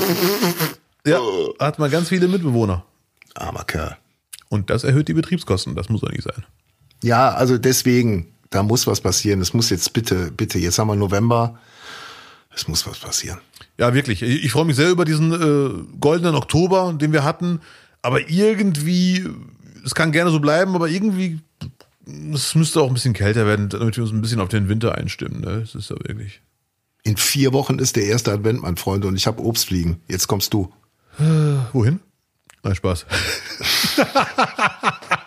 ja, 1.07 1.21
hat 1.61 1.79
man 1.79 1.91
ganz 1.91 2.09
viele 2.09 2.27
Mitbewohner. 2.29 2.85
Armer 3.35 3.65
Kerl. 3.65 3.97
Und 4.49 4.71
das 4.71 4.83
erhöht 4.85 5.09
die 5.09 5.15
Betriebskosten. 5.15 5.75
Das 5.77 5.89
muss 5.89 6.01
doch 6.01 6.11
nicht 6.11 6.25
sein. 6.25 6.45
Ja, 7.03 7.31
also 7.31 7.59
deswegen, 7.59 8.33
da 8.51 8.63
muss 8.63 8.87
was 8.87 9.01
passieren. 9.01 9.41
Es 9.41 9.55
muss 9.55 9.71
jetzt 9.71 9.93
bitte, 9.93 10.31
bitte, 10.31 10.59
jetzt 10.59 10.79
haben 10.79 10.89
wir 10.89 10.97
November. 10.97 11.59
Es 12.55 12.69
muss 12.69 12.87
was 12.87 12.99
passieren. 12.99 13.39
Ja, 13.79 13.93
wirklich. 13.93 14.23
Ich, 14.23 14.51
freue 14.51 14.65
mich 14.65 14.77
sehr 14.77 14.91
über 14.91 15.05
diesen 15.05 15.33
äh, 15.33 15.99
goldenen 16.01 16.35
Oktober, 16.35 16.95
den 16.99 17.13
wir 17.13 17.25
hatten. 17.25 17.61
Aber 18.03 18.29
irgendwie, 18.31 19.29
es 19.85 19.95
kann 19.95 20.13
gerne 20.13 20.31
so 20.31 20.41
bleiben, 20.41 20.75
aber 20.75 20.89
irgendwie, 20.89 21.41
es 22.33 22.55
müsste 22.55 22.81
auch 22.81 22.89
ein 22.89 22.95
bisschen 22.95 23.13
kälter 23.13 23.47
werden, 23.47 23.69
damit 23.69 23.97
wir 23.97 24.05
uns 24.05 24.13
ein 24.13 24.23
bisschen 24.23 24.41
auf 24.41 24.49
den 24.49 24.69
Winter 24.69 24.97
einstimmen. 24.97 25.41
Ne? 25.41 25.61
Das 25.61 25.75
ist 25.75 25.91
ja 25.91 25.97
wirklich. 25.97 26.41
In 27.03 27.17
vier 27.17 27.53
Wochen 27.53 27.79
ist 27.79 27.97
der 27.97 28.05
erste 28.05 28.33
Advent, 28.33 28.63
mein 28.63 28.77
Freund, 28.77 29.05
und 29.05 29.17
ich 29.17 29.27
habe 29.27 29.43
Obstfliegen. 29.43 30.01
Jetzt 30.09 30.27
kommst 30.27 30.53
du. 30.55 30.73
Wohin? 31.73 32.01
Nein, 32.63 32.75
Spaß. 32.75 33.07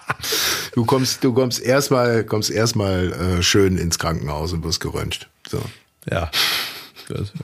Du 0.74 0.86
kommst, 0.86 1.24
du 1.24 1.34
kommst 1.34 1.62
erstmal, 1.62 2.24
kommst 2.24 2.50
erstmal 2.50 3.12
äh, 3.12 3.44
schön 3.44 3.78
ins 3.78 4.00
Krankenhaus 4.00 4.54
und 4.54 4.64
wirst 4.64 4.80
geröntgt. 4.80 5.30
So. 5.50 5.62
Ja. 6.10 6.32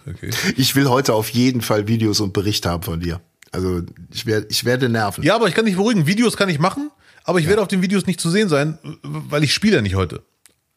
Okay. 0.07 0.29
Ich 0.57 0.75
will 0.75 0.87
heute 0.89 1.13
auf 1.13 1.29
jeden 1.29 1.61
Fall 1.61 1.87
Videos 1.87 2.19
und 2.19 2.33
Bericht 2.33 2.65
haben 2.65 2.83
von 2.83 2.99
dir. 2.99 3.19
Also 3.51 3.81
ich 4.13 4.25
werde, 4.25 4.45
ich 4.49 4.63
werde 4.65 4.89
nerven. 4.89 5.23
Ja, 5.23 5.35
aber 5.35 5.47
ich 5.47 5.55
kann 5.55 5.65
dich 5.65 5.75
beruhigen. 5.75 6.05
Videos 6.05 6.37
kann 6.37 6.49
ich 6.49 6.59
machen, 6.59 6.91
aber 7.23 7.39
ich 7.39 7.47
werde 7.47 7.61
auf 7.61 7.67
den 7.67 7.81
Videos 7.81 8.05
nicht 8.05 8.19
zu 8.19 8.29
sehen 8.29 8.49
sein, 8.49 8.77
weil 9.01 9.43
ich 9.43 9.53
spiele 9.53 9.77
ja 9.77 9.81
nicht 9.81 9.95
heute. 9.95 10.21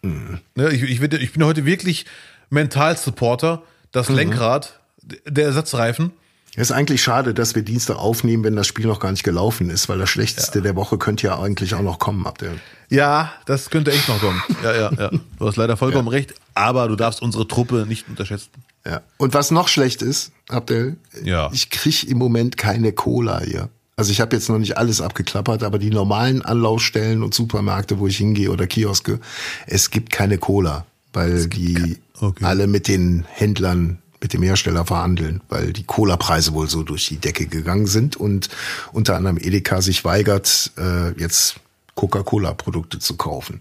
Ne, 0.03 0.71
ich, 0.71 0.83
ich, 0.83 1.01
werde, 1.01 1.19
ich 1.19 1.33
bin 1.33 1.45
heute 1.45 1.65
wirklich 1.67 2.07
Mental-Supporter, 2.51 3.63
das 3.93 4.09
Lenkrad, 4.09 4.81
der 5.03 5.47
Ersatzreifen. 5.47 6.13
Es 6.61 6.71
ist 6.71 6.73
eigentlich 6.77 7.03
schade, 7.03 7.35
dass 7.35 7.55
wir 7.55 7.63
Dienstag 7.63 7.97
aufnehmen, 7.99 8.43
wenn 8.43 8.57
das 8.57 8.67
Spiel 8.67 8.87
noch 8.87 8.99
gar 8.99 9.13
nicht 9.13 9.23
gelaufen 9.23 9.71
ist, 9.71 9.89
weil 9.89 9.99
das 9.99 10.11
Schlechteste 10.11 10.61
der 10.61 10.75
Woche 10.75 10.99
könnte 10.99 11.27
ja 11.29 11.39
eigentlich 11.39 11.75
auch 11.75 11.83
noch 11.83 11.99
kommen. 12.01 12.27
Ihr? 12.43 12.55
Ja, 12.89 13.33
das 13.47 13.71
könnte 13.71 13.93
echt 13.93 14.09
noch 14.09 14.19
kommen. 14.21 14.43
Ja, 14.65 14.75
ja, 14.75 14.93
ja. 14.93 15.11
Du 15.39 15.47
hast 15.47 15.57
leider 15.57 15.77
vollkommen 15.77 16.09
recht, 16.09 16.35
aber 16.55 16.89
du 16.89 16.97
darfst 16.97 17.23
unsere 17.23 17.47
Truppe 17.47 17.85
nicht 17.89 18.09
unterschätzen. 18.09 18.51
Ja. 18.85 19.03
Und 19.19 19.35
was 19.35 19.51
noch 19.53 19.69
schlecht 19.69 20.03
ist, 20.03 20.33
Abdel, 20.49 20.97
Ja. 21.23 21.49
ich 21.53 21.71
krieg 21.71 22.09
im 22.09 22.19
Moment 22.19 22.57
keine 22.57 22.93
Cola 22.93 23.41
hier. 23.41 23.69
Also 23.97 24.11
ich 24.11 24.21
habe 24.21 24.35
jetzt 24.35 24.49
noch 24.49 24.59
nicht 24.59 24.77
alles 24.79 25.01
abgeklappert, 25.01 25.63
aber 25.63 25.79
die 25.79 25.91
normalen 25.91 26.43
Anlaufstellen 26.43 27.23
und 27.23 27.35
Supermärkte, 27.35 27.99
wo 28.01 28.07
ich 28.09 28.17
hingehe 28.17 28.51
oder 28.51 28.67
Kioske, 28.67 29.21
es 29.69 29.91
gibt 29.91 30.11
keine 30.13 30.39
Cola, 30.39 30.87
weil 31.13 31.47
die 31.47 31.99
Okay. 32.21 32.45
alle 32.45 32.67
mit 32.67 32.89
den 32.89 33.25
Händlern, 33.29 33.99
mit 34.21 34.33
dem 34.33 34.43
Hersteller 34.43 34.85
verhandeln, 34.85 35.41
weil 35.49 35.73
die 35.73 35.85
Cola-Preise 35.85 36.53
wohl 36.53 36.69
so 36.69 36.83
durch 36.83 37.07
die 37.09 37.19
Decke 37.19 37.47
gegangen 37.47 37.87
sind 37.87 38.17
und 38.17 38.49
unter 38.93 39.17
anderem 39.17 39.39
Edeka 39.39 39.81
sich 39.83 40.05
weigert, 40.05 40.73
äh, 40.77 41.11
jetzt 41.21 41.57
Coca-Cola-Produkte 41.95 42.99
zu 42.99 43.17
kaufen. 43.17 43.61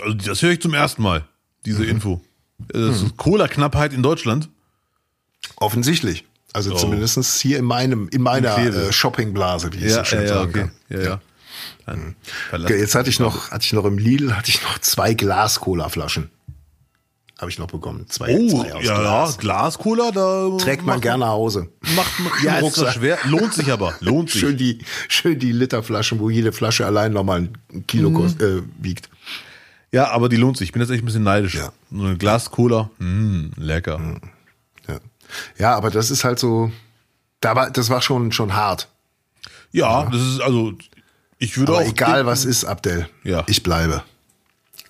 Also 0.00 0.14
das 0.14 0.42
höre 0.42 0.52
ich 0.52 0.60
zum 0.60 0.74
ersten 0.74 1.02
Mal, 1.02 1.24
diese 1.66 1.84
Info. 1.84 2.20
Das 2.68 3.02
ist 3.02 3.16
Cola-Knappheit 3.16 3.92
in 3.92 4.02
Deutschland. 4.02 4.48
Offensichtlich. 5.56 6.24
Also 6.52 6.72
Oh. 6.72 6.76
zumindestens 6.76 7.40
hier 7.40 7.58
in 7.58 7.64
meinem, 7.64 8.08
in 8.08 8.22
meiner 8.22 8.56
äh, 8.58 8.92
Shoppingblase, 8.92 9.72
wie 9.72 9.78
ich 9.78 9.92
so 9.92 9.98
Ja, 9.98 10.04
schön 10.04 10.20
ja, 10.20 10.26
ja, 10.26 10.34
sagen 10.34 10.48
okay. 10.50 10.60
kann. 10.60 11.00
Ja, 11.00 11.02
ja. 11.04 11.20
Verlass 12.50 12.70
Okay, 12.70 12.80
jetzt 12.80 12.94
hatte 12.94 13.10
ich 13.10 13.18
noch, 13.18 13.50
hatte 13.50 13.64
ich 13.64 13.72
noch 13.72 13.84
im 13.84 13.98
Lidl, 13.98 14.36
hatte 14.36 14.50
ich 14.50 14.62
noch 14.62 14.78
zwei 14.78 15.14
Glas-Cola-Flaschen. 15.14 16.30
Habe 17.40 17.50
ich 17.52 17.58
noch 17.58 17.68
bekommen. 17.68 18.06
Zwei, 18.08 18.36
Oh, 18.36 18.48
zwei 18.62 18.74
aus 18.74 18.84
ja, 18.84 18.94
ja, 18.94 19.00
Glas. 19.00 19.38
Glas-Cola, 19.38 20.10
da 20.10 20.56
Trägt 20.58 20.84
man 20.84 21.00
gerne 21.00 21.20
nach 21.24 21.30
Hause. 21.32 21.68
Macht 21.94 22.18
man, 22.18 22.32
Ja, 22.42 22.60
ja, 22.60 22.68
so. 22.70 22.86
schwer. 22.90 23.16
Lohnt 23.24 23.54
sich 23.54 23.70
aber, 23.70 23.94
lohnt 24.00 24.30
sich. 24.30 24.40
Schön 24.40 24.56
die, 24.56 24.78
schön 25.08 25.38
die 25.38 25.52
Literflaschen, 25.52 26.18
wo 26.18 26.30
jede 26.30 26.50
Flasche 26.52 26.84
allein 26.84 27.12
nochmal 27.12 27.48
ein 27.72 27.86
Kilo 27.86 28.10
kost, 28.10 28.42
äh, 28.42 28.62
wiegt. 28.80 29.08
Ja, 29.92 30.10
aber 30.10 30.28
die 30.28 30.36
lohnt 30.36 30.56
sich. 30.56 30.68
Ich 30.68 30.72
bin 30.72 30.82
jetzt 30.82 30.90
echt 30.90 31.02
ein 31.02 31.06
bisschen 31.06 31.22
neidisch. 31.22 31.54
Ja. 31.54 31.72
So 31.92 32.02
ein 32.04 32.18
Glas 32.18 32.50
Cola, 32.50 32.90
mh, 32.98 33.50
lecker. 33.56 34.20
Ja. 34.88 34.98
ja, 35.58 35.76
aber 35.76 35.90
das 35.90 36.10
ist 36.10 36.24
halt 36.24 36.40
so, 36.40 36.72
da 37.40 37.54
war, 37.54 37.70
das 37.70 37.88
war 37.88 38.02
schon, 38.02 38.32
schon 38.32 38.54
hart. 38.54 38.88
Ja, 39.70 40.06
das 40.10 40.20
ist 40.22 40.40
also, 40.40 40.72
ich 41.38 41.56
würde 41.56 41.72
Aber 41.72 41.82
auch. 41.82 41.88
egal 41.88 42.26
was 42.26 42.44
ist, 42.44 42.64
Abdel, 42.64 43.08
Ja. 43.22 43.44
ich 43.46 43.62
bleibe. 43.62 44.02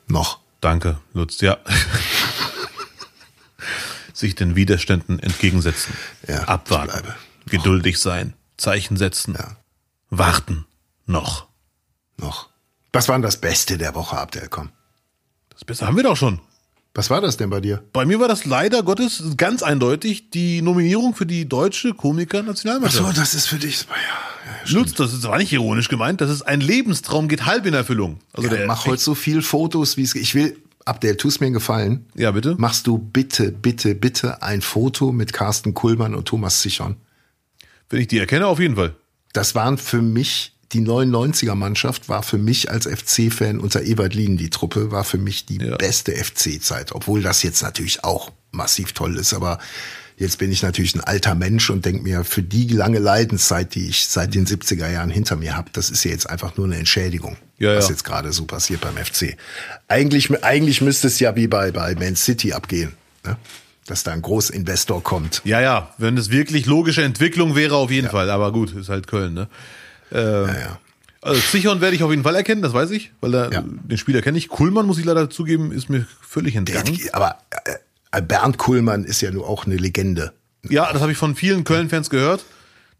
Noch. 0.06 0.38
Danke, 0.60 0.98
Lutz. 1.12 1.40
Ja. 1.40 1.58
Sich 4.18 4.34
den 4.34 4.56
Widerständen 4.56 5.18
entgegensetzen. 5.20 5.94
Ja, 6.26 6.42
Abwarten. 6.44 7.08
Geduldig 7.46 7.98
sein. 7.98 8.34
Zeichen 8.56 8.96
setzen. 8.96 9.34
Ja. 9.38 9.56
Warten. 10.10 10.66
Noch. 11.06 11.46
Noch. 12.18 12.48
Was 12.92 13.08
war 13.08 13.16
denn 13.16 13.22
das 13.22 13.36
Beste 13.40 13.78
der 13.78 13.94
Woche, 13.94 14.16
Abdel? 14.18 14.48
Komm. 14.50 14.70
Das 15.50 15.64
Beste 15.64 15.86
haben 15.86 15.96
wir 15.96 16.02
doch 16.02 16.16
schon. 16.16 16.40
Was 16.94 17.10
war 17.10 17.20
das 17.20 17.36
denn 17.36 17.48
bei 17.50 17.60
dir? 17.60 17.84
Bei 17.92 18.04
mir 18.04 18.18
war 18.18 18.26
das 18.26 18.44
leider 18.44 18.82
Gottes 18.82 19.22
ganz 19.36 19.62
eindeutig 19.62 20.30
die 20.30 20.62
Nominierung 20.62 21.14
für 21.14 21.26
die 21.26 21.48
deutsche 21.48 21.94
Komiker-Nationalmannschaft. 21.94 23.16
das 23.16 23.34
ist 23.34 23.46
für 23.46 23.58
dich. 23.58 23.82
Ja, 23.82 24.72
Lutz, 24.72 24.94
das 24.94 25.12
ist- 25.12 25.22
das 25.22 25.30
war 25.30 25.38
nicht 25.38 25.52
ironisch 25.52 25.88
gemeint, 25.88 26.20
das 26.20 26.30
ist 26.30 26.42
ein 26.42 26.60
Lebenstraum, 26.60 27.28
geht 27.28 27.44
halb 27.46 27.66
in 27.66 27.74
Erfüllung. 27.74 28.18
Also 28.32 28.48
ja, 28.48 28.56
der, 28.56 28.66
mach 28.66 28.86
heute 28.86 29.00
so 29.02 29.14
viel 29.14 29.42
Fotos, 29.42 29.96
wie 29.96 30.02
es 30.02 30.14
geht. 30.14 30.22
Ich 30.22 30.34
will, 30.34 30.56
Abdel, 30.88 31.16
tust 31.16 31.40
mir 31.40 31.46
einen 31.46 31.54
Gefallen. 31.54 32.06
Ja, 32.14 32.30
bitte? 32.32 32.56
Machst 32.58 32.86
du 32.86 32.98
bitte, 32.98 33.52
bitte, 33.52 33.94
bitte 33.94 34.42
ein 34.42 34.62
Foto 34.62 35.12
mit 35.12 35.32
Carsten 35.32 35.74
Kuhlmann 35.74 36.14
und 36.14 36.26
Thomas 36.26 36.60
Zichon. 36.60 36.96
Wenn 37.90 38.00
ich 38.00 38.08
die 38.08 38.18
erkenne, 38.18 38.46
auf 38.46 38.58
jeden 38.60 38.76
Fall. 38.76 38.94
Das 39.32 39.54
waren 39.54 39.78
für 39.78 40.02
mich, 40.02 40.54
die 40.72 40.80
99er-Mannschaft 40.80 42.08
war 42.08 42.22
für 42.22 42.38
mich 42.38 42.70
als 42.70 42.86
FC-Fan 42.86 43.60
unter 43.60 43.82
Ewald 43.82 44.14
Lien 44.14 44.36
die 44.36 44.50
Truppe, 44.50 44.90
war 44.90 45.04
für 45.04 45.18
mich 45.18 45.46
die 45.46 45.58
Ja. 45.58 45.76
beste 45.76 46.12
FC-Zeit. 46.12 46.92
Obwohl 46.92 47.22
das 47.22 47.42
jetzt 47.42 47.62
natürlich 47.62 48.04
auch 48.04 48.30
massiv 48.52 48.92
toll 48.92 49.16
ist, 49.16 49.32
aber 49.34 49.58
jetzt 50.18 50.38
bin 50.38 50.52
ich 50.52 50.62
natürlich 50.62 50.94
ein 50.94 51.00
alter 51.00 51.34
Mensch 51.34 51.70
und 51.70 51.84
denke 51.84 52.02
mir, 52.02 52.24
für 52.24 52.42
die 52.42 52.68
lange 52.68 52.98
Leidenszeit, 52.98 53.74
die 53.74 53.88
ich 53.88 54.06
seit 54.06 54.34
den 54.34 54.46
70er 54.46 54.90
Jahren 54.90 55.10
hinter 55.10 55.36
mir 55.36 55.56
habe, 55.56 55.70
das 55.72 55.90
ist 55.90 56.04
ja 56.04 56.10
jetzt 56.10 56.28
einfach 56.28 56.56
nur 56.56 56.66
eine 56.66 56.76
Entschädigung, 56.76 57.36
Ja, 57.58 57.76
was 57.76 57.84
ja. 57.86 57.90
jetzt 57.92 58.04
gerade 58.04 58.32
so 58.32 58.44
passiert 58.44 58.80
beim 58.80 58.96
FC. 58.96 59.36
Eigentlich, 59.88 60.44
eigentlich 60.44 60.80
müsste 60.80 61.06
es 61.06 61.18
ja 61.20 61.34
wie 61.36 61.46
bei, 61.46 61.70
bei 61.70 61.94
Man 61.94 62.16
City 62.16 62.52
abgehen, 62.52 62.92
ne? 63.24 63.36
dass 63.86 64.02
da 64.02 64.12
ein 64.12 64.20
Großinvestor 64.20 65.02
kommt. 65.02 65.40
Ja, 65.44 65.60
ja, 65.62 65.94
wenn 65.98 66.18
es 66.18 66.30
wirklich 66.30 66.66
logische 66.66 67.02
Entwicklung 67.02 67.56
wäre, 67.56 67.76
auf 67.76 67.90
jeden 67.90 68.10
Fall. 68.10 68.28
Aber 68.28 68.52
gut, 68.52 68.74
ist 68.76 68.90
halt 68.90 69.06
Köln, 69.06 69.32
ne? 69.34 69.48
Ja, 70.10 70.46
ja. 70.46 70.78
Also 71.20 71.40
Zichon 71.40 71.80
werde 71.80 71.96
ich 71.96 72.02
auf 72.02 72.10
jeden 72.10 72.22
Fall 72.22 72.36
erkennen, 72.36 72.62
das 72.62 72.72
weiß 72.72 72.90
ich, 72.92 73.10
weil 73.20 73.32
da, 73.32 73.50
Ja. 73.50 73.62
den 73.66 73.98
Spieler 73.98 74.22
kenne 74.22 74.38
ich. 74.38 74.48
Kuhlmann, 74.48 74.86
muss 74.86 74.98
ich 74.98 75.04
leider 75.04 75.28
zugeben, 75.30 75.72
ist 75.72 75.90
mir 75.90 76.06
völlig 76.20 76.54
entgangen. 76.54 76.96
Aber 77.12 77.38
äh, 77.64 77.72
Bernd 78.10 78.58
Kuhlmann 78.58 79.04
ist 79.04 79.20
ja 79.20 79.30
nur 79.30 79.48
auch 79.48 79.66
eine 79.66 79.76
Legende. 79.76 80.32
Ja, 80.68 80.92
das 80.92 81.02
habe 81.02 81.12
ich 81.12 81.18
von 81.18 81.34
vielen 81.34 81.64
Köln-Fans 81.64 82.10
gehört. 82.10 82.44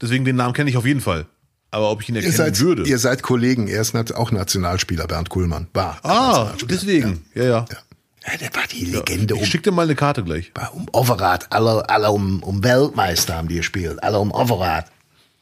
Deswegen 0.01 0.25
den 0.25 0.37
Namen 0.37 0.55
kenne 0.55 0.71
ich 0.71 0.77
auf 0.77 0.87
jeden 0.87 1.01
Fall. 1.01 1.27
Aber 1.71 1.91
ob 1.91 2.01
ich 2.03 2.09
ihn 2.09 2.15
Ihr 2.15 2.23
erkennen 2.23 2.37
seid, 2.37 2.61
würde. 2.61 2.85
ihr 2.85 2.99
seid 2.99 3.23
Kollegen, 3.23 3.69
er 3.69 3.81
ist 3.83 3.95
auch 4.15 4.31
Nationalspieler, 4.31 5.07
Bernd 5.07 5.29
Kuhlmann. 5.29 5.67
War. 5.75 5.99
ah, 6.03 6.53
deswegen. 6.69 7.25
Ja, 7.35 7.43
ja. 7.43 7.49
Ja. 7.51 8.33
ja, 8.33 8.37
der 8.39 8.55
war 8.55 8.63
die 8.71 8.87
Legende 8.87 9.35
um, 9.35 9.43
Ich 9.43 9.49
schicke 9.49 9.65
dir 9.65 9.73
mal 9.73 9.83
eine 9.83 9.95
Karte 9.95 10.23
gleich. 10.25 10.53
um 10.73 10.87
Overath. 10.93 11.47
Alle, 11.51 11.87
alle 11.91 12.11
um, 12.11 12.43
um 12.43 12.65
Weltmeister 12.65 13.35
haben 13.37 13.49
die 13.49 13.57
gespielt. 13.57 14.03
Alle 14.03 14.19
um 14.19 14.33
Overath. 14.33 14.87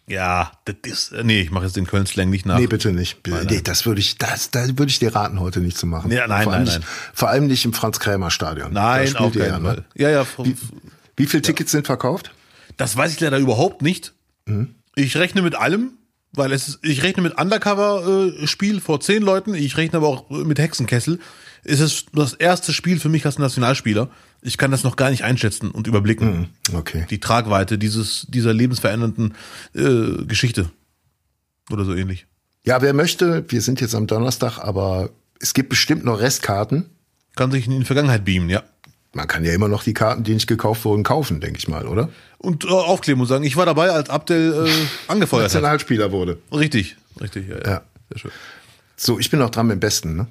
Ja, 0.09 0.53
das 0.67 0.77
ist. 0.85 1.13
Nee, 1.25 1.41
ich 1.41 1.51
mache 1.51 1.65
jetzt 1.65 1.77
den 1.77 1.87
Köln-Slang 1.87 2.31
nicht 2.31 2.47
nach. 2.47 2.59
Nee, 2.59 2.69
bitte 2.69 2.93
nicht. 2.93 3.23
Bitte. 3.25 3.39
Nein, 3.39 3.47
Nee, 3.49 3.55
nein. 3.57 3.65
das 3.65 3.87
würde 3.87 4.01
ich, 4.01 4.17
das, 4.19 4.51
da 4.53 4.65
würde 4.69 4.87
ich 4.87 4.99
dir 5.01 5.15
raten, 5.15 5.41
heute 5.41 5.59
nicht 5.61 5.77
zu 5.77 5.87
machen. 5.87 6.13
Ja, 6.13 6.27
nein, 6.29 6.45
vor 6.45 6.53
allem 6.53 6.65
nein, 6.65 6.77
nicht, 6.79 6.89
Vor 7.13 7.29
allem 7.29 7.47
nicht 7.49 7.65
im 7.65 7.73
Franz-Krämer-Stadion. 7.73 8.73
Nein, 8.73 9.17
auf 9.17 9.33
keinen 9.33 9.43
ja, 9.43 9.51
Fall. 9.61 9.77
ne? 9.77 9.85
Ja, 9.95 10.11
ja. 10.11 10.23
f- 10.23 10.39
Wie 11.17 11.27
viele 11.27 11.43
Tickets 11.43 11.73
sind 11.73 11.87
verkauft? 11.87 12.31
Das 12.77 12.97
weiß 12.97 13.13
ich 13.15 13.21
leider 13.21 13.39
überhaupt 13.39 13.83
nicht. 13.83 14.13
Mhm. 14.45 14.75
Ich 14.95 15.17
rechne 15.17 15.43
mit 15.43 15.57
allem, 15.57 15.95
weil 16.33 16.53
es 16.53 16.69
ist, 16.69 16.79
ich 16.83 17.03
rechne 17.03 17.23
mit 17.23 17.37
Undercover-Spiel 17.39 18.81
vor 18.81 19.01
zehn 19.01 19.23
Leuten, 19.23 19.55
ich 19.55 19.77
rechne 19.77 19.99
aber 19.99 20.09
auch 20.09 20.31
mit 20.31 20.59
Hexenkessel. 20.59 21.19
Es 21.65 21.81
ist 21.81 22.07
das 22.13 22.33
erste 22.35 22.73
Spiel 22.73 23.01
für 23.01 23.09
mich 23.09 23.27
als 23.27 23.39
Nationalspieler. 23.39 24.09
Ich 24.47 24.59
kann 24.59 24.70
das 24.70 24.84
noch 24.84 24.94
gar 24.94 25.11
nicht 25.11 25.24
einschätzen 25.24 25.72
und 25.72 25.88
überblicken. 25.88 26.51
Okay. 26.72 27.05
Die 27.11 27.18
Tragweite 27.18 27.78
dieses, 27.78 28.26
dieser 28.28 28.55
lebensverändernden 28.55 29.34
äh, 29.74 30.24
Geschichte. 30.24 30.70
Oder 31.68 31.84
so 31.84 31.94
ähnlich. 31.94 32.26
Ja, 32.64 32.80
wer 32.80 32.94
möchte, 32.94 33.44
wir 33.49 33.61
sind 33.61 33.80
jetzt 33.80 33.97
am 33.97 34.07
Donnerstag, 34.07 34.59
aber 34.59 35.11
es 35.40 35.53
gibt 35.53 35.68
bestimmt 35.68 36.05
noch 36.05 36.20
Restkarten. 36.20 36.86
Kann 37.34 37.51
sich 37.51 37.66
in 37.66 37.80
die 37.80 37.84
Vergangenheit 37.84 38.24
beamen, 38.24 38.49
ja. 38.49 38.62
Man 39.14 39.26
kann 39.26 39.44
ja 39.44 39.53
immer 39.53 39.66
noch 39.66 39.82
die 39.82 39.94
Karten, 39.94 40.22
die 40.22 40.34
nicht 40.34 40.47
gekauft 40.47 40.84
wurden, 40.84 41.03
kaufen, 41.03 41.40
denke 41.40 41.59
ich 41.59 41.66
mal, 41.66 41.88
oder? 41.88 42.09
Und 42.38 42.64
äh, 42.64 42.68
aufkleben 42.68 43.20
und 43.20 43.26
sagen, 43.26 43.42
ich 43.42 43.57
war 43.57 43.66
dabei, 43.66 43.90
als 43.90 44.11
Abdel 44.11 44.66
äh, 44.68 44.70
angefeuert 45.11 45.47
hat. 45.47 45.55
Nationalspieler 45.55 46.12
wurde. 46.12 46.38
Richtig, 46.53 46.97
richtig, 47.20 47.49
ja, 47.49 47.57
ja. 47.57 47.64
Ja. 47.64 47.82
Sehr 48.11 48.18
schön. 48.18 48.30
So, 48.97 49.18
ich 49.18 49.28
bin 49.28 49.40
noch 49.40 49.51
dran 49.51 49.66
mit 49.66 49.74
dem 49.74 49.80
Besten, 49.80 50.14
ne? 50.14 50.28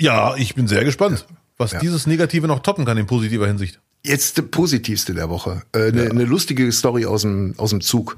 Ja, 0.00 0.34
ich 0.34 0.56
bin 0.56 0.66
sehr 0.66 0.84
gespannt, 0.84 1.26
was 1.58 1.72
Ja. 1.72 1.78
dieses 1.80 2.06
Negative 2.06 2.46
noch 2.46 2.60
toppen 2.60 2.84
kann 2.84 2.96
in 2.98 3.06
positiver 3.06 3.46
Hinsicht. 3.46 3.78
Jetzt 4.04 4.36
der 4.36 4.42
positivste 4.42 5.14
der 5.14 5.28
Woche. 5.30 5.62
Eine 5.72 5.84
äh, 5.84 5.92
ne- 5.92 6.14
ne 6.14 6.24
lustige 6.24 6.70
Story 6.72 7.06
aus 7.06 7.22
dem, 7.22 7.54
aus 7.56 7.70
dem 7.70 7.80
Zug, 7.80 8.16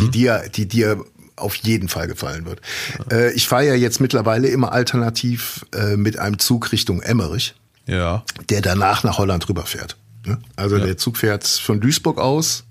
die 0.00 0.08
dir, 0.10 0.44
die 0.54 0.66
dir 0.66 1.04
auf 1.36 1.54
jeden 1.56 1.88
Fall 1.88 2.08
gefallen 2.08 2.46
wird. 2.46 2.60
Äh, 3.12 3.32
ich 3.34 3.46
fahre 3.46 3.66
ja 3.66 3.74
jetzt 3.74 4.00
mittlerweile 4.00 4.48
immer 4.48 4.72
alternativ 4.72 5.66
äh, 5.74 5.96
mit 5.96 6.18
einem 6.18 6.38
Zug 6.38 6.72
Richtung 6.72 7.00
Emmerich, 7.02 7.54
Ja. 7.86 8.24
der 8.48 8.60
danach 8.62 9.04
nach 9.04 9.18
Holland 9.18 9.48
rüberfährt. 9.48 9.96
ne? 10.26 10.38
Also 10.56 10.78
der 10.78 10.96
Zug 10.96 11.16
fährt 11.18 11.46
von 11.46 11.80
Duisburg 11.80 12.18
aus 12.18 12.64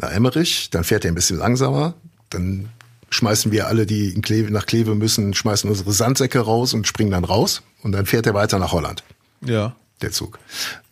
nach 0.00 0.10
Emmerich, 0.10 0.68
dann 0.70 0.84
fährt 0.84 1.04
er 1.06 1.12
ein 1.12 1.14
bisschen 1.14 1.38
langsamer, 1.38 1.94
dann 2.30 2.68
schmeißen 3.10 3.50
wir 3.52 3.68
alle, 3.68 3.86
die 3.86 4.12
Kleve, 4.20 4.50
nach 4.52 4.66
Kleve 4.66 4.94
müssen, 4.94 5.32
schmeißen 5.32 5.70
unsere 5.70 5.92
Sandsäcke 5.92 6.40
raus 6.40 6.74
und 6.74 6.86
springen 6.86 7.12
dann 7.12 7.24
raus 7.24 7.62
und 7.82 7.92
dann 7.92 8.04
fährt 8.04 8.26
er 8.26 8.34
weiter 8.34 8.58
nach 8.58 8.72
Holland 8.72 9.04
Ja. 9.46 9.74
der 10.02 10.12
Zug. 10.12 10.38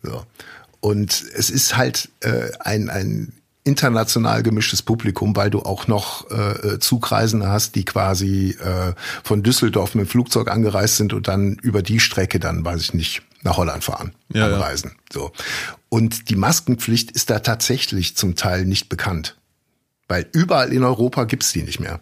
So. 0.03 0.23
Und 0.79 1.23
es 1.35 1.49
ist 1.49 1.77
halt 1.77 2.09
äh, 2.21 2.51
ein, 2.59 2.89
ein 2.89 3.33
international 3.63 4.43
gemischtes 4.43 4.83
Publikum, 4.83 5.35
weil 5.35 5.49
du 5.49 5.61
auch 5.63 5.87
noch 5.87 6.29
äh, 6.29 6.79
Zugreisende 6.79 7.47
hast, 7.47 7.73
die 7.75 7.83
quasi 7.83 8.51
äh, 8.61 8.93
von 9.23 9.41
Düsseldorf 9.41 9.95
mit 9.95 10.05
dem 10.05 10.09
Flugzeug 10.09 10.49
angereist 10.51 10.97
sind 10.97 11.13
und 11.13 11.27
dann 11.27 11.53
über 11.63 11.81
die 11.81 11.99
Strecke 11.99 12.39
dann, 12.39 12.63
weiß 12.63 12.81
ich 12.81 12.93
nicht, 12.93 13.23
nach 13.41 13.57
Holland 13.57 13.83
fahren, 13.83 14.13
Ja, 14.31 14.47
ja. 14.47 14.55
anreisen. 14.55 14.91
So. 15.11 15.31
Und 15.89 16.29
die 16.29 16.35
Maskenpflicht 16.35 17.11
ist 17.11 17.31
da 17.31 17.39
tatsächlich 17.39 18.15
zum 18.15 18.35
Teil 18.35 18.65
nicht 18.65 18.87
bekannt. 18.89 19.35
Weil 20.07 20.27
überall 20.33 20.71
in 20.71 20.83
Europa 20.83 21.23
gibt's 21.23 21.51
die 21.51 21.63
nicht 21.63 21.79
mehr. 21.79 21.99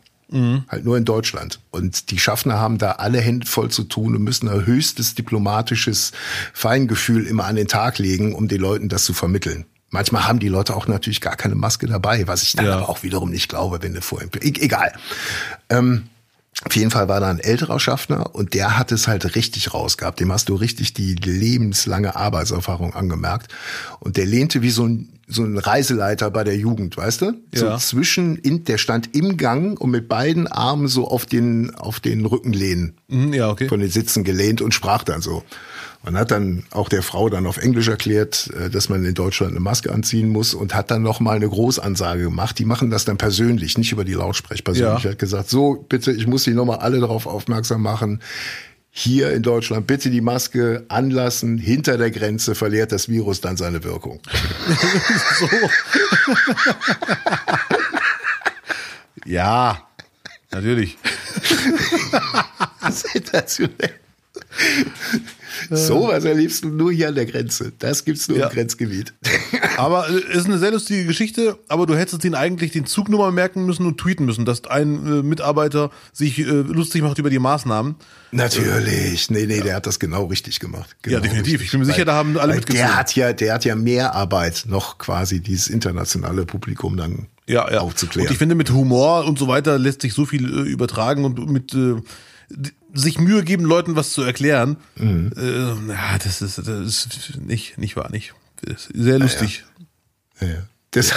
Halt 0.67 0.83
nur 0.83 0.97
in 0.97 1.05
Deutschland. 1.05 1.59
Und 1.69 2.09
die 2.09 2.17
Schaffner 2.19 2.55
haben 2.59 2.77
da 2.79 2.93
alle 2.93 3.19
Hände 3.21 3.45
voll 3.45 3.69
zu 3.69 3.83
tun 3.83 4.15
und 4.15 4.23
müssen 4.23 4.49
ein 4.49 4.65
höchstes 4.65 5.13
diplomatisches 5.15 6.11
Feingefühl 6.53 7.27
immer 7.27 7.45
an 7.45 7.55
den 7.55 7.67
Tag 7.67 7.99
legen, 7.99 8.33
um 8.33 8.47
den 8.47 8.59
Leuten 8.59 8.89
das 8.89 9.05
zu 9.05 9.13
vermitteln. 9.13 9.65
Manchmal 9.91 10.25
haben 10.27 10.39
die 10.39 10.47
Leute 10.47 10.75
auch 10.75 10.87
natürlich 10.87 11.21
gar 11.21 11.35
keine 11.35 11.53
Maske 11.53 11.85
dabei, 11.85 12.25
was 12.27 12.41
ich 12.41 12.53
dann 12.53 12.65
Ja. 12.65 12.77
aber 12.77 12.89
auch 12.89 13.03
wiederum 13.03 13.29
nicht 13.29 13.47
glaube, 13.47 13.83
wenn 13.83 13.93
du 13.93 14.01
vorhin. 14.01 14.29
E 14.41 14.47
egal. 14.59 14.91
Ähm, 15.69 16.03
auf 16.65 16.75
jeden 16.75 16.91
Fall 16.91 17.07
war 17.07 17.19
da 17.19 17.29
ein 17.29 17.39
älterer 17.39 17.79
Schaffner 17.79 18.35
und 18.35 18.53
der 18.53 18.77
hat 18.77 18.91
es 18.91 19.07
halt 19.07 19.35
richtig 19.35 19.73
rausgehabt. 19.73 20.19
Dem 20.19 20.31
hast 20.31 20.49
du 20.49 20.55
richtig 20.55 20.93
die 20.93 21.15
lebenslange 21.15 22.15
Arbeitserfahrung 22.15 22.93
angemerkt. 22.93 23.51
Und 23.99 24.17
der 24.17 24.25
lehnte 24.25 24.61
wie 24.61 24.69
so 24.69 24.85
ein, 24.85 25.09
so 25.27 25.43
ein 25.43 25.57
Reiseleiter 25.57 26.29
bei 26.31 26.43
der 26.43 26.55
Jugend, 26.55 26.95
weißt 26.95 27.21
du? 27.21 27.33
So 27.53 27.65
Ja. 27.65 27.77
zwischen, 27.79 28.35
in, 28.37 28.63
der 28.65 28.77
stand 28.77 29.15
im 29.15 29.37
Gang 29.37 29.79
und 29.81 29.89
mit 29.91 30.07
beiden 30.07 30.47
Armen 30.47 30.87
so 30.87 31.07
auf 31.07 31.25
den, 31.25 31.73
auf 31.75 31.99
den 31.99 32.25
Rückenlehnen 32.25 32.97
Mhm, 33.07 33.33
ja, 33.33 33.49
okay. 33.49 33.67
von 33.67 33.79
den 33.79 33.89
Sitzen 33.89 34.23
gelehnt 34.23 34.61
und 34.61 34.73
sprach 34.73 35.03
dann 35.03 35.21
so. 35.21 35.43
Man 36.03 36.17
hat 36.17 36.31
dann 36.31 36.63
auch 36.71 36.89
der 36.89 37.01
Frau 37.01 37.29
dann 37.29 37.47
auf 37.47 37.57
Englisch 37.57 37.87
erklärt, 37.87 38.49
äh, 38.53 38.69
dass 38.69 38.89
man 38.89 39.05
in 39.05 39.13
Deutschland 39.13 39.51
eine 39.51 39.61
Maske 39.61 39.91
anziehen 39.91 40.27
muss 40.29 40.53
und 40.53 40.75
hat 40.75 40.91
dann 40.91 41.01
noch 41.01 41.21
mal 41.21 41.37
eine 41.37 41.47
Großansage 41.47 42.23
gemacht. 42.23 42.59
Die 42.59 42.65
machen 42.65 42.89
das 42.89 43.05
dann 43.05 43.17
persönlich, 43.17 43.77
nicht 43.77 43.93
über 43.93 44.03
die 44.03 44.13
Lautsprechpersönlich. 44.13 45.03
Ja. 45.05 45.11
Hat 45.11 45.19
gesagt, 45.19 45.49
so 45.49 45.85
bitte, 45.87 46.11
ich 46.11 46.27
muss 46.27 46.43
Sie 46.43 46.53
noch 46.53 46.65
mal 46.65 46.79
alle 46.79 46.99
darauf 46.99 47.25
aufmerksam 47.25 47.81
machen. 47.81 48.21
Hier 48.91 49.31
in 49.31 49.41
Deutschland 49.43 49.87
bitte 49.87 50.09
die 50.09 50.21
Maske 50.21 50.85
anlassen. 50.89 51.57
Hinter 51.57 51.97
der 51.97 52.11
Grenze 52.11 52.53
verliert 52.53 52.91
das 52.91 53.07
Virus 53.07 53.39
dann 53.39 53.55
seine 53.55 53.83
Wirkung. 53.83 54.19
so. 55.39 55.49
ja, 59.25 59.87
natürlich. 60.51 60.97
Sensationell. 62.91 64.02
So 65.69 66.07
was 66.07 66.25
erlebst 66.25 66.63
du 66.63 66.69
nur 66.69 66.91
hier 66.91 67.09
an 67.09 67.15
der 67.15 67.25
Grenze. 67.25 67.71
Das 67.79 68.05
gibt's 68.05 68.27
nur 68.27 68.37
Ja. 68.37 68.47
im 68.47 68.53
Grenzgebiet. 68.53 69.13
Aber 69.77 70.09
äh, 70.09 70.35
ist 70.37 70.45
eine 70.45 70.57
sehr 70.57 70.71
lustige 70.71 71.05
Geschichte, 71.05 71.57
aber 71.67 71.85
du 71.85 71.95
hättest 71.95 72.23
ihn 72.25 72.35
eigentlich 72.35 72.71
den 72.71 72.85
Zugnummer 72.85 73.31
merken 73.31 73.65
müssen 73.65 73.85
und 73.85 73.97
tweeten 73.99 74.25
müssen, 74.25 74.45
dass 74.45 74.65
ein 74.65 75.05
äh, 75.05 75.23
Mitarbeiter 75.23 75.89
sich 76.11 76.39
äh, 76.39 76.43
lustig 76.43 77.01
macht 77.01 77.17
über 77.17 77.29
die 77.29 77.39
Maßnahmen. 77.39 77.95
Natürlich. 78.31 79.29
Nee, 79.29 79.45
nee, 79.45 79.61
der 79.61 79.75
hat 79.75 79.87
das 79.87 79.99
genau 79.99 80.25
richtig 80.25 80.59
gemacht. 80.59 80.95
Genau 81.01 81.17
Ja, 81.17 81.21
definitiv. 81.21 81.53
richtig. 81.53 81.65
Ich 81.65 81.71
bin 81.71 81.79
mir 81.81 81.85
sicher, 81.85 82.05
da 82.05 82.13
haben 82.13 82.37
alle 82.37 82.49
weil 82.49 82.57
mitgezogen. 82.57 82.87
Der 82.87 82.97
hat 82.97 83.15
ja, 83.15 83.33
der 83.33 83.53
hat 83.53 83.65
ja 83.65 83.75
mehr 83.75 84.13
Arbeit, 84.15 84.65
noch 84.67 84.97
quasi 84.97 85.39
dieses 85.39 85.67
internationale 85.67 86.45
Publikum 86.45 86.97
dann 86.97 87.27
ja, 87.47 87.71
ja. 87.71 87.79
aufzuklären. 87.79 88.27
Und 88.27 88.31
ich 88.31 88.37
finde, 88.37 88.55
mit 88.55 88.71
Humor 88.71 89.25
und 89.25 89.37
so 89.39 89.47
weiter 89.47 89.77
lässt 89.79 90.01
sich 90.01 90.13
so 90.13 90.25
viel 90.25 90.45
äh, 90.45 90.69
übertragen 90.69 91.25
und 91.25 91.49
mit 91.49 91.73
äh, 91.73 91.95
sich 92.93 93.19
Mühe 93.19 93.43
geben, 93.43 93.65
Leuten 93.65 93.95
was 93.95 94.11
zu 94.11 94.21
erklären. 94.21 94.77
Mhm. 94.95 95.31
Äh, 95.35 95.91
ja, 95.91 96.17
das 96.23 96.41
ist, 96.41 96.59
das 96.59 96.67
ist 96.67 97.37
nicht, 97.41 97.77
nicht 97.77 97.95
wahr, 97.95 98.11
nicht. 98.11 98.33
Sehr 98.93 99.19
lustig. 99.19 99.65
Ja, 100.39 100.47
ja. 100.47 100.67
Das, 100.91 101.11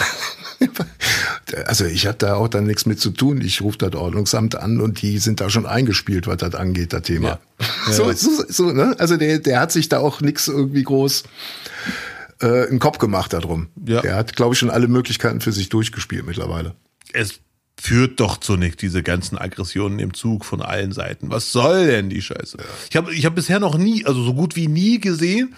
also 1.66 1.84
ich 1.84 2.06
hatte 2.06 2.26
da 2.26 2.34
auch 2.36 2.48
dann 2.48 2.64
nichts 2.64 2.86
mit 2.86 2.98
zu 2.98 3.10
tun. 3.10 3.42
Ich 3.42 3.60
rufe 3.60 3.76
das 3.76 3.94
Ordnungsamt 3.94 4.54
an 4.56 4.80
und 4.80 5.02
die 5.02 5.18
sind 5.18 5.40
da 5.40 5.50
schon 5.50 5.66
eingespielt, 5.66 6.26
was 6.26 6.38
das 6.38 6.54
angeht, 6.54 6.94
das 6.94 7.02
Thema. 7.02 7.28
Ja. 7.28 7.66
Ja, 7.88 7.92
so, 7.92 8.08
ja. 8.08 8.16
so, 8.16 8.30
so, 8.48 8.72
ne? 8.72 8.96
Also 8.98 9.18
der, 9.18 9.38
der 9.38 9.60
hat 9.60 9.72
sich 9.72 9.90
da 9.90 9.98
auch 9.98 10.22
nichts 10.22 10.48
irgendwie 10.48 10.82
groß 10.82 11.24
äh, 12.40 12.68
einen 12.68 12.78
Kopf 12.78 12.98
gemacht 12.98 13.34
darum. 13.34 13.68
Ja. 13.84 14.00
Der 14.00 14.16
hat, 14.16 14.34
glaube 14.34 14.54
ich, 14.54 14.58
schon 14.58 14.70
alle 14.70 14.88
Möglichkeiten 14.88 15.42
für 15.42 15.52
sich 15.52 15.68
durchgespielt 15.68 16.24
mittlerweile. 16.26 16.74
Es 17.12 17.40
führt 17.78 18.20
doch 18.20 18.38
zu 18.38 18.56
nichts, 18.56 18.78
diese 18.78 19.02
ganzen 19.02 19.38
Aggressionen 19.38 19.98
im 19.98 20.14
Zug 20.14 20.44
von 20.44 20.62
allen 20.62 20.92
Seiten. 20.92 21.30
Was 21.30 21.52
soll 21.52 21.86
denn 21.86 22.08
die 22.08 22.22
Scheiße? 22.22 22.56
Ich 22.90 22.96
habe 22.96 23.14
ich 23.14 23.26
hab 23.26 23.34
bisher 23.34 23.60
noch 23.60 23.76
nie, 23.76 24.04
also 24.06 24.22
so 24.22 24.34
gut 24.34 24.56
wie 24.56 24.68
nie 24.68 24.98
gesehen, 24.98 25.54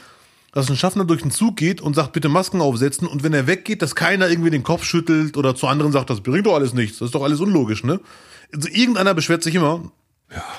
dass 0.53 0.69
ein 0.69 0.77
Schaffner 0.77 1.05
durch 1.05 1.23
den 1.23 1.31
Zug 1.31 1.57
geht 1.57 1.81
und 1.81 1.95
sagt, 1.95 2.13
bitte 2.13 2.29
Masken 2.29 2.61
aufsetzen 2.61 3.07
und 3.07 3.23
wenn 3.23 3.33
er 3.33 3.47
weggeht, 3.47 3.83
dass 3.83 3.95
keiner 3.95 4.29
irgendwie 4.29 4.51
den 4.51 4.63
Kopf 4.63 4.85
schüttelt 4.85 5.37
oder 5.37 5.55
zu 5.55 5.67
anderen 5.67 5.93
sagt, 5.93 6.11
das 6.11 6.21
bringt 6.21 6.47
doch 6.47 6.55
alles 6.55 6.75
nichts, 6.75 6.99
das 6.99 7.07
ist 7.07 7.15
doch 7.15 7.23
alles 7.23 7.41
unlogisch, 7.41 7.85
ne? 7.85 8.01
Also 8.53 8.69
irgendeiner 8.69 9.15
beschwert 9.15 9.43
sich 9.43 9.55
immer, 9.55 9.93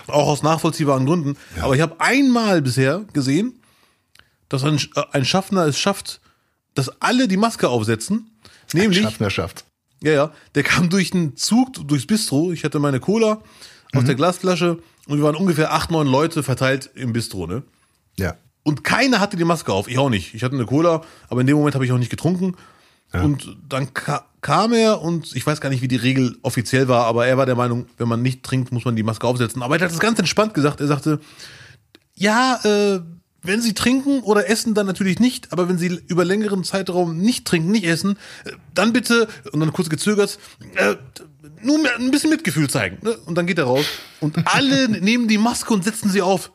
auch 0.07 0.27
aus 0.27 0.43
nachvollziehbaren 0.43 1.05
Gründen, 1.05 1.37
aber 1.59 1.75
ich 1.75 1.81
habe 1.81 1.99
einmal 1.99 2.61
bisher 2.61 3.05
gesehen, 3.13 3.59
dass 4.47 4.63
ein, 4.63 4.77
äh, 4.95 5.03
ein 5.11 5.25
Schaffner 5.25 5.65
es 5.65 5.79
schafft, 5.79 6.21
dass 6.75 7.01
alle 7.01 7.27
die 7.27 7.37
Maske 7.37 7.67
aufsetzen, 7.67 8.31
nämlich 8.73 9.01
Schaffnerschaft. 9.01 9.65
Ja, 10.03 10.11
ja. 10.11 10.31
Der 10.55 10.63
kam 10.63 10.89
durch 10.89 11.11
den 11.11 11.35
Zug, 11.35 11.87
durchs 11.87 12.07
Bistro. 12.07 12.51
Ich 12.51 12.63
hatte 12.63 12.79
meine 12.79 12.99
Cola 12.99 13.41
aus 13.93 14.05
der 14.05 14.15
Glasflasche 14.15 14.79
und 15.07 15.17
wir 15.17 15.23
waren 15.23 15.35
ungefähr 15.35 15.73
acht, 15.73 15.91
neun 15.91 16.07
Leute 16.07 16.43
verteilt 16.43 16.89
im 16.95 17.13
Bistro, 17.13 17.47
ne? 17.47 17.63
Ja. 18.17 18.35
Und 18.63 18.83
keiner 18.83 19.19
hatte 19.19 19.37
die 19.37 19.45
Maske 19.45 19.73
auf. 19.73 19.87
Ich 19.87 19.97
auch 19.97 20.09
nicht. 20.09 20.33
Ich 20.33 20.43
hatte 20.43 20.55
eine 20.55 20.65
Cola, 20.65 21.01
aber 21.27 21.41
in 21.41 21.47
dem 21.47 21.57
Moment 21.57 21.75
habe 21.75 21.85
ich 21.85 21.91
auch 21.91 21.97
nicht 21.97 22.11
getrunken. 22.11 22.55
Und 23.11 23.57
dann 23.67 23.93
ka 23.93 24.25
kam 24.41 24.71
er 24.71 25.01
und 25.01 25.35
ich 25.35 25.45
weiß 25.45 25.59
gar 25.59 25.69
nicht, 25.69 25.81
wie 25.81 25.87
die 25.87 25.97
Regel 25.97 26.37
offiziell 26.43 26.87
war, 26.87 27.05
aber 27.05 27.27
er 27.27 27.37
war 27.37 27.45
der 27.45 27.55
Meinung, 27.55 27.87
wenn 27.97 28.07
man 28.07 28.21
nicht 28.21 28.41
trinkt, 28.43 28.71
muss 28.71 28.85
man 28.85 28.95
die 28.95 29.03
Maske 29.03 29.27
aufsetzen. 29.27 29.61
Aber 29.63 29.75
er 29.75 29.81
hat 29.81 29.91
das 29.91 29.99
ganz 29.99 30.17
entspannt 30.17 30.53
gesagt. 30.53 30.79
Er 30.79 30.87
sagte, 30.87 31.19
ja, 32.15 32.59
äh, 32.63 33.01
wenn 33.41 33.61
Sie 33.61 33.73
trinken 33.73 34.21
oder 34.21 34.49
essen, 34.49 34.73
dann 34.73 34.85
natürlich 34.85 35.19
nicht. 35.19 35.51
Aber 35.51 35.69
wenn 35.69 35.77
Sie 35.77 36.01
über 36.07 36.25
längeren 36.25 36.63
Zeitraum 36.63 37.17
nicht 37.17 37.45
trinken, 37.45 37.71
nicht 37.71 37.85
essen, 37.85 38.17
äh, 38.45 38.51
dann 38.73 38.93
bitte, 38.93 39.27
und 39.51 39.59
dann 39.59 39.73
kurz 39.73 39.89
gezögert, 39.89 40.39
äh, 40.75 40.95
nur 41.61 41.79
ein 41.97 42.11
bisschen 42.11 42.29
Mitgefühl 42.29 42.69
zeigen. 42.69 42.97
Ne? 43.01 43.17
Und 43.25 43.35
dann 43.35 43.47
geht 43.47 43.57
er 43.57 43.65
raus. 43.65 43.85
Und 44.19 44.37
alle 44.45 44.89
nehmen 45.01 45.27
die 45.27 45.37
Maske 45.37 45.73
und 45.73 45.83
setzen 45.83 46.09
sie 46.09 46.21
auf. 46.21 46.51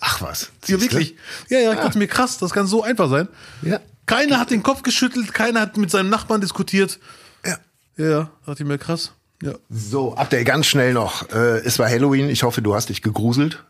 Ach 0.00 0.20
was. 0.22 0.50
Ja, 0.66 0.80
wirklich. 0.80 1.16
Ja, 1.48 1.58
ja, 1.58 1.72
ich 1.72 1.80
dachte 1.80 1.98
mir, 1.98 2.06
krass, 2.06 2.38
das 2.38 2.52
kann 2.52 2.66
so 2.66 2.82
einfach 2.82 3.10
sein. 3.10 3.28
Ja. 3.62 3.80
Keiner 4.06 4.38
hat 4.38 4.50
den 4.50 4.62
Kopf 4.62 4.82
geschüttelt, 4.82 5.34
keiner 5.34 5.60
hat 5.60 5.76
mit 5.76 5.90
seinem 5.90 6.08
Nachbarn 6.08 6.40
diskutiert. 6.40 7.00
Ja. 7.44 7.58
Ja, 7.96 8.30
dachte 8.46 8.62
ich 8.62 8.68
mir, 8.68 8.78
krass. 8.78 9.12
Ja. 9.42 9.54
So, 9.68 10.14
Update 10.14 10.46
ganz 10.46 10.66
schnell 10.66 10.92
noch. 10.92 11.28
Äh, 11.30 11.58
es 11.64 11.78
war 11.80 11.88
Halloween. 11.88 12.28
Ich 12.28 12.44
hoffe, 12.44 12.62
du 12.62 12.74
hast 12.74 12.90
dich 12.90 13.02
gegruselt. 13.02 13.64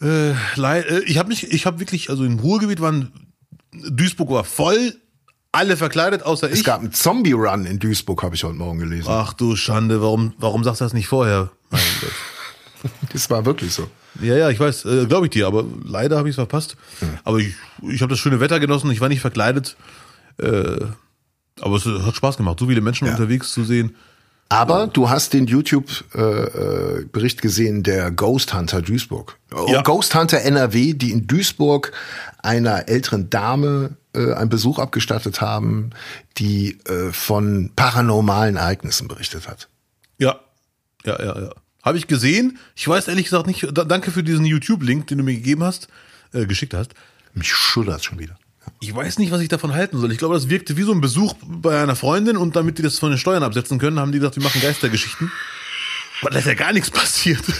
Äh, 0.00 0.30
äh, 0.32 1.04
ich 1.06 1.18
habe 1.18 1.28
mich, 1.28 1.50
ich 1.52 1.66
habe 1.66 1.80
wirklich, 1.80 2.10
also 2.10 2.24
im 2.24 2.38
Ruhrgebiet 2.38 2.80
waren, 2.80 3.12
Duisburg 3.72 4.30
war 4.30 4.44
voll, 4.44 4.94
alle 5.52 5.76
verkleidet, 5.76 6.22
außer 6.22 6.50
Es 6.50 6.58
ich. 6.60 6.64
gab 6.64 6.80
einen 6.80 6.92
Zombie-Run 6.92 7.64
in 7.66 7.78
Duisburg, 7.78 8.22
habe 8.22 8.34
ich 8.34 8.44
heute 8.44 8.54
Morgen 8.56 8.78
gelesen. 8.78 9.08
Ach 9.10 9.32
du 9.32 9.56
Schande, 9.56 10.00
warum, 10.02 10.34
warum 10.38 10.62
sagst 10.64 10.80
du 10.80 10.84
das 10.84 10.92
nicht 10.92 11.08
vorher? 11.08 11.50
Mein 11.70 11.80
Gott. 12.00 12.10
Das 13.12 13.28
war 13.28 13.44
wirklich 13.44 13.72
so. 13.74 13.90
Ja, 14.22 14.36
ja, 14.36 14.50
ich 14.50 14.60
weiß, 14.60 14.84
äh, 14.84 15.06
glaube 15.06 15.26
ich 15.26 15.30
dir, 15.30 15.48
aber 15.48 15.64
leider 15.84 16.16
habe 16.16 16.28
ich 16.28 16.34
es 16.34 16.36
verpasst. 16.36 16.76
Aber 17.24 17.38
ich, 17.38 17.54
ich 17.82 18.02
habe 18.02 18.10
das 18.10 18.20
schöne 18.20 18.38
Wetter 18.38 18.60
genossen, 18.60 18.88
ich 18.92 19.00
war 19.00 19.08
nicht 19.08 19.20
verkleidet. 19.20 19.76
Äh, 20.40 20.76
aber 21.60 21.74
es 21.76 21.84
hat 21.86 22.14
Spaß 22.14 22.36
gemacht, 22.36 22.60
so 22.60 22.68
viele 22.68 22.80
Menschen 22.80 23.06
Ja. 23.06 23.14
unterwegs 23.14 23.50
zu 23.50 23.64
sehen. 23.64 23.96
Aber 24.50 24.86
du 24.86 25.10
hast 25.10 25.34
den 25.34 25.46
YouTube-Bericht 25.46 27.42
gesehen 27.42 27.82
der 27.82 28.10
Ghost 28.10 28.54
Hunter 28.54 28.80
Duisburg. 28.80 29.36
Oh, 29.54 29.66
Ja. 29.70 29.82
Ghost 29.82 30.14
Hunter 30.14 30.40
NRW, 30.40 30.94
die 30.94 31.12
in 31.12 31.26
Duisburg 31.26 31.92
einer 32.42 32.88
älteren 32.88 33.28
Dame 33.28 33.96
äh, 34.14 34.32
einen 34.32 34.48
Besuch 34.48 34.78
abgestattet 34.78 35.42
haben, 35.42 35.90
die 36.38 36.78
äh, 36.86 37.12
von 37.12 37.72
paranormalen 37.76 38.56
Ereignissen 38.56 39.06
berichtet 39.06 39.48
hat. 39.48 39.68
Ja, 40.18 40.40
ja, 41.04 41.22
ja, 41.22 41.40
ja. 41.40 41.50
Habe 41.82 41.98
ich 41.98 42.06
gesehen. 42.06 42.58
Ich 42.74 42.88
weiß 42.88 43.08
ehrlich 43.08 43.24
gesagt 43.24 43.46
nicht. 43.46 43.66
Da, 43.72 43.84
danke 43.84 44.10
für 44.10 44.22
diesen 44.22 44.44
YouTube-Link, 44.46 45.06
den 45.08 45.18
du 45.18 45.24
mir 45.24 45.34
gegeben 45.34 45.62
hast, 45.62 45.88
äh, 46.32 46.46
geschickt 46.46 46.74
hast. 46.74 46.94
Mich 47.34 47.52
schuddert 47.52 48.02
schon 48.04 48.18
wieder. 48.18 48.36
Ich 48.80 48.94
weiß 48.94 49.18
nicht, 49.18 49.30
was 49.32 49.40
ich 49.40 49.48
davon 49.48 49.74
halten 49.74 49.98
soll. 49.98 50.12
Ich 50.12 50.18
glaube, 50.18 50.34
das 50.34 50.48
wirkte 50.48 50.76
wie 50.76 50.82
so 50.82 50.92
ein 50.92 51.00
Besuch 51.00 51.34
bei 51.42 51.82
einer 51.82 51.96
Freundin 51.96 52.36
und 52.36 52.56
damit 52.56 52.78
die 52.78 52.82
das 52.82 52.98
von 52.98 53.10
den 53.10 53.18
Steuern 53.18 53.42
absetzen 53.42 53.78
können, 53.78 53.98
haben 53.98 54.12
die 54.12 54.18
gesagt, 54.18 54.36
wir 54.36 54.42
machen 54.42 54.60
Geistergeschichten. 54.60 55.30
Aber 56.20 56.30
da 56.30 56.38
ist 56.38 56.46
ja 56.46 56.54
gar 56.54 56.72
nichts 56.72 56.90
passiert. 56.90 57.42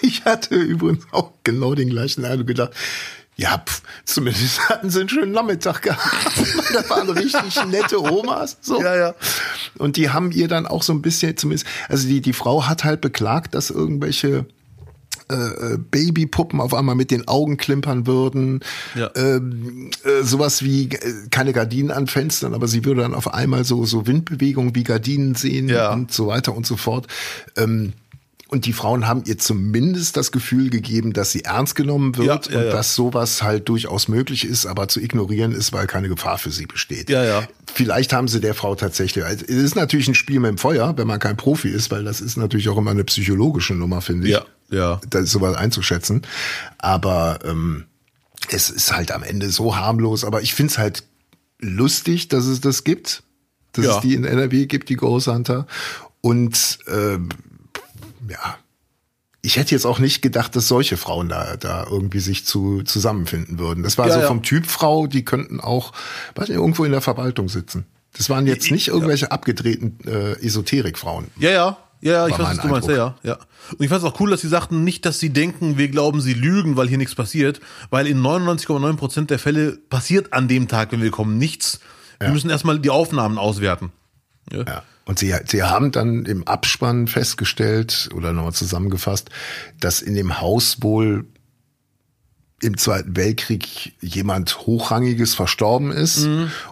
Ich 0.00 0.24
hatte 0.24 0.56
übrigens 0.56 1.06
auch 1.12 1.30
genau 1.44 1.76
den 1.76 1.88
gleichen 1.88 2.24
Eindruck 2.24 2.48
gedacht. 2.48 2.72
Ja, 3.36 3.58
pf, 3.58 3.82
zumindest 4.04 4.68
hatten 4.68 4.90
sie 4.90 5.00
einen 5.00 5.08
schönen 5.08 5.32
Nachmittag 5.32 5.82
gehabt. 5.82 6.02
da 6.74 6.88
waren 6.88 7.08
richtig 7.10 7.64
nette 7.66 8.00
Omas. 8.00 8.56
So. 8.60 8.80
Ja, 8.82 8.96
ja. 8.96 9.14
Und 9.76 9.96
die 9.96 10.10
haben 10.10 10.30
ihr 10.32 10.48
dann 10.48 10.66
auch 10.66 10.82
so 10.82 10.92
ein 10.92 11.02
bisschen, 11.02 11.36
zumindest, 11.36 11.66
also 11.88 12.08
die, 12.08 12.20
die 12.20 12.32
Frau 12.32 12.66
hat 12.66 12.84
halt 12.84 13.00
beklagt, 13.00 13.54
dass 13.54 13.70
irgendwelche 13.70 14.46
äh, 15.28 15.34
äh, 15.34 15.78
Babypuppen 15.78 16.60
auf 16.60 16.72
einmal 16.72 16.94
mit 16.94 17.10
den 17.10 17.26
Augen 17.26 17.56
klimpern 17.56 18.06
würden. 18.06 18.60
Ja. 18.94 19.10
Ähm, 19.16 19.90
äh, 20.04 20.22
sowas 20.22 20.62
wie 20.62 20.84
äh, 20.84 21.28
keine 21.30 21.52
Gardinen 21.52 21.90
an 21.90 22.06
Fenstern, 22.06 22.54
aber 22.54 22.68
sie 22.68 22.84
würde 22.84 23.00
dann 23.02 23.14
auf 23.14 23.32
einmal 23.34 23.64
so, 23.64 23.84
so 23.86 24.06
Windbewegungen 24.06 24.74
wie 24.76 24.84
Gardinen 24.84 25.34
sehen 25.34 25.68
Ja. 25.68 25.92
und 25.92 26.12
so 26.12 26.28
weiter 26.28 26.54
und 26.54 26.64
so 26.66 26.76
fort. 26.76 27.08
Ähm, 27.56 27.94
und 28.48 28.64
die 28.64 28.72
Frauen 28.72 29.08
haben 29.08 29.24
ihr 29.26 29.38
zumindest 29.38 30.16
das 30.16 30.30
Gefühl 30.30 30.70
gegeben, 30.70 31.12
dass 31.12 31.32
sie 31.32 31.42
ernst 31.42 31.74
genommen 31.74 32.16
wird 32.16 32.46
Ja, 32.46 32.52
ja, 32.52 32.58
und 32.58 32.64
ja. 32.66 32.70
dass 32.70 32.94
sowas 32.94 33.42
halt 33.42 33.68
durchaus 33.68 34.06
möglich 34.06 34.44
ist, 34.44 34.66
aber 34.66 34.86
zu 34.86 35.00
ignorieren 35.00 35.50
ist, 35.50 35.72
weil 35.72 35.88
keine 35.88 36.08
Gefahr 36.08 36.38
für 36.38 36.52
sie 36.52 36.66
besteht. 36.66 37.10
Ja, 37.10 37.24
ja. 37.24 37.48
Vielleicht 37.74 38.12
haben 38.12 38.28
sie 38.28 38.40
der 38.40 38.54
Frau 38.54 38.76
tatsächlich. 38.76 39.24
also 39.24 39.44
Es 39.44 39.56
ist 39.56 39.74
natürlich 39.74 40.06
ein 40.06 40.14
Spiel 40.14 40.38
mit 40.38 40.50
dem 40.50 40.58
Feuer, 40.58 40.96
wenn 40.96 41.08
man 41.08 41.18
kein 41.18 41.36
Profi 41.36 41.68
ist, 41.68 41.90
weil 41.90 42.04
das 42.04 42.20
ist 42.20 42.36
natürlich 42.36 42.68
auch 42.68 42.78
immer 42.78 42.92
eine 42.92 43.04
psychologische 43.04 43.74
Nummer, 43.74 44.00
finde 44.00 44.28
ich. 44.28 44.34
Ja, 44.34 44.44
ja. 44.70 45.00
Das 45.10 45.30
sowas 45.30 45.56
einzuschätzen. 45.56 46.22
Aber 46.78 47.40
ähm, 47.44 47.86
es 48.48 48.70
ist 48.70 48.94
halt 48.94 49.10
am 49.10 49.24
Ende 49.24 49.50
so 49.50 49.76
harmlos. 49.76 50.22
Aber 50.24 50.42
ich 50.42 50.54
finde 50.54 50.70
es 50.70 50.78
halt 50.78 51.02
lustig, 51.58 52.28
dass 52.28 52.46
es 52.46 52.60
das 52.60 52.84
gibt. 52.84 53.24
Dass 53.72 53.86
es 53.86 54.00
die 54.00 54.14
in 54.14 54.24
NRW 54.24 54.66
gibt, 54.66 54.88
die 54.88 54.96
Ghost 54.96 55.26
Hunter. 55.26 55.66
Und 56.22 56.78
ähm, 56.88 57.28
ja, 58.28 58.56
ich 59.42 59.56
hätte 59.56 59.72
jetzt 59.74 59.84
auch 59.86 59.98
nicht 60.00 60.22
gedacht, 60.22 60.56
dass 60.56 60.66
solche 60.66 60.96
Frauen 60.96 61.28
da, 61.28 61.56
da 61.56 61.86
irgendwie 61.88 62.18
sich 62.18 62.44
zu, 62.46 62.82
zusammenfinden 62.82 63.58
würden. 63.60 63.84
Das 63.84 63.96
war 63.96 64.08
Ja, 64.08 64.14
so 64.14 64.20
ja. 64.20 64.26
vom 64.26 64.42
Typ 64.42 64.66
Frau, 64.66 65.06
die 65.06 65.24
könnten 65.24 65.60
auch, 65.60 65.92
weiß 66.34 66.48
nicht, 66.48 66.56
irgendwo 66.58 66.84
in 66.84 66.90
der 66.92 67.00
Verwaltung 67.00 67.48
sitzen. 67.48 67.86
Das 68.16 68.28
waren 68.28 68.46
jetzt 68.46 68.64
Ich- 68.66 68.72
nicht 68.72 68.88
irgendwelche 68.88 69.30
abgedrehten 69.30 69.98
äh, 70.06 70.32
Esoterikfrauen. 70.44 71.28
Ja, 71.38 71.50
ja. 71.50 71.76
Ja, 72.02 72.12
ja, 72.12 72.26
ich 72.28 72.32
weiß, 72.38 72.40
was 72.40 72.58
du 72.58 72.68
meinst. 72.68 72.88
Ja, 72.88 72.94
ja, 72.96 73.14
ja. 73.22 73.38
Und 73.72 73.80
ich 73.82 73.88
fand 73.88 74.02
es 74.02 74.08
auch 74.10 74.20
cool, 74.20 74.30
dass 74.30 74.40
sie 74.42 74.48
sagten, 74.48 74.84
nicht, 74.84 75.06
dass 75.06 75.18
sie 75.18 75.30
denken, 75.30 75.78
wir 75.78 75.88
glauben, 75.88 76.20
sie 76.20 76.34
lügen, 76.34 76.76
weil 76.76 76.88
hier 76.88 76.98
nichts 76.98 77.14
passiert, 77.14 77.60
weil 77.90 78.06
in 78.06 78.20
99,9 78.20 78.96
Prozent 78.96 79.30
der 79.30 79.38
Fälle 79.38 79.78
passiert 79.88 80.32
an 80.32 80.46
dem 80.46 80.68
Tag, 80.68 80.92
wenn 80.92 81.02
wir 81.02 81.10
kommen, 81.10 81.38
nichts. 81.38 81.80
Wir 82.20 82.30
müssen 82.30 82.50
erstmal 82.50 82.78
die 82.80 82.90
Aufnahmen 82.90 83.38
auswerten. 83.38 83.92
Ja. 84.52 84.62
Ja. 84.64 84.82
Und 85.06 85.18
sie, 85.20 85.32
sie 85.46 85.62
haben 85.62 85.92
dann 85.92 86.26
im 86.26 86.46
Abspann 86.46 87.06
festgestellt 87.06 88.10
oder 88.14 88.32
nochmal 88.32 88.52
zusammengefasst, 88.52 89.30
dass 89.80 90.02
in 90.02 90.14
dem 90.14 90.40
Haus 90.40 90.78
wohl 90.82 91.24
im 92.62 92.76
Zweiten 92.78 93.14
Weltkrieg 93.16 93.92
jemand 94.00 94.60
Hochrangiges 94.66 95.34
verstorben 95.34 95.90
ist 95.92 96.26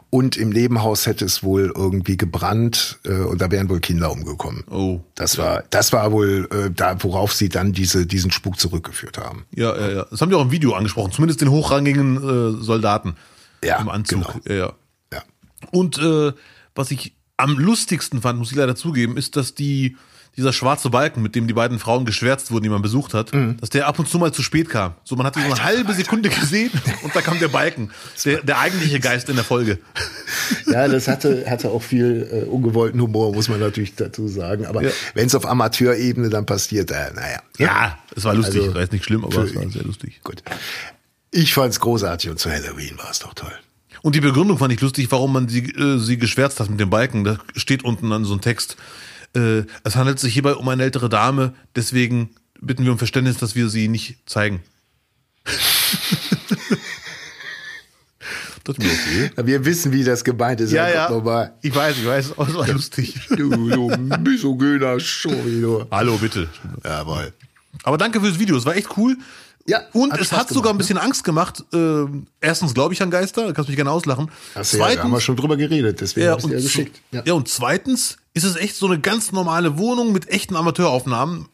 und 0.08 0.36
im 0.38 0.48
Nebenhaus 0.48 1.04
hätte 1.06 1.26
es 1.26 1.42
wohl 1.42 1.72
irgendwie 1.76 2.16
gebrannt 2.16 2.98
äh, 3.04 3.12
und 3.12 3.42
da 3.42 3.50
wären 3.50 3.68
wohl 3.68 3.80
Kinder 3.80 4.10
umgekommen. 4.10 4.64
Oh. 4.70 5.00
Das 5.14 5.36
war, 5.36 5.62
das 5.68 5.92
war 5.92 6.10
wohl 6.10 6.48
äh, 6.50 6.70
da, 6.74 6.96
worauf 7.04 7.34
sie 7.34 7.50
dann 7.50 7.72
diese, 7.72 8.06
diesen 8.06 8.30
Spuk 8.30 8.58
zurückgeführt 8.58 9.18
haben. 9.18 9.44
Ja, 9.54 9.76
ja, 9.78 9.90
ja. 9.90 10.06
Das 10.10 10.22
haben 10.22 10.30
die 10.30 10.36
auch 10.36 10.42
im 10.42 10.50
Video 10.50 10.72
angesprochen, 10.72 11.12
zumindest 11.12 11.42
den 11.42 11.50
hochrangigen 11.50 12.16
äh, 12.16 12.62
Soldaten 12.64 13.16
Ja, 13.62 13.78
im 13.78 13.90
Anzug. 13.90 14.24
genau. 14.24 14.40
Ja, 14.48 14.54
ja. 14.54 14.72
Ja. 15.12 15.22
Und 15.70 15.98
äh, 15.98 16.32
was 16.74 16.90
ich 16.92 17.13
am 17.36 17.58
lustigsten 17.58 18.20
fand, 18.20 18.38
muss 18.38 18.50
ich 18.50 18.56
leider 18.56 18.76
zugeben, 18.76 19.16
ist, 19.16 19.36
dass 19.36 19.54
die, 19.54 19.96
dieser 20.36 20.52
schwarze 20.52 20.90
Balken, 20.90 21.22
mit 21.22 21.34
dem 21.34 21.46
die 21.46 21.52
beiden 21.54 21.78
Frauen 21.78 22.04
geschwärzt 22.04 22.50
wurden, 22.50 22.64
die 22.64 22.68
man 22.68 22.82
besucht 22.82 23.14
hat, 23.14 23.32
dass 23.60 23.70
der 23.70 23.86
ab 23.86 23.98
und 23.98 24.08
zu 24.08 24.18
mal 24.18 24.32
zu 24.32 24.42
spät 24.42 24.68
kam. 24.68 24.94
So, 25.04 25.14
man 25.16 25.26
hat 25.26 25.36
ihn 25.36 25.42
so 25.42 25.52
eine 25.52 25.62
halbe 25.64 25.92
Sekunde 25.94 26.28
gesehen 26.28 26.70
und 27.02 27.14
da 27.14 27.20
kam 27.20 27.38
der 27.38 27.48
Balken. 27.48 27.90
Der, 28.24 28.42
der 28.42 28.58
eigentliche 28.58 28.98
Geist 29.00 29.28
in 29.28 29.36
der 29.36 29.44
Folge. 29.44 29.78
Ja, 30.66 30.88
das 30.88 31.08
hatte, 31.08 31.44
hatte 31.48 31.70
auch 31.70 31.82
viel 31.82 32.28
äh, 32.30 32.48
ungewollten 32.48 33.00
Humor, 33.00 33.32
muss 33.32 33.48
man 33.48 33.60
natürlich 33.60 33.94
dazu 33.94 34.26
sagen. 34.28 34.66
Aber 34.66 34.82
Ja. 34.82 34.90
wenn 35.14 35.26
es 35.26 35.34
auf 35.34 35.46
Amateurebene 35.46 36.30
dann 36.30 36.46
passiert, 36.46 36.90
äh, 36.90 37.12
naja. 37.14 37.40
Ja, 37.58 37.98
es 38.14 38.24
war 38.24 38.34
lustig. 38.34 38.60
Also, 38.62 38.74
war 38.74 38.80
jetzt 38.82 38.92
nicht 38.92 39.04
schlimm, 39.04 39.24
aber 39.24 39.42
es 39.44 39.54
war 39.54 39.68
sehr 39.70 39.82
lustig. 39.84 40.20
Gut. 40.24 40.42
Ich 41.30 41.54
fand's 41.54 41.80
großartig 41.80 42.30
und 42.30 42.38
zu 42.38 42.50
Halloween 42.50 42.96
war 42.98 43.10
es 43.10 43.18
doch 43.20 43.34
toll. 43.34 43.52
Und 44.04 44.14
die 44.14 44.20
Begründung 44.20 44.58
fand 44.58 44.70
ich 44.70 44.82
lustig, 44.82 45.10
warum 45.12 45.32
man 45.32 45.48
sie, 45.48 45.60
äh, 45.60 45.96
sie 45.96 46.18
geschwärzt 46.18 46.60
hat 46.60 46.68
mit 46.68 46.78
dem 46.78 46.90
Balken. 46.90 47.24
Da 47.24 47.38
steht 47.56 47.84
unten 47.84 48.10
dann 48.10 48.26
so 48.26 48.34
ein 48.34 48.42
Text. 48.42 48.76
Äh, 49.34 49.62
es 49.82 49.96
handelt 49.96 50.20
sich 50.20 50.34
hierbei 50.34 50.56
um 50.56 50.68
eine 50.68 50.82
ältere 50.82 51.08
Dame, 51.08 51.54
deswegen 51.74 52.28
bitten 52.60 52.84
wir 52.84 52.92
um 52.92 52.98
Verständnis, 52.98 53.38
dass 53.38 53.54
wir 53.54 53.70
sie 53.70 53.88
nicht 53.88 54.18
zeigen. 54.26 54.60
das 58.64 58.76
ist 58.76 58.86
okay. 58.86 59.30
Wir 59.42 59.64
wissen, 59.64 59.90
wie 59.90 60.04
das 60.04 60.22
gemeint 60.22 60.60
ist. 60.60 60.74
Einfach 60.76 61.08
Nochmal. 61.08 61.54
Ich 61.62 61.74
weiß, 61.74 61.96
ich 61.96 62.04
weiß, 62.04 62.26
es 62.26 62.54
war 62.54 62.68
lustig. 62.68 63.18
Du, 63.30 63.48
du 63.70 63.88
misogyner 64.22 65.00
Schowino. 65.00 65.86
Hallo, 65.90 66.18
bitte. 66.18 66.50
Jawohl. 66.84 67.32
Aber 67.84 67.96
danke 67.96 68.20
fürs 68.20 68.38
Video, 68.38 68.58
es 68.58 68.66
war 68.66 68.76
echt 68.76 68.98
cool. 68.98 69.16
Ja, 69.66 69.80
Und 69.94 70.12
hat 70.12 70.20
es 70.20 70.26
Spaß 70.26 70.38
hat 70.40 70.48
sogar 70.50 70.72
ein 70.72 70.76
gemacht, 70.76 70.78
bisschen 70.78 70.98
Angst 70.98 71.24
gemacht. 71.24 71.64
Ähm, 71.72 72.26
erstens 72.40 72.74
glaube 72.74 72.92
ich 72.92 73.00
an 73.02 73.10
Geister, 73.10 73.52
kannst 73.54 73.68
mich 73.68 73.76
gerne 73.76 73.90
auslachen. 73.90 74.30
Hast 74.54 74.74
du 74.74 74.78
ja, 74.78 74.94
da 74.94 75.02
haben 75.04 75.10
wir 75.10 75.20
schon 75.20 75.36
drüber 75.36 75.56
geredet, 75.56 76.00
deswegen 76.02 76.26
Ja, 76.26 76.32
hab 76.32 76.40
ich 76.40 76.44
ja 76.46 76.60
geschickt. 76.60 77.00
ja. 77.12 77.32
und 77.32 77.48
zweitens 77.48 78.18
ist 78.34 78.44
es 78.44 78.56
echt 78.56 78.76
so 78.76 78.86
eine 78.86 79.00
ganz 79.00 79.32
normale 79.32 79.78
Wohnung 79.78 80.12
mit 80.12 80.28
echten 80.28 80.54
Amateuraufnahmen. 80.56 81.46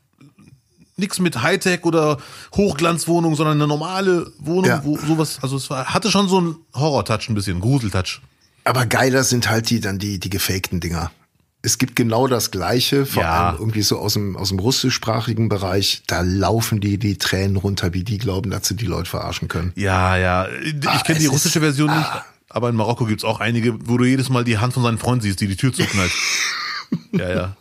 Nix 0.97 1.19
mit 1.19 1.41
Hightech 1.43 1.85
oder 1.85 2.19
Hochglanzwohnung, 2.57 3.35
sondern 3.37 3.57
eine 3.59 3.67
normale 3.67 4.33
Wohnung, 4.39 4.65
Ja. 4.67 4.85
wo 4.85 4.99
sowas, 4.99 5.39
also 5.41 5.57
es 5.57 5.71
war, 5.71 5.87
hatte 5.95 6.11
schon 6.11 6.29
so 6.29 6.39
einen 6.39 6.57
Horror-Touch 6.75 7.29
ein 7.31 7.35
bisschen, 7.35 7.61
Grusel-Touch. 7.61 8.21
Aber 8.65 8.85
geiler 8.87 9.25
sind 9.25 9.49
halt 9.49 9.71
die 9.71 9.81
dann 9.81 9.99
die, 9.99 10.19
die 10.21 10.29
gefakten 10.31 10.81
Dinger. 10.81 11.11
Es 11.63 11.77
gibt 11.77 11.95
genau 11.95 12.27
das 12.27 12.51
Gleiche, 12.51 13.05
vor 13.05 13.23
Ja. 13.23 13.49
allem 13.51 13.59
irgendwie 13.59 13.83
so 13.83 13.99
aus 13.99 14.15
dem, 14.15 14.35
aus 14.37 14.49
dem 14.49 14.59
russischsprachigen 14.61 15.49
Bereich. 15.51 16.03
Da 16.07 16.23
laufen 16.23 16.81
die 16.81 16.97
die 16.99 17.19
Tränen 17.19 17.57
runter, 17.57 17.93
wie 17.93 18.03
die 18.03 18.17
glauben, 18.17 18.51
dass 18.51 18.67
sie 18.67 18.77
die 18.77 18.87
Leute 18.87 19.11
verarschen 19.11 19.49
können. 19.49 19.73
Ja, 19.77 20.17
ja. 20.17 20.49
Ich 20.63 20.75
Ah, 20.89 21.03
kenne 21.05 21.19
die 21.19 21.27
es 21.27 21.31
russische 21.33 21.59
ist- 21.59 21.65
Version 21.65 21.91
ah. 21.91 21.99
nicht, 21.99 22.11
aber 22.49 22.71
in 22.71 22.77
Marokko 22.77 23.05
gibt's 23.05 23.25
auch 23.25 23.41
einige, 23.41 23.75
wo 23.89 23.99
du 23.99 24.05
jedes 24.05 24.31
Mal 24.31 24.43
die 24.45 24.57
Hand 24.59 24.73
von 24.73 24.83
seinem 24.83 24.99
Freund 24.99 25.23
siehst, 25.23 25.41
die 25.43 25.49
die 25.49 25.57
Tür 25.57 25.73
zuknallt. 25.73 26.13
ja, 27.13 27.29
ja. 27.29 27.57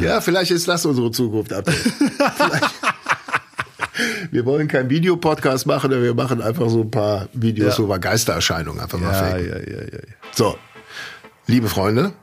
Ja, 0.00 0.20
vielleicht 0.20 0.50
ist 0.50 0.66
das 0.68 0.84
unsere 0.86 1.10
Zukunft. 1.12 1.52
Ab. 1.52 1.68
Vielleicht- 1.68 2.70
wir 4.30 4.44
wollen 4.46 4.68
keinen 4.68 4.88
Videopodcast 4.90 5.66
machen, 5.66 5.90
wir 5.90 6.14
machen 6.14 6.40
einfach 6.40 6.68
so 6.70 6.80
ein 6.82 6.90
paar 6.90 7.28
Videos, 7.34 7.76
Ja. 7.78 7.86
wir 7.88 7.98
Geistererscheinungen 7.98 8.80
einfach 8.80 8.98
mal 8.98 9.12
Ja, 9.12 9.18
faken. 9.18 9.46
ja, 9.48 9.58
ja, 9.58 9.80
ja. 9.82 9.92
ja. 9.92 9.98
So, 10.32 10.56
liebe 11.52 11.68
Freunde, 11.68 12.14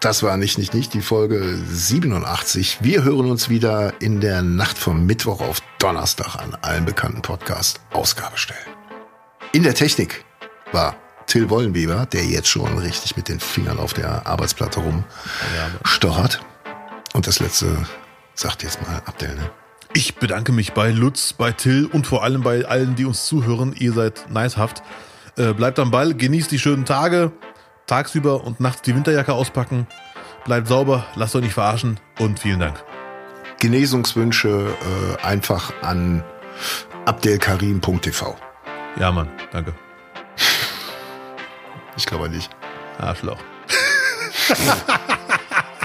das 0.00 0.22
war 0.22 0.36
nicht, 0.36 0.58
nicht, 0.58 0.74
nicht 0.74 0.92
die 0.92 1.00
Folge 1.00 1.56
87. 1.70 2.80
Wir 2.82 3.02
hören 3.02 3.30
uns 3.30 3.48
wieder 3.48 3.94
in 3.98 4.20
der 4.20 4.42
Nacht 4.42 4.76
vom 4.76 5.06
Mittwoch 5.06 5.40
auf 5.40 5.62
Donnerstag 5.78 6.36
an 6.36 6.54
allen 6.60 6.84
bekannten 6.84 7.22
Podcast-Ausgabestellen. 7.22 8.60
In 9.52 9.62
der 9.62 9.74
Technik 9.74 10.22
war 10.70 10.96
Till 11.26 11.48
Wollenweber, 11.48 12.04
der 12.04 12.26
jetzt 12.26 12.48
schon 12.48 12.76
richtig 12.76 13.16
mit 13.16 13.30
den 13.30 13.40
Fingern 13.40 13.78
auf 13.78 13.94
der 13.94 14.26
Arbeitsplatte 14.26 14.80
rumstochert. 14.80 16.42
Und 17.14 17.26
das 17.26 17.40
letzte 17.40 17.74
sagt 18.34 18.62
jetzt 18.64 18.82
mal 18.82 19.00
Abdel, 19.06 19.34
ne? 19.34 19.50
Ich 19.94 20.16
bedanke 20.16 20.52
mich 20.52 20.74
bei 20.74 20.90
Lutz, 20.90 21.32
bei 21.32 21.52
Till 21.52 21.86
und 21.86 22.06
vor 22.06 22.22
allem 22.22 22.42
bei 22.42 22.66
allen, 22.66 22.96
die 22.96 23.06
uns 23.06 23.24
zuhören. 23.24 23.74
Ihr 23.78 23.94
seid 23.94 24.30
nicehaft. 24.30 24.82
Äh, 25.38 25.54
bleibt 25.54 25.78
am 25.78 25.90
Ball, 25.90 26.12
genießt 26.12 26.50
die 26.50 26.58
schönen 26.58 26.84
Tage, 26.84 27.32
tagsüber 27.88 28.44
und 28.44 28.60
nachts 28.60 28.82
die 28.82 28.94
Winterjacke 28.94 29.32
auspacken. 29.32 29.88
Bleibt 30.44 30.68
sauber, 30.68 31.04
lasst 31.16 31.34
euch 31.34 31.42
nicht 31.42 31.54
verarschen 31.54 31.98
und 32.20 32.38
vielen 32.38 32.60
Dank. 32.60 32.84
Genesungswünsche 33.58 34.76
äh, 35.20 35.24
einfach 35.26 35.72
an 35.82 36.22
abdelkarim.tv. 37.06 38.36
Ja, 39.00 39.10
Mann, 39.10 39.28
danke. 39.50 39.74
Ich 41.96 42.06
glaube 42.06 42.28
nicht. 42.28 42.50
Arschloch. 42.98 43.38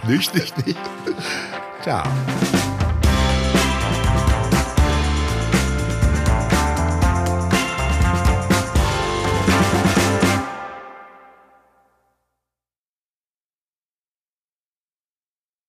Nicht, 0.06 0.36
nicht, 0.36 0.66
nicht. 0.66 0.80
Ciao. 1.82 2.04